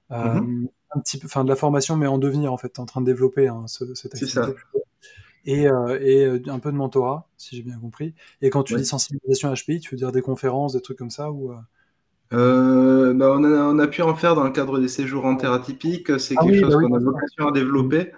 mm-hmm. 0.09 0.67
un 0.91 0.99
petit 0.99 1.17
peu, 1.17 1.25
enfin 1.27 1.43
de 1.43 1.49
la 1.49 1.55
formation, 1.55 1.97
mais 1.97 2.07
en 2.07 2.17
devenir 2.17 2.53
en 2.53 2.57
fait, 2.57 2.79
en 2.79 2.85
train 2.85 3.01
de 3.01 3.05
développer 3.05 3.47
hein, 3.47 3.65
cette 3.67 4.13
activité. 4.13 4.39
Ça. 4.39 4.53
Et, 5.47 5.65
et 5.65 6.25
un 6.47 6.59
peu 6.59 6.71
de 6.71 6.77
mentorat, 6.77 7.29
si 7.37 7.55
j'ai 7.55 7.61
bien 7.61 7.77
compris. 7.77 8.15
Et 8.41 8.49
quand 8.49 8.63
tu 8.63 8.75
dis 8.75 8.85
sensibilisation 8.85 9.53
HPI, 9.53 9.79
tu 9.79 9.91
veux 9.91 9.97
dire 9.97 10.11
des 10.11 10.23
conférences, 10.23 10.73
des 10.73 10.81
trucs 10.81 10.97
comme 10.97 11.11
ça 11.11 11.31
ou 11.31 11.53
euh, 12.33 13.13
bah, 13.13 13.33
on, 13.37 13.43
a, 13.43 13.47
on, 13.47 13.79
a, 13.79 13.87
pu 13.87 14.01
en 14.01 14.15
faire 14.15 14.35
dans 14.35 14.43
le 14.43 14.51
cadre 14.51 14.79
des 14.79 14.87
séjours 14.87 15.25
en 15.25 15.35
terre 15.35 15.51
atypique. 15.51 16.19
C'est 16.19 16.35
ah 16.37 16.43
quelque 16.43 16.59
chose 16.59 16.75
bah 16.75 16.81
qu'on 16.81 16.95
a 16.95 16.99
vocation 16.99 17.47
à 17.47 17.51
développer. 17.51 18.11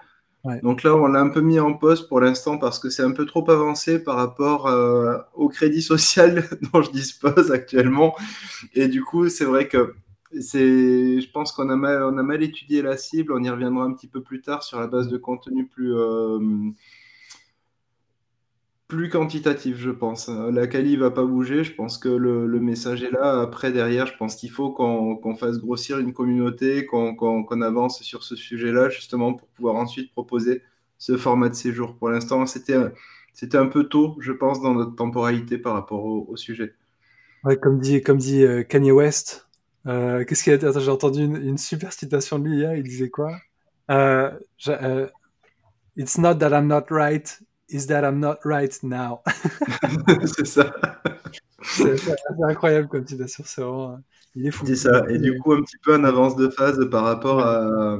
Donc 0.63 0.83
là, 0.83 0.95
on 0.95 1.07
l'a 1.07 1.19
un 1.19 1.29
peu 1.29 1.41
mis 1.41 1.59
en 1.59 1.73
pause 1.73 2.07
pour 2.07 2.21
l'instant 2.21 2.57
parce 2.57 2.79
que 2.79 2.89
c'est 2.89 3.03
un 3.03 3.11
peu 3.11 3.25
trop 3.25 3.49
avancé 3.49 4.03
par 4.03 4.15
rapport 4.15 4.67
euh, 4.67 5.17
au 5.33 5.49
crédit 5.49 5.81
social 5.81 6.43
dont 6.73 6.81
je 6.81 6.91
dispose 6.91 7.51
actuellement. 7.51 8.15
Et 8.73 8.87
du 8.87 9.03
coup, 9.03 9.29
c'est 9.29 9.45
vrai 9.45 9.67
que 9.67 9.95
c'est, 10.39 11.21
je 11.21 11.31
pense 11.31 11.51
qu'on 11.51 11.69
a 11.69 11.75
mal, 11.75 12.03
on 12.03 12.17
a 12.17 12.23
mal 12.23 12.43
étudié 12.43 12.81
la 12.81 12.97
cible. 12.97 13.33
On 13.33 13.43
y 13.43 13.49
reviendra 13.49 13.85
un 13.85 13.93
petit 13.93 14.07
peu 14.07 14.21
plus 14.21 14.41
tard 14.41 14.63
sur 14.63 14.79
la 14.79 14.87
base 14.87 15.07
de 15.07 15.17
contenu 15.17 15.67
plus, 15.67 15.95
euh, 15.95 16.39
plus 18.87 19.09
quantitatif, 19.09 19.77
je 19.77 19.89
pense. 19.89 20.29
La 20.29 20.67
Cali 20.67 20.95
va 20.95 21.11
pas 21.11 21.25
bouger. 21.25 21.63
Je 21.63 21.73
pense 21.73 21.97
que 21.97 22.07
le, 22.07 22.59
message 22.59 23.03
est 23.03 23.11
là. 23.11 23.41
Après, 23.41 23.71
derrière, 23.71 24.07
je 24.07 24.15
pense 24.17 24.35
qu'il 24.35 24.49
faut 24.49 24.71
qu'on 24.71 25.35
fasse 25.35 25.59
grossir 25.59 25.99
une 25.99 26.13
communauté, 26.13 26.85
qu'on 26.85 27.61
avance 27.61 28.01
sur 28.01 28.23
ce 28.23 28.35
sujet-là, 28.35 28.89
justement, 28.89 29.33
pour 29.33 29.47
pouvoir 29.49 29.75
ensuite 29.75 30.11
proposer 30.11 30.61
ce 30.97 31.17
format 31.17 31.49
de 31.49 31.55
séjour. 31.55 31.95
Pour 31.97 32.09
l'instant, 32.09 32.45
c'était 32.45 33.57
un 33.57 33.67
peu 33.67 33.83
tôt, 33.83 34.15
je 34.19 34.31
pense, 34.31 34.61
dans 34.61 34.73
notre 34.73 34.95
temporalité 34.95 35.57
par 35.57 35.73
rapport 35.73 36.03
au, 36.05 36.35
sujet. 36.37 36.73
Comme 37.61 37.79
dit, 37.79 38.01
comme 38.01 38.17
dit 38.17 38.43
euh, 38.43 38.63
Kanye 38.63 38.91
West, 38.91 39.47
euh, 39.85 40.25
qu'est-ce 40.25 40.43
qu'il 40.43 40.53
a 40.53 40.79
J'ai 40.79 40.91
entendu 40.91 41.23
une, 41.23 41.57
super 41.57 41.93
citation 41.93 42.39
de 42.39 42.47
lui 42.47 42.57
hier. 42.57 42.75
Il 42.75 42.83
disait 42.83 43.09
quoi? 43.09 43.31
Euh, 43.91 44.31
It's 45.97 46.17
not 46.17 46.35
that 46.35 46.51
I'm 46.51 46.67
not 46.67 46.85
right, 46.91 47.39
is 47.69 47.87
that 47.87 48.03
I'm 48.03 48.19
not 48.19 48.39
right 48.43 48.77
now. 48.83 49.21
c'est 50.25 50.47
ça. 50.47 50.73
C'est 51.63 51.95
incroyable 52.43 52.87
comme 52.87 53.05
citation, 53.05 53.43
c'est 53.45 53.61
vraiment. 53.61 53.99
Il 54.35 54.45
est 54.45 54.51
fou. 54.51 54.65
C'est 54.67 54.75
ça. 54.75 55.03
Et 55.09 55.17
du 55.17 55.39
coup, 55.39 55.53
un 55.53 55.63
petit 55.63 55.77
peu 55.81 55.95
en 55.95 56.03
avance 56.03 56.35
de 56.35 56.47
phase 56.49 56.79
par 56.91 57.03
rapport 57.03 57.39
à, 57.39 57.97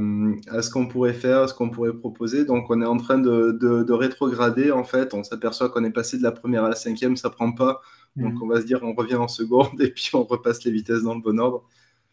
à 0.49 0.61
ce 0.61 0.69
qu'on 0.69 0.87
pourrait 0.87 1.13
faire, 1.13 1.39
à 1.39 1.47
ce 1.47 1.55
qu'on 1.55 1.71
pourrait 1.71 1.93
proposer. 1.93 2.45
Donc, 2.45 2.69
on 2.69 2.79
est 2.79 2.85
en 2.85 2.97
train 2.97 3.17
de, 3.17 3.57
de, 3.59 3.93
rétrograder. 3.93 4.71
En 4.71 4.83
fait, 4.83 5.15
on 5.15 5.23
s'aperçoit 5.23 5.69
qu'on 5.69 5.83
est 5.83 5.91
passé 5.91 6.19
de 6.19 6.23
la 6.23 6.31
première 6.31 6.63
à 6.63 6.69
la 6.69 6.75
cinquième, 6.75 7.17
ça 7.17 7.31
prend 7.31 7.51
pas. 7.53 7.81
Donc, 8.15 8.33
mm. 8.33 8.43
on 8.43 8.47
va 8.47 8.61
se 8.61 8.67
dire, 8.67 8.79
on 8.83 8.93
revient 8.93 9.15
en 9.15 9.27
seconde 9.27 9.69
et 9.81 9.89
puis 9.89 10.11
on 10.13 10.23
repasse 10.23 10.63
les 10.63 10.71
vitesses 10.71 11.01
dans 11.01 11.15
le 11.15 11.21
bon 11.21 11.39
ordre. 11.39 11.63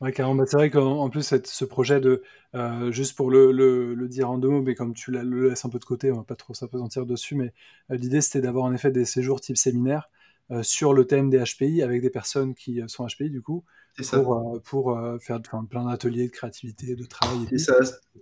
Ouais, 0.04 0.12
carrément. 0.12 0.34
Bah, 0.34 0.44
c'est 0.46 0.58
vrai 0.58 0.68
qu'en 0.68 1.08
plus, 1.08 1.34
ce 1.44 1.64
projet 1.64 1.98
de, 1.98 2.22
euh, 2.54 2.92
juste 2.92 3.16
pour 3.16 3.30
le, 3.30 3.52
le, 3.52 4.06
dire 4.06 4.30
en 4.30 4.36
deux 4.36 4.48
mots, 4.48 4.60
mais 4.60 4.74
comme 4.74 4.92
tu 4.92 5.10
le 5.10 5.48
laisses 5.48 5.64
un 5.64 5.70
peu 5.70 5.78
de 5.78 5.84
côté, 5.84 6.12
on 6.12 6.18
va 6.18 6.24
pas 6.24 6.36
trop 6.36 6.52
s'apesantir 6.52 7.06
dessus, 7.06 7.34
mais 7.36 7.54
euh, 7.90 7.96
l'idée 7.96 8.20
c'était 8.20 8.42
d'avoir 8.42 8.66
en 8.66 8.74
effet 8.74 8.90
des 8.90 9.06
séjours 9.06 9.40
type 9.40 9.56
séminaire 9.56 10.10
euh, 10.50 10.62
sur 10.62 10.92
le 10.92 11.06
thème 11.06 11.30
des 11.30 11.42
HPI 11.42 11.80
avec 11.80 12.02
des 12.02 12.10
personnes 12.10 12.54
qui 12.54 12.82
sont 12.86 13.06
HPI 13.06 13.30
du 13.30 13.40
coup, 13.40 13.64
pour, 14.12 14.60
pour 14.62 15.00
faire 15.20 15.40
plein 15.70 15.86
d'ateliers 15.86 16.26
de 16.26 16.32
créativité, 16.32 16.96
de 16.96 17.04
travail, 17.06 17.38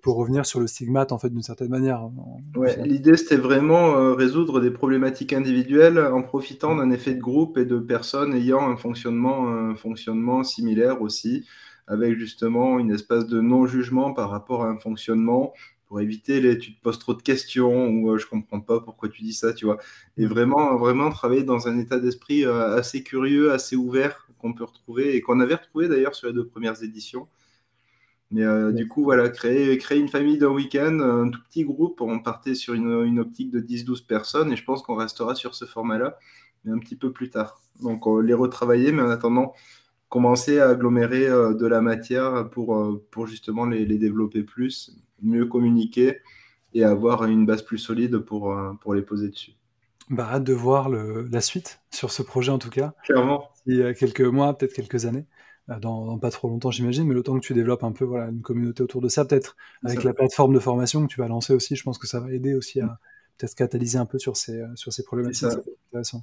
pour 0.02 0.16
revenir 0.16 0.46
sur 0.46 0.60
le 0.60 0.68
stigmate 0.68 1.10
en 1.10 1.18
fait 1.18 1.30
d'une 1.30 1.42
certaine 1.42 1.70
manière. 1.70 2.08
Ouais, 2.54 2.80
l'idée 2.86 3.16
c'était 3.16 3.36
vraiment 3.36 4.14
résoudre 4.14 4.60
des 4.60 4.70
problématiques 4.70 5.32
individuelles 5.32 5.98
en 5.98 6.22
profitant 6.22 6.76
d'un 6.76 6.90
effet 6.90 7.14
de 7.14 7.20
groupe 7.20 7.58
et 7.58 7.64
de 7.64 7.80
personnes 7.80 8.34
ayant 8.34 8.70
un 8.70 8.76
fonctionnement, 8.76 9.48
un 9.48 9.74
fonctionnement 9.74 10.44
similaire 10.44 11.02
aussi 11.02 11.44
avec 11.86 12.18
justement 12.18 12.78
une 12.78 12.92
espèce 12.92 13.26
de 13.26 13.40
non-jugement 13.40 14.12
par 14.12 14.30
rapport 14.30 14.64
à 14.64 14.68
un 14.68 14.78
fonctionnement 14.78 15.52
pour 15.92 16.00
éviter 16.00 16.40
les 16.40 16.56
tu 16.58 16.74
te 16.74 16.80
poses 16.80 16.98
trop 16.98 17.12
de 17.12 17.20
questions 17.20 17.88
ou 17.88 18.12
euh, 18.12 18.16
je 18.16 18.26
comprends 18.26 18.60
pas 18.60 18.80
pourquoi 18.80 19.10
tu 19.10 19.22
dis 19.22 19.34
ça, 19.34 19.52
tu 19.52 19.66
vois. 19.66 19.76
Et 20.16 20.24
vraiment, 20.24 20.76
vraiment 20.78 21.10
travailler 21.10 21.42
dans 21.42 21.68
un 21.68 21.78
état 21.78 21.98
d'esprit 21.98 22.46
euh, 22.46 22.76
assez 22.78 23.02
curieux, 23.02 23.52
assez 23.52 23.76
ouvert 23.76 24.26
qu'on 24.38 24.54
peut 24.54 24.64
retrouver 24.64 25.14
et 25.14 25.20
qu'on 25.20 25.38
avait 25.40 25.56
retrouvé 25.56 25.88
d'ailleurs 25.88 26.14
sur 26.14 26.28
les 26.28 26.32
deux 26.32 26.46
premières 26.46 26.82
éditions. 26.82 27.28
Mais 28.30 28.42
euh, 28.42 28.72
du 28.72 28.88
coup, 28.88 29.04
voilà, 29.04 29.28
créer, 29.28 29.76
créer 29.76 29.98
une 29.98 30.08
famille 30.08 30.38
d'un 30.38 30.48
week-end, 30.48 30.98
un 31.00 31.28
tout 31.28 31.40
petit 31.50 31.64
groupe, 31.64 32.00
on 32.00 32.20
partait 32.20 32.54
sur 32.54 32.72
une, 32.72 33.04
une 33.04 33.18
optique 33.18 33.50
de 33.50 33.60
10-12 33.60 34.06
personnes 34.06 34.50
et 34.50 34.56
je 34.56 34.64
pense 34.64 34.82
qu'on 34.82 34.94
restera 34.94 35.34
sur 35.34 35.54
ce 35.54 35.66
format-là, 35.66 36.18
mais 36.64 36.72
un 36.72 36.78
petit 36.78 36.96
peu 36.96 37.12
plus 37.12 37.28
tard. 37.28 37.60
Donc, 37.82 38.06
on 38.06 38.18
les 38.20 38.32
retravailler, 38.32 38.92
mais 38.92 39.02
en 39.02 39.10
attendant, 39.10 39.52
commencer 40.12 40.60
à 40.60 40.68
agglomérer 40.68 41.26
euh, 41.26 41.54
de 41.54 41.66
la 41.66 41.80
matière 41.80 42.50
pour, 42.50 42.76
euh, 42.76 43.02
pour 43.10 43.26
justement 43.26 43.64
les, 43.64 43.86
développer 43.86 44.42
plus, 44.42 44.94
mieux 45.22 45.46
communiquer 45.46 46.18
et 46.74 46.84
avoir 46.84 47.24
une 47.24 47.46
base 47.46 47.62
plus 47.62 47.78
solide 47.78 48.18
pour, 48.18 48.52
euh, 48.52 48.74
pour 48.82 48.92
les 48.92 49.00
poser 49.00 49.30
dessus. 49.30 49.52
Bah, 50.10 50.28
hâte 50.30 50.44
de 50.44 50.52
voir 50.52 50.90
le, 50.90 51.26
la 51.32 51.40
suite 51.40 51.80
sur 51.90 52.12
ce 52.12 52.22
projet 52.22 52.52
en 52.52 52.58
tout 52.58 52.68
cas. 52.68 52.92
Clairement. 53.04 53.48
Il 53.64 53.76
y 53.76 53.82
a 53.82 53.94
quelques 53.94 54.20
mois, 54.20 54.52
peut-être 54.52 54.74
quelques 54.74 55.06
années, 55.06 55.24
dans, 55.80 56.18
pas 56.18 56.30
trop 56.30 56.50
longtemps 56.50 56.70
j'imagine, 56.70 57.06
mais 57.06 57.14
le 57.14 57.22
temps 57.22 57.34
que 57.40 57.46
tu 57.46 57.54
développes 57.54 57.84
un 57.84 57.92
peu 57.92 58.04
voilà, 58.04 58.26
une 58.28 58.42
communauté 58.42 58.82
autour 58.82 59.00
de 59.00 59.08
ça, 59.08 59.24
peut-être 59.24 59.56
avec 59.82 60.04
la 60.04 60.12
plateforme 60.12 60.52
de 60.52 60.58
formation 60.58 61.06
que 61.06 61.10
tu 61.10 61.20
vas 61.20 61.28
lancer 61.28 61.54
aussi, 61.54 61.74
je 61.74 61.84
pense 61.84 61.96
que 61.96 62.06
ça 62.06 62.20
va 62.20 62.30
aider 62.30 62.54
aussi 62.54 62.82
à 62.82 62.98
peut-être 63.38 63.54
catalyser 63.54 63.96
un 63.96 64.04
peu 64.04 64.18
sur 64.18 64.36
ces, 64.36 64.62
sur 64.74 64.92
ces 64.92 65.04
problématiques. 65.04 65.48
C'est 65.48 65.70
intéressant. 65.88 66.22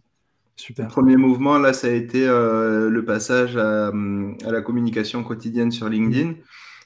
Super. 0.60 0.86
Le 0.86 0.92
premier 0.92 1.16
mouvement, 1.16 1.58
là, 1.58 1.72
ça 1.72 1.88
a 1.88 1.92
été 1.92 2.28
le 2.28 3.04
passage 3.06 3.56
à, 3.56 3.92
la 3.94 4.62
communication 4.62 5.24
quotidienne 5.24 5.72
sur 5.72 5.88
LinkedIn. 5.88 6.34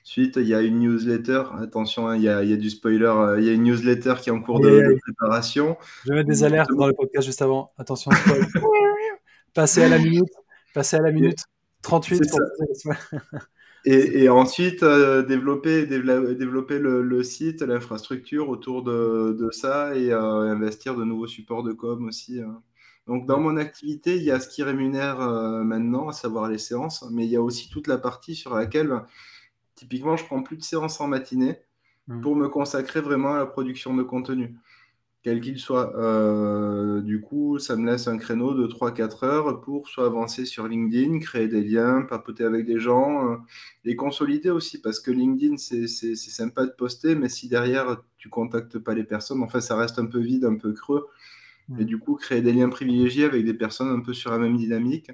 Ensuite, 0.04 0.36
il 0.36 0.48
y 0.48 0.54
a 0.54 0.62
une 0.62 0.80
newsletter. 0.80 1.44
Attention, 1.60 2.08
hein, 2.08 2.16
il, 2.18 2.24
y 2.24 2.30
a, 2.30 2.44
du 2.56 2.70
spoiler. 2.70 3.12
il 3.40 3.46
y 3.46 3.50
a 3.50 3.54
une 3.54 3.64
newsletter 3.64 4.16
qui 4.22 4.30
est 4.30 4.32
en 4.32 4.42
cours 4.42 4.60
de, 4.60 4.96
préparation. 5.02 5.76
Je 6.06 6.10
vais 6.10 6.18
mettre 6.18 6.30
des 6.30 6.44
alertes 6.44 6.70
dans 6.78 6.86
le 6.86 6.94
podcast 6.94 7.26
juste 7.26 7.42
avant. 7.42 7.72
Attention, 7.80 8.12
spoil. 8.12 8.46
Passez 9.56 9.82
à 9.82 9.90
la 9.90 9.98
minute. 9.98 10.34
Passez 10.74 10.98
à 10.98 11.02
la 11.02 11.12
minute 11.12 11.40
38. 11.82 12.22
Et, 13.86 14.30
ensuite, 14.30 14.82
euh, 14.84 15.24
développer, 15.24 15.86
développer 15.86 16.80
le, 16.80 17.24
site, 17.24 17.62
l'infrastructure 17.62 18.50
autour 18.50 18.84
de, 18.84 19.50
ça 19.52 19.96
et 19.96 20.12
euh, 20.12 20.20
investir 20.20 20.96
de 20.96 21.04
nouveaux 21.04 21.28
supports 21.28 21.64
de 21.64 21.74
com 21.74 22.06
aussi. 22.06 22.40
Hein. 22.40 22.62
Donc, 23.08 23.26
dans 23.26 23.39
mon 23.39 23.58
activité, 23.58 24.16
il 24.16 24.24
y 24.24 24.32
a 24.32 24.39
ce 24.39 24.47
qui 24.47 24.64
rémunère 24.64 25.22
euh, 25.22 25.64
maintenant, 25.64 26.08
à 26.10 26.14
savoir 26.14 26.49
les 26.49 26.58
séances, 26.58 27.06
mais 27.12 27.26
il 27.26 27.32
y 27.32 27.36
a 27.36 27.41
aussi 27.41 27.70
toute 27.70 27.88
la 27.88 27.97
partie 27.97 28.36
sur 28.36 28.56
laquelle, 28.56 29.01
typiquement, 29.76 30.16
je 30.16 30.26
prends 30.26 30.41
plus 30.41 30.58
de 30.58 30.64
séances 30.64 31.01
en 31.01 31.08
matinée 31.08 31.60
mmh. 32.08 32.22
pour 32.22 32.36
me 32.36 32.47
consacrer 32.47 33.01
vraiment 33.01 33.34
à 33.34 33.38
la 33.39 33.45
production 33.45 33.93
de 33.93 34.04
contenu 34.04 34.56
quel 35.24 35.39
qu'il 35.39 35.58
soit. 35.58 35.95
Euh, 35.97 37.01
du 37.01 37.22
coup, 37.22 37.58
ça 37.58 37.76
me 37.76 37.89
laisse 37.89 38.08
un 38.08 38.18
créneau 38.18 38.54
de 38.54 38.68
3-4 38.68 39.26
heures 39.26 39.62
pour 39.62 39.88
soit 39.88 40.06
avancer 40.06 40.45
sur 40.45 40.68
LinkedIn, 40.68 41.20
créer 41.20 41.47
des 41.47 41.64
liens, 41.64 42.01
papoter 42.01 42.43
avec 42.43 42.66
des 42.66 42.78
gens 42.78 43.32
euh, 43.32 43.38
et 43.86 43.95
consolider 43.95 44.49
aussi, 44.49 44.82
parce 44.82 44.99
que 44.99 45.12
LinkedIn, 45.12 45.56
c'est 45.58 45.88
sympa 45.88 46.66
de 46.66 46.72
poster, 46.72 47.16
mais 47.16 47.30
si 47.30 47.47
derrière, 47.47 48.04
tu 48.18 48.30
contactes 48.30 48.78
pas 48.80 48.93
les 48.93 49.06
personnes, 49.06 49.41
en 49.41 49.47
fait, 49.47 49.62
ça 49.62 49.78
reste 49.78 49.97
un 49.97 50.06
peu 50.06 50.20
vide, 50.20 50.43
un 50.45 50.58
peu 50.58 50.74
creux. 50.74 51.08
Et 51.80 51.86
du 51.86 51.97
coup, 51.97 52.16
créer 52.16 52.41
des 52.41 52.53
liens 52.53 52.70
privilégiés 52.70 53.24
avec 53.26 53.45
des 53.45 53.53
personnes 53.53 53.89
un 53.89 54.01
peu 54.01 54.14
sur 54.14 54.32
la 54.32 54.38
même 54.38 54.57
dynamique. 54.57 55.11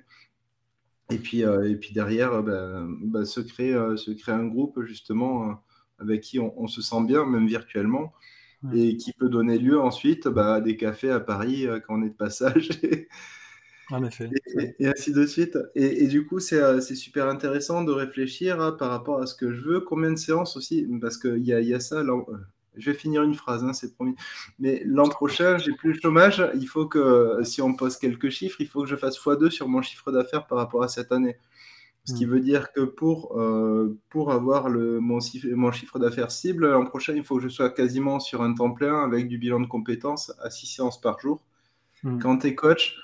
Et 1.11 1.17
puis, 1.17 1.43
euh, 1.43 1.69
et 1.69 1.75
puis 1.75 1.93
derrière, 1.93 2.43
ben, 2.43 2.87
ben, 3.01 3.25
se, 3.25 3.39
créer, 3.39 3.73
se 3.97 4.11
créer 4.11 4.35
un 4.35 4.45
groupe, 4.45 4.83
justement, 4.83 5.63
avec 5.99 6.21
qui 6.21 6.39
on, 6.39 6.53
on 6.59 6.67
se 6.67 6.81
sent 6.81 7.03
bien, 7.05 7.25
même 7.25 7.47
virtuellement 7.47 8.13
et 8.73 8.97
qui 8.97 9.13
peut 9.13 9.29
donner 9.29 9.57
lieu 9.57 9.79
ensuite 9.79 10.27
bah, 10.27 10.55
à 10.55 10.61
des 10.61 10.75
cafés 10.75 11.11
à 11.11 11.19
Paris 11.19 11.67
euh, 11.67 11.79
quand 11.79 11.99
on 11.99 12.03
est 12.03 12.09
de 12.09 12.15
passage. 12.15 12.69
en 13.89 14.03
effet. 14.03 14.29
Et, 14.79 14.87
ainsi 14.87 15.13
de 15.13 15.25
suite. 15.25 15.57
Et, 15.75 16.07
du 16.07 16.25
coup, 16.25 16.39
euh, 16.51 16.81
c'est 16.81 16.95
super 16.95 17.27
intéressant 17.27 17.83
de 17.83 17.91
réfléchir 17.91 18.59
hein, 18.59 18.73
par 18.73 18.89
rapport 18.89 19.21
à 19.21 19.25
ce 19.25 19.35
que 19.35 19.53
je 19.53 19.61
veux, 19.61 19.79
combien 19.79 20.11
de 20.11 20.17
séances 20.17 20.57
aussi, 20.57 20.87
parce 21.01 21.17
qu'il 21.17 21.45
y 21.45 21.53
a, 21.53 21.61
y 21.61 21.73
a 21.73 21.79
ça. 21.79 21.99
Euh, 21.99 22.23
je 22.77 22.91
vais 22.91 22.97
finir 22.97 23.23
une 23.23 23.35
phrase, 23.35 23.63
hein, 23.63 23.73
c'est 23.73 23.93
promis. 23.93 24.15
Mais 24.59 24.81
l'an 24.85 25.09
prochain, 25.09 25.57
j'ai 25.57 25.73
plus 25.73 25.93
le 25.93 25.99
chômage. 25.99 26.43
Il 26.55 26.67
faut 26.67 26.85
que, 26.85 27.39
si 27.43 27.61
on 27.61 27.73
pose 27.73 27.97
quelques 27.97 28.29
chiffres, 28.29 28.61
il 28.61 28.67
faut 28.67 28.83
que 28.83 28.89
je 28.89 28.95
fasse 28.95 29.17
x2 29.19 29.49
sur 29.49 29.67
mon 29.67 29.81
chiffre 29.81 30.11
d'affaires 30.11 30.47
par 30.47 30.57
rapport 30.57 30.83
à 30.83 30.87
cette 30.87 31.11
année. 31.11 31.37
Ce 32.05 32.13
qui 32.13 32.25
mm. 32.25 32.29
veut 32.29 32.39
dire 32.39 32.71
que 32.71 32.81
pour, 32.81 33.39
euh, 33.39 33.97
pour 34.09 34.31
avoir 34.31 34.69
le, 34.69 34.99
mon, 34.99 35.19
mon 35.55 35.71
chiffre 35.71 35.99
d'affaires 35.99 36.31
cible, 36.31 36.69
l'an 36.69 36.85
prochain, 36.85 37.13
il 37.13 37.23
faut 37.23 37.37
que 37.37 37.43
je 37.43 37.49
sois 37.49 37.69
quasiment 37.69 38.19
sur 38.19 38.41
un 38.41 38.53
temps 38.53 38.71
plein 38.71 39.03
avec 39.03 39.27
du 39.27 39.37
bilan 39.37 39.59
de 39.59 39.67
compétences 39.67 40.33
à 40.41 40.49
6 40.49 40.67
séances 40.67 41.01
par 41.01 41.19
jour. 41.19 41.41
Mm. 42.03 42.19
Quand 42.19 42.37
tu 42.39 42.47
es 42.47 42.55
coach, 42.55 42.95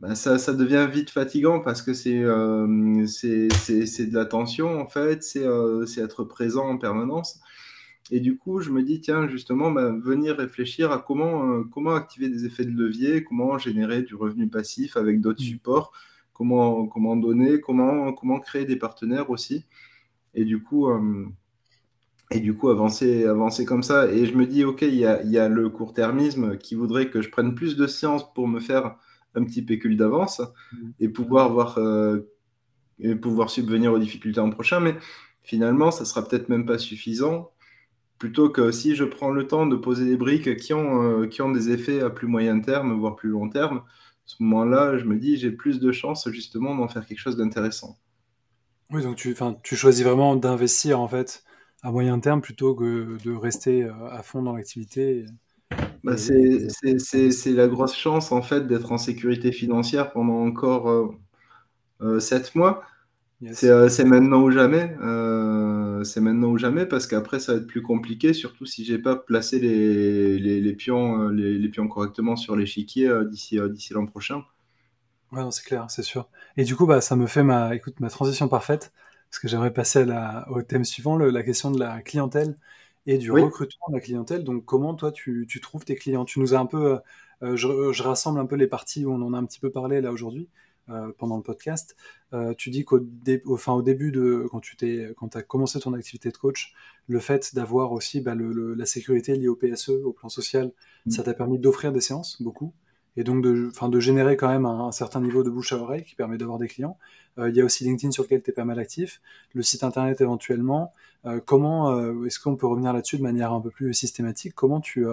ben 0.00 0.14
ça, 0.14 0.38
ça, 0.38 0.54
devient 0.54 0.88
vite 0.90 1.10
fatigant 1.10 1.60
parce 1.60 1.82
que 1.82 1.92
c'est 1.92 2.22
euh, 2.22 2.66
de 2.66 4.14
la 4.14 4.24
tension, 4.26 4.80
en 4.80 4.86
fait, 4.86 5.22
c'est 5.22 5.44
euh, 5.44 5.84
être 5.98 6.24
présent 6.24 6.68
en 6.68 6.78
permanence. 6.78 7.40
Et 8.10 8.20
du 8.20 8.38
coup, 8.38 8.60
je 8.60 8.70
me 8.70 8.82
dis, 8.82 9.00
tiens, 9.00 9.28
justement, 9.28 9.70
ben, 9.70 9.98
venir 9.98 10.36
réfléchir 10.36 10.92
à 10.92 10.98
comment, 10.98 11.52
euh, 11.52 11.64
comment 11.70 11.94
activer 11.94 12.28
des 12.28 12.46
effets 12.46 12.64
de 12.64 12.70
levier, 12.70 13.22
comment 13.22 13.58
générer 13.58 14.02
du 14.02 14.14
revenu 14.14 14.48
passif 14.48 14.96
avec 14.96 15.20
d'autres 15.20 15.42
mm. 15.42 15.46
supports 15.46 15.92
comment, 16.38 16.86
comment 16.86 17.16
donner, 17.16 17.60
comment, 17.60 18.12
comment 18.12 18.38
créer 18.38 18.64
des 18.64 18.76
partenaires 18.76 19.28
aussi. 19.28 19.64
Et 20.34 20.44
du 20.44 20.62
coup, 20.62 20.88
euh, 20.88 21.26
et 22.30 22.40
du 22.40 22.56
coup 22.56 22.68
avancer, 22.68 23.26
avancer 23.26 23.64
comme 23.64 23.82
ça. 23.82 24.10
Et 24.10 24.24
je 24.24 24.36
me 24.36 24.46
dis, 24.46 24.64
OK, 24.64 24.82
il 24.82 24.94
y 24.94 25.04
a, 25.04 25.22
y 25.24 25.36
a, 25.36 25.48
le 25.48 25.68
court-termisme 25.68 26.56
qui 26.56 26.76
voudrait 26.76 27.10
que 27.10 27.22
je 27.22 27.28
prenne 27.28 27.54
plus 27.54 27.76
de 27.76 27.86
science 27.86 28.32
pour 28.32 28.46
me 28.46 28.60
faire 28.60 28.96
un 29.34 29.44
petit 29.44 29.62
pécule 29.62 29.96
d'avance 29.96 30.40
mmh. 30.40 30.76
et 31.00 31.08
pouvoir 31.08 31.52
voir 31.52 31.78
euh, 31.78 32.20
et 33.00 33.14
pouvoir 33.14 33.50
subvenir 33.50 33.92
aux 33.92 33.98
difficultés 33.98 34.40
en 34.40 34.50
prochain. 34.50 34.78
Mais 34.78 34.96
finalement, 35.42 35.90
ça 35.90 36.04
sera 36.04 36.26
peut-être 36.26 36.48
même 36.48 36.66
pas 36.66 36.78
suffisant. 36.78 37.50
Plutôt 38.18 38.50
que 38.50 38.72
si 38.72 38.96
je 38.96 39.04
prends 39.04 39.30
le 39.30 39.46
temps 39.46 39.66
de 39.66 39.76
poser 39.76 40.04
des 40.04 40.16
briques 40.16 40.56
qui 40.56 40.74
ont, 40.74 41.02
euh, 41.02 41.26
qui 41.26 41.42
ont 41.42 41.50
des 41.50 41.70
effets 41.70 42.00
à 42.00 42.10
plus 42.10 42.26
moyen 42.26 42.60
terme, 42.60 42.98
voire 42.98 43.16
plus 43.16 43.30
long 43.30 43.48
terme, 43.48 43.82
ce 44.24 44.42
moment-là, 44.42 44.98
je 44.98 45.04
me 45.04 45.16
dis, 45.16 45.36
j'ai 45.36 45.50
plus 45.50 45.80
de 45.80 45.92
chances 45.92 46.28
justement 46.30 46.74
d'en 46.74 46.88
faire 46.88 47.06
quelque 47.06 47.20
chose 47.20 47.36
d'intéressant. 47.36 47.96
Oui, 48.90 49.02
donc 49.02 49.16
tu, 49.16 49.34
tu 49.62 49.76
choisis 49.76 50.04
vraiment 50.04 50.36
d'investir 50.36 51.00
en 51.00 51.08
fait 51.08 51.44
à 51.82 51.92
moyen 51.92 52.18
terme 52.18 52.40
plutôt 52.40 52.74
que 52.74 53.16
de 53.22 53.32
rester 53.32 53.84
euh, 53.84 53.92
à 54.10 54.22
fond 54.22 54.42
dans 54.42 54.56
l'activité. 54.56 55.26
Bah, 56.04 56.16
c'est 56.16 57.52
la 57.52 57.68
grosse 57.68 57.96
chance 57.96 58.32
en 58.32 58.42
fait 58.42 58.66
d'être 58.66 58.92
en 58.92 58.98
sécurité 58.98 59.52
financière 59.52 60.12
pendant 60.12 60.44
encore 60.44 60.88
euh, 60.90 61.08
euh, 62.02 62.20
sept 62.20 62.54
mois. 62.54 62.82
C'est 63.52 64.04
maintenant 64.04 64.42
ou 64.42 64.50
jamais. 64.50 64.96
Euh, 65.00 65.67
c'est 66.04 66.20
maintenant 66.20 66.48
ou 66.48 66.58
jamais 66.58 66.86
parce 66.86 67.06
qu'après 67.06 67.40
ça 67.40 67.52
va 67.52 67.58
être 67.58 67.66
plus 67.66 67.82
compliqué, 67.82 68.32
surtout 68.32 68.66
si 68.66 68.84
j'ai 68.84 68.98
pas 68.98 69.16
placé 69.16 69.58
les, 69.58 70.38
les, 70.38 70.72
pions, 70.74 71.28
euh, 71.28 71.30
les, 71.30 71.68
pions 71.68 71.88
correctement 71.88 72.36
sur 72.36 72.56
l'échiquier 72.56 73.08
euh, 73.08 73.24
d'ici 73.24 73.58
d'ici 73.70 73.92
l'an 73.92 74.06
prochain. 74.06 74.44
Ouais, 75.32 75.42
c'est 75.50 75.64
clair, 75.64 75.86
c'est 75.90 76.02
sûr. 76.02 76.28
Et 76.56 76.64
du 76.64 76.74
coup, 76.74 76.86
bah, 76.86 77.00
ça 77.00 77.16
me 77.16 77.26
fait 77.26 77.42
ma, 77.42 77.74
écoute, 77.74 78.00
ma 78.00 78.08
transition 78.08 78.48
parfaite 78.48 78.92
parce 79.30 79.40
que 79.40 79.48
j'aimerais 79.48 79.72
passer 79.72 80.00
à 80.00 80.04
la, 80.04 80.50
au 80.50 80.62
thème 80.62 80.84
suivant, 80.84 81.18
la 81.18 81.42
question 81.42 81.70
de 81.70 81.78
la 81.78 82.00
clientèle 82.00 82.56
et 83.06 83.18
du 83.18 83.30
recrutement 83.30 83.86
de 83.90 83.94
la 83.94 84.00
clientèle. 84.00 84.44
Donc, 84.44 84.64
comment 84.64 84.94
toi 84.94 85.12
tu, 85.12 85.46
tu 85.48 85.60
trouves 85.60 85.84
tes 85.84 85.96
clients? 85.96 86.24
Tu 86.24 86.40
nous 86.40 86.54
as 86.54 86.58
un 86.58 86.66
peu, 86.66 86.98
je, 87.42 87.92
je, 87.92 88.02
rassemble 88.02 88.40
un 88.40 88.46
peu 88.46 88.56
les 88.56 88.66
parties 88.66 89.04
où 89.04 89.12
on 89.12 89.20
en 89.20 89.34
a 89.34 89.38
un 89.38 89.44
petit 89.44 89.60
peu 89.60 89.70
parlé 89.70 90.00
là 90.00 90.12
aujourd'hui. 90.12 90.48
Euh, 90.90 91.12
pendant 91.18 91.36
le 91.36 91.42
podcast. 91.42 91.96
Euh, 92.32 92.54
tu 92.56 92.70
dis 92.70 92.86
qu'au 92.86 93.00
enfin, 93.48 93.74
au 93.74 93.82
début 93.82 94.10
de 94.10 94.48
quand 94.50 94.60
tu 94.60 94.74
t'es 94.74 95.12
quand 95.18 95.36
as 95.36 95.42
commencé 95.42 95.78
ton 95.78 95.92
activité 95.92 96.30
de 96.30 96.36
coach, 96.38 96.72
le 97.08 97.18
fait 97.18 97.54
d'avoir 97.54 97.92
aussi 97.92 98.22
bah, 98.22 98.34
le, 98.34 98.72
la 98.72 98.86
sécurité 98.86 99.36
liée 99.36 99.48
au 99.48 99.54
PSE, 99.54 99.90
au 99.90 100.12
plan 100.12 100.30
social, 100.30 100.72
mmh. 101.04 101.10
ça 101.10 101.22
t'a 101.24 101.34
permis 101.34 101.58
d'offrir 101.58 101.92
des 101.92 102.00
séances 102.00 102.40
beaucoup 102.40 102.72
et 103.18 103.24
donc 103.24 103.42
de, 103.42 104.00
générer 104.00 104.38
quand 104.38 104.48
même 104.48 104.64
un, 104.64 104.90
certain 104.90 105.20
niveau 105.20 105.42
de 105.42 105.50
bouche 105.50 105.74
à 105.74 105.76
oreille 105.76 106.04
qui 106.04 106.14
permet 106.14 106.38
d'avoir 106.38 106.56
des 106.56 106.68
clients. 106.68 106.96
Euh, 107.36 107.50
il 107.50 107.56
y 107.56 107.60
a 107.60 107.66
aussi 107.66 107.84
LinkedIn 107.84 108.12
sur 108.12 108.22
lequel 108.22 108.42
tu 108.42 108.48
es 108.48 108.54
pas 108.54 108.64
mal 108.64 108.78
actif, 108.78 109.20
le 109.52 109.62
site 109.62 109.84
internet 109.84 110.22
éventuellement. 110.22 110.92
comment 111.44 112.24
est-ce 112.24 112.40
qu'on 112.40 112.56
peut 112.56 112.66
revenir 112.66 112.94
là-dessus 112.94 113.18
de 113.18 113.22
manière 113.22 113.52
un 113.52 113.60
peu 113.60 113.70
plus 113.70 113.92
systématique? 113.92 114.54
Comment 114.54 114.80
tu 114.80 115.04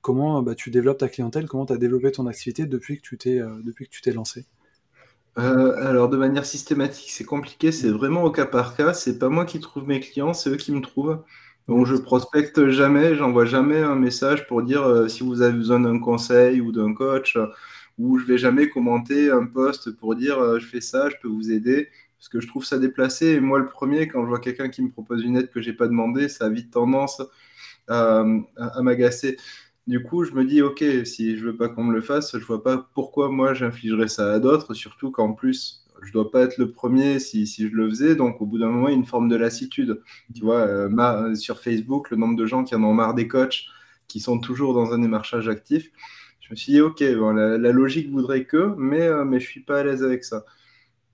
comment 0.00 0.42
bah, 0.42 0.56
tu 0.56 0.70
développes 0.70 0.98
ta 0.98 1.08
clientèle? 1.08 1.46
Comment 1.46 1.66
tu 1.66 1.74
as 1.74 1.76
développé 1.76 2.10
ton 2.10 2.26
activité 2.26 2.66
depuis 2.66 2.96
que 2.96 3.02
tu 3.02 3.18
t'es 3.18 3.38
depuis 3.64 3.86
que 3.86 3.90
tu 3.92 4.00
t'es 4.02 4.12
lancé? 4.12 4.46
Euh, 5.38 5.88
alors, 5.88 6.08
de 6.10 6.16
manière 6.16 6.44
systématique, 6.44 7.10
c'est 7.10 7.24
compliqué, 7.24 7.72
c'est 7.72 7.88
vraiment 7.88 8.24
au 8.24 8.30
cas 8.30 8.44
par 8.46 8.76
cas. 8.76 8.92
C'est 8.92 9.18
pas 9.18 9.28
moi 9.30 9.44
qui 9.46 9.60
trouve 9.60 9.86
mes 9.86 10.00
clients, 10.00 10.34
c'est 10.34 10.50
eux 10.50 10.56
qui 10.56 10.72
me 10.72 10.80
trouvent. 10.82 11.22
Donc, 11.68 11.86
je 11.86 11.96
prospecte 11.96 12.68
jamais, 12.68 13.14
j'envoie 13.14 13.44
jamais 13.46 13.78
un 13.80 13.94
message 13.94 14.46
pour 14.46 14.62
dire 14.62 14.82
euh, 14.82 15.08
si 15.08 15.22
vous 15.22 15.40
avez 15.42 15.54
besoin 15.56 15.80
d'un 15.80 15.98
conseil 15.98 16.60
ou 16.60 16.72
d'un 16.72 16.92
coach, 16.92 17.38
ou 17.98 18.18
je 18.18 18.26
vais 18.26 18.38
jamais 18.38 18.68
commenter 18.68 19.30
un 19.30 19.46
post 19.46 19.92
pour 19.96 20.16
dire 20.16 20.38
euh, 20.38 20.58
je 20.58 20.66
fais 20.66 20.80
ça, 20.80 21.08
je 21.08 21.16
peux 21.22 21.28
vous 21.28 21.50
aider, 21.50 21.88
parce 22.18 22.28
que 22.28 22.40
je 22.40 22.46
trouve 22.48 22.64
ça 22.64 22.78
déplacé. 22.78 23.28
Et 23.28 23.40
moi, 23.40 23.58
le 23.58 23.66
premier, 23.68 24.08
quand 24.08 24.22
je 24.22 24.28
vois 24.28 24.40
quelqu'un 24.40 24.68
qui 24.68 24.82
me 24.82 24.90
propose 24.90 25.22
une 25.24 25.36
aide 25.36 25.50
que 25.50 25.60
j'ai 25.62 25.72
pas 25.72 25.86
demandé, 25.88 26.28
ça 26.28 26.46
a 26.46 26.48
vite 26.50 26.70
tendance 26.72 27.22
à 27.88 28.24
m'agacer. 28.82 29.36
Du 29.88 30.02
coup, 30.02 30.24
je 30.24 30.32
me 30.32 30.44
dis, 30.44 30.62
ok, 30.62 30.84
si 31.04 31.36
je 31.36 31.44
veux 31.44 31.56
pas 31.56 31.68
qu'on 31.68 31.84
me 31.84 31.92
le 31.92 32.00
fasse, 32.00 32.38
je 32.38 32.44
vois 32.44 32.62
pas 32.62 32.88
pourquoi 32.94 33.28
moi 33.30 33.52
j'infligerais 33.52 34.08
ça 34.08 34.32
à 34.32 34.38
d'autres, 34.38 34.74
surtout 34.74 35.10
qu'en 35.10 35.32
plus, 35.32 35.84
je 36.02 36.12
dois 36.12 36.30
pas 36.30 36.42
être 36.42 36.58
le 36.58 36.70
premier 36.70 37.18
si, 37.18 37.46
si, 37.46 37.68
je 37.68 37.74
le 37.74 37.88
faisais. 37.88 38.14
Donc, 38.14 38.40
au 38.40 38.46
bout 38.46 38.58
d'un 38.58 38.68
moment, 38.68 38.88
il 38.88 38.92
y 38.92 38.94
a 38.94 38.98
une 38.98 39.06
forme 39.06 39.28
de 39.28 39.36
lassitude. 39.36 40.00
Tu 40.34 40.42
vois, 40.42 40.60
euh, 40.60 41.34
sur 41.34 41.58
Facebook, 41.60 42.10
le 42.10 42.16
nombre 42.16 42.36
de 42.36 42.46
gens 42.46 42.64
qui 42.64 42.74
en 42.74 42.82
ont 42.84 42.94
marre 42.94 43.14
des 43.14 43.28
coachs, 43.28 43.64
qui 44.08 44.20
sont 44.20 44.38
toujours 44.38 44.74
dans 44.74 44.92
un 44.92 44.98
démarchage 44.98 45.48
actif. 45.48 45.90
Je 46.40 46.48
me 46.50 46.56
suis 46.56 46.72
dit, 46.72 46.80
ok, 46.80 47.00
la, 47.00 47.56
logique 47.72 48.10
voudrait 48.10 48.44
que, 48.44 48.74
mais, 48.76 49.02
euh, 49.02 49.24
mais 49.24 49.40
je 49.40 49.48
suis 49.48 49.62
pas 49.62 49.80
à 49.80 49.84
l'aise 49.84 50.04
avec 50.04 50.24
ça. 50.24 50.44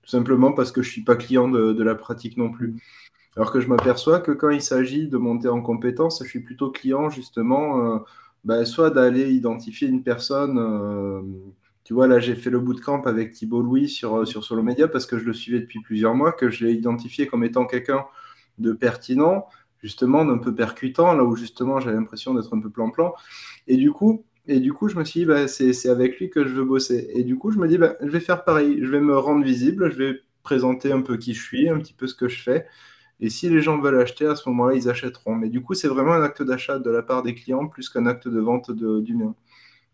Tout 0.03 0.09
simplement 0.09 0.53
parce 0.53 0.71
que 0.71 0.81
je 0.81 0.89
suis 0.89 1.03
pas 1.03 1.15
client 1.15 1.47
de, 1.49 1.73
de 1.73 1.83
la 1.83 1.95
pratique 1.95 2.37
non 2.37 2.51
plus. 2.51 2.75
Alors 3.35 3.51
que 3.51 3.61
je 3.61 3.67
m'aperçois 3.67 4.19
que 4.19 4.31
quand 4.31 4.49
il 4.49 4.61
s'agit 4.61 5.07
de 5.07 5.17
monter 5.17 5.47
en 5.47 5.61
compétence, 5.61 6.21
je 6.23 6.29
suis 6.29 6.41
plutôt 6.41 6.71
client 6.71 7.09
justement. 7.09 7.95
Euh, 7.95 7.99
bah, 8.43 8.65
soit 8.65 8.89
d'aller 8.91 9.31
identifier 9.33 9.87
une 9.87 10.03
personne. 10.03 10.57
Euh, 10.59 11.21
tu 11.83 11.93
vois, 11.93 12.07
là, 12.07 12.19
j'ai 12.19 12.35
fait 12.35 12.49
le 12.49 12.59
bootcamp 12.59 13.01
avec 13.03 13.33
Thibault 13.33 13.61
Louis 13.61 13.89
sur, 13.89 14.19
euh, 14.19 14.25
sur 14.25 14.43
Solo 14.43 14.63
Media 14.63 14.87
parce 14.87 15.05
que 15.05 15.17
je 15.17 15.25
le 15.25 15.33
suivais 15.33 15.59
depuis 15.59 15.81
plusieurs 15.81 16.15
mois, 16.15 16.31
que 16.31 16.49
je 16.49 16.65
l'ai 16.65 16.73
identifié 16.73 17.27
comme 17.27 17.43
étant 17.43 17.65
quelqu'un 17.65 18.05
de 18.59 18.73
pertinent, 18.73 19.47
justement, 19.81 20.25
d'un 20.25 20.37
peu 20.37 20.53
percutant, 20.53 21.13
là 21.13 21.23
où 21.23 21.35
justement 21.35 21.79
j'avais 21.79 21.95
l'impression 21.95 22.33
d'être 22.33 22.53
un 22.55 22.59
peu 22.59 22.69
plan-plan. 22.69 23.13
Et 23.67 23.77
du 23.77 23.91
coup, 23.91 24.25
Et 24.47 24.59
du 24.59 24.73
coup, 24.73 24.87
je 24.89 24.97
me 24.97 25.03
suis 25.05 25.21
dit, 25.21 25.25
bah, 25.25 25.47
c'est 25.47 25.89
avec 25.89 26.19
lui 26.19 26.29
que 26.29 26.45
je 26.47 26.53
veux 26.55 26.65
bosser. 26.65 27.09
Et 27.13 27.23
du 27.23 27.37
coup, 27.37 27.51
je 27.51 27.59
me 27.59 27.67
dis, 27.67 27.77
bah, 27.77 27.95
je 28.01 28.07
vais 28.09 28.19
faire 28.19 28.43
pareil. 28.43 28.79
Je 28.81 28.89
vais 28.89 29.01
me 29.01 29.17
rendre 29.17 29.43
visible, 29.43 29.91
je 29.91 29.97
vais 29.97 30.21
présenter 30.43 30.91
un 30.91 31.01
peu 31.01 31.17
qui 31.17 31.33
je 31.33 31.41
suis, 31.43 31.69
un 31.69 31.77
petit 31.79 31.93
peu 31.93 32.07
ce 32.07 32.15
que 32.15 32.27
je 32.27 32.41
fais. 32.41 32.65
Et 33.19 33.29
si 33.29 33.49
les 33.49 33.61
gens 33.61 33.79
veulent 33.79 33.99
acheter, 33.99 34.25
à 34.25 34.35
ce 34.35 34.47
moment-là, 34.49 34.75
ils 34.75 34.89
achèteront. 34.89 35.35
Mais 35.35 35.49
du 35.49 35.61
coup, 35.61 35.73
c'est 35.73 35.87
vraiment 35.87 36.13
un 36.13 36.23
acte 36.23 36.41
d'achat 36.41 36.79
de 36.79 36.89
la 36.89 37.01
part 37.01 37.23
des 37.23 37.35
clients 37.35 37.67
plus 37.67 37.89
qu'un 37.89 38.05
acte 38.05 38.27
de 38.27 38.39
vente 38.39 38.71
du 38.71 39.15
mien. 39.15 39.35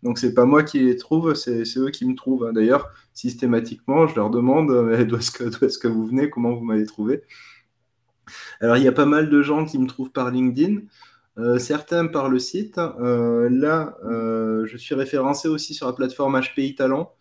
Donc, 0.03 0.19
c'est 0.19 0.33
pas 0.33 0.45
moi 0.45 0.61
qui 0.63 0.79
les 0.79 0.97
trouve, 0.97 1.33
c'est 1.33 1.63
eux 1.77 1.89
qui 1.89 2.05
me 2.05 2.15
trouvent. 2.15 2.51
D'ailleurs, 2.53 2.89
systématiquement, 3.13 4.05
je 4.07 4.15
leur 4.15 4.29
demande 4.29 4.67
d'où 5.07 5.15
est-ce 5.17 5.79
que, 5.79 5.87
vous 5.87 6.05
venez, 6.05 6.29
comment 6.29 6.53
vous 6.53 6.63
m'avez 6.63 6.85
trouvé? 6.85 7.23
Alors, 8.61 8.77
il 8.77 8.83
y 8.83 8.87
a 8.87 8.91
pas 8.91 9.05
mal 9.05 9.29
de 9.29 9.41
gens 9.41 9.65
qui 9.65 9.79
me 9.79 9.87
trouvent 9.87 10.11
par 10.11 10.29
LinkedIn. 10.31 10.81
Euh, 11.37 11.59
certains 11.59 12.07
par 12.07 12.29
le 12.29 12.39
site. 12.39 12.77
Euh, 12.77 13.49
là, 13.49 13.97
euh, 14.05 14.65
je 14.65 14.77
suis 14.77 14.95
référencé 14.95 15.49
aussi 15.49 15.73
sur 15.73 15.87
la 15.87 15.93
plateforme 15.93 16.39
HPI 16.39 16.75
Talent. 16.75 17.13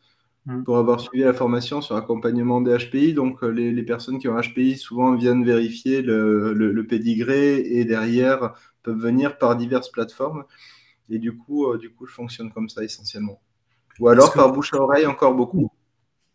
Pour 0.65 0.77
avoir 0.77 1.01
suivi 1.01 1.25
la 1.25 1.33
formation 1.33 1.81
sur 1.81 1.95
l'accompagnement 1.95 2.61
des 2.61 2.77
HPI. 2.77 3.15
Donc, 3.15 3.43
les, 3.43 3.83
personnes 3.83 4.19
qui 4.19 4.29
ont 4.29 4.39
HPI 4.39 4.77
souvent 4.77 5.15
viennent 5.15 5.45
vérifier 5.45 6.03
le, 6.03 6.53
le, 6.53 6.87
pédigré 6.87 7.61
et 7.61 7.85
derrière 7.85 8.55
peuvent 8.83 8.99
venir 8.99 9.39
par 9.39 9.57
diverses 9.57 9.91
plateformes. 9.91 10.45
Et 11.09 11.19
du 11.19 11.37
coup, 11.37 11.77
du 11.79 11.91
coup, 11.91 12.07
je 12.07 12.13
fonctionne 12.13 12.53
comme 12.53 12.69
ça 12.69 12.85
essentiellement. 12.85 13.41
Ou 14.01 14.09
alors 14.09 14.33
par 14.33 14.53
bouche 14.53 14.75
à 14.75 14.79
oreille, 14.79 15.07
encore 15.07 15.35
beaucoup. 15.35 15.71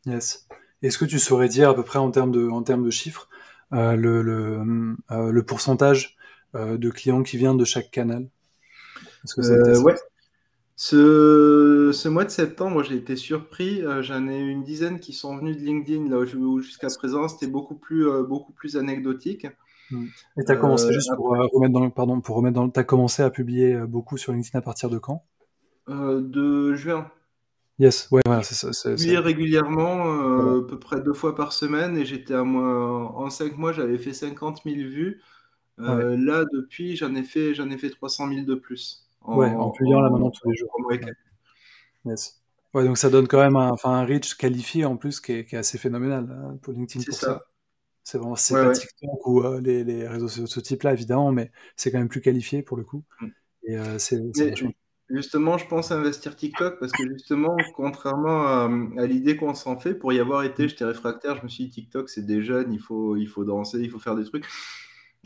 Yes. 0.06 0.48
Est-ce 0.82 0.98
que 0.98 1.06
tu 1.06 1.20
saurais 1.20 1.50
dire 1.50 1.70
à 1.70 1.76
peu 1.76 1.84
près 1.84 2.00
en 2.00 2.10
termes 2.10 2.32
de, 2.32 2.48
en 2.50 2.64
termes 2.64 2.84
de 2.84 2.92
chiffres 2.92 3.30
le, 3.72 4.24
le, 4.24 4.96
le 5.10 5.44
pourcentage 5.44 6.18
euh, 6.56 6.78
de 6.78 6.90
clients 6.90 7.22
qui 7.22 7.38
viennent 7.38 7.58
de 7.58 7.66
chaque 7.66 7.92
canal? 7.92 8.28
Euh, 9.38 9.80
ouais. 9.82 9.96
Ce, 10.82 11.92
ce, 11.94 12.08
mois 12.08 12.24
de 12.24 12.30
septembre, 12.30 12.84
j'ai 12.84 12.96
été 12.96 13.18
surpris. 13.18 13.82
Euh, 13.84 14.02
j'en 14.02 14.30
ai 14.30 14.40
une 14.40 14.64
dizaine 14.64 15.02
qui 15.02 15.12
sont 15.12 15.38
venus 15.38 15.58
de 15.58 15.62
LinkedIn, 15.62 16.08
là 16.08 16.20
où 16.20 16.62
jusqu'à 16.62 16.88
présent, 16.88 17.28
c'était 17.28 17.52
beaucoup 17.52 17.76
plus, 17.76 18.08
beaucoup 18.24 18.54
plus 18.54 18.78
anecdotique. 18.78 19.46
Hmm. 19.92 20.06
Et 20.38 20.46
tu 20.46 20.52
as 20.52 20.56
commencé, 20.56 20.94
juste 20.94 21.14
pour 21.18 21.32
remettre 21.32 21.74
dans 21.74 21.90
pardon, 21.90 22.22
pour 22.22 22.38
remettre 22.38 22.56
dans 22.56 22.70
tu 22.70 22.80
as 22.80 22.86
commencé 22.86 23.22
à 23.22 23.30
publier 23.30 23.76
beaucoup 23.76 24.16
sur 24.16 24.32
LinkedIn 24.32 24.58
à 24.58 24.62
partir 24.62 24.90
de 24.90 25.00
quand? 25.00 25.26
De 25.90 26.74
juin. 26.76 27.12
Yes, 27.80 28.08
ouais, 28.12 28.22
voilà, 28.26 28.44
c'est 28.44 28.56
ça. 28.56 28.92
Publié 28.92 29.18
régulièrement, 29.18 30.04
à 30.04 30.62
peu 30.66 30.80
près 30.80 31.02
deux 31.02 31.12
fois 31.12 31.36
par 31.36 31.52
semaine, 31.52 31.98
et 31.98 32.06
j'étais 32.06 32.36
à 32.36 32.44
en 32.44 33.30
cinq 33.30 33.58
mois, 33.58 33.74
j'avais 33.74 33.98
fait 33.98 34.14
50 34.14 34.62
000 34.64 34.78
vues. 34.78 35.22
Euh, 35.82 36.18
là, 36.18 36.46
depuis, 36.54 36.96
j'en 36.96 37.16
ai, 37.16 37.24
fait, 37.24 37.54
j'en 37.54 37.70
ai 37.70 37.78
fait 37.78 37.90
300 37.90 38.30
000 38.30 38.46
de 38.46 38.56
plus. 38.56 39.09
En, 39.22 39.38
ouais, 39.38 39.50
en 39.50 39.70
publiant 39.72 40.02
là 40.02 40.10
maintenant 40.10 40.32
tous 40.32 40.50
les 40.50 40.56
jours. 40.56 40.70
Ouais. 40.86 41.00
Yes. 42.06 42.42
ouais, 42.74 42.86
donc 42.86 42.98
ça 42.98 43.10
donne 43.10 43.28
quand 43.28 43.40
même 43.40 43.56
un, 43.58 43.76
un 43.84 44.06
reach 44.06 44.36
qualifié 44.36 44.86
en 44.86 44.96
plus 44.98 45.20
qui 45.20 45.34
est, 45.34 45.46
qui 45.46 45.56
est 45.56 45.60
assez 45.60 45.78
phénoménal 45.78 46.28
hein, 46.32 46.58
pour 46.62 46.74
LinkedIn. 46.74 47.04
C'est 47.04 47.12
ça. 47.12 47.44
C'est 48.04 48.18
vraiment, 48.18 48.36
c'est 48.36 48.56
pas 48.56 48.72
TikTok 48.72 49.28
ou 49.28 49.42
euh, 49.42 49.62
les, 49.62 49.84
les, 49.84 50.08
réseaux 50.08 50.28
sociaux 50.28 50.46
de 50.46 50.50
ce 50.50 50.60
type-là, 50.62 50.94
évidemment, 50.94 51.32
mais 51.32 51.52
c'est 51.76 51.92
quand 51.92 52.00
même 52.00 52.08
plus 52.08 52.22
qualifié 52.22 52.64
pour 52.64 52.78
le 52.78 52.84
coup. 52.84 53.04
Mm. 53.22 53.28
Et 53.64 53.78
euh, 53.78 54.00
c'est, 54.00 54.20
Justement, 55.10 55.58
je 55.58 55.68
pense 55.68 55.92
investir 55.92 56.36
TikTok 56.36 56.80
parce 56.80 56.92
que 56.92 57.04
justement, 57.08 57.58
contrairement 57.76 58.44
à, 58.46 58.70
à 58.98 59.06
l'idée 59.08 59.36
qu'on 59.36 59.56
s'en 59.56 59.78
fait, 59.78 59.96
pour 59.96 60.14
y 60.14 60.20
avoir 60.20 60.44
été, 60.44 60.68
j'étais 60.68 60.86
réfractaire, 60.86 61.36
je 61.38 61.44
me 61.44 61.48
suis 61.48 61.66
dit 61.66 61.72
TikTok, 61.72 62.10
c'est 62.10 62.26
des 62.26 62.44
jeunes, 62.44 62.72
il 62.72 62.80
faut, 62.80 63.16
il 63.16 63.28
faut 63.28 63.44
danser, 63.44 63.80
il 63.80 63.90
faut 63.90 63.98
faire 63.98 64.16
des 64.16 64.26
trucs. 64.26 64.46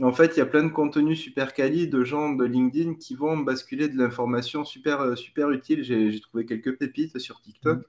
En 0.02 0.12
fait, 0.12 0.36
il 0.36 0.40
y 0.40 0.42
a 0.42 0.48
plein 0.48 0.64
de 0.64 0.72
contenus 0.72 1.20
super 1.20 1.54
quali 1.54 1.88
de 1.88 2.04
gens 2.04 2.34
de 2.34 2.46
LinkedIn 2.46 2.96
qui 2.96 3.16
vont 3.16 3.38
basculer 3.38 3.88
de 3.88 3.98
l'information 3.98 4.66
super, 4.66 5.02
euh, 5.02 5.16
super 5.16 5.52
utile. 5.52 5.84
J'ai 5.84 6.20
trouvé 6.20 6.46
quelques 6.46 6.78
pépites 6.78 7.20
sur 7.20 7.42
TikTok. 7.42 7.78
Mmh. 7.80 7.84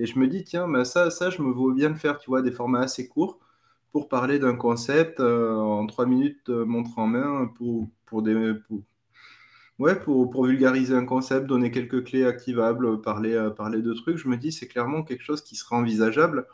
Et 0.00 0.06
je 0.06 0.18
me 0.18 0.28
dis, 0.28 0.44
tiens, 0.44 0.68
bah 0.68 0.84
ça, 0.84 1.10
ça, 1.10 1.30
je 1.30 1.40
me 1.42 1.50
vois 1.50 1.72
bien 1.74 1.88
le 1.88 1.94
faire, 1.94 2.18
tu 2.18 2.30
vois, 2.30 2.42
des 2.42 2.52
formats 2.52 2.80
assez 2.80 3.08
courts 3.08 3.40
pour 3.92 4.08
parler 4.08 4.38
d'un 4.38 4.56
concept 4.56 5.20
euh, 5.20 5.54
en 5.56 5.86
trois 5.86 6.06
minutes, 6.06 6.50
euh, 6.50 6.66
montre 6.66 6.98
en 6.98 7.06
main, 7.06 7.46
pour, 7.56 7.88
pour, 8.04 8.22
des, 8.22 8.54
ouais, 9.78 9.98
pour, 9.98 10.30
pour, 10.30 10.44
vulgariser 10.44 10.94
un 10.94 11.06
concept, 11.06 11.46
donner 11.46 11.70
quelques 11.70 12.04
clés 12.04 12.24
activables, 12.26 13.00
parler, 13.00 13.50
parler 13.56 13.80
de 13.80 13.94
trucs. 13.94 14.18
Je 14.18 14.28
me 14.28 14.36
dis, 14.36 14.52
c'est 14.52 14.68
clairement 14.68 15.02
quelque 15.02 15.24
chose 15.24 15.42
qui 15.42 15.56
sera 15.56 15.76
envisageable. 15.76 16.46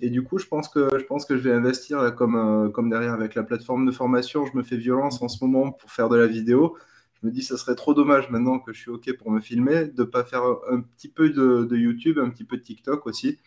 Et 0.00 0.10
du 0.10 0.22
coup, 0.22 0.38
je 0.38 0.46
pense 0.46 0.68
que 0.68 0.88
je, 0.98 1.04
pense 1.04 1.24
que 1.24 1.36
je 1.36 1.42
vais 1.42 1.52
investir 1.52 2.14
comme, 2.16 2.36
euh, 2.36 2.68
comme 2.68 2.90
derrière 2.90 3.12
avec 3.12 3.34
la 3.34 3.44
plateforme 3.44 3.86
de 3.86 3.92
formation. 3.92 4.44
Je 4.46 4.56
me 4.56 4.62
fais 4.62 4.76
violence 4.76 5.22
en 5.22 5.28
ce 5.28 5.44
moment 5.44 5.70
pour 5.70 5.90
faire 5.90 6.08
de 6.08 6.16
la 6.16 6.26
vidéo. 6.26 6.76
Je 7.20 7.26
me 7.26 7.32
dis, 7.32 7.42
ça 7.42 7.56
serait 7.56 7.76
trop 7.76 7.94
dommage 7.94 8.28
maintenant 8.28 8.58
que 8.58 8.72
je 8.72 8.80
suis 8.80 8.90
OK 8.90 9.10
pour 9.16 9.30
me 9.30 9.40
filmer, 9.40 9.86
de 9.86 10.02
ne 10.02 10.04
pas 10.04 10.24
faire 10.24 10.42
un 10.68 10.80
petit 10.80 11.08
peu 11.08 11.30
de, 11.30 11.76
YouTube, 11.76 12.18
un 12.18 12.28
petit 12.28 12.44
peu 12.44 12.56
de 12.56 12.62
TikTok 12.62 13.06
aussi, 13.06 13.38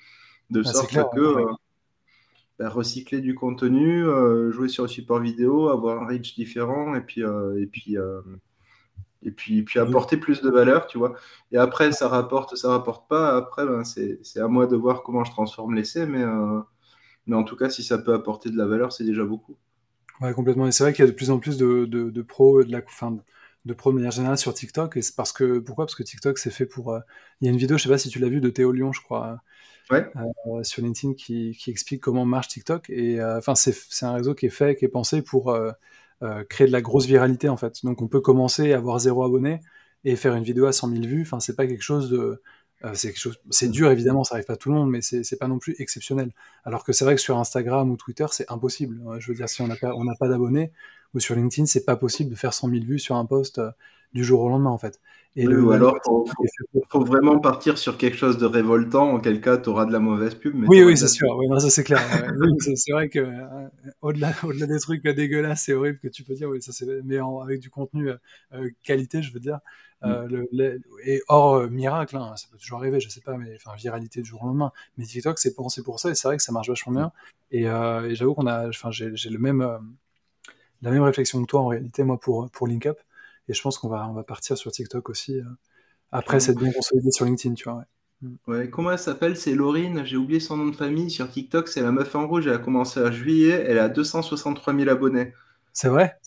de 0.49 0.63
ah, 0.65 0.71
sorte 0.71 0.91
que 0.91 1.19
euh, 1.19 1.45
bah, 2.57 2.69
recycler 2.69 3.19
du 3.19 3.35
contenu, 3.35 4.03
euh, 4.05 4.51
jouer 4.51 4.69
sur 4.69 4.83
le 4.85 4.89
support 4.89 5.19
vidéo, 5.19 5.69
avoir 5.69 6.01
un 6.01 6.07
reach 6.07 6.33
différent 6.35 6.95
et 6.95 7.01
puis, 7.01 7.21
et 7.21 7.67
puis 7.67 7.97
et 9.23 9.31
puis, 9.31 9.63
puis 9.63 9.79
apporter 9.79 10.17
plus 10.17 10.41
de 10.41 10.49
valeur, 10.49 10.87
tu 10.87 10.97
vois. 10.97 11.15
Et 11.51 11.57
après, 11.57 11.91
ça 11.91 12.07
rapporte, 12.07 12.55
ça 12.55 12.69
rapporte 12.69 13.09
pas. 13.09 13.35
Après, 13.35 13.65
ben, 13.65 13.83
c'est 13.83 14.39
à 14.39 14.47
moi 14.47 14.67
de 14.67 14.75
voir 14.75 15.03
comment 15.03 15.23
je 15.23 15.31
transforme 15.31 15.75
l'essai, 15.75 16.05
mais, 16.05 16.21
euh, 16.21 16.59
mais 17.25 17.35
en 17.35 17.43
tout 17.43 17.55
cas, 17.55 17.69
si 17.69 17.83
ça 17.83 17.97
peut 17.97 18.13
apporter 18.13 18.49
de 18.49 18.57
la 18.57 18.65
valeur, 18.65 18.91
c'est 18.91 19.03
déjà 19.03 19.23
beaucoup. 19.23 19.55
Ouais, 20.21 20.33
complètement. 20.33 20.67
Et 20.67 20.71
c'est 20.71 20.83
vrai 20.83 20.93
qu'il 20.93 21.03
y 21.03 21.07
a 21.07 21.11
de 21.11 21.15
plus 21.15 21.31
en 21.31 21.39
plus 21.39 21.57
de, 21.57 21.85
de, 21.85 22.21
pros, 22.21 22.63
de 22.63 22.71
la, 22.71 22.81
fin, 22.87 23.17
de 23.65 23.73
pros 23.73 23.91
de 23.91 23.95
manière 23.95 24.11
générale 24.11 24.37
sur 24.37 24.53
TikTok. 24.53 24.97
Et 24.97 25.01
c'est 25.01 25.15
parce 25.15 25.31
que, 25.31 25.59
pourquoi? 25.59 25.85
Parce 25.85 25.95
que 25.95 26.03
TikTok, 26.03 26.37
c'est 26.37 26.51
fait 26.51 26.65
pour. 26.65 26.93
Euh, 26.93 26.99
il 27.41 27.45
y 27.45 27.47
a 27.49 27.51
une 27.51 27.57
vidéo, 27.57 27.77
je 27.77 27.83
sais 27.83 27.89
pas 27.89 27.97
si 27.97 28.09
tu 28.09 28.19
l'as 28.19 28.29
vu, 28.29 28.39
de 28.39 28.49
Théo 28.49 28.71
Lyon, 28.71 28.93
je 28.93 29.01
crois. 29.01 29.39
Ouais. 29.89 30.05
Euh, 30.47 30.63
sur 30.63 30.83
LinkedIn 30.83 31.13
qui, 31.13 31.55
qui, 31.57 31.71
explique 31.71 32.01
comment 32.01 32.25
marche 32.25 32.49
TikTok. 32.49 32.89
Et 32.89 33.23
enfin, 33.23 33.55
c'est 33.55 34.05
un 34.05 34.13
réseau 34.13 34.35
qui 34.35 34.45
est 34.45 34.51
fait, 34.51 34.75
qui 34.75 34.85
est 34.85 34.89
pensé 34.89 35.21
pour 35.21 35.57
euh, 36.23 36.43
créer 36.43 36.67
de 36.67 36.71
la 36.71 36.81
grosse 36.81 37.05
viralité 37.05 37.49
en 37.49 37.57
fait. 37.57 37.83
Donc 37.83 38.01
on 38.01 38.07
peut 38.07 38.21
commencer 38.21 38.73
à 38.73 38.77
avoir 38.77 38.99
zéro 38.99 39.23
abonné 39.23 39.61
et 40.03 40.15
faire 40.15 40.35
une 40.35 40.43
vidéo 40.43 40.65
à 40.65 40.71
100 40.71 40.89
000 40.89 41.03
vues. 41.03 41.21
Enfin, 41.21 41.39
c'est 41.39 41.55
pas 41.55 41.67
quelque 41.67 41.83
chose 41.83 42.09
de 42.09 42.41
euh, 42.85 42.91
c'est 42.93 43.15
chose, 43.15 43.39
dur 43.63 43.91
évidemment, 43.91 44.23
ça 44.23 44.35
arrive 44.35 44.45
pas 44.45 44.53
à 44.53 44.57
tout 44.57 44.69
le 44.69 44.75
monde, 44.75 44.91
mais 44.91 45.01
c'est 45.01 45.37
pas 45.39 45.47
non 45.47 45.57
plus 45.57 45.75
exceptionnel. 45.79 46.31
Alors 46.63 46.83
que 46.83 46.93
c'est 46.93 47.05
vrai 47.05 47.15
que 47.15 47.21
sur 47.21 47.37
Instagram 47.39 47.89
ou 47.89 47.97
Twitter, 47.97 48.25
c'est 48.31 48.49
impossible. 48.51 49.01
Je 49.19 49.31
veux 49.31 49.35
dire, 49.35 49.49
si 49.49 49.61
on 49.61 49.67
n'a 49.67 49.75
pas, 49.75 49.93
on 49.95 50.05
pas 50.15 50.27
d'abonnés, 50.27 50.71
ou 51.13 51.19
sur 51.19 51.35
LinkedIn, 51.35 51.65
c'est 51.65 51.85
pas 51.85 51.95
possible 51.95 52.29
de 52.29 52.35
faire 52.35 52.53
100 52.53 52.69
000 52.69 52.85
vues 52.85 52.99
sur 52.99 53.15
un 53.15 53.25
post 53.25 53.57
euh, 53.59 53.71
du 54.13 54.23
jour 54.23 54.41
au 54.41 54.49
lendemain 54.49 54.69
en 54.69 54.77
fait. 54.77 54.99
Et 55.39 55.47
ou 55.47 55.71
alors, 55.71 55.99
il 56.73 56.81
faut, 56.89 57.05
vraiment 57.05 57.37
partir 57.37 57.77
sur 57.77 57.99
quelque 57.99 58.17
chose 58.17 58.39
de 58.39 58.47
révoltant, 58.47 59.13
auquel 59.13 59.39
cas 59.39 59.57
tu 59.57 59.69
auras 59.69 59.85
de 59.85 59.91
la 59.91 59.99
mauvaise 59.99 60.33
pub. 60.33 60.55
oui, 60.67 60.83
oui, 60.83 60.97
c'est 60.97 61.07
sûr. 61.07 61.27
Oui, 61.37 61.45
ça 61.61 61.69
c'est 61.69 61.83
clair. 61.83 61.99
c'est 62.75 62.91
vrai 62.91 63.07
que 63.07 63.19
euh, 63.19 63.67
au-delà, 64.01 64.33
au-delà 64.43 64.65
des 64.65 64.79
trucs 64.79 65.03
dégueulasses, 65.03 65.61
c'est 65.65 65.73
horrible 65.73 65.99
que 65.99 66.07
tu 66.07 66.23
peux 66.23 66.33
dire. 66.33 66.49
Oui, 66.49 66.59
ça 66.63 66.71
c'est. 66.71 66.87
Mais 67.03 67.19
avec 67.19 67.59
du 67.59 67.69
contenu 67.69 68.09
euh, 68.09 68.69
qualité, 68.81 69.21
je 69.21 69.31
veux 69.31 69.39
dire. 69.39 69.59
Euh, 70.03 70.27
mm. 70.27 70.79
et 71.05 71.21
hors 71.27 71.69
miracle, 71.69 72.17
hein, 72.17 72.33
ça 72.35 72.47
peut 72.51 72.57
toujours 72.57 72.79
arriver, 72.79 72.99
je 72.99 73.09
sais 73.09 73.21
pas, 73.21 73.37
mais 73.37 73.55
enfin 73.57 73.75
viralité 73.75 74.23
du 74.23 74.29
jour 74.29 74.43
au 74.43 74.47
lendemain. 74.47 74.71
Mais 74.97 75.05
TikTok, 75.05 75.37
c'est 75.37 75.53
pensé 75.53 75.83
pour 75.83 75.99
ça, 75.99 76.09
et 76.09 76.15
c'est 76.15 76.27
vrai 76.27 76.37
que 76.37 76.43
ça 76.43 76.51
marche 76.51 76.69
vachement 76.69 76.93
bien. 76.93 77.11
Et, 77.51 77.65
et 77.65 78.15
j'avoue 78.15 78.33
qu'on 78.33 78.47
a, 78.47 78.67
enfin, 78.69 78.89
j'ai, 78.89 79.11
le 79.11 79.37
même, 79.37 79.61
la 80.81 80.89
même 80.89 81.03
réflexion 81.03 81.39
que 81.43 81.47
toi 81.47 81.61
en 81.61 81.67
réalité, 81.67 82.03
moi 82.03 82.19
pour 82.19 82.49
pour 82.49 82.65
LinkUp. 82.65 82.97
Et 83.49 83.53
je 83.53 83.61
pense 83.61 83.77
qu'on 83.77 83.89
va, 83.89 84.07
on 84.09 84.13
va 84.13 84.23
partir 84.23 84.57
sur 84.57 84.71
TikTok 84.71 85.09
aussi, 85.09 85.39
euh, 85.39 85.43
après 86.11 86.39
cette 86.39 86.57
bien 86.57 86.71
consolidé 86.71 87.11
sur 87.11 87.25
LinkedIn, 87.25 87.55
tu 87.55 87.69
vois. 87.69 87.83
Mm. 88.21 88.35
Ouais. 88.47 88.69
comment 88.69 88.91
elle 88.91 88.99
s'appelle? 88.99 89.37
C'est 89.37 89.53
Laurine, 89.53 90.03
j'ai 90.05 90.17
oublié 90.17 90.39
son 90.39 90.57
nom 90.57 90.67
de 90.67 90.75
famille. 90.75 91.11
Sur 91.11 91.29
TikTok, 91.29 91.67
c'est 91.67 91.81
la 91.81 91.91
meuf 91.91 92.13
en 92.15 92.27
rouge. 92.27 92.47
Elle 92.47 92.53
a 92.53 92.57
commencé 92.57 92.99
en 92.99 93.11
juillet, 93.11 93.63
elle 93.67 93.79
a 93.79 93.89
263 93.89 94.75
000 94.75 94.89
abonnés. 94.89 95.33
C'est 95.73 95.89
vrai? 95.89 96.17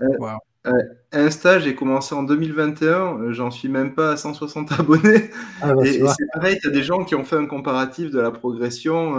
Euh, 0.66 0.72
Insta, 1.12 1.58
j'ai 1.58 1.74
commencé 1.74 2.14
en 2.14 2.22
2021, 2.22 3.18
euh, 3.18 3.32
j'en 3.32 3.50
suis 3.50 3.68
même 3.68 3.94
pas 3.94 4.12
à 4.12 4.16
160 4.16 4.72
abonnés. 4.78 5.30
Ah, 5.62 5.74
bah, 5.74 5.86
et, 5.86 5.92
c'est 6.06 6.26
pareil, 6.34 6.58
tu 6.60 6.68
as 6.68 6.70
des 6.70 6.82
gens 6.82 7.04
qui 7.04 7.14
ont 7.14 7.24
fait 7.24 7.36
un 7.36 7.46
comparatif 7.46 8.10
de 8.10 8.20
la 8.20 8.30
progression 8.30 9.14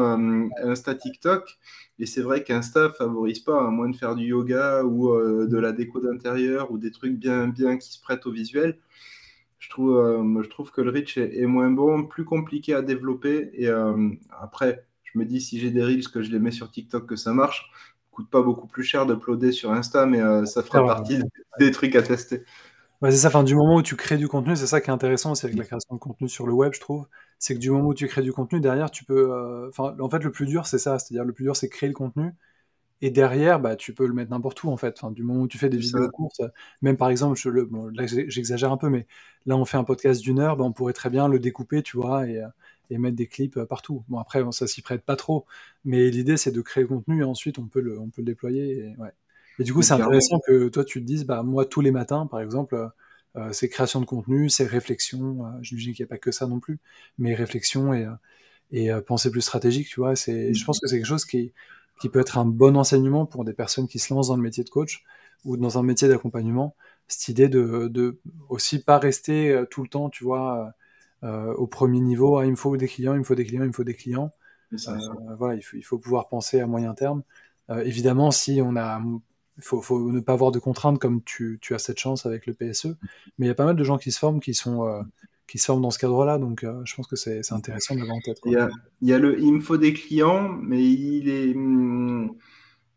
Insta 0.64 0.96
TikTok. 0.96 1.58
Et 2.02 2.08
c'est 2.08 2.24
vrai 2.24 2.44
qu'Insta 2.44 2.90
favorise 2.90 3.42
pas, 3.42 3.64
à 3.64 3.70
moins 3.70 3.88
de 3.88 3.96
faire 3.96 4.16
du 4.16 4.26
yoga 4.26 4.84
ou 4.84 5.14
euh, 5.14 5.46
de 5.46 5.58
la 5.60 5.72
déco 5.72 6.00
d'intérieur 6.00 6.72
ou 6.72 6.80
des 6.80 6.90
trucs 6.90 7.16
bien, 7.16 7.48
bien 7.48 7.78
qui 7.78 7.94
se 7.94 8.02
prêtent 8.02 8.26
au 8.26 8.32
visuel. 8.32 8.80
Je 9.60 9.70
trouve, 9.70 9.96
euh, 9.96 10.42
je 10.42 10.50
trouve 10.50 10.72
que 10.72 10.82
le 10.82 10.90
reach 10.90 11.20
est, 11.20 11.46
moins 11.46 11.70
bon, 11.70 12.08
plus 12.08 12.26
compliqué 12.26 12.74
à 12.74 12.82
développer. 12.82 13.52
Et 13.54 13.68
euh, 13.68 14.10
après, 14.32 14.88
je 15.04 15.20
me 15.20 15.26
dis 15.26 15.40
si 15.40 15.60
j'ai 15.60 15.70
des 15.70 15.84
reels 15.84 16.08
que 16.08 16.24
je 16.24 16.32
les 16.32 16.40
mets 16.40 16.50
sur 16.50 16.72
TikTok 16.72 17.06
que 17.06 17.16
ça 17.16 17.34
marche, 17.34 17.70
coûte 18.10 18.32
pas 18.32 18.42
beaucoup 18.42 18.66
plus 18.66 18.84
cher 18.84 19.06
d'uploader 19.06 19.52
sur 19.52 19.72
Insta, 19.72 20.08
mais 20.08 20.48
ça 20.48 20.64
fera 20.64 20.84
partie 20.84 21.20
des 21.60 21.70
trucs 21.70 21.96
à 21.96 22.02
tester. 22.02 22.44
C'est 23.10 23.18
ça. 23.18 23.30
Enfin, 23.30 23.44
du 23.44 23.56
moment 23.56 23.76
où 23.78 23.82
tu 23.82 23.96
crées 23.96 24.18
du 24.18 24.28
contenu, 24.28 24.56
c'est 24.56 24.68
ça 24.68 24.80
qui 24.82 24.90
est 24.90 24.94
intéressant 24.94 25.32
aussi 25.32 25.46
avec 25.46 25.58
la 25.58 25.66
création 25.66 25.96
de 25.96 26.00
contenu 26.00 26.30
sur 26.30 26.46
le 26.46 26.54
web, 26.54 26.74
je 26.74 26.80
trouve 26.80 27.08
c'est 27.40 27.56
que 27.56 27.60
du 27.60 27.72
moment 27.72 27.88
où 27.90 27.94
tu 27.96 28.08
crées 28.08 28.22
du 28.22 28.32
contenu, 28.34 28.60
derrière, 28.60 28.92
tu 28.92 29.04
peux. 29.04 29.32
Euh, 29.34 29.70
enfin, 29.70 29.96
en 30.00 30.10
fait, 30.10 30.24
le 30.24 30.32
plus 30.32 30.46
dur, 30.46 30.68
c'est 30.68 30.78
ça. 30.78 31.00
C'est-à-dire, 31.00 31.26
le 31.26 31.34
plus 31.34 31.44
dur, 31.44 31.56
c'est 31.56 31.70
créer 31.70 31.90
le 31.90 31.96
contenu. 31.96 32.34
Et 33.02 33.12
derrière, 33.12 33.60
bah, 33.60 33.76
tu 33.76 33.94
peux 33.94 34.08
le 34.08 34.14
mettre 34.14 34.32
n'importe 34.32 34.64
où, 34.64 34.70
en 34.70 34.78
fait. 34.78 34.96
Enfin, 35.00 35.12
du 35.12 35.24
moment 35.24 35.42
où 35.42 35.48
tu 35.48 35.58
fais 35.58 35.70
des 35.70 35.78
vidéos 35.78 36.10
courtes, 36.12 36.42
même 36.82 36.98
par 36.98 37.10
exemple, 37.10 37.38
je 37.40 37.50
le, 37.50 37.66
bon, 37.66 37.88
là 37.96 38.06
j'exagère 38.08 38.72
un 38.72 38.78
peu, 38.78 38.90
mais 38.90 39.08
là 39.48 39.58
on 39.58 39.66
fait 39.66 39.78
un 39.78 39.84
podcast 39.84 40.22
d'une 40.22 40.40
heure, 40.40 40.58
bah, 40.58 40.64
on 40.66 40.72
pourrait 40.74 40.94
très 40.94 41.10
bien 41.10 41.28
le 41.28 41.40
découper, 41.40 41.84
tu 41.84 41.98
vois, 41.98 42.28
et, 42.28 42.44
et 42.92 42.98
mettre 43.00 43.16
des 43.16 43.28
clips 43.28 43.60
partout. 43.66 44.04
Bon, 44.10 44.20
après, 44.20 44.44
ça 44.52 44.68
s'y 44.68 44.82
prête 44.84 45.04
pas 45.04 45.16
trop, 45.16 45.46
mais 45.86 46.10
l'idée 46.12 46.38
c'est 46.38 46.52
de 46.52 46.62
créer 46.62 46.84
le 46.84 46.90
contenu 46.90 47.22
et 47.22 47.24
ensuite 47.24 47.58
on 47.60 47.68
peut 47.68 47.82
le, 47.82 48.00
on 48.00 48.10
peut 48.10 48.22
le 48.22 48.26
déployer. 48.28 48.78
Et, 48.78 48.96
ouais. 48.98 49.12
Et 49.62 49.64
du 49.64 49.74
coup, 49.74 49.82
c'est 49.82 49.94
intéressant 49.94 50.40
que 50.46 50.70
toi 50.70 50.84
tu 50.84 51.00
te 51.02 51.06
dises, 51.06 51.26
bah, 51.26 51.44
moi 51.44 51.66
tous 51.66 51.82
les 51.82 51.92
matins, 51.92 52.28
par 52.28 52.42
exemple, 52.42 52.90
euh, 53.36 53.54
c'est 53.54 53.70
création 53.70 54.02
de 54.02 54.06
contenu, 54.06 54.50
c'est 54.50 54.66
réflexion. 54.66 55.46
Euh, 55.46 55.50
J'imagine 55.62 55.94
qu'il 55.94 56.04
n'y 56.04 56.08
a 56.08 56.10
pas 56.10 56.18
que 56.18 56.32
ça 56.32 56.48
non 56.48 56.60
plus, 56.60 56.80
mais 57.18 57.34
réflexion 57.36 57.94
et, 57.94 58.08
et 58.72 58.90
pensée 59.08 59.32
plus 59.32 59.42
stratégique, 59.42 59.88
tu 59.88 60.00
vois. 60.00 60.16
C'est, 60.16 60.54
je 60.54 60.66
pense 60.66 60.80
que 60.80 60.88
c'est 60.88 60.98
quelque 60.98 61.06
chose 61.06 61.26
qui, 61.26 61.54
qui 62.02 62.10
peut 62.10 62.20
être 62.20 62.38
un 62.38 62.46
bon 62.46 62.76
enseignement 62.78 63.26
pour 63.26 63.46
des 63.46 63.54
personnes 63.54 63.88
qui 63.88 64.00
se 64.00 64.14
lancent 64.14 64.30
dans 64.30 64.36
le 64.36 64.42
métier 64.42 64.64
de 64.64 64.70
coach 64.70 65.04
ou 65.46 65.56
dans 65.56 65.78
un 65.78 65.84
métier 65.84 66.08
d'accompagnement. 66.08 66.76
Cette 67.08 67.28
idée 67.28 67.50
de, 67.50 67.88
de 67.90 68.20
aussi 68.50 68.84
pas 68.84 68.98
rester 68.98 69.52
euh, 69.52 69.66
tout 69.66 69.84
le 69.84 69.90
temps, 69.90 70.10
tu 70.10 70.24
vois, 70.24 70.74
euh, 71.24 71.54
au 71.54 71.68
premier 71.68 72.00
niveau. 72.00 72.38
Ah, 72.38 72.46
il 72.46 72.52
me 72.52 72.56
faut 72.56 72.76
des 72.78 72.88
clients, 72.88 73.14
il 73.14 73.20
me 73.20 73.24
faut 73.24 73.36
des 73.36 73.46
clients, 73.46 73.64
il 73.64 73.68
me 73.68 73.74
faut 73.74 73.84
des 73.84 73.96
clients. 73.96 74.34
Euh, 74.74 74.98
voilà, 75.38 75.56
il 75.56 75.62
faut, 75.62 75.78
il 75.78 75.84
faut 75.84 76.00
pouvoir 76.00 76.28
penser 76.30 76.60
à 76.60 76.68
moyen 76.68 76.94
terme. 76.94 77.24
évidemment, 77.84 78.32
si 78.32 78.62
on 78.64 78.76
a, 78.76 79.02
il 79.58 79.64
faut, 79.64 79.82
faut, 79.82 80.12
ne 80.12 80.20
pas 80.20 80.34
avoir 80.34 80.52
de 80.52 80.60
contraintes 80.60 81.00
comme 81.00 81.24
tu, 81.24 81.60
tu, 81.62 81.74
as 81.74 81.80
cette 81.80 82.00
chance 82.00 82.26
avec 82.26 82.46
le 82.46 82.54
PSE. 82.54 82.98
Mais 83.38 83.46
il 83.46 83.48
y 83.48 83.52
a 83.52 83.56
pas 83.56 83.66
mal 83.66 83.76
de 83.76 83.84
gens 83.84 83.98
qui 83.98 84.12
se 84.12 84.20
forment 84.20 84.40
qui 84.40 84.54
sont 84.54 85.04
qui 85.52 85.58
se 85.58 85.66
forment 85.66 85.82
dans 85.82 85.92
ce 85.92 86.00
cadre-là. 86.00 86.38
Donc, 86.38 86.64
euh, 86.64 86.82
je 86.86 86.96
pense 86.96 87.08
que 87.08 87.18
c'est 87.18 87.52
intéressant 87.52 87.96
d'avoir 87.96 88.16
en 88.16 88.22
tête. 88.22 88.40
Il, 88.46 88.54
y 88.54 88.56
a, 88.56 88.70
il, 89.02 89.10
y 89.10 89.14
a, 89.14 89.20
le, 89.20 89.38
il 89.38 89.54
me 89.54 89.60
faut 89.60 89.76
des 89.76 89.94
clients, 89.94 90.48
mais 90.48 90.82
il 90.82 91.28
est. 91.28 91.54
Hmm, 91.54 92.30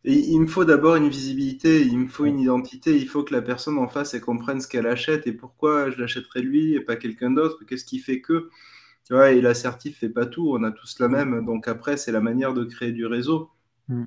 il 0.04 0.38
me 0.38 0.46
faut 0.46 0.64
d'abord 0.64 0.96
une 0.96 1.08
visibilité, 1.08 1.80
il 1.80 1.98
me 1.98 2.06
faut 2.06 2.26
une 2.26 2.38
identité, 2.38 2.94
il 2.94 3.08
faut 3.08 3.24
que 3.24 3.32
la 3.32 3.40
personne 3.40 3.78
en 3.78 3.88
face 3.88 4.12
elle 4.12 4.20
comprenne 4.20 4.60
ce 4.60 4.68
qu'elle 4.68 4.86
achète 4.86 5.26
et 5.26 5.32
pourquoi 5.32 5.88
je 5.90 5.98
l'achèterai 5.98 6.42
lui 6.42 6.74
et 6.74 6.80
pas 6.80 6.96
quelqu'un 6.96 7.30
d'autre, 7.30 7.64
qu'est-ce 7.66 7.86
qui 7.86 7.98
fait 7.98 8.20
que. 8.20 8.50
Tu 9.06 9.14
vois, 9.14 9.32
et 9.32 9.40
l'assertif 9.40 9.98
fait 9.98 10.10
pas 10.10 10.26
tout, 10.26 10.52
on 10.52 10.62
a 10.62 10.70
tous 10.70 10.98
la 11.00 11.08
même. 11.08 11.44
Donc 11.44 11.68
après, 11.68 11.96
c'est 11.96 12.12
la 12.12 12.20
manière 12.20 12.54
de 12.54 12.64
créer 12.64 12.92
du 12.92 13.06
réseau. 13.06 13.50
Mm. 13.88 14.04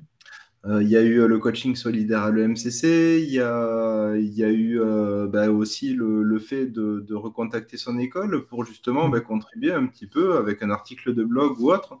Euh, 0.64 0.82
il 0.82 0.88
y 0.88 0.96
a 0.96 1.02
eu 1.02 1.20
euh, 1.20 1.28
le 1.28 1.38
coaching 1.38 1.76
solidaire 1.76 2.22
à 2.24 2.30
l'EMCC, 2.32 3.22
il 3.22 3.30
y 3.32 3.40
a, 3.40 4.16
y 4.16 4.42
a 4.42 4.48
eu 4.48 4.80
euh, 4.80 5.28
bah, 5.28 5.50
aussi 5.50 5.94
le, 5.94 6.24
le 6.24 6.38
fait 6.40 6.66
de, 6.66 7.04
de, 7.06 7.14
recontacter 7.14 7.76
son 7.76 7.96
école 7.98 8.44
pour 8.46 8.64
justement 8.64 9.08
bah, 9.08 9.20
contribuer 9.20 9.72
un 9.72 9.86
petit 9.86 10.08
peu 10.08 10.36
avec 10.36 10.62
un 10.62 10.70
article 10.70 11.14
de 11.14 11.22
blog 11.22 11.60
ou 11.60 11.70
autre. 11.70 11.98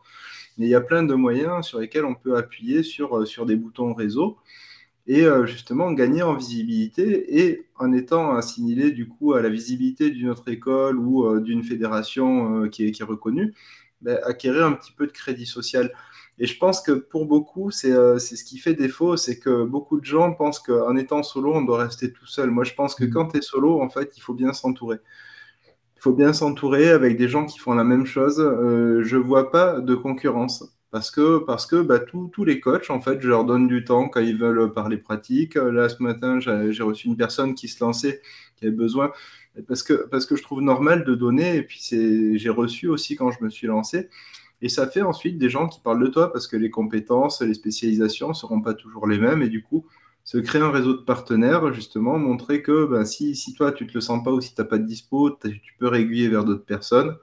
Mais 0.58 0.66
il 0.66 0.70
y 0.70 0.74
a 0.74 0.80
plein 0.80 1.04
de 1.04 1.14
moyens 1.14 1.66
sur 1.66 1.78
lesquels 1.78 2.04
on 2.04 2.16
peut 2.16 2.36
appuyer 2.36 2.82
sur, 2.82 3.26
sur 3.28 3.46
des 3.46 3.54
boutons 3.54 3.94
réseau 3.94 4.38
et 5.06 5.24
justement 5.46 5.92
gagner 5.92 6.22
en 6.22 6.34
visibilité 6.34 7.40
et 7.40 7.66
en 7.76 7.92
étant 7.92 8.34
assimilé 8.36 8.90
du 8.90 9.08
coup 9.08 9.34
à 9.34 9.40
la 9.40 9.48
visibilité 9.48 10.10
d'une 10.10 10.28
autre 10.28 10.48
école 10.50 10.98
ou 10.98 11.40
d'une 11.40 11.62
fédération 11.62 12.68
qui, 12.68 12.86
est, 12.86 12.90
qui 12.92 13.02
est 13.02 13.04
reconnue, 13.06 13.54
bah, 14.02 14.18
acquérir 14.24 14.66
un 14.66 14.72
petit 14.72 14.92
peu 14.92 15.06
de 15.06 15.12
crédit 15.12 15.46
social. 15.46 15.92
Et 16.40 16.46
je 16.46 16.56
pense 16.56 16.80
que 16.80 16.92
pour 16.92 17.26
beaucoup, 17.26 17.70
euh, 17.84 18.18
c'est 18.18 18.36
ce 18.36 18.44
qui 18.44 18.58
fait 18.58 18.74
défaut, 18.74 19.16
c'est 19.16 19.38
que 19.38 19.64
beaucoup 19.64 19.98
de 19.98 20.04
gens 20.04 20.32
pensent 20.32 20.60
qu'en 20.60 20.96
étant 20.96 21.22
solo, 21.22 21.52
on 21.54 21.62
doit 21.62 21.82
rester 21.82 22.12
tout 22.12 22.26
seul. 22.26 22.50
Moi, 22.50 22.64
je 22.64 22.74
pense 22.74 22.94
que 22.94 23.04
mm. 23.04 23.10
quand 23.10 23.28
tu 23.28 23.38
es 23.38 23.40
solo, 23.40 23.80
en 23.80 23.88
fait, 23.88 24.12
il 24.16 24.20
faut 24.20 24.34
bien 24.34 24.52
s'entourer. 24.52 24.98
Il 25.96 26.00
faut 26.00 26.12
bien 26.12 26.32
s'entourer 26.32 26.90
avec 26.90 27.16
des 27.16 27.28
gens 27.28 27.44
qui 27.44 27.58
font 27.58 27.74
la 27.74 27.82
même 27.82 28.06
chose. 28.06 28.38
Euh, 28.38 29.02
je 29.02 29.16
vois 29.16 29.50
pas 29.50 29.80
de 29.80 29.94
concurrence. 29.96 30.64
Parce 30.90 31.10
que, 31.10 31.38
parce 31.38 31.66
que 31.66 31.82
bah, 31.82 31.98
tous 31.98 32.44
les 32.44 32.60
coachs, 32.60 32.88
en 32.88 33.00
fait, 33.00 33.20
je 33.20 33.28
leur 33.28 33.44
donne 33.44 33.68
du 33.68 33.84
temps 33.84 34.08
quand 34.08 34.20
ils 34.20 34.38
veulent 34.38 34.72
parler 34.72 34.96
pratique. 34.96 35.56
Là, 35.56 35.88
ce 35.88 36.02
matin, 36.02 36.38
j'ai 36.40 36.82
reçu 36.82 37.08
une 37.08 37.16
personne 37.16 37.54
qui 37.54 37.68
se 37.68 37.84
lançait, 37.84 38.22
qui 38.56 38.64
avait 38.66 38.74
besoin. 38.74 39.12
Parce 39.66 39.82
que, 39.82 40.06
parce 40.10 40.24
que 40.24 40.36
je 40.36 40.42
trouve 40.42 40.62
normal 40.62 41.04
de 41.04 41.14
donner. 41.14 41.56
Et 41.56 41.62
puis, 41.62 41.80
j'ai 42.38 42.48
reçu 42.48 42.88
aussi 42.88 43.16
quand 43.16 43.30
je 43.32 43.44
me 43.44 43.50
suis 43.50 43.66
lancé. 43.66 44.08
Et 44.60 44.68
ça 44.68 44.88
fait 44.88 45.02
ensuite 45.02 45.38
des 45.38 45.48
gens 45.48 45.68
qui 45.68 45.80
parlent 45.80 46.02
de 46.02 46.08
toi 46.08 46.32
parce 46.32 46.48
que 46.48 46.56
les 46.56 46.70
compétences, 46.70 47.42
les 47.42 47.54
spécialisations 47.54 48.28
ne 48.28 48.34
seront 48.34 48.60
pas 48.60 48.74
toujours 48.74 49.06
les 49.06 49.18
mêmes. 49.18 49.42
Et 49.42 49.48
du 49.48 49.62
coup, 49.62 49.86
se 50.24 50.38
créer 50.38 50.60
un 50.60 50.70
réseau 50.70 50.94
de 50.94 51.02
partenaires, 51.02 51.72
justement, 51.72 52.18
montrer 52.18 52.62
que 52.62 52.84
ben, 52.86 53.04
si, 53.04 53.34
si, 53.36 53.54
toi, 53.54 53.72
tu 53.72 53.84
ne 53.84 53.88
te 53.88 53.94
le 53.94 54.00
sens 54.00 54.22
pas 54.22 54.32
ou 54.32 54.40
si 54.40 54.54
tu 54.54 54.60
n'as 54.60 54.66
pas 54.66 54.78
de 54.78 54.84
dispo, 54.84 55.30
tu 55.30 55.74
peux 55.78 55.88
réguler 55.88 56.28
vers 56.28 56.44
d'autres 56.44 56.64
personnes. 56.64 57.16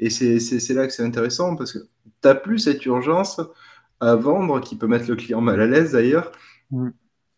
Et 0.00 0.10
c'est 0.10 0.74
là 0.74 0.86
que 0.86 0.92
c'est 0.92 1.04
intéressant 1.04 1.56
parce 1.56 1.72
que 1.72 1.78
tu 1.78 2.10
n'as 2.24 2.34
plus 2.34 2.58
cette 2.58 2.84
urgence 2.86 3.40
à 4.00 4.14
vendre 4.16 4.60
qui 4.60 4.76
peut 4.76 4.86
mettre 4.86 5.08
le 5.08 5.16
client 5.16 5.40
mal 5.40 5.60
à 5.60 5.66
l'aise 5.66 5.92
d'ailleurs. 5.92 6.32
Mm. 6.70 6.88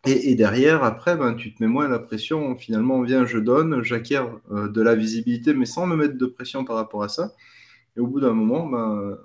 Et, 0.07 0.31
et, 0.31 0.35
derrière, 0.35 0.83
après, 0.83 1.15
ben, 1.15 1.35
tu 1.35 1.53
te 1.53 1.61
mets 1.61 1.69
moins 1.69 1.87
la 1.87 1.99
pression. 1.99 2.55
Finalement, 2.55 2.95
on 2.95 3.03
vient, 3.03 3.25
je 3.25 3.37
donne, 3.37 3.83
j'acquiers 3.83 4.23
euh, 4.51 4.67
de 4.67 4.81
la 4.81 4.95
visibilité, 4.95 5.53
mais 5.53 5.65
sans 5.65 5.85
me 5.85 5.95
mettre 5.95 6.17
de 6.17 6.25
pression 6.25 6.65
par 6.65 6.75
rapport 6.75 7.03
à 7.03 7.09
ça. 7.09 7.35
Et 7.97 7.99
au 7.99 8.07
bout 8.07 8.19
d'un 8.19 8.33
moment, 8.33 8.65
ben, 8.67 9.17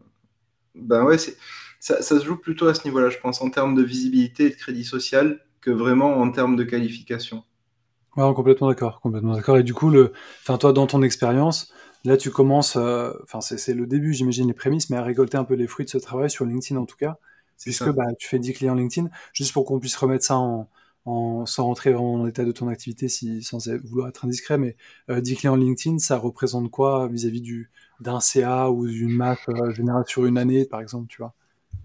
ben 0.75 1.05
ouais, 1.05 1.19
ça, 1.19 1.33
ça, 1.81 2.03
se 2.03 2.25
joue 2.25 2.37
plutôt 2.37 2.67
à 2.67 2.75
ce 2.75 2.85
niveau-là, 2.85 3.11
je 3.11 3.19
pense, 3.19 3.41
en 3.41 3.51
termes 3.51 3.75
de 3.75 3.83
visibilité 3.83 4.47
et 4.47 4.51
de 4.51 4.55
crédit 4.55 4.85
social, 4.85 5.41
que 5.61 5.71
vraiment 5.71 6.19
en 6.19 6.31
termes 6.31 6.57
de 6.57 6.64
qualification. 6.64 7.45
Ouais, 8.17 8.33
complètement 8.35 8.69
d'accord, 8.69 9.01
complètement 9.01 9.35
d'accord. 9.35 9.59
Et 9.59 9.62
du 9.62 9.75
coup, 9.75 9.91
le, 9.91 10.12
enfin, 10.43 10.59
toi, 10.59 10.73
dans 10.73 10.87
ton 10.87 11.03
expérience, 11.03 11.73
là, 12.05 12.17
tu 12.17 12.31
commences, 12.31 12.77
euh, 12.77 13.12
enfin, 13.23 13.41
c'est 13.41 13.75
le 13.75 13.87
début, 13.87 14.14
j'imagine, 14.14 14.47
les 14.49 14.55
prémices, 14.55 14.91
mais 14.91 14.97
à 14.97 15.03
récolter 15.03 15.37
un 15.37 15.45
peu 15.45 15.55
les 15.55 15.67
fruits 15.67 15.85
de 15.85 15.91
ce 15.91 15.99
travail 15.99 16.31
sur 16.31 16.45
LinkedIn 16.45 16.81
en 16.81 16.87
tout 16.87 16.97
cas, 16.97 17.19
puisque 17.61 17.91
bah, 17.91 18.05
tu 18.19 18.27
fais 18.29 18.39
10 18.39 18.55
clients 18.55 18.75
LinkedIn, 18.75 19.09
juste 19.33 19.53
pour 19.53 19.64
qu'on 19.67 19.79
puisse 19.79 19.97
remettre 19.97 20.25
ça 20.25 20.37
en, 20.37 20.69
sans 21.47 21.65
rentrer 21.65 21.93
vraiment 21.93 22.19
dans 22.19 22.25
l'état 22.25 22.45
de 22.45 22.53
ton 22.53 22.69
activité, 22.69 23.09
si, 23.09 23.43
sans 23.43 23.59
vouloir 23.85 24.09
être 24.09 24.25
indiscret, 24.25 24.59
mais 24.59 24.77
euh, 25.11 25.21
10 25.21 25.37
clients 25.37 25.57
LinkedIn, 25.57 25.99
ça 25.99 26.19
représente 26.19 26.71
quoi 26.71 27.09
vis-à-vis 27.09 27.41
du 27.41 27.71
d'un 28.01 28.21
CA 28.21 28.71
ou 28.71 28.87
d'une 28.87 29.15
masse 29.15 29.39
euh, 29.49 29.71
générale 29.73 30.05
sur 30.07 30.27
une 30.27 30.39
année, 30.39 30.65
par 30.65 30.81
exemple, 30.81 31.07
tu 31.09 31.19
vois? 31.19 31.33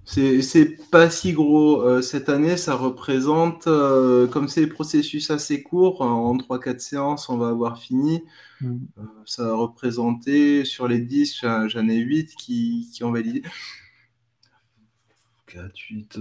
C'est 0.03 0.77
pas 0.89 1.09
si 1.09 1.31
gros. 1.31 1.81
Euh, 1.81 2.01
cette 2.01 2.27
année, 2.27 2.57
ça 2.57 2.75
représente, 2.75 3.67
euh, 3.67 4.27
comme 4.27 4.47
c'est 4.47 4.61
des 4.61 4.67
processus 4.67 5.29
assez 5.29 5.61
courts, 5.61 6.01
en 6.01 6.35
3-4 6.35 6.79
séances, 6.79 7.29
on 7.29 7.37
va 7.37 7.49
avoir 7.49 7.79
fini. 7.79 8.23
Mm. 8.61 8.77
ça 9.25 9.47
a 9.47 9.53
représenté, 9.53 10.65
sur 10.65 10.87
les 10.87 10.99
10, 10.99 11.45
j'en 11.67 11.87
ai 11.87 11.97
8 11.97 12.35
qui, 12.35 12.89
qui 12.93 13.03
ont 13.03 13.11
validé 13.11 13.43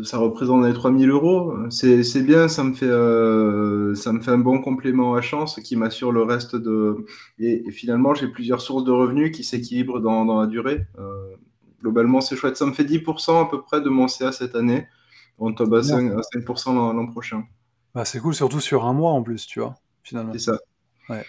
ça 0.03 0.19
représente 0.19 0.65
les 0.65 0.73
3000 0.73 1.11
euros. 1.11 1.55
C'est 1.71 2.23
bien, 2.23 2.49
ça 2.49 2.65
me, 2.65 2.75
fait, 2.75 2.87
euh, 2.87 3.95
ça 3.95 4.13
me 4.13 4.21
fait 4.21 4.31
un 4.31 4.39
bon 4.39 4.61
complément 4.61 5.15
à 5.15 5.21
chance 5.21 5.61
qui 5.61 5.77
m'assure 5.77 6.13
le 6.13 6.23
reste 6.23 6.57
de. 6.57 7.05
Et, 7.39 7.71
finalement, 7.71 8.15
j'ai 8.15 8.29
plusieurs 8.29 8.61
sources 8.61 8.85
de 8.85 8.93
revenus 8.93 9.35
qui 9.37 9.45
s'équilibrent 9.45 10.01
dans, 10.01 10.25
dans, 10.25 10.41
la 10.41 10.47
durée. 10.47 10.87
Euh, 10.99 11.35
globalement, 11.81 12.21
c'est 12.21 12.37
chouette. 12.37 12.57
Ça 12.57 12.67
me 12.67 12.73
fait 12.73 12.85
10% 12.85 13.47
à 13.47 13.49
peu 13.51 13.63
près 13.63 13.81
de 13.81 13.89
mon 13.89 14.09
CA 14.09 14.33
cette 14.33 14.55
année. 14.55 14.87
On 15.39 15.53
tombe 15.53 15.75
à 15.75 15.81
5%, 15.81 16.75
l'an 16.75 17.07
prochain. 17.07 17.45
Bah, 17.95 18.05
c'est 18.05 18.21
cool, 18.21 18.35
surtout 18.35 18.61
sur 18.61 18.85
un 18.85 18.93
mois 18.93 19.13
en 19.13 19.23
plus, 19.23 19.47
tu 19.47 19.61
vois, 19.61 19.75
finalement. 20.03 20.33
C'est 20.33 20.39
ça. 20.39 20.59
Ouais. 21.09 21.25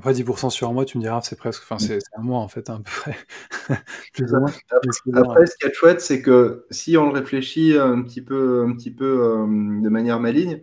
Après, 0.00 0.14
10% 0.14 0.48
sur 0.48 0.66
un 0.66 0.72
mois, 0.72 0.86
tu 0.86 0.96
me 0.96 1.02
diras, 1.02 1.20
c'est 1.20 1.36
presque, 1.36 1.62
enfin, 1.62 1.78
c'est 1.78 1.98
un 2.16 2.22
mois 2.22 2.38
en 2.38 2.48
fait, 2.48 2.70
à 2.70 2.78
peu 2.78 2.84
près. 2.84 3.18
Après, 5.14 5.46
ce 5.46 5.56
qui 5.58 5.66
est 5.66 5.74
chouette, 5.74 6.00
c'est 6.00 6.22
que 6.22 6.64
si 6.70 6.96
on 6.96 7.04
le 7.04 7.12
réfléchit 7.12 7.76
un 7.76 8.00
petit 8.00 8.22
peu, 8.22 8.64
un 8.66 8.72
petit 8.72 8.90
peu 8.90 9.04
euh, 9.04 9.46
de 9.46 9.88
manière 9.90 10.18
maligne, 10.18 10.62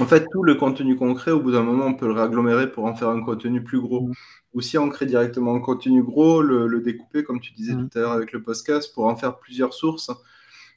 en 0.00 0.04
fait, 0.04 0.26
tout 0.30 0.42
le 0.42 0.54
contenu 0.54 0.96
concret, 0.96 1.30
au 1.30 1.40
bout 1.40 1.52
d'un 1.52 1.62
moment, 1.62 1.86
on 1.86 1.94
peut 1.94 2.06
le 2.06 2.12
réagglomérer 2.12 2.70
pour 2.70 2.84
en 2.84 2.94
faire 2.94 3.08
un 3.08 3.22
contenu 3.24 3.64
plus 3.64 3.80
gros. 3.80 4.08
Mmh. 4.08 4.12
Ou 4.52 4.60
si 4.60 4.76
on 4.76 4.90
crée 4.90 5.06
directement 5.06 5.54
un 5.54 5.60
contenu 5.60 6.02
gros, 6.02 6.42
le, 6.42 6.80
découper, 6.82 7.24
comme 7.24 7.40
tu 7.40 7.54
disais 7.54 7.72
mmh. 7.72 7.88
tout 7.88 7.98
à 7.98 8.02
l'heure 8.02 8.12
avec 8.12 8.32
le 8.32 8.42
podcast, 8.42 8.92
pour 8.92 9.06
en 9.06 9.16
faire 9.16 9.38
plusieurs 9.38 9.72
sources 9.72 10.10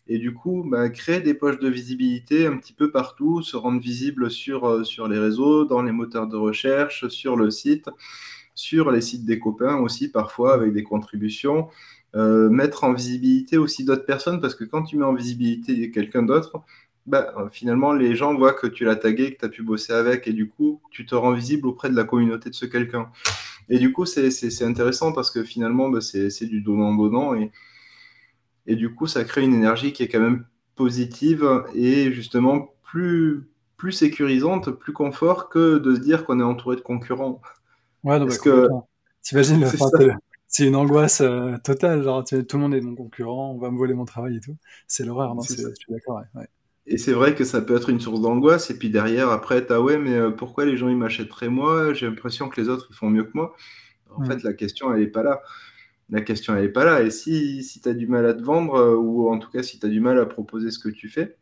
et 0.08 0.20
du 0.20 0.34
coup, 0.34 0.64
bah, 0.68 0.89
créer 0.89 1.20
des 1.20 1.34
poches 1.34 1.60
de 1.60 1.68
visibilité 1.68 2.45
un 2.45 2.58
petit 2.58 2.74
peu 2.74 2.91
partout, 2.91 3.41
se 3.41 3.58
rendre 3.58 3.82
visible 3.82 4.30
sur, 4.30 4.66
euh, 4.66 4.84
sur 4.84 5.08
les 5.08 5.18
réseaux, 5.18 5.66
dans 5.66 5.82
les 5.82 5.91
moteurs 5.91 6.28
de 6.28 6.38
recherche, 6.38 7.08
sur 7.08 7.36
le 7.36 7.49
site, 7.49 7.89
sur 8.53 8.91
les 8.91 9.01
sites 9.01 9.26
des 9.26 9.39
copains 9.39 9.78
aussi, 9.78 10.10
parfois 10.10 10.53
avec 10.53 10.74
des 10.74 10.84
contributions. 10.84 11.70
Euh, 12.16 12.49
mettre 12.49 12.84
en 12.84 12.93
visibilité 12.93 13.58
aussi 13.58 13.84
d'autres 13.84 14.06
personnes, 14.06 14.39
parce 14.41 14.56
que 14.56 14.64
quand 14.64 14.84
tu 14.84 14.97
mets 14.97 15.06
en 15.06 15.14
visibilité 15.14 15.91
quelqu'un 15.91 16.24
d'autre, 16.24 16.62
bah, 17.08 17.34
finalement, 17.51 17.93
les 17.93 18.16
gens 18.16 18.36
voient 18.36 18.53
que 18.53 18.68
tu 18.68 18.86
l'as 18.86 18.95
tagué, 18.95 19.34
que 19.34 19.39
tu 19.39 19.45
as 19.45 19.49
pu 19.49 19.64
bosser 19.64 19.93
avec, 19.93 20.28
et 20.28 20.34
du 20.34 20.47
coup, 20.49 20.82
tu 20.91 21.06
te 21.06 21.16
rends 21.16 21.34
visible 21.34 21.68
auprès 21.68 21.89
de 21.89 21.95
la 21.95 22.03
communauté 22.03 22.49
de 22.49 22.56
ce 22.56 22.66
quelqu'un. 22.66 23.12
Et 23.70 23.80
du 23.80 23.91
coup, 23.91 24.06
c'est 24.06 24.64
intéressant 24.64 25.12
parce 25.14 25.32
que 25.32 25.43
finalement, 25.43 25.89
bah, 25.89 26.01
c'est 26.01 26.45
du 26.45 26.62
donnant-donnant. 26.62 27.36
Et, 27.36 27.51
et 28.68 28.76
du 28.76 28.93
coup, 28.93 29.07
ça 29.07 29.24
crée 29.24 29.43
une 29.43 29.53
énergie 29.53 29.93
qui 29.93 30.03
est 30.03 30.07
quand 30.07 30.20
même 30.20 30.45
positive 30.76 31.63
et 31.74 32.11
justement 32.11 32.74
plus, 32.84 33.49
plus 33.78 33.91
sécurisante, 33.91 34.72
plus 34.72 34.93
confort 34.93 35.49
que 35.49 35.78
de 35.78 35.95
se 35.95 35.99
dire 35.99 36.26
qu'on 36.26 36.39
est 36.39 36.43
entouré 36.43 36.76
de 36.76 36.82
concurrents. 36.82 37.41
Ouais, 38.03 38.20
donc, 38.20 38.30
Parce 38.30 38.39
que 38.39 38.68
t'imagines, 39.22 39.66
c'est 40.47 40.68
une 40.68 40.76
angoisse 40.76 41.22
euh, 41.22 41.57
totale. 41.63 42.03
Genre, 42.03 42.24
tout 42.24 42.57
le 42.57 42.59
monde 42.59 42.74
est 42.74 42.82
mon 42.82 42.95
concurrent, 42.95 43.51
on 43.51 43.57
va 43.57 43.72
me 43.72 43.78
voler 43.78 43.93
mon 43.93 44.05
travail 44.05 44.38
et 44.38 44.39
tout. 44.39 44.55
C'est 44.88 45.05
l'horreur, 45.05 45.36
non 45.36 45.41
Je 45.41 45.53
suis 45.53 45.63
d'accord. 45.89 46.22
Ouais. 46.36 46.47
Et 46.88 46.97
c'est 46.97 47.13
vrai 47.13 47.34
que 47.34 47.43
ça 47.43 47.61
peut 47.61 47.76
être 47.76 47.89
une 47.89 47.99
source 47.99 48.22
d'angoisse. 48.22 48.70
Et 48.70 48.78
puis 48.78 48.89
derrière, 48.89 49.30
après, 49.30 49.70
as 49.72 49.82
ouais, 49.82 49.97
mais 49.97 50.32
pourquoi 50.32 50.66
les 50.66 50.78
gens 50.78 50.88
ils 50.88 50.97
m'achèteraient 50.97 51.49
moi? 51.49 51.93
J'ai 51.93 52.07
l'impression 52.07 52.47
que 52.47 52.61
les 52.61 52.70
autres 52.70 52.88
ils 52.91 52.95
font 52.95 53.09
mieux 53.09 53.24
que 53.24 53.32
moi. 53.34 53.55
En 54.16 54.24
fait, 54.24 54.43
la 54.43 54.53
question 54.53 54.93
elle 54.93 55.01
est 55.01 55.07
pas 55.07 55.24
là. 55.24 55.41
La 56.10 56.22
question 56.22 56.56
elle 56.56 56.66
est 56.66 56.70
pas 56.70 56.86
là. 56.86 57.01
Et 57.01 57.10
si, 57.10 57.64
si 57.64 57.82
tu 57.82 57.89
as 57.89 57.93
du 57.93 58.08
mal 58.08 58.26
à 58.26 58.34
te 58.34 58.43
vendre, 58.43 58.95
ou 58.95 59.30
en 59.30 59.39
tout 59.39 59.49
cas 59.49 59.64
si 59.64 59.80
tu 59.80 59.86
as 59.86 59.89
du 59.89 59.99
mal 59.99 60.20
à 60.20 60.26
proposer 60.26 60.72
ce 60.72 60.80
que 60.80 60.89
tu 60.89 61.10
fais, 61.10 61.38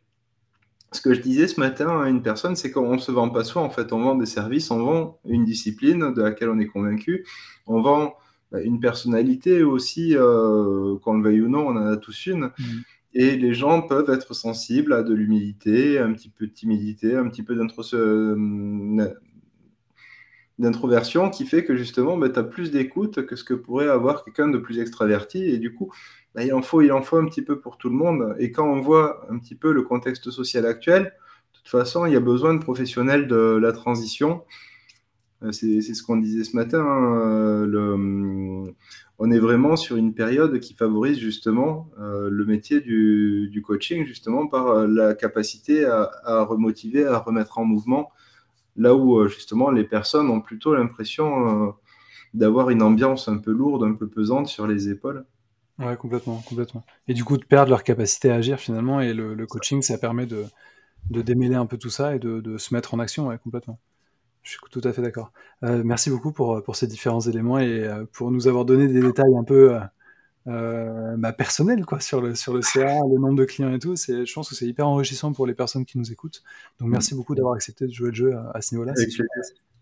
ce 0.94 1.00
que 1.00 1.12
je 1.12 1.20
disais 1.20 1.48
ce 1.48 1.60
matin 1.60 2.00
à 2.00 2.08
une 2.08 2.22
personne, 2.22 2.56
c'est 2.56 2.70
qu'on 2.70 2.94
ne 2.94 2.98
se 2.98 3.10
vend 3.10 3.28
pas 3.28 3.44
soi, 3.44 3.62
en 3.62 3.70
fait, 3.70 3.92
on 3.92 4.00
vend 4.00 4.14
des 4.14 4.26
services, 4.26 4.70
on 4.70 4.78
vend 4.78 5.20
une 5.26 5.44
discipline 5.44 6.14
de 6.14 6.22
laquelle 6.22 6.48
on 6.50 6.58
est 6.58 6.66
convaincu, 6.66 7.26
on 7.66 7.82
vend 7.82 8.14
bah, 8.52 8.62
une 8.62 8.80
personnalité 8.80 9.62
aussi, 9.62 10.16
euh, 10.16 10.96
qu'on 11.02 11.18
le 11.18 11.24
veuille 11.24 11.42
ou 11.42 11.48
non, 11.48 11.66
on 11.66 11.76
en 11.76 11.86
a 11.86 11.96
tous 11.96 12.26
une. 12.26 12.52
Mm. 12.58 12.64
Et 13.14 13.36
les 13.36 13.54
gens 13.54 13.82
peuvent 13.82 14.10
être 14.10 14.34
sensibles 14.34 14.92
à 14.92 15.02
de 15.02 15.14
l'humilité, 15.14 15.98
un 15.98 16.12
petit 16.12 16.28
peu 16.28 16.46
de 16.46 16.52
timidité, 16.52 17.16
un 17.16 17.28
petit 17.28 17.42
peu 17.42 17.56
euh, 17.94 18.36
d'introversion 20.58 21.30
qui 21.30 21.46
fait 21.46 21.64
que 21.64 21.76
justement, 21.76 22.16
bah, 22.16 22.28
tu 22.28 22.38
as 22.38 22.44
plus 22.44 22.70
d'écoute 22.70 23.26
que 23.26 23.36
ce 23.36 23.44
que 23.44 23.54
pourrait 23.54 23.88
avoir 23.88 24.24
quelqu'un 24.24 24.48
de 24.48 24.58
plus 24.58 24.78
extraverti. 24.78 25.44
Et 25.44 25.58
du 25.58 25.74
coup, 25.74 25.92
bah, 26.34 26.44
il, 26.44 26.52
en 26.54 26.62
faut, 26.62 26.80
il 26.80 26.92
en 26.92 27.02
faut 27.02 27.16
un 27.16 27.26
petit 27.26 27.42
peu 27.42 27.60
pour 27.60 27.78
tout 27.78 27.88
le 27.88 27.96
monde. 27.96 28.34
Et 28.38 28.52
quand 28.52 28.66
on 28.68 28.80
voit 28.80 29.26
un 29.30 29.38
petit 29.38 29.54
peu 29.54 29.72
le 29.72 29.82
contexte 29.82 30.30
social 30.30 30.66
actuel, 30.66 31.04
de 31.04 31.58
toute 31.58 31.68
façon, 31.68 32.06
il 32.06 32.12
y 32.12 32.16
a 32.16 32.20
besoin 32.20 32.54
de 32.54 32.62
professionnels 32.62 33.26
de 33.26 33.56
la 33.56 33.72
transition. 33.72 34.42
Euh, 35.44 35.52
c'est 35.52 35.80
ce 35.82 36.02
qu'on 36.02 36.16
disait 36.16 36.44
ce 36.44 36.56
matin. 36.56 36.80
Hein, 36.80 37.20
euh, 37.20 37.66
le, 37.66 38.74
on 39.18 39.30
est 39.30 39.38
vraiment 39.38 39.76
sur 39.76 39.96
une 39.96 40.14
période 40.14 40.58
qui 40.60 40.74
favorise 40.74 41.18
justement 41.18 41.90
euh, 42.00 42.28
le 42.30 42.44
métier 42.44 42.80
du, 42.80 43.62
coaching, 43.64 44.06
justement 44.06 44.46
par 44.46 44.86
la 44.86 45.14
capacité 45.14 45.84
à, 45.84 46.42
remotiver, 46.44 47.04
à 47.06 47.18
remettre 47.18 47.58
en 47.58 47.64
mouvement, 47.64 48.10
là 48.76 48.94
où 48.94 49.26
justement 49.28 49.70
les 49.70 49.84
personnes 49.84 50.30
ont 50.30 50.40
plutôt 50.40 50.74
l'impression 50.74 51.74
d'avoir 52.34 52.70
une 52.70 52.82
ambiance 52.82 53.28
un 53.28 53.38
peu 53.38 53.52
lourde, 53.52 53.84
un 53.84 53.94
peu 53.94 54.08
pesante 54.08 54.48
sur 54.48 54.66
les 54.66 54.88
épaules. 54.88 55.24
Ouais, 55.78 55.96
complètement, 55.96 56.42
complètement. 56.48 56.84
Et 57.08 57.14
du 57.14 57.24
coup, 57.24 57.36
de 57.36 57.44
perdre 57.44 57.70
leur 57.70 57.82
capacité 57.82 58.30
à 58.30 58.36
agir 58.36 58.58
finalement, 58.60 59.00
et 59.00 59.12
le, 59.12 59.46
coaching, 59.46 59.82
ça 59.82 59.98
permet 59.98 60.26
de, 60.26 60.44
de, 61.10 61.22
démêler 61.22 61.56
un 61.56 61.66
peu 61.66 61.78
tout 61.78 61.90
ça 61.90 62.14
et 62.14 62.18
de, 62.18 62.40
de, 62.40 62.58
se 62.58 62.74
mettre 62.74 62.94
en 62.94 62.98
action, 63.00 63.28
ouais, 63.28 63.38
complètement. 63.38 63.78
Je 64.42 64.50
suis 64.50 64.58
tout 64.70 64.82
à 64.84 64.92
fait 64.92 65.02
d'accord. 65.02 65.32
Euh, 65.62 65.82
merci 65.84 66.10
beaucoup 66.10 66.32
pour, 66.32 66.62
pour, 66.62 66.76
ces 66.76 66.86
différents 66.86 67.20
éléments 67.20 67.58
et 67.58 67.84
euh, 67.84 68.04
pour 68.12 68.30
nous 68.30 68.46
avoir 68.46 68.64
donné 68.64 68.86
des 68.88 69.00
détails 69.00 69.36
un 69.36 69.44
peu 69.44 69.78
euh, 70.46 71.16
bah, 71.16 71.32
personnels 71.32 71.84
quoi, 71.84 72.00
sur, 72.00 72.20
le, 72.20 72.34
sur 72.34 72.54
le 72.54 72.62
CA, 72.62 73.00
le 73.10 73.18
nombre 73.18 73.36
de 73.36 73.44
clients 73.44 73.72
et 73.72 73.78
tout. 73.78 73.96
Je 73.96 74.32
pense 74.32 74.48
que 74.48 74.54
c'est 74.54 74.66
hyper 74.66 74.86
enrichissant 74.86 75.32
pour 75.32 75.46
les 75.46 75.54
personnes 75.54 75.84
qui 75.84 75.98
nous 75.98 76.12
écoutent. 76.12 76.42
Donc 76.80 76.90
merci 76.90 77.14
beaucoup 77.14 77.34
d'avoir 77.34 77.54
accepté 77.54 77.86
de 77.86 77.92
jouer 77.92 78.08
le 78.08 78.14
jeu 78.14 78.34
à, 78.54 78.60
ce 78.60 78.74
niveau-là. 78.74 78.94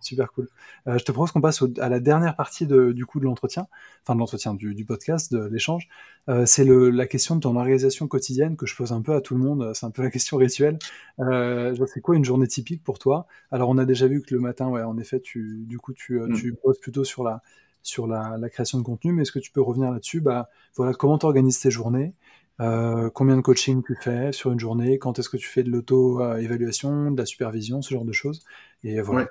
Super 0.02 0.32
cool. 0.32 0.48
Euh, 0.88 0.98
je 0.98 1.04
te 1.04 1.12
propose 1.12 1.30
qu'on 1.30 1.40
passe 1.40 1.62
à 1.78 1.88
la 1.88 2.00
dernière 2.00 2.34
partie 2.34 2.66
du 2.66 3.06
coup 3.06 3.20
de 3.20 3.24
l'entretien, 3.24 3.68
enfin 4.02 4.14
de 4.14 4.18
l'entretien, 4.18 4.54
du, 4.54 4.84
podcast, 4.84 5.32
de 5.32 5.44
l'échange. 5.46 5.88
Euh, 6.28 6.44
c'est 6.44 6.64
la 6.64 7.06
question 7.06 7.36
de 7.36 7.40
ton 7.40 7.56
organisation 7.56 8.08
quotidienne 8.08 8.56
que 8.56 8.66
je 8.66 8.74
pose 8.74 8.92
un 8.92 9.00
peu 9.00 9.14
à 9.14 9.20
tout 9.20 9.34
le 9.34 9.40
monde. 9.40 9.72
C'est 9.74 9.86
un 9.86 9.90
peu 9.90 10.02
la 10.02 10.10
question 10.10 10.36
rituelle. 10.36 10.78
Euh, 11.20 11.74
c'est 11.86 12.00
quoi 12.00 12.16
une 12.16 12.24
journée 12.24 12.48
typique 12.48 12.82
pour 12.82 12.98
toi? 12.98 13.26
Alors 13.52 13.68
on 13.68 13.78
a 13.78 13.84
déjà 13.84 14.08
vu 14.08 14.22
que 14.22 14.34
le 14.34 14.40
matin, 14.40 14.68
ouais, 14.68 14.82
en 14.82 14.98
effet, 14.98 15.20
tu, 15.20 15.64
du 15.66 15.78
coup, 15.78 15.92
tu, 15.92 16.18
mm. 16.18 16.34
tu 16.34 16.54
poses 16.54 16.78
plutôt 16.80 17.04
sur 17.04 17.22
la 17.22 17.42
sur 17.82 18.06
la, 18.06 18.38
création 18.48 18.78
de 18.78 18.84
contenu, 18.84 19.12
mais 19.12 19.22
est-ce 19.22 19.32
que 19.32 19.38
tu 19.38 19.50
peux 19.50 19.62
revenir 19.62 19.90
là-dessus? 19.90 20.20
Bah 20.20 20.48
voilà, 20.76 20.92
comment 20.94 21.18
tu 21.18 21.26
organises 21.26 21.60
tes 21.60 21.70
journées? 21.70 22.14
Combien 22.58 23.36
de 23.36 23.40
coaching 23.40 23.82
tu 23.84 23.96
fais 24.00 24.30
sur 24.30 24.52
une 24.52 24.60
journée? 24.60 24.98
Quand 24.98 25.18
est-ce 25.18 25.28
que 25.28 25.36
tu 25.36 25.48
fais 25.48 25.64
de 25.64 25.70
l'auto-évaluation, 25.70 27.10
de 27.10 27.18
la 27.18 27.26
supervision, 27.26 27.82
ce 27.82 27.92
genre 27.92 28.04
de 28.04 28.12
choses? 28.12 28.44
Et 28.84 29.00
voilà. 29.00 29.26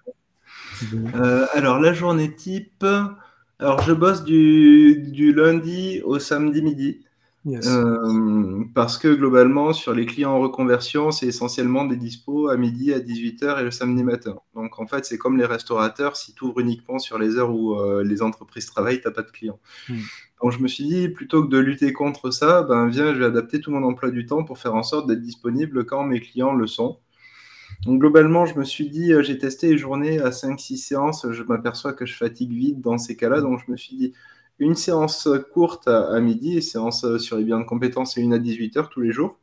Euh, 1.16 1.46
alors, 1.54 1.80
la 1.80 1.94
journée 1.94 2.34
type. 2.34 2.86
Alors, 3.60 3.82
je 3.84 3.94
bosse 3.94 4.24
du, 4.24 5.34
lundi 5.36 6.02
au 6.04 6.20
samedi 6.20 6.62
midi. 6.62 7.06
Euh, 7.48 8.64
parce 8.76 9.00
que 9.00 9.08
globalement, 9.08 9.74
sur 9.74 9.94
les 9.94 10.06
clients 10.06 10.34
en 10.34 10.40
reconversion, 10.40 11.10
c'est 11.12 11.26
essentiellement 11.26 11.86
des 11.86 11.96
dispos 11.96 12.50
à 12.50 12.58
midi, 12.58 12.94
à 12.94 13.00
18h 13.00 13.60
et 13.60 13.64
le 13.64 13.72
samedi 13.72 14.04
matin. 14.04 14.36
Donc 14.54 14.80
en 14.80 14.86
fait, 14.86 15.06
c'est 15.06 15.18
comme 15.18 15.38
les 15.38 15.46
restaurateurs, 15.46 16.16
si 16.18 16.36
tu 16.36 16.44
ouvres 16.44 16.60
uniquement 16.60 17.00
sur 17.00 17.18
les 17.18 17.38
heures 17.38 17.54
où 17.54 17.80
euh, 17.80 18.04
les 18.04 18.22
entreprises 18.22 18.68
travaillent, 18.68 19.02
tu 19.02 19.08
n'as 19.08 19.14
pas 19.14 19.24
de 19.24 19.32
clients. 19.32 19.60
Hmm. 19.90 19.98
Donc 20.44 20.52
je 20.52 20.60
me 20.60 20.68
suis 20.68 20.86
dit, 20.86 21.10
plutôt 21.10 21.44
que 21.44 21.50
de 21.50 21.58
lutter 21.58 21.94
contre 21.94 22.30
ça, 22.30 22.62
ben 22.62 22.88
viens, 22.88 23.14
je 23.14 23.20
vais 23.20 23.26
adapter 23.26 23.60
tout 23.60 23.72
mon 23.72 23.84
emploi 23.84 24.12
du 24.12 24.26
temps 24.26 24.44
pour 24.44 24.60
faire 24.60 24.76
en 24.76 24.84
sorte 24.84 25.08
d'être 25.08 25.22
disponible 25.22 25.86
quand 25.86 26.04
mes 26.04 26.20
clients 26.20 26.54
le 26.54 26.68
sont. 26.68 27.00
Donc 27.86 28.00
globalement, 28.00 28.46
je 28.46 28.58
me 28.60 28.64
suis 28.64 28.88
dit, 28.88 29.14
euh, 29.14 29.24
j'ai 29.24 29.40
testé 29.40 29.70
les 29.70 29.78
journées 29.80 30.20
à 30.20 30.30
5-6 30.30 30.78
séances, 30.78 31.26
je 31.32 31.42
m'aperçois 31.42 31.94
que 31.94 32.06
je 32.06 32.16
fatigue 32.16 32.52
vite 32.52 32.82
dans 32.82 33.00
ces 33.00 33.16
cas-là, 33.16 33.42
donc 33.42 33.60
je 33.66 33.72
me 33.72 33.78
suis 33.78 33.96
dit, 33.96 34.14
une 34.62 34.76
séance 34.76 35.28
courte 35.54 35.88
à, 35.88 36.20
midi, 36.20 36.62
séance 36.62 37.18
sur 37.18 37.38
les 37.38 37.44
biens 37.44 37.60
de 37.60 37.66
compétences 37.66 38.18
et 38.18 38.22
une 38.22 38.34
à 38.34 38.38
18h 38.38 38.90
tous 38.90 39.02
les 39.02 39.12
jours. 39.12 39.40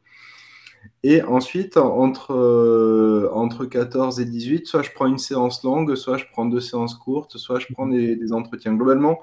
Et 1.02 1.22
ensuite, 1.22 1.76
entre, 1.76 2.32
euh, 2.34 3.28
entre 3.32 3.64
14 3.64 4.20
et 4.20 4.24
18, 4.24 4.66
soit 4.66 4.82
je 4.82 4.90
prends 4.92 5.06
une 5.06 5.18
séance 5.18 5.64
longue, 5.64 5.96
soit 5.96 6.18
je 6.18 6.24
prends 6.30 6.46
deux 6.46 6.60
séances 6.60 6.94
courtes, 6.94 7.36
soit 7.36 7.58
je 7.58 7.66
prends 7.72 7.88
des, 7.88 8.32
entretiens. 8.32 8.74
Globalement, 8.74 9.18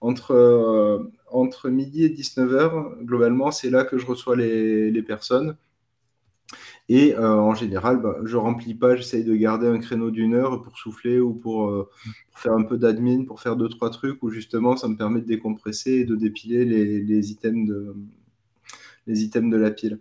entre, 0.00 0.32
euh, 0.32 1.10
entre 1.30 1.70
midi 1.70 2.04
et 2.04 2.08
19h, 2.08 3.04
globalement, 3.04 3.50
c'est 3.50 3.70
là 3.70 3.84
que 3.84 3.98
je 3.98 4.06
reçois 4.06 4.36
les, 4.36 4.92
les 4.92 5.02
personnes. 5.02 5.56
Et 6.94 7.14
euh, 7.14 7.36
en 7.36 7.54
général, 7.54 8.02
bah, 8.02 8.18
je 8.22 8.36
remplis 8.36 8.74
pas, 8.74 8.96
j'essaye 8.96 9.24
de 9.24 9.34
garder 9.34 9.66
un 9.66 9.78
créneau 9.78 10.10
d'une 10.10 10.34
heure 10.34 10.60
pour 10.60 10.76
souffler 10.76 11.20
ou 11.20 11.32
pour, 11.32 11.70
euh, 11.70 11.88
faire 12.34 12.52
un 12.52 12.64
peu 12.64 12.76
d'admin, 12.76 13.24
pour 13.24 13.40
faire 13.40 13.56
deux, 13.56 13.70
trois 13.70 13.88
trucs 13.88 14.22
où 14.22 14.28
justement 14.28 14.76
ça 14.76 14.88
me 14.88 14.96
permet 14.98 15.22
de 15.22 15.26
décompresser 15.26 15.92
et 15.92 16.04
de 16.04 16.14
dépiler 16.16 16.66
les, 16.66 17.30
items, 17.30 17.66
de, 17.66 19.56
la 19.56 19.70
pile. 19.70 20.00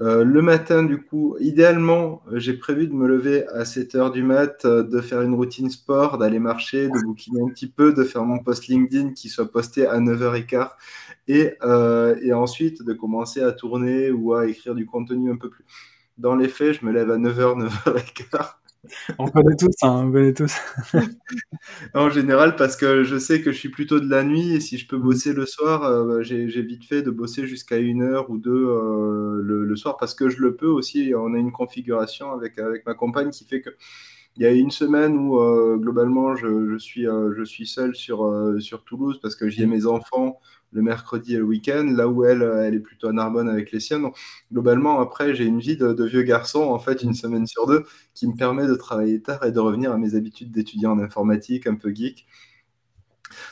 Euh, 0.00 0.24
le 0.24 0.42
matin, 0.42 0.82
du 0.82 1.00
coup, 1.00 1.36
idéalement, 1.38 2.24
j'ai 2.32 2.54
prévu 2.54 2.88
de 2.88 2.94
me 2.94 3.06
lever 3.06 3.46
à 3.46 3.64
7 3.64 3.94
heures 3.94 4.10
du 4.10 4.24
mat, 4.24 4.66
de 4.66 5.00
faire 5.00 5.22
une 5.22 5.34
routine 5.34 5.70
sport, 5.70 6.18
d'aller 6.18 6.40
marcher, 6.40 6.88
de 6.88 7.00
bouquiner 7.04 7.42
un 7.42 7.48
petit 7.48 7.68
peu, 7.68 7.92
de 7.92 8.02
faire 8.02 8.24
mon 8.24 8.40
post 8.40 8.66
LinkedIn 8.66 9.12
qui 9.12 9.28
soit 9.28 9.52
posté 9.52 9.86
à 9.86 10.00
9h15 10.00 10.70
et, 11.28 11.52
et 12.26 12.32
ensuite 12.32 12.82
de 12.82 12.92
commencer 12.92 13.40
à 13.40 13.52
tourner 13.52 14.10
ou 14.10 14.34
à 14.34 14.48
écrire 14.48 14.74
du 14.74 14.84
contenu 14.84 15.30
un 15.30 15.36
peu 15.36 15.48
plus 15.48 15.64
dans 16.18 16.36
les 16.36 16.48
faits, 16.48 16.80
je 16.80 16.86
me 16.86 16.92
lève 16.92 17.10
à 17.10 17.18
9h, 17.18 17.68
9h15. 17.68 18.54
On 19.18 19.26
connaît 19.26 19.56
tous, 19.56 19.74
hein, 19.82 20.04
on 20.06 20.12
connaît 20.12 20.34
tous. 20.34 20.54
en 21.94 22.10
général, 22.10 22.56
parce 22.56 22.76
que 22.76 23.02
je 23.02 23.18
sais 23.18 23.40
que 23.40 23.52
je 23.52 23.58
suis 23.58 23.68
plutôt 23.68 24.00
de 24.00 24.08
la 24.08 24.22
nuit 24.22 24.54
et 24.54 24.60
si 24.60 24.78
je 24.78 24.86
peux 24.86 24.98
mm. 24.98 25.02
bosser 25.02 25.32
le 25.32 25.46
soir, 25.46 25.84
euh, 25.84 26.22
j'ai 26.22 26.62
vite 26.62 26.84
fait 26.84 27.02
de 27.02 27.10
bosser 27.10 27.46
jusqu'à 27.46 27.78
une 27.78 28.02
heure 28.02 28.30
ou 28.30 28.38
deux 28.38 28.52
euh, 28.52 29.40
le, 29.42 29.76
soir 29.76 29.96
parce 29.96 30.14
que 30.14 30.28
je 30.28 30.40
le 30.40 30.54
peux 30.54 30.68
aussi. 30.68 31.12
On 31.16 31.34
a 31.34 31.38
une 31.38 31.52
configuration 31.52 32.32
avec, 32.32 32.58
avec 32.58 32.86
ma 32.86 32.94
compagne 32.94 33.30
qui 33.30 33.44
fait 33.44 33.60
que 33.60 33.70
il 34.36 34.42
y 34.42 34.46
a 34.46 34.50
une 34.50 34.70
semaine 34.70 35.16
où 35.16 35.38
euh, 35.38 35.76
globalement 35.76 36.34
je, 36.36 36.76
suis, 36.78 37.04
je 37.04 37.44
suis 37.44 37.66
seul 37.66 37.94
sur, 37.94 38.28
sur 38.60 38.84
Toulouse 38.84 39.20
parce 39.22 39.36
que 39.36 39.48
j'y 39.48 39.62
ai 39.62 39.66
mes 39.66 39.86
enfants 39.86 40.40
le 40.74 40.82
mercredi 40.82 41.34
et 41.34 41.38
le 41.38 41.44
week-end, 41.44 41.86
là 41.88 42.08
où 42.08 42.24
elle, 42.24 42.42
est 42.74 42.80
plutôt 42.80 43.08
à 43.08 43.12
Narbonne 43.12 43.48
avec 43.48 43.70
les 43.70 43.80
siennes. 43.80 44.06
globalement, 44.52 45.00
après, 45.00 45.34
j'ai 45.34 45.44
une 45.44 45.60
vie 45.60 45.76
de, 45.76 46.04
vieux 46.04 46.22
garçon, 46.22 46.62
en 46.62 46.78
fait, 46.78 47.02
une 47.02 47.14
semaine 47.14 47.46
sur 47.46 47.66
deux, 47.66 47.84
qui 48.14 48.26
me 48.26 48.34
permet 48.34 48.66
de 48.66 48.74
travailler 48.74 49.22
tard 49.22 49.44
et 49.44 49.52
de 49.52 49.60
revenir 49.60 49.92
à 49.92 49.98
mes 49.98 50.16
habitudes 50.16 50.50
d'étudiant 50.50 50.92
en 50.92 50.98
informatique, 50.98 51.66
un 51.66 51.76
peu 51.76 51.94
geek. 51.94 52.26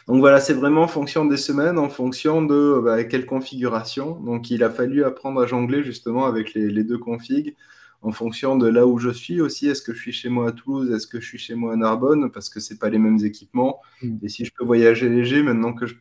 Donc 0.06 0.18
voilà, 0.18 0.40
c'est 0.40 0.52
vraiment 0.52 0.82
en 0.82 0.88
fonction 0.88 1.24
des 1.24 1.36
semaines, 1.36 1.78
en 1.78 1.88
fonction 1.88 2.42
de 2.42 2.80
bah, 2.84 3.04
quelle 3.04 3.26
configuration. 3.26 4.20
Donc 4.20 4.50
il 4.50 4.62
a 4.64 4.70
fallu 4.70 5.04
apprendre 5.04 5.40
à 5.40 5.46
jongler 5.46 5.82
justement 5.82 6.26
avec 6.26 6.54
les, 6.54 6.84
deux 6.84 6.98
configs, 6.98 7.56
en 8.03 8.12
fonction 8.12 8.57
de 8.57 8.68
là 8.68 8.86
où 8.86 8.98
je 8.98 9.11
suis 9.11 9.40
aussi. 9.40 9.68
Est-ce 9.68 9.82
que 9.82 9.94
je 9.94 10.00
suis 10.00 10.12
chez 10.12 10.28
moi 10.28 10.48
à 10.48 10.53
Toulouse? 10.53 10.90
Est-ce 10.92 11.07
que 11.07 11.20
je 11.20 11.26
suis 11.26 11.38
chez 11.38 11.55
moi 11.55 11.72
à 11.72 11.76
Narbonne? 11.76 12.30
Parce 12.30 12.48
que 12.48 12.61
ce 12.61 12.74
pas 12.74 12.90
les 12.90 12.98
mêmes 12.98 13.24
équipements. 13.24 13.80
Mm. 14.03 14.18
Et 14.22 14.28
si 14.28 14.44
je 14.44 14.53
peux 14.57 14.64
voyager 14.64 15.09
léger, 15.09 15.42
maintenant 15.42 15.72
que 15.72 15.86
je 15.86 15.94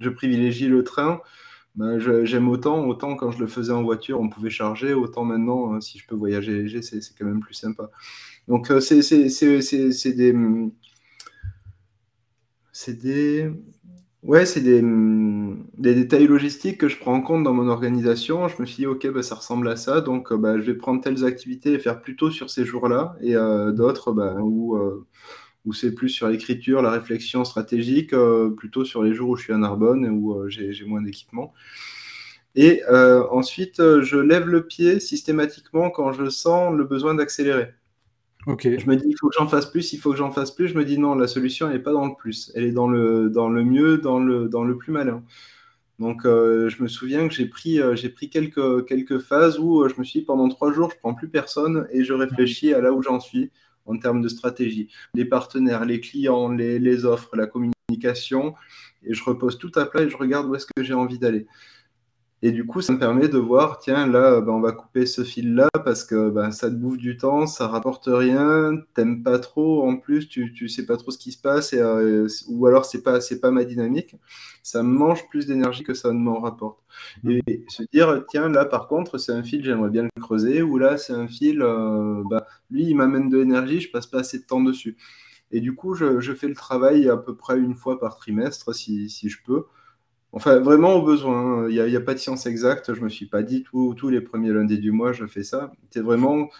je 0.00 0.10
privilégie 0.10 0.68
le 0.68 0.84
train. 0.84 1.20
Ben, 1.74 1.98
j'aime 2.24 2.48
autant, 2.48 2.86
autant 2.86 3.14
quand 3.14 3.30
je 3.30 3.38
le 3.38 3.46
faisais 3.46 3.72
en 3.72 3.82
voiture, 3.82 4.20
on 4.20 4.28
pouvait 4.28 4.50
charger, 4.50 4.94
autant 4.94 5.24
maintenant, 5.24 5.72
hein, 5.72 5.80
si 5.80 5.98
je 5.98 6.06
peux 6.06 6.16
voyager 6.16 6.52
léger, 6.52 6.82
c'est 6.82 7.00
quand 7.16 7.24
même 7.24 7.40
plus 7.40 7.54
sympa. 7.54 7.90
Donc, 8.48 8.70
euh, 8.70 8.80
c'est 8.80 8.96
des. 8.96 10.40
C'est 12.72 12.94
des. 12.94 13.52
Ouais, 14.28 14.44
c'est 14.46 14.60
des, 14.60 14.82
des, 15.78 15.94
détails 15.94 16.26
logistiques 16.26 16.78
que 16.78 16.88
je 16.88 16.98
prends 16.98 17.14
en 17.14 17.22
compte 17.22 17.42
dans 17.42 17.54
mon 17.54 17.68
organisation. 17.68 18.46
Je 18.46 18.60
me 18.60 18.66
suis 18.66 18.76
dit, 18.76 18.86
OK, 18.86 19.06
ben, 19.08 19.22
ça 19.22 19.34
ressemble 19.34 19.66
à 19.68 19.76
ça, 19.76 20.00
donc 20.02 20.32
ben, 20.32 20.58
je 20.60 20.64
vais 20.64 20.74
prendre 20.74 21.00
telles 21.02 21.24
activités 21.24 21.72
et 21.72 21.78
faire 21.80 22.00
plutôt 22.02 22.30
sur 22.30 22.50
ces 22.50 22.64
jours-là, 22.66 23.16
et 23.22 23.34
euh, 23.36 23.72
d'autres 23.72 24.12
où 24.42 24.76
euh, 24.76 25.06
où 25.68 25.72
c'est 25.74 25.94
plus 25.94 26.08
sur 26.08 26.28
l'écriture, 26.28 26.82
la 26.82 26.90
réflexion 26.90 27.44
stratégique, 27.44 28.12
euh, 28.14 28.50
plutôt 28.50 28.84
sur 28.84 29.02
les 29.02 29.14
jours 29.14 29.30
où 29.30 29.36
je 29.36 29.44
suis 29.44 29.52
à 29.52 29.58
Narbonne 29.58 30.04
et 30.04 30.08
où 30.08 30.32
euh, 30.34 30.48
j'ai 30.48 30.84
moins 30.86 31.02
d'équipement. 31.02 31.52
Et 32.54 32.82
euh, 32.90 33.24
ensuite, 33.30 33.80
euh, 33.80 34.02
je 34.02 34.16
lève 34.16 34.48
le 34.48 34.66
pied 34.66 35.00
systématiquement 35.00 35.90
quand 35.90 36.12
je 36.12 36.28
sens 36.30 36.74
le 36.74 36.84
besoin 36.84 37.14
d'accélérer. 37.14 37.74
Je 38.46 38.86
me 38.86 38.96
dis, 38.96 39.04
il 39.08 39.16
faut 39.18 39.28
que 39.28 39.34
j'en 39.38 39.48
fasse 39.48 39.66
plus, 39.66 39.92
il 39.92 39.98
faut 39.98 40.12
que 40.12 40.16
j'en 40.16 40.30
fasse 40.30 40.50
plus. 40.50 40.68
Je 40.68 40.74
me 40.74 40.84
dis, 40.84 40.98
non, 40.98 41.14
la 41.14 41.26
solution, 41.26 41.68
n'est 41.68 41.78
pas 41.78 41.92
dans 41.92 42.06
le 42.06 42.14
plus. 42.16 42.50
Elle 42.54 42.64
est 42.64 42.72
dans 42.72 42.88
le, 42.88 43.28
dans 43.28 43.48
le 43.48 43.64
mieux, 43.64 43.98
dans 43.98 44.18
le, 44.18 44.48
dans 44.48 44.64
le 44.64 44.76
plus 44.76 44.92
malin. 44.92 45.22
Donc, 45.98 46.24
euh, 46.24 46.68
je 46.68 46.82
me 46.82 46.88
souviens 46.88 47.26
que 47.26 47.34
j'ai 47.34 47.46
pris, 47.46 47.80
pris 48.14 48.30
quelques, 48.30 49.18
phases 49.18 49.58
où 49.58 49.86
je 49.88 49.94
me 49.98 50.04
suis 50.04 50.20
dit, 50.20 50.24
pendant 50.24 50.48
trois 50.48 50.72
jours, 50.72 50.90
je 50.90 50.96
prends 50.98 51.14
plus 51.14 51.28
personne 51.28 51.88
et 51.92 52.04
je 52.04 52.12
réfléchis 52.12 52.72
à 52.72 52.80
là 52.80 52.92
où 52.92 53.02
j'en 53.02 53.20
suis 53.20 53.50
en 53.84 53.98
termes 53.98 54.22
de 54.22 54.28
stratégie. 54.28 54.88
Les 55.14 55.24
partenaires, 55.24 55.84
les 55.84 56.00
clients, 56.00 56.50
les, 56.50 56.78
les 56.78 57.04
offres, 57.04 57.34
la 57.36 57.46
communication. 57.46 58.54
Et 59.02 59.14
je 59.14 59.24
repose 59.24 59.58
tout 59.58 59.72
à 59.74 59.86
plat 59.86 60.02
et 60.02 60.10
je 60.10 60.16
regarde 60.16 60.46
où 60.46 60.54
est-ce 60.54 60.66
que 60.66 60.82
j'ai 60.82 60.94
envie 60.94 61.18
d'aller. 61.18 61.46
Et 62.40 62.52
du 62.52 62.64
coup, 62.64 62.80
ça 62.82 62.92
me 62.92 63.00
permet 63.00 63.26
de 63.26 63.38
voir, 63.38 63.78
tiens, 63.78 64.06
là, 64.06 64.40
ben, 64.40 64.52
on 64.52 64.60
va 64.60 64.70
couper 64.70 65.06
ce 65.06 65.24
fil-là 65.24 65.68
parce 65.84 66.04
que 66.04 66.30
ben, 66.30 66.52
ça 66.52 66.70
te 66.70 66.76
bouffe 66.76 66.96
du 66.96 67.16
temps, 67.16 67.48
ça 67.48 67.66
rapporte 67.66 68.04
rien, 68.06 68.76
t'aimes 68.94 69.24
pas 69.24 69.40
trop, 69.40 69.82
en 69.88 69.96
plus, 69.96 70.28
tu, 70.28 70.52
tu 70.52 70.68
sais 70.68 70.86
pas 70.86 70.96
trop 70.96 71.10
ce 71.10 71.18
qui 71.18 71.32
se 71.32 71.40
passe, 71.40 71.72
et, 71.72 71.80
euh, 71.80 72.28
ou 72.48 72.66
alors 72.66 72.84
c'est 72.84 73.02
pas, 73.02 73.20
c'est 73.20 73.40
pas 73.40 73.50
ma 73.50 73.64
dynamique. 73.64 74.14
Ça 74.62 74.84
me 74.84 74.90
mange 74.96 75.28
plus 75.28 75.46
d'énergie 75.46 75.82
que 75.82 75.94
ça 75.94 76.12
ne 76.12 76.18
m'en 76.18 76.38
rapporte. 76.38 76.78
Mmh. 77.24 77.38
Et 77.48 77.64
se 77.68 77.82
dire, 77.92 78.24
tiens, 78.28 78.48
là, 78.48 78.64
par 78.64 78.86
contre, 78.86 79.18
c'est 79.18 79.32
un 79.32 79.42
fil, 79.42 79.64
j'aimerais 79.64 79.90
bien 79.90 80.04
le 80.04 80.20
creuser, 80.20 80.62
ou 80.62 80.78
là, 80.78 80.96
c'est 80.96 81.14
un 81.14 81.26
fil, 81.26 81.60
euh, 81.60 82.22
ben, 82.30 82.42
lui, 82.70 82.84
il 82.84 82.94
m'amène 82.94 83.28
de 83.30 83.38
l'énergie, 83.38 83.80
je 83.80 83.90
passe 83.90 84.06
pas 84.06 84.20
assez 84.20 84.38
de 84.38 84.44
temps 84.44 84.62
dessus. 84.62 84.96
Et 85.50 85.60
du 85.60 85.74
coup, 85.74 85.94
je, 85.94 86.20
je, 86.20 86.32
fais 86.34 86.46
le 86.48 86.54
travail 86.54 87.08
à 87.08 87.16
peu 87.16 87.34
près 87.34 87.58
une 87.58 87.74
fois 87.74 87.98
par 87.98 88.16
trimestre, 88.16 88.74
si, 88.74 89.08
si 89.10 89.28
je 89.28 89.38
peux. 89.44 89.64
Enfin, 90.32 90.58
vraiment 90.58 90.94
au 90.94 91.02
besoin. 91.02 91.68
Il 91.68 91.82
n'y 91.82 91.96
a, 91.96 92.00
pas 92.00 92.14
de 92.14 92.18
science 92.18 92.46
exacte. 92.46 92.92
Je 92.92 93.00
ne 93.00 93.04
me 93.04 93.08
suis 93.08 93.26
pas 93.26 93.42
dit 93.42 93.62
tous 93.62 94.08
les 94.08 94.20
premiers 94.20 94.52
lundis 94.52 94.78
du 94.78 94.92
mois, 94.92 95.12
je 95.12 95.26
fais 95.26 95.42
ça. 95.42 95.72
C'est 95.90 96.02
vraiment 96.02 96.50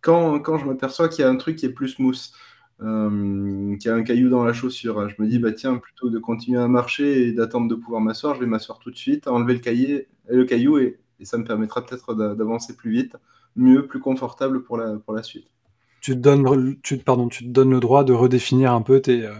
quand, 0.00 0.40
quand 0.40 0.58
je 0.58 0.64
m'aperçois 0.64 1.08
qu'il 1.08 1.22
y 1.22 1.28
a 1.28 1.30
un 1.30 1.36
truc 1.36 1.56
qui 1.56 1.66
est 1.66 1.72
plus 1.72 1.88
smooth, 1.88 2.18
euh, 2.82 3.76
qu'il 3.76 3.90
y 3.90 3.92
a 3.92 3.94
un 3.94 4.02
caillou 4.02 4.30
dans 4.30 4.44
la 4.44 4.52
chaussure. 4.52 5.08
Je 5.08 5.20
me 5.22 5.28
dis, 5.28 5.38
bah 5.38 5.52
tiens, 5.52 5.76
plutôt 5.76 6.08
de 6.08 6.18
continuer 6.18 6.60
à 6.60 6.68
marcher 6.68 7.26
et 7.28 7.32
d'attendre 7.32 7.68
de 7.68 7.74
pouvoir 7.74 8.00
m'asseoir, 8.00 8.34
je 8.34 8.40
vais 8.40 8.46
m'asseoir 8.46 8.78
tout 8.78 8.90
de 8.90 8.96
suite, 8.96 9.28
enlever 9.28 9.54
le, 9.54 9.60
cahier, 9.60 10.08
le 10.28 10.44
caillou 10.44 10.78
et, 10.78 10.98
ça 11.22 11.36
me 11.36 11.44
permettra 11.44 11.84
peut-être 11.84 12.14
d'avancer 12.14 12.74
plus 12.74 12.90
vite, 12.90 13.16
mieux, 13.54 13.86
plus 13.86 14.00
confortable 14.00 14.62
pour 14.62 14.78
la, 14.78 15.22
suite. 15.22 15.48
Tu 16.00 16.12
te, 16.12 16.16
donnes, 16.16 16.76
pardon, 17.04 17.28
tu 17.28 17.44
te 17.44 17.50
donnes 17.50 17.72
le 17.72 17.80
droit 17.80 18.04
de 18.04 18.14
redéfinir 18.14 18.72
un 18.72 18.80
peu 18.80 19.02
tes, 19.02 19.26
euh, 19.26 19.34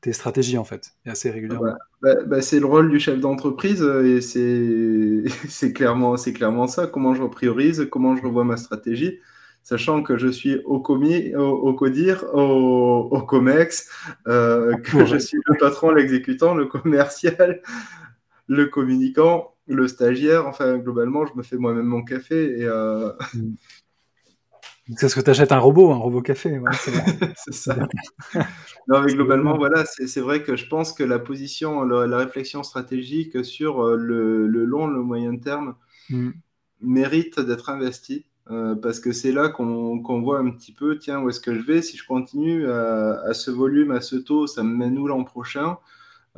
tes 0.00 0.12
stratégies 0.12 0.58
en 0.58 0.64
fait, 0.64 0.92
et 1.04 1.10
assez 1.10 1.30
régulièrement. 1.30 1.74
Bah, 2.02 2.14
bah, 2.26 2.40
c'est 2.40 2.60
le 2.60 2.66
rôle 2.66 2.90
du 2.90 2.98
chef 2.98 3.20
d'entreprise 3.20 3.82
euh, 3.82 4.16
et 4.16 4.20
c'est 4.20 5.72
clairement, 5.74 6.14
clairement 6.16 6.66
ça. 6.66 6.86
Comment 6.86 7.14
je 7.14 7.22
priorise, 7.24 7.86
comment 7.90 8.16
je 8.16 8.22
revois 8.22 8.44
ma 8.44 8.56
stratégie, 8.56 9.18
sachant 9.62 10.02
que 10.02 10.16
je 10.16 10.28
suis 10.28 10.58
au 10.64 10.80
commis, 10.80 11.34
au, 11.34 11.74
CODIR, 11.74 12.24
au, 12.34 13.22
COMEX, 13.28 13.90
euh, 14.26 14.76
que 14.78 15.04
je 15.04 15.18
suis 15.18 15.38
le 15.44 15.58
patron, 15.58 15.90
l'exécutant, 15.90 16.54
le 16.54 16.66
commercial, 16.66 17.60
le 18.48 18.66
communicant, 18.66 19.54
le 19.66 19.86
stagiaire. 19.86 20.46
Enfin, 20.46 20.78
globalement, 20.78 21.26
je 21.26 21.34
me 21.34 21.42
fais 21.42 21.56
moi-même 21.56 21.86
mon 21.86 22.02
café 22.02 22.60
et. 22.60 22.64
Euh... 22.64 23.12
Mm. 23.34 23.54
C'est 24.96 25.08
ce 25.08 25.14
que 25.14 25.20
tu 25.20 25.30
achètes 25.30 25.52
un 25.52 25.58
robot, 25.58 25.92
un 25.92 25.96
robot 25.96 26.22
café. 26.22 26.60
c'est 27.36 27.54
ça. 27.54 27.76
non, 28.88 29.02
mais 29.02 29.14
globalement, 29.14 29.56
voilà, 29.56 29.84
c'est 29.84 30.20
vrai 30.20 30.42
que 30.42 30.56
je 30.56 30.66
pense 30.66 30.92
que 30.92 31.04
la 31.04 31.18
position, 31.18 31.84
la, 31.84 32.16
réflexion 32.16 32.62
stratégique 32.62 33.44
sur 33.44 33.84
euh, 33.84 33.96
le, 33.96 34.46
long, 34.64 34.86
le 34.86 35.02
moyen 35.02 35.36
terme 35.36 35.74
mm. 36.10 36.30
mérite 36.80 37.40
d'être 37.40 37.70
investie. 37.70 38.26
Euh, 38.50 38.74
parce 38.74 38.98
que 38.98 39.12
c'est 39.12 39.30
là 39.30 39.48
qu'on 39.48 40.20
voit 40.22 40.40
un 40.40 40.50
petit 40.50 40.72
peu, 40.72 40.98
tiens, 40.98 41.20
où 41.20 41.28
est-ce 41.28 41.38
que 41.38 41.54
je 41.54 41.60
vais? 41.60 41.82
Si 41.82 41.96
je 41.96 42.04
continue 42.04 42.68
à, 42.68 43.20
à, 43.20 43.32
ce 43.32 43.52
volume, 43.52 43.92
à 43.92 44.00
ce 44.00 44.16
taux, 44.16 44.48
ça 44.48 44.64
me 44.64 44.76
mène 44.76 44.98
où 44.98 45.06
l'an 45.06 45.22
prochain? 45.22 45.76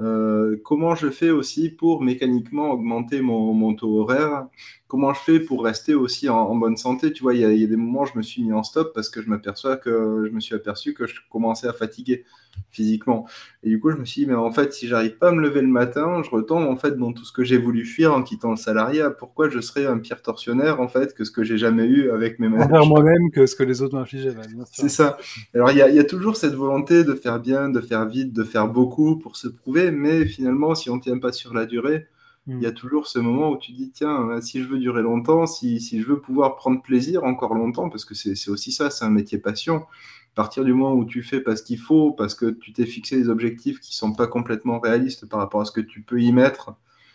Euh, 0.01 0.57
comment 0.65 0.95
je 0.95 1.11
fais 1.11 1.31
aussi 1.31 1.69
pour 1.69 2.03
mécaniquement 2.03 2.71
augmenter 2.71 3.21
mon, 3.21 3.75
taux 3.75 4.01
horaire? 4.01 4.47
Comment 4.93 5.15
je 5.15 5.21
fais 5.21 5.41
pour 5.41 5.65
rester 5.65 5.95
aussi 5.95 6.29
en, 6.29 6.55
bonne 6.55 6.77
santé 6.77 7.15
Tu 7.15 7.23
vois, 7.23 7.33
il 7.33 7.41
y, 7.41 7.65
a 7.65 7.67
des 7.67 7.77
moments 7.77 8.03
où 8.03 8.05
je 8.05 8.13
me 8.15 8.21
suis 8.21 8.43
mis 8.43 8.53
en 8.53 8.63
stop 8.63 8.93
parce 8.95 9.09
que 9.09 9.23
je 9.23 9.31
m'aperçois 9.31 9.79
que 9.79 10.27
je 10.27 10.31
me 10.31 10.39
suis 10.39 10.55
aperçu 10.55 10.93
que 10.93 11.07
je 11.07 11.15
commençais 11.31 11.67
à 11.67 11.73
fatiguer 11.73 12.27
physiquement. 12.71 13.27
Et 13.63 13.71
du 13.71 13.81
coup, 13.81 13.91
je 13.91 13.97
me 13.97 14.05
suis 14.05 14.21
dit, 14.21 14.27
mais 14.27 14.35
en 14.35 14.53
fait, 14.53 14.75
si 14.75 14.89
j'arrive 14.89 15.17
pas 15.17 15.31
à 15.31 15.33
me 15.33 15.41
lever 15.41 15.63
le 15.63 15.69
matin, 15.69 16.21
je 16.23 16.29
retombe 16.29 16.69
en 16.69 16.77
fait 16.77 16.99
dans 16.99 17.15
tout 17.15 17.25
ce 17.25 17.33
que 17.33 17.43
j'ai 17.43 17.57
voulu 17.57 17.87
fuir 17.87 18.13
en 18.13 18.23
quittant 18.23 18.51
le 18.51 18.59
salariat. 18.59 19.09
Pourquoi 19.09 19.49
je 19.49 19.61
serais 19.61 19.87
un 19.87 19.97
pire 19.97 20.21
tortionnaire 20.21 20.79
en 20.79 20.89
fait 20.89 21.15
que 21.15 21.25
ce 21.25 21.31
que 21.31 21.43
j'ai 21.43 21.57
jamais 21.57 21.87
eu 21.87 22.11
avec 22.11 22.39
mes 22.39 22.51
managers? 22.51 22.75
Envers 22.75 22.87
moi-même 22.87 23.31
que 23.31 23.47
ce 23.47 23.57
que 23.57 23.63
les 23.63 23.81
autres 23.81 23.97
m'infligeaient. 23.97 24.35
C'est 24.73 24.91
ça. 24.91 25.17
Alors, 25.55 25.71
il 25.71 25.77
y, 25.77 25.79
y, 25.79 25.99
a 26.01 26.05
toujours 26.05 26.37
cette 26.37 26.55
volonté 26.55 27.03
de 27.03 27.15
faire 27.15 27.41
bien, 27.41 27.71
de 27.71 27.81
faire 27.81 28.07
vite, 28.07 28.35
de 28.35 28.45
faire 28.45 28.69
beaucoup 28.69 29.17
pour 29.17 29.39
se 29.39 29.49
prouver, 29.49 29.91
mais 29.91 30.27
finalement, 30.27 30.75
si 30.75 30.91
on 30.91 30.99
tient 30.99 31.19
pas 31.19 31.33
sur 31.33 31.55
la 31.55 31.65
durée, 31.65 32.09
il 32.49 32.61
y 32.61 32.67
a 32.67 32.73
toujours 32.73 33.07
ce 33.07 33.21
moment 33.21 33.51
où 33.51 33.57
tu 33.57 33.73
dis, 33.73 33.93
tiens, 33.93 34.41
si 34.41 34.63
je 34.63 34.69
veux 34.69 34.79
durer 34.79 35.03
longtemps, 35.03 35.47
si, 35.47 35.81
si 35.81 36.01
je 36.01 36.07
veux 36.07 36.21
pouvoir 36.21 36.57
prendre 36.57 36.83
plaisir 36.83 37.23
encore 37.23 37.55
longtemps, 37.55 37.89
parce 37.89 38.05
que 38.05 38.15
c'est 38.15 38.51
aussi 38.51 38.73
ça, 38.73 38.91
c'est 38.91 39.05
un 39.05 39.11
métier 39.11 39.39
passion, 39.39 39.77
à 39.77 40.35
partir 40.35 40.65
du 40.65 40.73
moment 40.73 40.95
où 40.95 41.05
tu 41.05 41.23
fais 41.23 41.41
parce 41.41 41.63
qu'il 41.63 41.79
faut, 41.79 42.11
parce 42.13 42.35
que 42.35 42.47
tu 42.47 42.73
t'es 42.73 42.87
fixé 42.87 43.17
des 43.17 43.29
objectifs 43.29 43.79
qui 43.79 43.95
sont 43.95 44.13
pas 44.13 44.27
complètement 44.27 44.81
réalistes 44.81 45.27
par 45.29 45.39
rapport 45.39 45.61
à 45.61 45.65
ce 45.65 45.73
que 45.73 45.81
tu 45.81 46.03
peux 46.03 46.21
y 46.21 46.33
mettre 46.33 46.75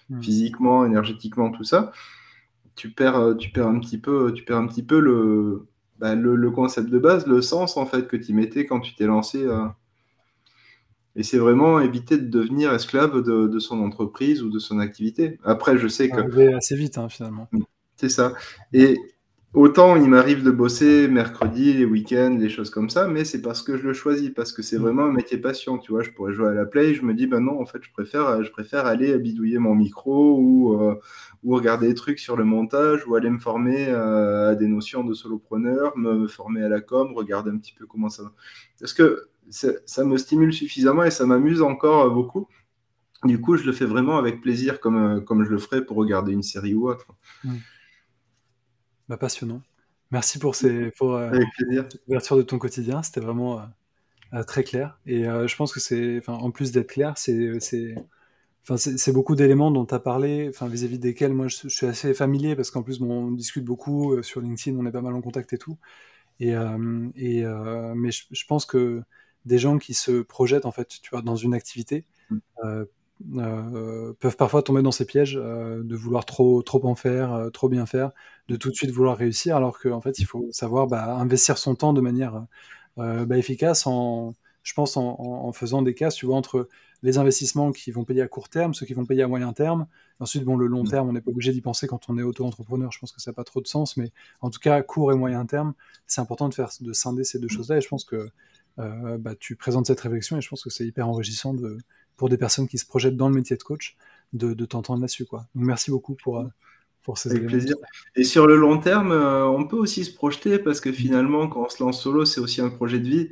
hmm. 0.09 0.21
physiquement, 0.21 0.85
énergétiquement, 0.85 1.51
tout 1.51 1.65
ça, 1.65 1.91
tu 2.75 2.91
perds, 2.91 3.17
euh, 3.17 3.35
tu 3.35 3.49
perds 3.49 3.67
un 3.67 3.79
petit 3.79 3.97
peu, 3.97 4.31
tu 4.33 4.43
perds 4.43 4.57
un 4.57 4.67
petit 4.67 4.83
peu 4.83 5.67
bah, 5.99 6.15
le, 6.15 6.35
le, 6.35 6.51
concept 6.51 6.89
de 6.89 6.99
base, 6.99 7.27
le 7.27 7.41
sens 7.41 7.75
en 7.75 7.85
fait 7.85 8.07
que 8.07 8.15
tu 8.15 8.33
mettais 8.33 8.65
quand 8.65 8.79
tu 8.79 8.95
t'es 8.95 9.07
lancé. 9.07 9.43
Euh. 9.43 9.65
Et 11.17 11.23
c'est 11.23 11.39
vraiment 11.39 11.79
éviter 11.79 12.17
de 12.17 12.27
devenir 12.27 12.73
esclave 12.73 13.21
de, 13.21 13.47
de, 13.47 13.59
son 13.59 13.81
entreprise 13.81 14.43
ou 14.43 14.49
de 14.49 14.59
son 14.59 14.79
activité. 14.79 15.39
Après, 15.43 15.77
je 15.77 15.87
sais 15.87 16.09
que. 16.09 16.55
assez 16.55 16.75
vite, 16.75 16.97
hein, 16.97 17.09
finalement. 17.09 17.49
C'est 17.97 18.09
ça. 18.09 18.33
Et 18.71 18.97
Autant 19.53 19.95
il 19.95 20.09
m'arrive 20.09 20.43
de 20.43 20.51
bosser 20.51 21.07
mercredi, 21.07 21.73
les 21.73 21.85
week-ends, 21.85 22.37
les 22.37 22.47
choses 22.47 22.69
comme 22.69 22.91
ça, 22.91 23.07
mais 23.07 23.25
c'est 23.25 23.41
parce 23.41 23.63
que 23.63 23.77
je 23.77 23.87
le 23.87 23.93
choisis, 23.93 24.29
parce 24.29 24.51
que 24.51 24.61
c'est 24.61 24.77
mm. 24.77 24.81
vraiment 24.81 25.05
un 25.05 25.11
métier 25.11 25.37
passion. 25.37 25.77
Tu 25.77 25.91
vois, 25.91 26.03
je 26.03 26.11
pourrais 26.11 26.33
jouer 26.33 26.49
à 26.49 26.53
la 26.53 26.65
play, 26.65 26.93
je 26.93 27.01
me 27.01 27.13
dis, 27.13 27.27
ben 27.27 27.39
non, 27.39 27.59
en 27.59 27.65
fait, 27.65 27.79
je 27.81 27.91
préfère, 27.91 28.43
je 28.43 28.51
préfère 28.51 28.85
aller 28.85 29.17
bidouiller 29.17 29.57
mon 29.57 29.73
micro 29.73 30.37
ou, 30.37 30.79
euh, 30.79 30.99
ou 31.43 31.55
regarder 31.55 31.87
des 31.87 31.95
trucs 31.95 32.19
sur 32.19 32.35
le 32.35 32.43
montage 32.43 33.07
ou 33.07 33.15
aller 33.15 33.29
me 33.29 33.39
former 33.39 33.87
euh, 33.87 34.51
à 34.51 34.55
des 34.55 34.67
notions 34.67 35.03
de 35.03 35.13
solopreneur, 35.13 35.97
me 35.97 36.27
former 36.27 36.61
à 36.61 36.69
la 36.69 36.81
com, 36.81 37.13
regarder 37.15 37.49
un 37.49 37.57
petit 37.57 37.73
peu 37.73 37.87
comment 37.87 38.09
ça 38.09 38.23
va. 38.23 38.33
Parce 38.79 38.93
que 38.93 39.29
ça 39.49 40.03
me 40.03 40.17
stimule 40.17 40.53
suffisamment 40.53 41.03
et 41.03 41.11
ça 41.11 41.25
m'amuse 41.25 41.61
encore 41.61 42.11
beaucoup. 42.11 42.47
Du 43.23 43.41
coup, 43.41 43.57
je 43.57 43.65
le 43.65 43.73
fais 43.73 43.85
vraiment 43.85 44.17
avec 44.17 44.41
plaisir, 44.41 44.79
comme, 44.79 45.23
comme 45.25 45.43
je 45.43 45.49
le 45.49 45.57
ferais 45.57 45.83
pour 45.83 45.97
regarder 45.97 46.33
une 46.33 46.43
série 46.43 46.75
ou 46.75 46.89
autre. 46.89 47.07
Bah, 49.09 49.17
passionnant. 49.17 49.61
Merci 50.11 50.39
pour, 50.39 50.55
ces, 50.55 50.91
pour 50.91 51.15
euh, 51.15 51.31
l'ouverture 52.07 52.37
de 52.37 52.41
ton 52.41 52.59
quotidien. 52.59 53.03
C'était 53.03 53.19
vraiment 53.19 53.59
euh, 53.59 53.63
euh, 54.33 54.43
très 54.43 54.63
clair. 54.63 54.99
Et 55.05 55.23
je 55.23 55.55
pense 55.55 55.73
que 55.73 55.79
c'est, 55.79 56.21
en 56.27 56.51
plus 56.51 56.71
d'être 56.71 56.87
clair, 56.87 57.13
c'est, 57.17 57.59
c'est, 57.59 57.95
c'est, 58.77 59.11
beaucoup 59.11 59.35
d'éléments 59.35 59.71
dont 59.71 59.85
tu 59.85 59.95
as 59.95 59.99
parlé, 59.99 60.51
vis-à-vis 60.61 60.99
desquels 60.99 61.33
moi 61.33 61.47
je, 61.47 61.67
suis 61.67 61.85
assez 61.85 62.13
familier 62.13 62.55
parce 62.55 62.69
qu'en 62.69 62.83
plus 62.83 63.01
on 63.01 63.31
discute 63.31 63.63
beaucoup 63.63 64.21
sur 64.23 64.41
LinkedIn, 64.41 64.77
on 64.77 64.85
est 64.85 64.91
pas 64.91 65.01
mal 65.01 65.13
en 65.13 65.21
contact 65.21 65.53
et 65.53 65.57
tout. 65.57 65.77
Et, 66.39 66.51
et 66.51 67.45
mais 67.95 68.11
je, 68.11 68.45
pense 68.47 68.65
que 68.65 69.01
des 69.45 69.57
gens 69.57 69.77
qui 69.77 69.93
se 69.93 70.21
projettent 70.21 70.65
en 70.65 70.71
fait, 70.71 70.87
tu 71.01 71.09
vois, 71.11 71.21
dans 71.21 71.35
une 71.35 71.53
activité, 71.53 72.05
mmh. 72.29 72.37
Euh, 73.35 74.13
peuvent 74.19 74.37
parfois 74.37 74.61
tomber 74.61 74.83
dans 74.83 74.91
ces 74.91 75.05
pièges 75.05 75.39
euh, 75.41 75.81
de 75.83 75.95
vouloir 75.95 76.23
trop, 76.25 76.61
trop 76.61 76.85
en 76.85 76.93
faire, 76.93 77.33
euh, 77.33 77.49
trop 77.49 77.67
bien 77.67 77.87
faire, 77.87 78.11
de 78.47 78.55
tout 78.55 78.69
de 78.69 78.75
suite 78.75 78.91
vouloir 78.91 79.17
réussir, 79.17 79.55
alors 79.55 79.79
qu'en 79.79 80.01
fait, 80.01 80.19
il 80.19 80.25
faut 80.25 80.47
savoir 80.51 80.85
bah, 80.85 81.15
investir 81.15 81.57
son 81.57 81.73
temps 81.73 81.93
de 81.93 82.01
manière 82.01 82.45
bah, 82.95 83.37
efficace 83.37 83.85
en, 83.85 84.33
je 84.63 84.73
pense, 84.73 84.97
en, 84.97 85.51
faisant 85.51 85.81
des 85.81 85.93
cases, 85.93 86.15
tu 86.15 86.25
vois, 86.25 86.35
entre 86.35 86.67
les 87.03 87.17
investissements 87.17 87.71
qui 87.71 87.91
vont 87.91 88.05
payer 88.05 88.21
à 88.21 88.27
court 88.27 88.49
terme, 88.49 88.73
ceux 88.73 88.85
qui 88.85 88.93
vont 88.93 89.05
payer 89.05 89.23
à 89.23 89.27
moyen 89.27 89.53
terme. 89.53 89.87
Ensuite, 90.19 90.43
bon, 90.43 90.55
le 90.55 90.65
long 90.67 90.83
mmh. 90.83 90.89
terme, 90.89 91.09
on 91.09 91.13
n'est 91.13 91.21
pas 91.21 91.31
obligé 91.31 91.51
d'y 91.51 91.61
penser 91.61 91.87
quand 91.87 92.09
on 92.09 92.17
est 92.17 92.23
auto-entrepreneur. 92.23 92.91
Je 92.91 92.99
pense 92.99 93.11
que 93.11 93.21
ça 93.21 93.31
n'a 93.31 93.35
pas 93.35 93.43
trop 93.43 93.61
de 93.61 93.67
sens, 93.67 93.97
mais 93.97 94.11
en 94.41 94.49
tout 94.49 94.59
cas, 94.59 94.81
court 94.81 95.11
et 95.11 95.15
moyen 95.15 95.45
terme, 95.45 95.73
c'est 96.07 96.21
important 96.21 96.49
de 96.49 96.53
faire, 96.53 96.69
de 96.81 96.93
scinder 96.93 97.23
ces 97.23 97.39
deux 97.39 97.47
mmh. 97.47 97.49
choses-là. 97.49 97.77
Et 97.77 97.81
je 97.81 97.87
pense 97.87 98.03
que 98.03 98.29
bah, 98.77 99.33
tu 99.39 99.55
présentes 99.55 99.87
cette 99.87 100.01
réflexion 100.01 100.37
et 100.37 100.41
je 100.41 100.49
pense 100.49 100.63
que 100.63 100.69
c'est 100.69 100.85
hyper 100.85 101.07
enrichissant 101.07 101.53
de, 101.53 101.77
pour 102.17 102.29
des 102.29 102.37
personnes 102.37 102.67
qui 102.67 102.77
se 102.77 102.85
projettent 102.85 103.15
dans 103.15 103.29
le 103.29 103.35
métier 103.35 103.55
de 103.55 103.63
coach, 103.63 103.95
de, 104.33 104.53
de 104.53 104.65
t'entendre 104.65 105.01
là-dessus. 105.01 105.25
Quoi. 105.25 105.47
Donc, 105.55 105.65
merci 105.65 105.91
beaucoup 105.91 106.15
pour, 106.15 106.39
euh, 106.39 106.47
pour 107.03 107.17
ces 107.17 107.31
Avec 107.31 107.45
plaisir. 107.45 107.75
Et 108.15 108.23
sur 108.23 108.47
le 108.47 108.57
long 108.57 108.79
terme, 108.79 109.11
euh, 109.11 109.45
on 109.45 109.65
peut 109.65 109.77
aussi 109.77 110.03
se 110.03 110.13
projeter 110.13 110.59
parce 110.59 110.81
que 110.81 110.91
finalement, 110.91 111.47
quand 111.47 111.65
on 111.65 111.69
se 111.69 111.81
lance 111.81 112.01
solo, 112.01 112.25
c'est 112.25 112.41
aussi 112.41 112.59
un 112.59 112.69
projet 112.69 112.99
de 112.99 113.07
vie. 113.07 113.29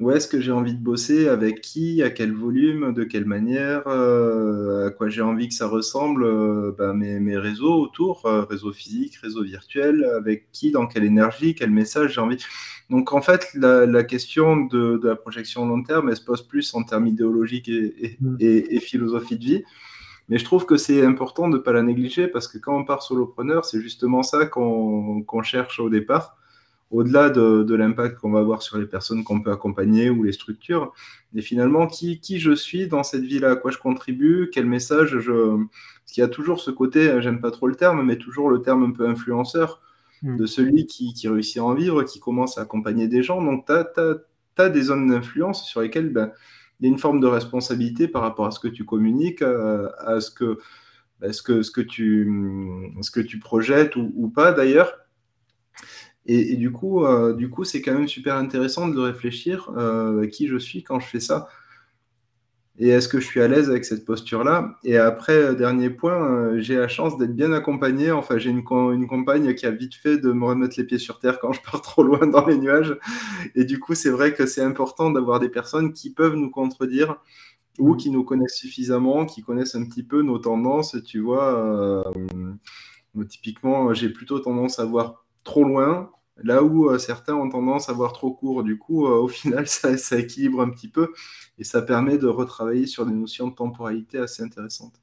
Où 0.00 0.12
est-ce 0.12 0.28
que 0.28 0.40
j'ai 0.40 0.52
envie 0.52 0.74
de 0.74 0.82
bosser, 0.82 1.28
avec 1.28 1.60
qui, 1.60 2.02
à 2.04 2.10
quel 2.10 2.32
volume, 2.32 2.92
de 2.92 3.02
quelle 3.02 3.24
manière, 3.24 3.82
euh, 3.88 4.86
à 4.86 4.90
quoi 4.90 5.08
j'ai 5.08 5.22
envie 5.22 5.48
que 5.48 5.54
ça 5.54 5.66
ressemble, 5.66 6.22
euh, 6.24 6.72
ben, 6.78 6.92
mes, 6.92 7.18
mes, 7.18 7.36
réseaux 7.36 7.74
autour, 7.74 8.24
euh, 8.26 8.42
réseau 8.44 8.72
physique, 8.72 9.16
réseau 9.16 9.42
virtuel, 9.42 10.04
avec 10.16 10.52
qui, 10.52 10.70
dans 10.70 10.86
quelle 10.86 11.02
énergie, 11.02 11.56
quel 11.56 11.70
message 11.70 12.14
j'ai 12.14 12.20
envie? 12.20 12.38
Donc 12.90 13.12
en 13.12 13.20
fait, 13.20 13.48
la, 13.54 13.86
la 13.86 14.04
question 14.04 14.56
de, 14.56 14.98
de, 14.98 15.08
la 15.08 15.16
projection 15.16 15.66
long 15.66 15.82
terme, 15.82 16.10
elle 16.10 16.16
se 16.16 16.24
pose 16.24 16.42
plus 16.42 16.72
en 16.74 16.84
termes 16.84 17.08
idéologiques 17.08 17.68
et, 17.68 17.92
et, 18.04 18.16
mm. 18.20 18.36
et, 18.38 18.76
et 18.76 18.80
philosophie 18.80 19.36
de 19.36 19.44
vie. 19.44 19.64
Mais 20.28 20.38
je 20.38 20.44
trouve 20.44 20.64
que 20.64 20.76
c'est 20.76 21.04
important 21.04 21.48
de 21.48 21.56
ne 21.56 21.62
pas 21.62 21.72
la 21.72 21.82
négliger 21.82 22.28
parce 22.28 22.46
que 22.46 22.58
quand 22.58 22.76
on 22.76 22.84
part 22.84 23.02
solopreneur, 23.02 23.64
c'est 23.64 23.80
justement 23.80 24.22
ça 24.22 24.46
qu'on 24.46 25.22
qu 25.22 25.42
cherche 25.42 25.80
au 25.80 25.90
départ 25.90 26.37
au-delà 26.90 27.28
de, 27.28 27.62
de 27.62 27.74
l'impact 27.74 28.18
qu'on 28.18 28.30
va 28.30 28.40
avoir 28.40 28.62
sur 28.62 28.78
les 28.78 28.86
personnes 28.86 29.22
qu'on 29.24 29.40
peut 29.40 29.50
accompagner 29.50 30.08
ou 30.10 30.22
les 30.22 30.32
structures. 30.32 30.92
Et 31.34 31.42
finalement, 31.42 31.86
qui, 31.86 32.20
qui 32.20 32.38
je 32.38 32.52
suis 32.52 32.88
dans 32.88 33.02
cette 33.02 33.22
vie-là, 33.22 33.52
à 33.52 33.56
quoi 33.56 33.70
je 33.70 33.78
contribue, 33.78 34.50
quel 34.52 34.66
message 34.66 35.18
je... 35.18 35.56
Parce 35.56 36.12
qu'il 36.12 36.22
y 36.22 36.24
a 36.24 36.28
toujours 36.28 36.60
ce 36.60 36.70
côté, 36.70 37.20
j'aime 37.20 37.40
pas 37.40 37.50
trop 37.50 37.66
le 37.66 37.74
terme, 37.74 38.02
mais 38.04 38.16
toujours 38.16 38.48
le 38.48 38.62
terme 38.62 38.84
un 38.84 38.90
peu 38.92 39.06
influenceur 39.06 39.82
mm. 40.22 40.36
de 40.38 40.46
celui 40.46 40.86
qui, 40.86 41.12
qui, 41.12 41.28
réussit 41.28 41.58
à 41.58 41.64
en 41.64 41.74
vivre, 41.74 42.02
qui 42.04 42.20
commence 42.20 42.56
à 42.56 42.62
accompagner 42.62 43.08
des 43.08 43.22
gens. 43.22 43.42
Donc, 43.42 43.66
tu 43.66 43.72
as, 43.72 43.86
as, 43.98 44.14
as, 44.56 44.68
des 44.70 44.82
zones 44.82 45.08
d'influence 45.08 45.66
sur 45.66 45.82
lesquelles 45.82 46.10
ben, 46.10 46.32
il 46.80 46.86
y 46.86 46.88
a 46.88 46.92
une 46.92 46.98
forme 46.98 47.20
de 47.20 47.26
responsabilité 47.26 48.08
par 48.08 48.22
rapport 48.22 48.46
à 48.46 48.50
ce 48.50 48.60
que 48.60 48.68
tu 48.68 48.86
communiques, 48.86 49.42
à, 49.42 49.92
à 49.98 50.20
ce, 50.22 50.30
que, 50.30 50.58
à 51.20 51.34
ce, 51.34 51.42
que, 51.42 51.60
ce, 51.60 51.70
que 51.70 51.82
tu, 51.82 52.32
ce 53.02 53.10
que 53.10 53.20
tu 53.20 53.38
projettes 53.38 53.96
ou, 53.96 54.10
ou 54.16 54.30
pas 54.30 54.52
d'ailleurs. 54.52 54.94
Et, 56.28 56.52
et, 56.52 56.56
du 56.56 56.70
coup, 56.70 57.04
euh, 57.04 57.32
du 57.32 57.50
coup, 57.50 57.64
c'est 57.64 57.82
quand 57.82 57.94
même 57.94 58.08
super 58.08 58.36
intéressant 58.36 58.88
de 58.88 59.00
réfléchir 59.00 59.70
euh, 59.76 60.26
qui 60.26 60.46
je 60.46 60.58
suis 60.58 60.82
quand 60.82 61.00
je 61.00 61.06
fais 61.06 61.20
ça. 61.20 61.48
Et 62.80 62.90
est-ce 62.90 63.08
que 63.08 63.18
je 63.18 63.26
suis 63.26 63.40
à 63.40 63.48
l'aise 63.48 63.68
avec 63.70 63.84
cette 63.84 64.04
posture-là? 64.04 64.76
Et 64.84 64.96
après, 64.96 65.32
euh, 65.34 65.54
dernier 65.54 65.90
point, 65.90 66.14
euh, 66.14 66.60
j'ai 66.60 66.76
la 66.76 66.86
chance 66.86 67.18
d'être 67.18 67.34
bien 67.34 67.52
accompagné. 67.52 68.12
Enfin, 68.12 68.38
j'ai 68.38 68.50
une, 68.50 68.62
une, 68.70 69.08
compagne 69.08 69.52
qui 69.54 69.66
a 69.66 69.72
vite 69.72 69.96
fait 69.96 70.16
de 70.16 70.30
me 70.30 70.44
remettre 70.44 70.76
les 70.78 70.84
pieds 70.84 70.98
sur 70.98 71.18
terre 71.18 71.40
quand 71.40 71.52
je 71.52 71.60
pars 71.60 71.82
trop 71.82 72.04
loin 72.04 72.24
dans 72.28 72.46
les 72.46 72.56
nuages. 72.56 72.96
Et 73.56 73.64
du 73.64 73.80
coup, 73.80 73.96
c'est 73.96 74.10
vrai 74.10 74.32
que 74.32 74.46
c'est 74.46 74.62
important 74.62 75.10
d'avoir 75.10 75.40
des 75.40 75.48
personnes 75.48 75.92
qui 75.92 76.10
peuvent 76.12 76.36
nous 76.36 76.50
contredire 76.50 77.16
ou 77.80 77.96
qui 77.96 78.10
nous 78.10 78.22
connaissent 78.22 78.56
suffisamment, 78.56 79.26
qui 79.26 79.42
connaissent 79.42 79.74
un 79.74 79.84
petit 79.84 80.04
peu 80.04 80.22
nos 80.22 80.38
tendances. 80.38 80.96
Tu 81.04 81.18
vois, 81.18 81.58
euh, 81.58 82.04
typiquement, 83.28 83.92
j'ai 83.92 84.08
plutôt 84.08 84.38
tendance 84.38 84.78
à 84.78 84.84
voir 84.84 85.24
trop 85.42 85.64
loin 85.64 86.10
là 86.42 86.62
où 86.62 86.88
euh, 86.88 86.98
certains 86.98 87.34
ont 87.34 87.48
tendance 87.48 87.88
à 87.88 87.92
voir 87.92 88.12
trop 88.12 88.32
court. 88.32 88.62
Du 88.62 88.78
coup, 88.78 89.06
euh, 89.06 89.18
au 89.18 89.28
final, 89.28 89.66
ça, 89.66 89.96
ça, 89.96 90.18
équilibre 90.18 90.60
un 90.60 90.70
petit 90.70 90.88
peu 90.88 91.12
et 91.58 91.64
ça 91.64 91.82
permet 91.82 92.18
de 92.18 92.26
retravailler 92.26 92.86
sur 92.86 93.06
des 93.06 93.12
notions 93.12 93.48
de 93.48 93.54
temporalité 93.54 94.18
assez 94.18 94.42
intéressantes. 94.42 95.00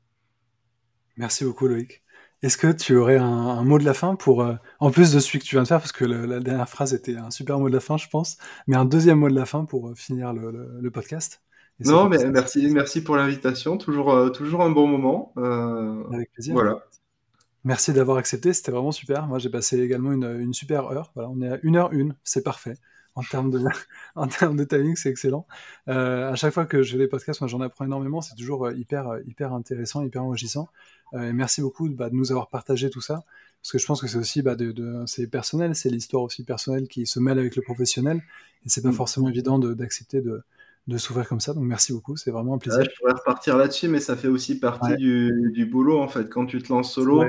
Merci 1.18 1.46
beaucoup, 1.46 1.68
Loïc. 1.68 2.04
Est-ce 2.42 2.58
que 2.58 2.72
tu 2.72 2.96
aurais 2.96 3.18
un, 3.18 3.26
un, 3.26 3.64
mot 3.64 3.80
de 3.80 3.86
la 3.86 3.94
fin 3.94 4.16
pour, 4.16 4.42
euh, 4.42 4.56
en 4.80 4.92
plus 4.92 5.14
de 5.14 5.20
celui 5.20 5.40
que 5.40 5.46
tu 5.46 5.56
viens 5.56 5.64
de 5.64 5.68
faire, 5.68 5.80
parce 5.80 5.94
que 5.94 6.06
le, 6.06 6.26
la 6.26 6.40
dernière 6.40 6.70
phrase 6.70 6.94
était 6.94 7.16
un 7.16 7.32
super 7.32 7.58
mot 7.60 7.70
de 7.70 7.74
la 7.74 7.80
fin, 7.80 7.98
je 7.98 8.08
pense, 8.10 8.38
mais 8.68 8.76
un 8.76 8.86
deuxième 8.86 9.20
mot 9.20 9.30
de 9.30 9.36
la 9.36 9.46
fin 9.46 9.66
pour 9.66 9.94
finir 9.96 10.34
le, 10.34 10.52
le, 10.52 10.80
le 10.80 10.92
podcast? 10.92 11.42
Non, 11.80 12.08
mais 12.08 12.24
merci, 12.30 12.70
merci 12.70 13.04
pour 13.04 13.18
l'invitation. 13.18 13.78
Toujours, 13.78 14.32
toujours 14.32 14.62
un 14.62 14.70
bon 14.70 14.88
moment. 14.88 15.34
Avec 16.14 16.32
plaisir. 16.32 16.54
Voilà. 16.54 16.86
Merci 17.66 17.94
d'avoir 17.94 18.18
accepté, 18.18 18.54
c'était 18.54 18.72
vraiment 18.72 18.92
super. 18.92 19.26
Moi, 19.26 19.40
j'ai 19.40 19.50
passé 19.50 19.80
également 19.80 20.12
une, 20.12 20.40
une, 20.40 20.54
super 20.54 20.86
heure. 20.92 21.12
Voilà, 21.16 21.32
on 21.32 21.42
est 21.42 21.50
à 21.50 21.58
1h01, 21.58 22.12
c'est 22.24 22.44
parfait. 22.44 22.76
En 23.16 23.24
termes 23.24 23.50
de, 23.50 23.60
en 24.16 24.28
termes 24.28 24.56
de 24.56 24.64
timing, 24.64 24.96
c'est 24.96 25.10
excellent. 25.10 25.48
Euh, 25.88 26.32
à 26.32 26.36
chaque 26.36 26.54
fois 26.54 26.66
que 26.66 26.84
je 26.84 26.92
fais 26.92 27.00
des 27.00 27.08
podcasts, 27.08 27.42
moi, 27.42 27.48
j'en 27.48 27.62
apprends 27.62 27.86
énormément. 27.86 28.22
C'est 28.22 28.36
toujours 28.36 28.70
hyper, 28.72 29.18
hyper 29.26 29.52
intéressant, 29.52 30.04
hyper 30.04 30.24
enrichissant. 30.24 30.70
Euh, 31.16 31.30
et 31.30 31.34
merci 31.34 31.62
beaucoup 31.62 31.90
bah, 31.90 32.12
de 32.12 32.16
nous 32.16 32.32
avoir 32.32 32.50
partagé 32.50 32.92
tout 32.92 33.02
ça. 33.02 33.24
Parce 33.64 33.72
que 33.72 33.78
je 33.80 33.86
pense 33.88 34.00
que 34.00 34.08
c'est 34.08 34.20
aussi, 34.20 34.44
bah, 34.44 34.56
de, 34.56 34.72
de 34.72 35.04
c'est 35.08 35.26
personnel, 35.26 35.74
c'est 35.74 35.90
l'histoire 35.90 36.22
aussi 36.22 36.44
personnelle 36.44 36.88
qui 36.88 37.08
se 37.08 37.20
mêle 37.20 37.40
avec 37.40 37.56
le 37.56 37.64
professionnel. 37.64 38.22
Et 38.64 38.70
c'est 38.70 38.84
pas 38.84 38.90
mmh. 38.90 38.94
forcément 38.94 39.28
évident 39.28 39.58
d'accepter 39.58 40.22
de, 40.22 40.44
de, 40.88 40.98
s'ouvrir 40.98 41.28
comme 41.28 41.40
ça. 41.40 41.54
Donc 41.54 41.64
merci 41.64 41.94
beaucoup, 41.94 42.16
c'est 42.16 42.32
vraiment 42.32 42.56
un 42.56 42.58
plaisir. 42.58 42.80
Ouais, 42.80 42.88
je 42.90 43.00
pourrais 43.00 43.14
repartir 43.14 43.58
là-dessus, 43.58 43.88
mais 43.88 44.00
ça 44.00 44.16
fait 44.16 44.28
aussi 44.28 44.60
partie 44.60 44.92
ouais. 44.92 44.98
du, 44.98 45.52
du, 45.54 45.66
boulot 45.66 46.00
en 46.00 46.08
fait. 46.08 46.30
Quand 46.30 46.46
tu 46.46 46.62
te 46.62 46.72
lances 46.72 46.94
solo, 46.94 47.26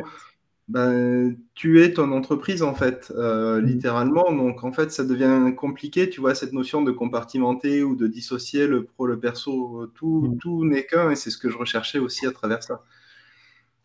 ben, 0.69 1.37
tu 1.55 1.81
es 1.81 1.93
ton 1.93 2.11
entreprise 2.11 2.63
en 2.63 2.75
fait, 2.75 3.13
euh, 3.17 3.61
mmh. 3.61 3.65
littéralement. 3.65 4.33
Donc 4.33 4.65
en 4.65 4.73
fait, 4.73 4.91
ça 4.91 5.05
devient 5.05 5.55
compliqué, 5.57 6.11
tu 6.11 6.21
vois, 6.21 6.35
cette 6.35 6.53
notion 6.53 6.83
de 6.83 6.91
compartimenter 6.91 7.83
ou 7.83 7.95
de 7.95 8.07
dissocier 8.07 8.67
le 8.67 8.85
pro, 8.85 9.07
le 9.07 9.19
perso, 9.19 9.87
tout, 9.95 10.23
mmh. 10.23 10.39
tout 10.39 10.65
n'est 10.65 10.85
qu'un, 10.85 11.11
et 11.11 11.17
c'est 11.17 11.31
ce 11.31 11.39
que 11.39 11.51
je 11.51 11.57
recherchais 11.57 11.99
aussi 11.99 12.27
à 12.27 12.33
travers 12.33 12.63
ça. 12.63 12.83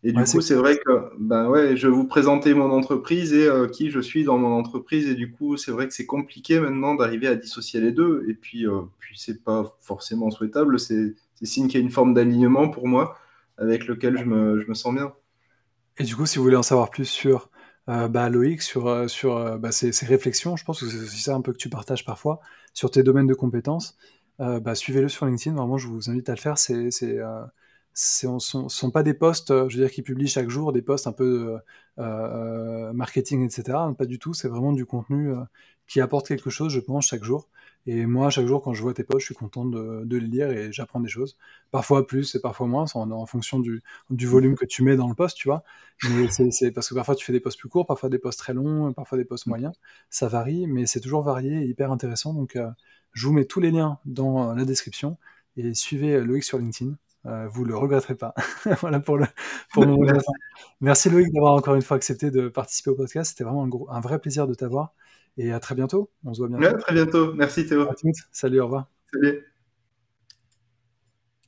Et 0.04 0.12
du 0.12 0.18
ouais, 0.18 0.24
coup, 0.24 0.40
c'est 0.40 0.54
vrai 0.54 0.78
que 0.78 0.90
ben 1.18 1.48
ouais, 1.48 1.76
je 1.76 1.86
vais 1.86 1.94
vous 1.94 2.06
présenter 2.06 2.54
mon 2.54 2.70
entreprise 2.70 3.32
et 3.32 3.46
euh, 3.46 3.68
qui 3.68 3.90
je 3.90 4.00
suis 4.00 4.24
dans 4.24 4.36
mon 4.36 4.52
entreprise. 4.52 5.08
Et 5.08 5.14
du 5.14 5.30
coup, 5.30 5.56
c'est 5.56 5.70
vrai 5.70 5.86
que 5.86 5.94
c'est 5.94 6.06
compliqué 6.06 6.58
maintenant 6.58 6.94
d'arriver 6.96 7.28
à 7.28 7.36
dissocier 7.36 7.80
les 7.80 7.92
deux. 7.92 8.24
Et 8.28 8.34
puis, 8.34 8.66
euh, 8.66 8.80
puis 8.98 9.16
c'est 9.16 9.44
pas 9.44 9.76
forcément 9.80 10.30
souhaitable. 10.30 10.80
C'est 10.80 11.14
signe 11.42 11.68
qu'il 11.68 11.80
y 11.80 11.82
a 11.82 11.84
une 11.84 11.92
forme 11.92 12.14
d'alignement 12.14 12.68
pour 12.68 12.88
moi 12.88 13.16
avec 13.58 13.86
lequel 13.86 14.18
je 14.18 14.24
me, 14.24 14.60
je 14.60 14.68
me 14.68 14.74
sens 14.74 14.94
bien. 14.94 15.12
Et 15.98 16.04
du 16.04 16.16
coup, 16.16 16.26
si 16.26 16.38
vous 16.38 16.44
voulez 16.44 16.56
en 16.56 16.62
savoir 16.62 16.90
plus 16.90 17.04
sur 17.04 17.50
euh, 17.88 18.08
bah, 18.08 18.28
Loïc, 18.28 18.62
sur, 18.62 18.86
euh, 18.86 19.08
sur 19.08 19.36
euh, 19.36 19.58
bah, 19.58 19.72
ses, 19.72 19.92
ses, 19.92 20.06
réflexions, 20.06 20.56
je 20.56 20.64
pense 20.64 20.80
que 20.80 20.86
c'est 20.86 20.98
aussi 20.98 21.20
ça 21.20 21.34
un 21.34 21.40
peu 21.40 21.52
que 21.52 21.58
tu 21.58 21.68
partages 21.68 22.04
parfois, 22.04 22.40
sur 22.74 22.90
tes 22.90 23.02
domaines 23.02 23.26
de 23.26 23.34
compétences, 23.34 23.96
bah, 24.38 24.74
suivez-le 24.74 25.08
sur 25.08 25.26
LinkedIn. 25.26 25.54
Vraiment, 25.54 25.78
je 25.78 25.86
vous 25.86 26.10
invite 26.10 26.28
à 26.28 26.34
le 26.34 26.40
faire. 26.40 26.58
C'est, 26.58 26.90
ce 27.94 28.26
ne 28.26 28.38
sont, 28.38 28.68
sont, 28.68 28.90
pas 28.90 29.02
des 29.02 29.14
posts, 29.14 29.48
je 29.68 29.76
veux 29.76 29.84
dire, 29.84 29.90
qui 29.90 30.02
publient 30.02 30.28
chaque 30.28 30.48
jour 30.48 30.72
des 30.72 30.82
posts 30.82 31.06
un 31.06 31.12
peu 31.12 31.58
marketing, 31.96 33.44
etc. 33.44 33.78
Pas 33.96 34.06
du 34.06 34.18
tout. 34.18 34.34
C'est 34.34 34.48
vraiment 34.48 34.72
du 34.72 34.86
contenu 34.86 35.34
qui 35.86 36.00
apporte 36.00 36.26
quelque 36.26 36.50
chose, 36.50 36.72
je 36.72 36.80
pense, 36.80 37.06
chaque 37.06 37.24
jour. 37.24 37.48
Et 37.86 38.06
moi, 38.06 38.30
chaque 38.30 38.46
jour, 38.46 38.62
quand 38.62 38.74
je 38.74 38.82
vois 38.82 38.94
tes 38.94 39.02
posts, 39.02 39.20
je 39.20 39.26
suis 39.26 39.34
content 39.34 39.64
de, 39.64 40.04
de 40.04 40.16
les 40.16 40.26
lire 40.26 40.50
et 40.50 40.72
j'apprends 40.72 41.00
des 41.00 41.08
choses. 41.08 41.36
Parfois 41.70 42.06
plus 42.06 42.34
et 42.34 42.40
parfois 42.40 42.66
moins, 42.66 42.86
en, 42.94 43.10
en 43.10 43.26
fonction 43.26 43.58
du, 43.58 43.82
du, 44.08 44.26
volume 44.26 44.54
que 44.54 44.64
tu 44.64 44.82
mets 44.84 44.96
dans 44.96 45.08
le 45.08 45.14
post, 45.14 45.36
tu 45.36 45.48
vois. 45.48 45.64
Mais 46.08 46.28
c'est 46.50 46.70
parce 46.70 46.88
que 46.88 46.94
parfois 46.94 47.14
tu 47.16 47.24
fais 47.24 47.32
des 47.32 47.40
posts 47.40 47.58
plus 47.58 47.68
courts, 47.68 47.86
parfois 47.86 48.08
des 48.08 48.18
posts 48.18 48.38
très 48.38 48.54
longs, 48.54 48.92
parfois 48.92 49.18
des 49.18 49.24
posts 49.24 49.46
moyens. 49.46 49.74
Ça 50.10 50.28
varie, 50.28 50.66
mais 50.66 50.86
c'est 50.86 51.00
toujours 51.00 51.22
varié 51.22 51.62
et 51.62 51.66
hyper 51.66 51.90
intéressant. 51.90 52.34
Donc, 52.34 52.56
euh, 52.56 52.70
je 53.12 53.26
vous 53.26 53.32
mets 53.32 53.44
tous 53.44 53.60
les 53.60 53.72
liens 53.72 53.98
dans 54.04 54.54
la 54.54 54.64
description 54.64 55.18
et 55.56 55.74
suivez 55.74 56.20
Loïc 56.20 56.44
sur 56.44 56.58
LinkedIn. 56.58 56.94
Euh, 57.26 57.46
vous 57.48 57.64
le 57.64 57.76
regretterez 57.76 58.16
pas. 58.16 58.34
voilà 58.80 59.00
pour 59.00 59.16
le 59.16 59.26
pour 59.72 59.86
mon 59.86 59.98
Merci. 59.98 60.26
Merci 60.80 61.10
Loïc 61.10 61.32
d'avoir 61.32 61.54
encore 61.54 61.74
une 61.74 61.82
fois 61.82 61.96
accepté 61.96 62.30
de 62.30 62.48
participer 62.48 62.90
au 62.90 62.96
podcast. 62.96 63.30
C'était 63.30 63.44
vraiment 63.44 63.62
un, 63.62 63.68
gros, 63.68 63.88
un 63.90 64.00
vrai 64.00 64.18
plaisir 64.18 64.46
de 64.46 64.54
t'avoir. 64.54 64.92
Et 65.38 65.52
à 65.52 65.60
très 65.60 65.74
bientôt. 65.74 66.10
On 66.24 66.34
se 66.34 66.40
voit 66.40 66.48
bientôt. 66.48 66.64
Ouais, 66.64 66.74
à 66.74 66.78
très 66.78 66.94
bientôt. 66.94 67.32
Merci 67.34 67.66
Théo. 67.66 67.88
Salut, 68.32 68.60
au 68.60 68.64
revoir. 68.64 68.88
Salut. 69.12 69.51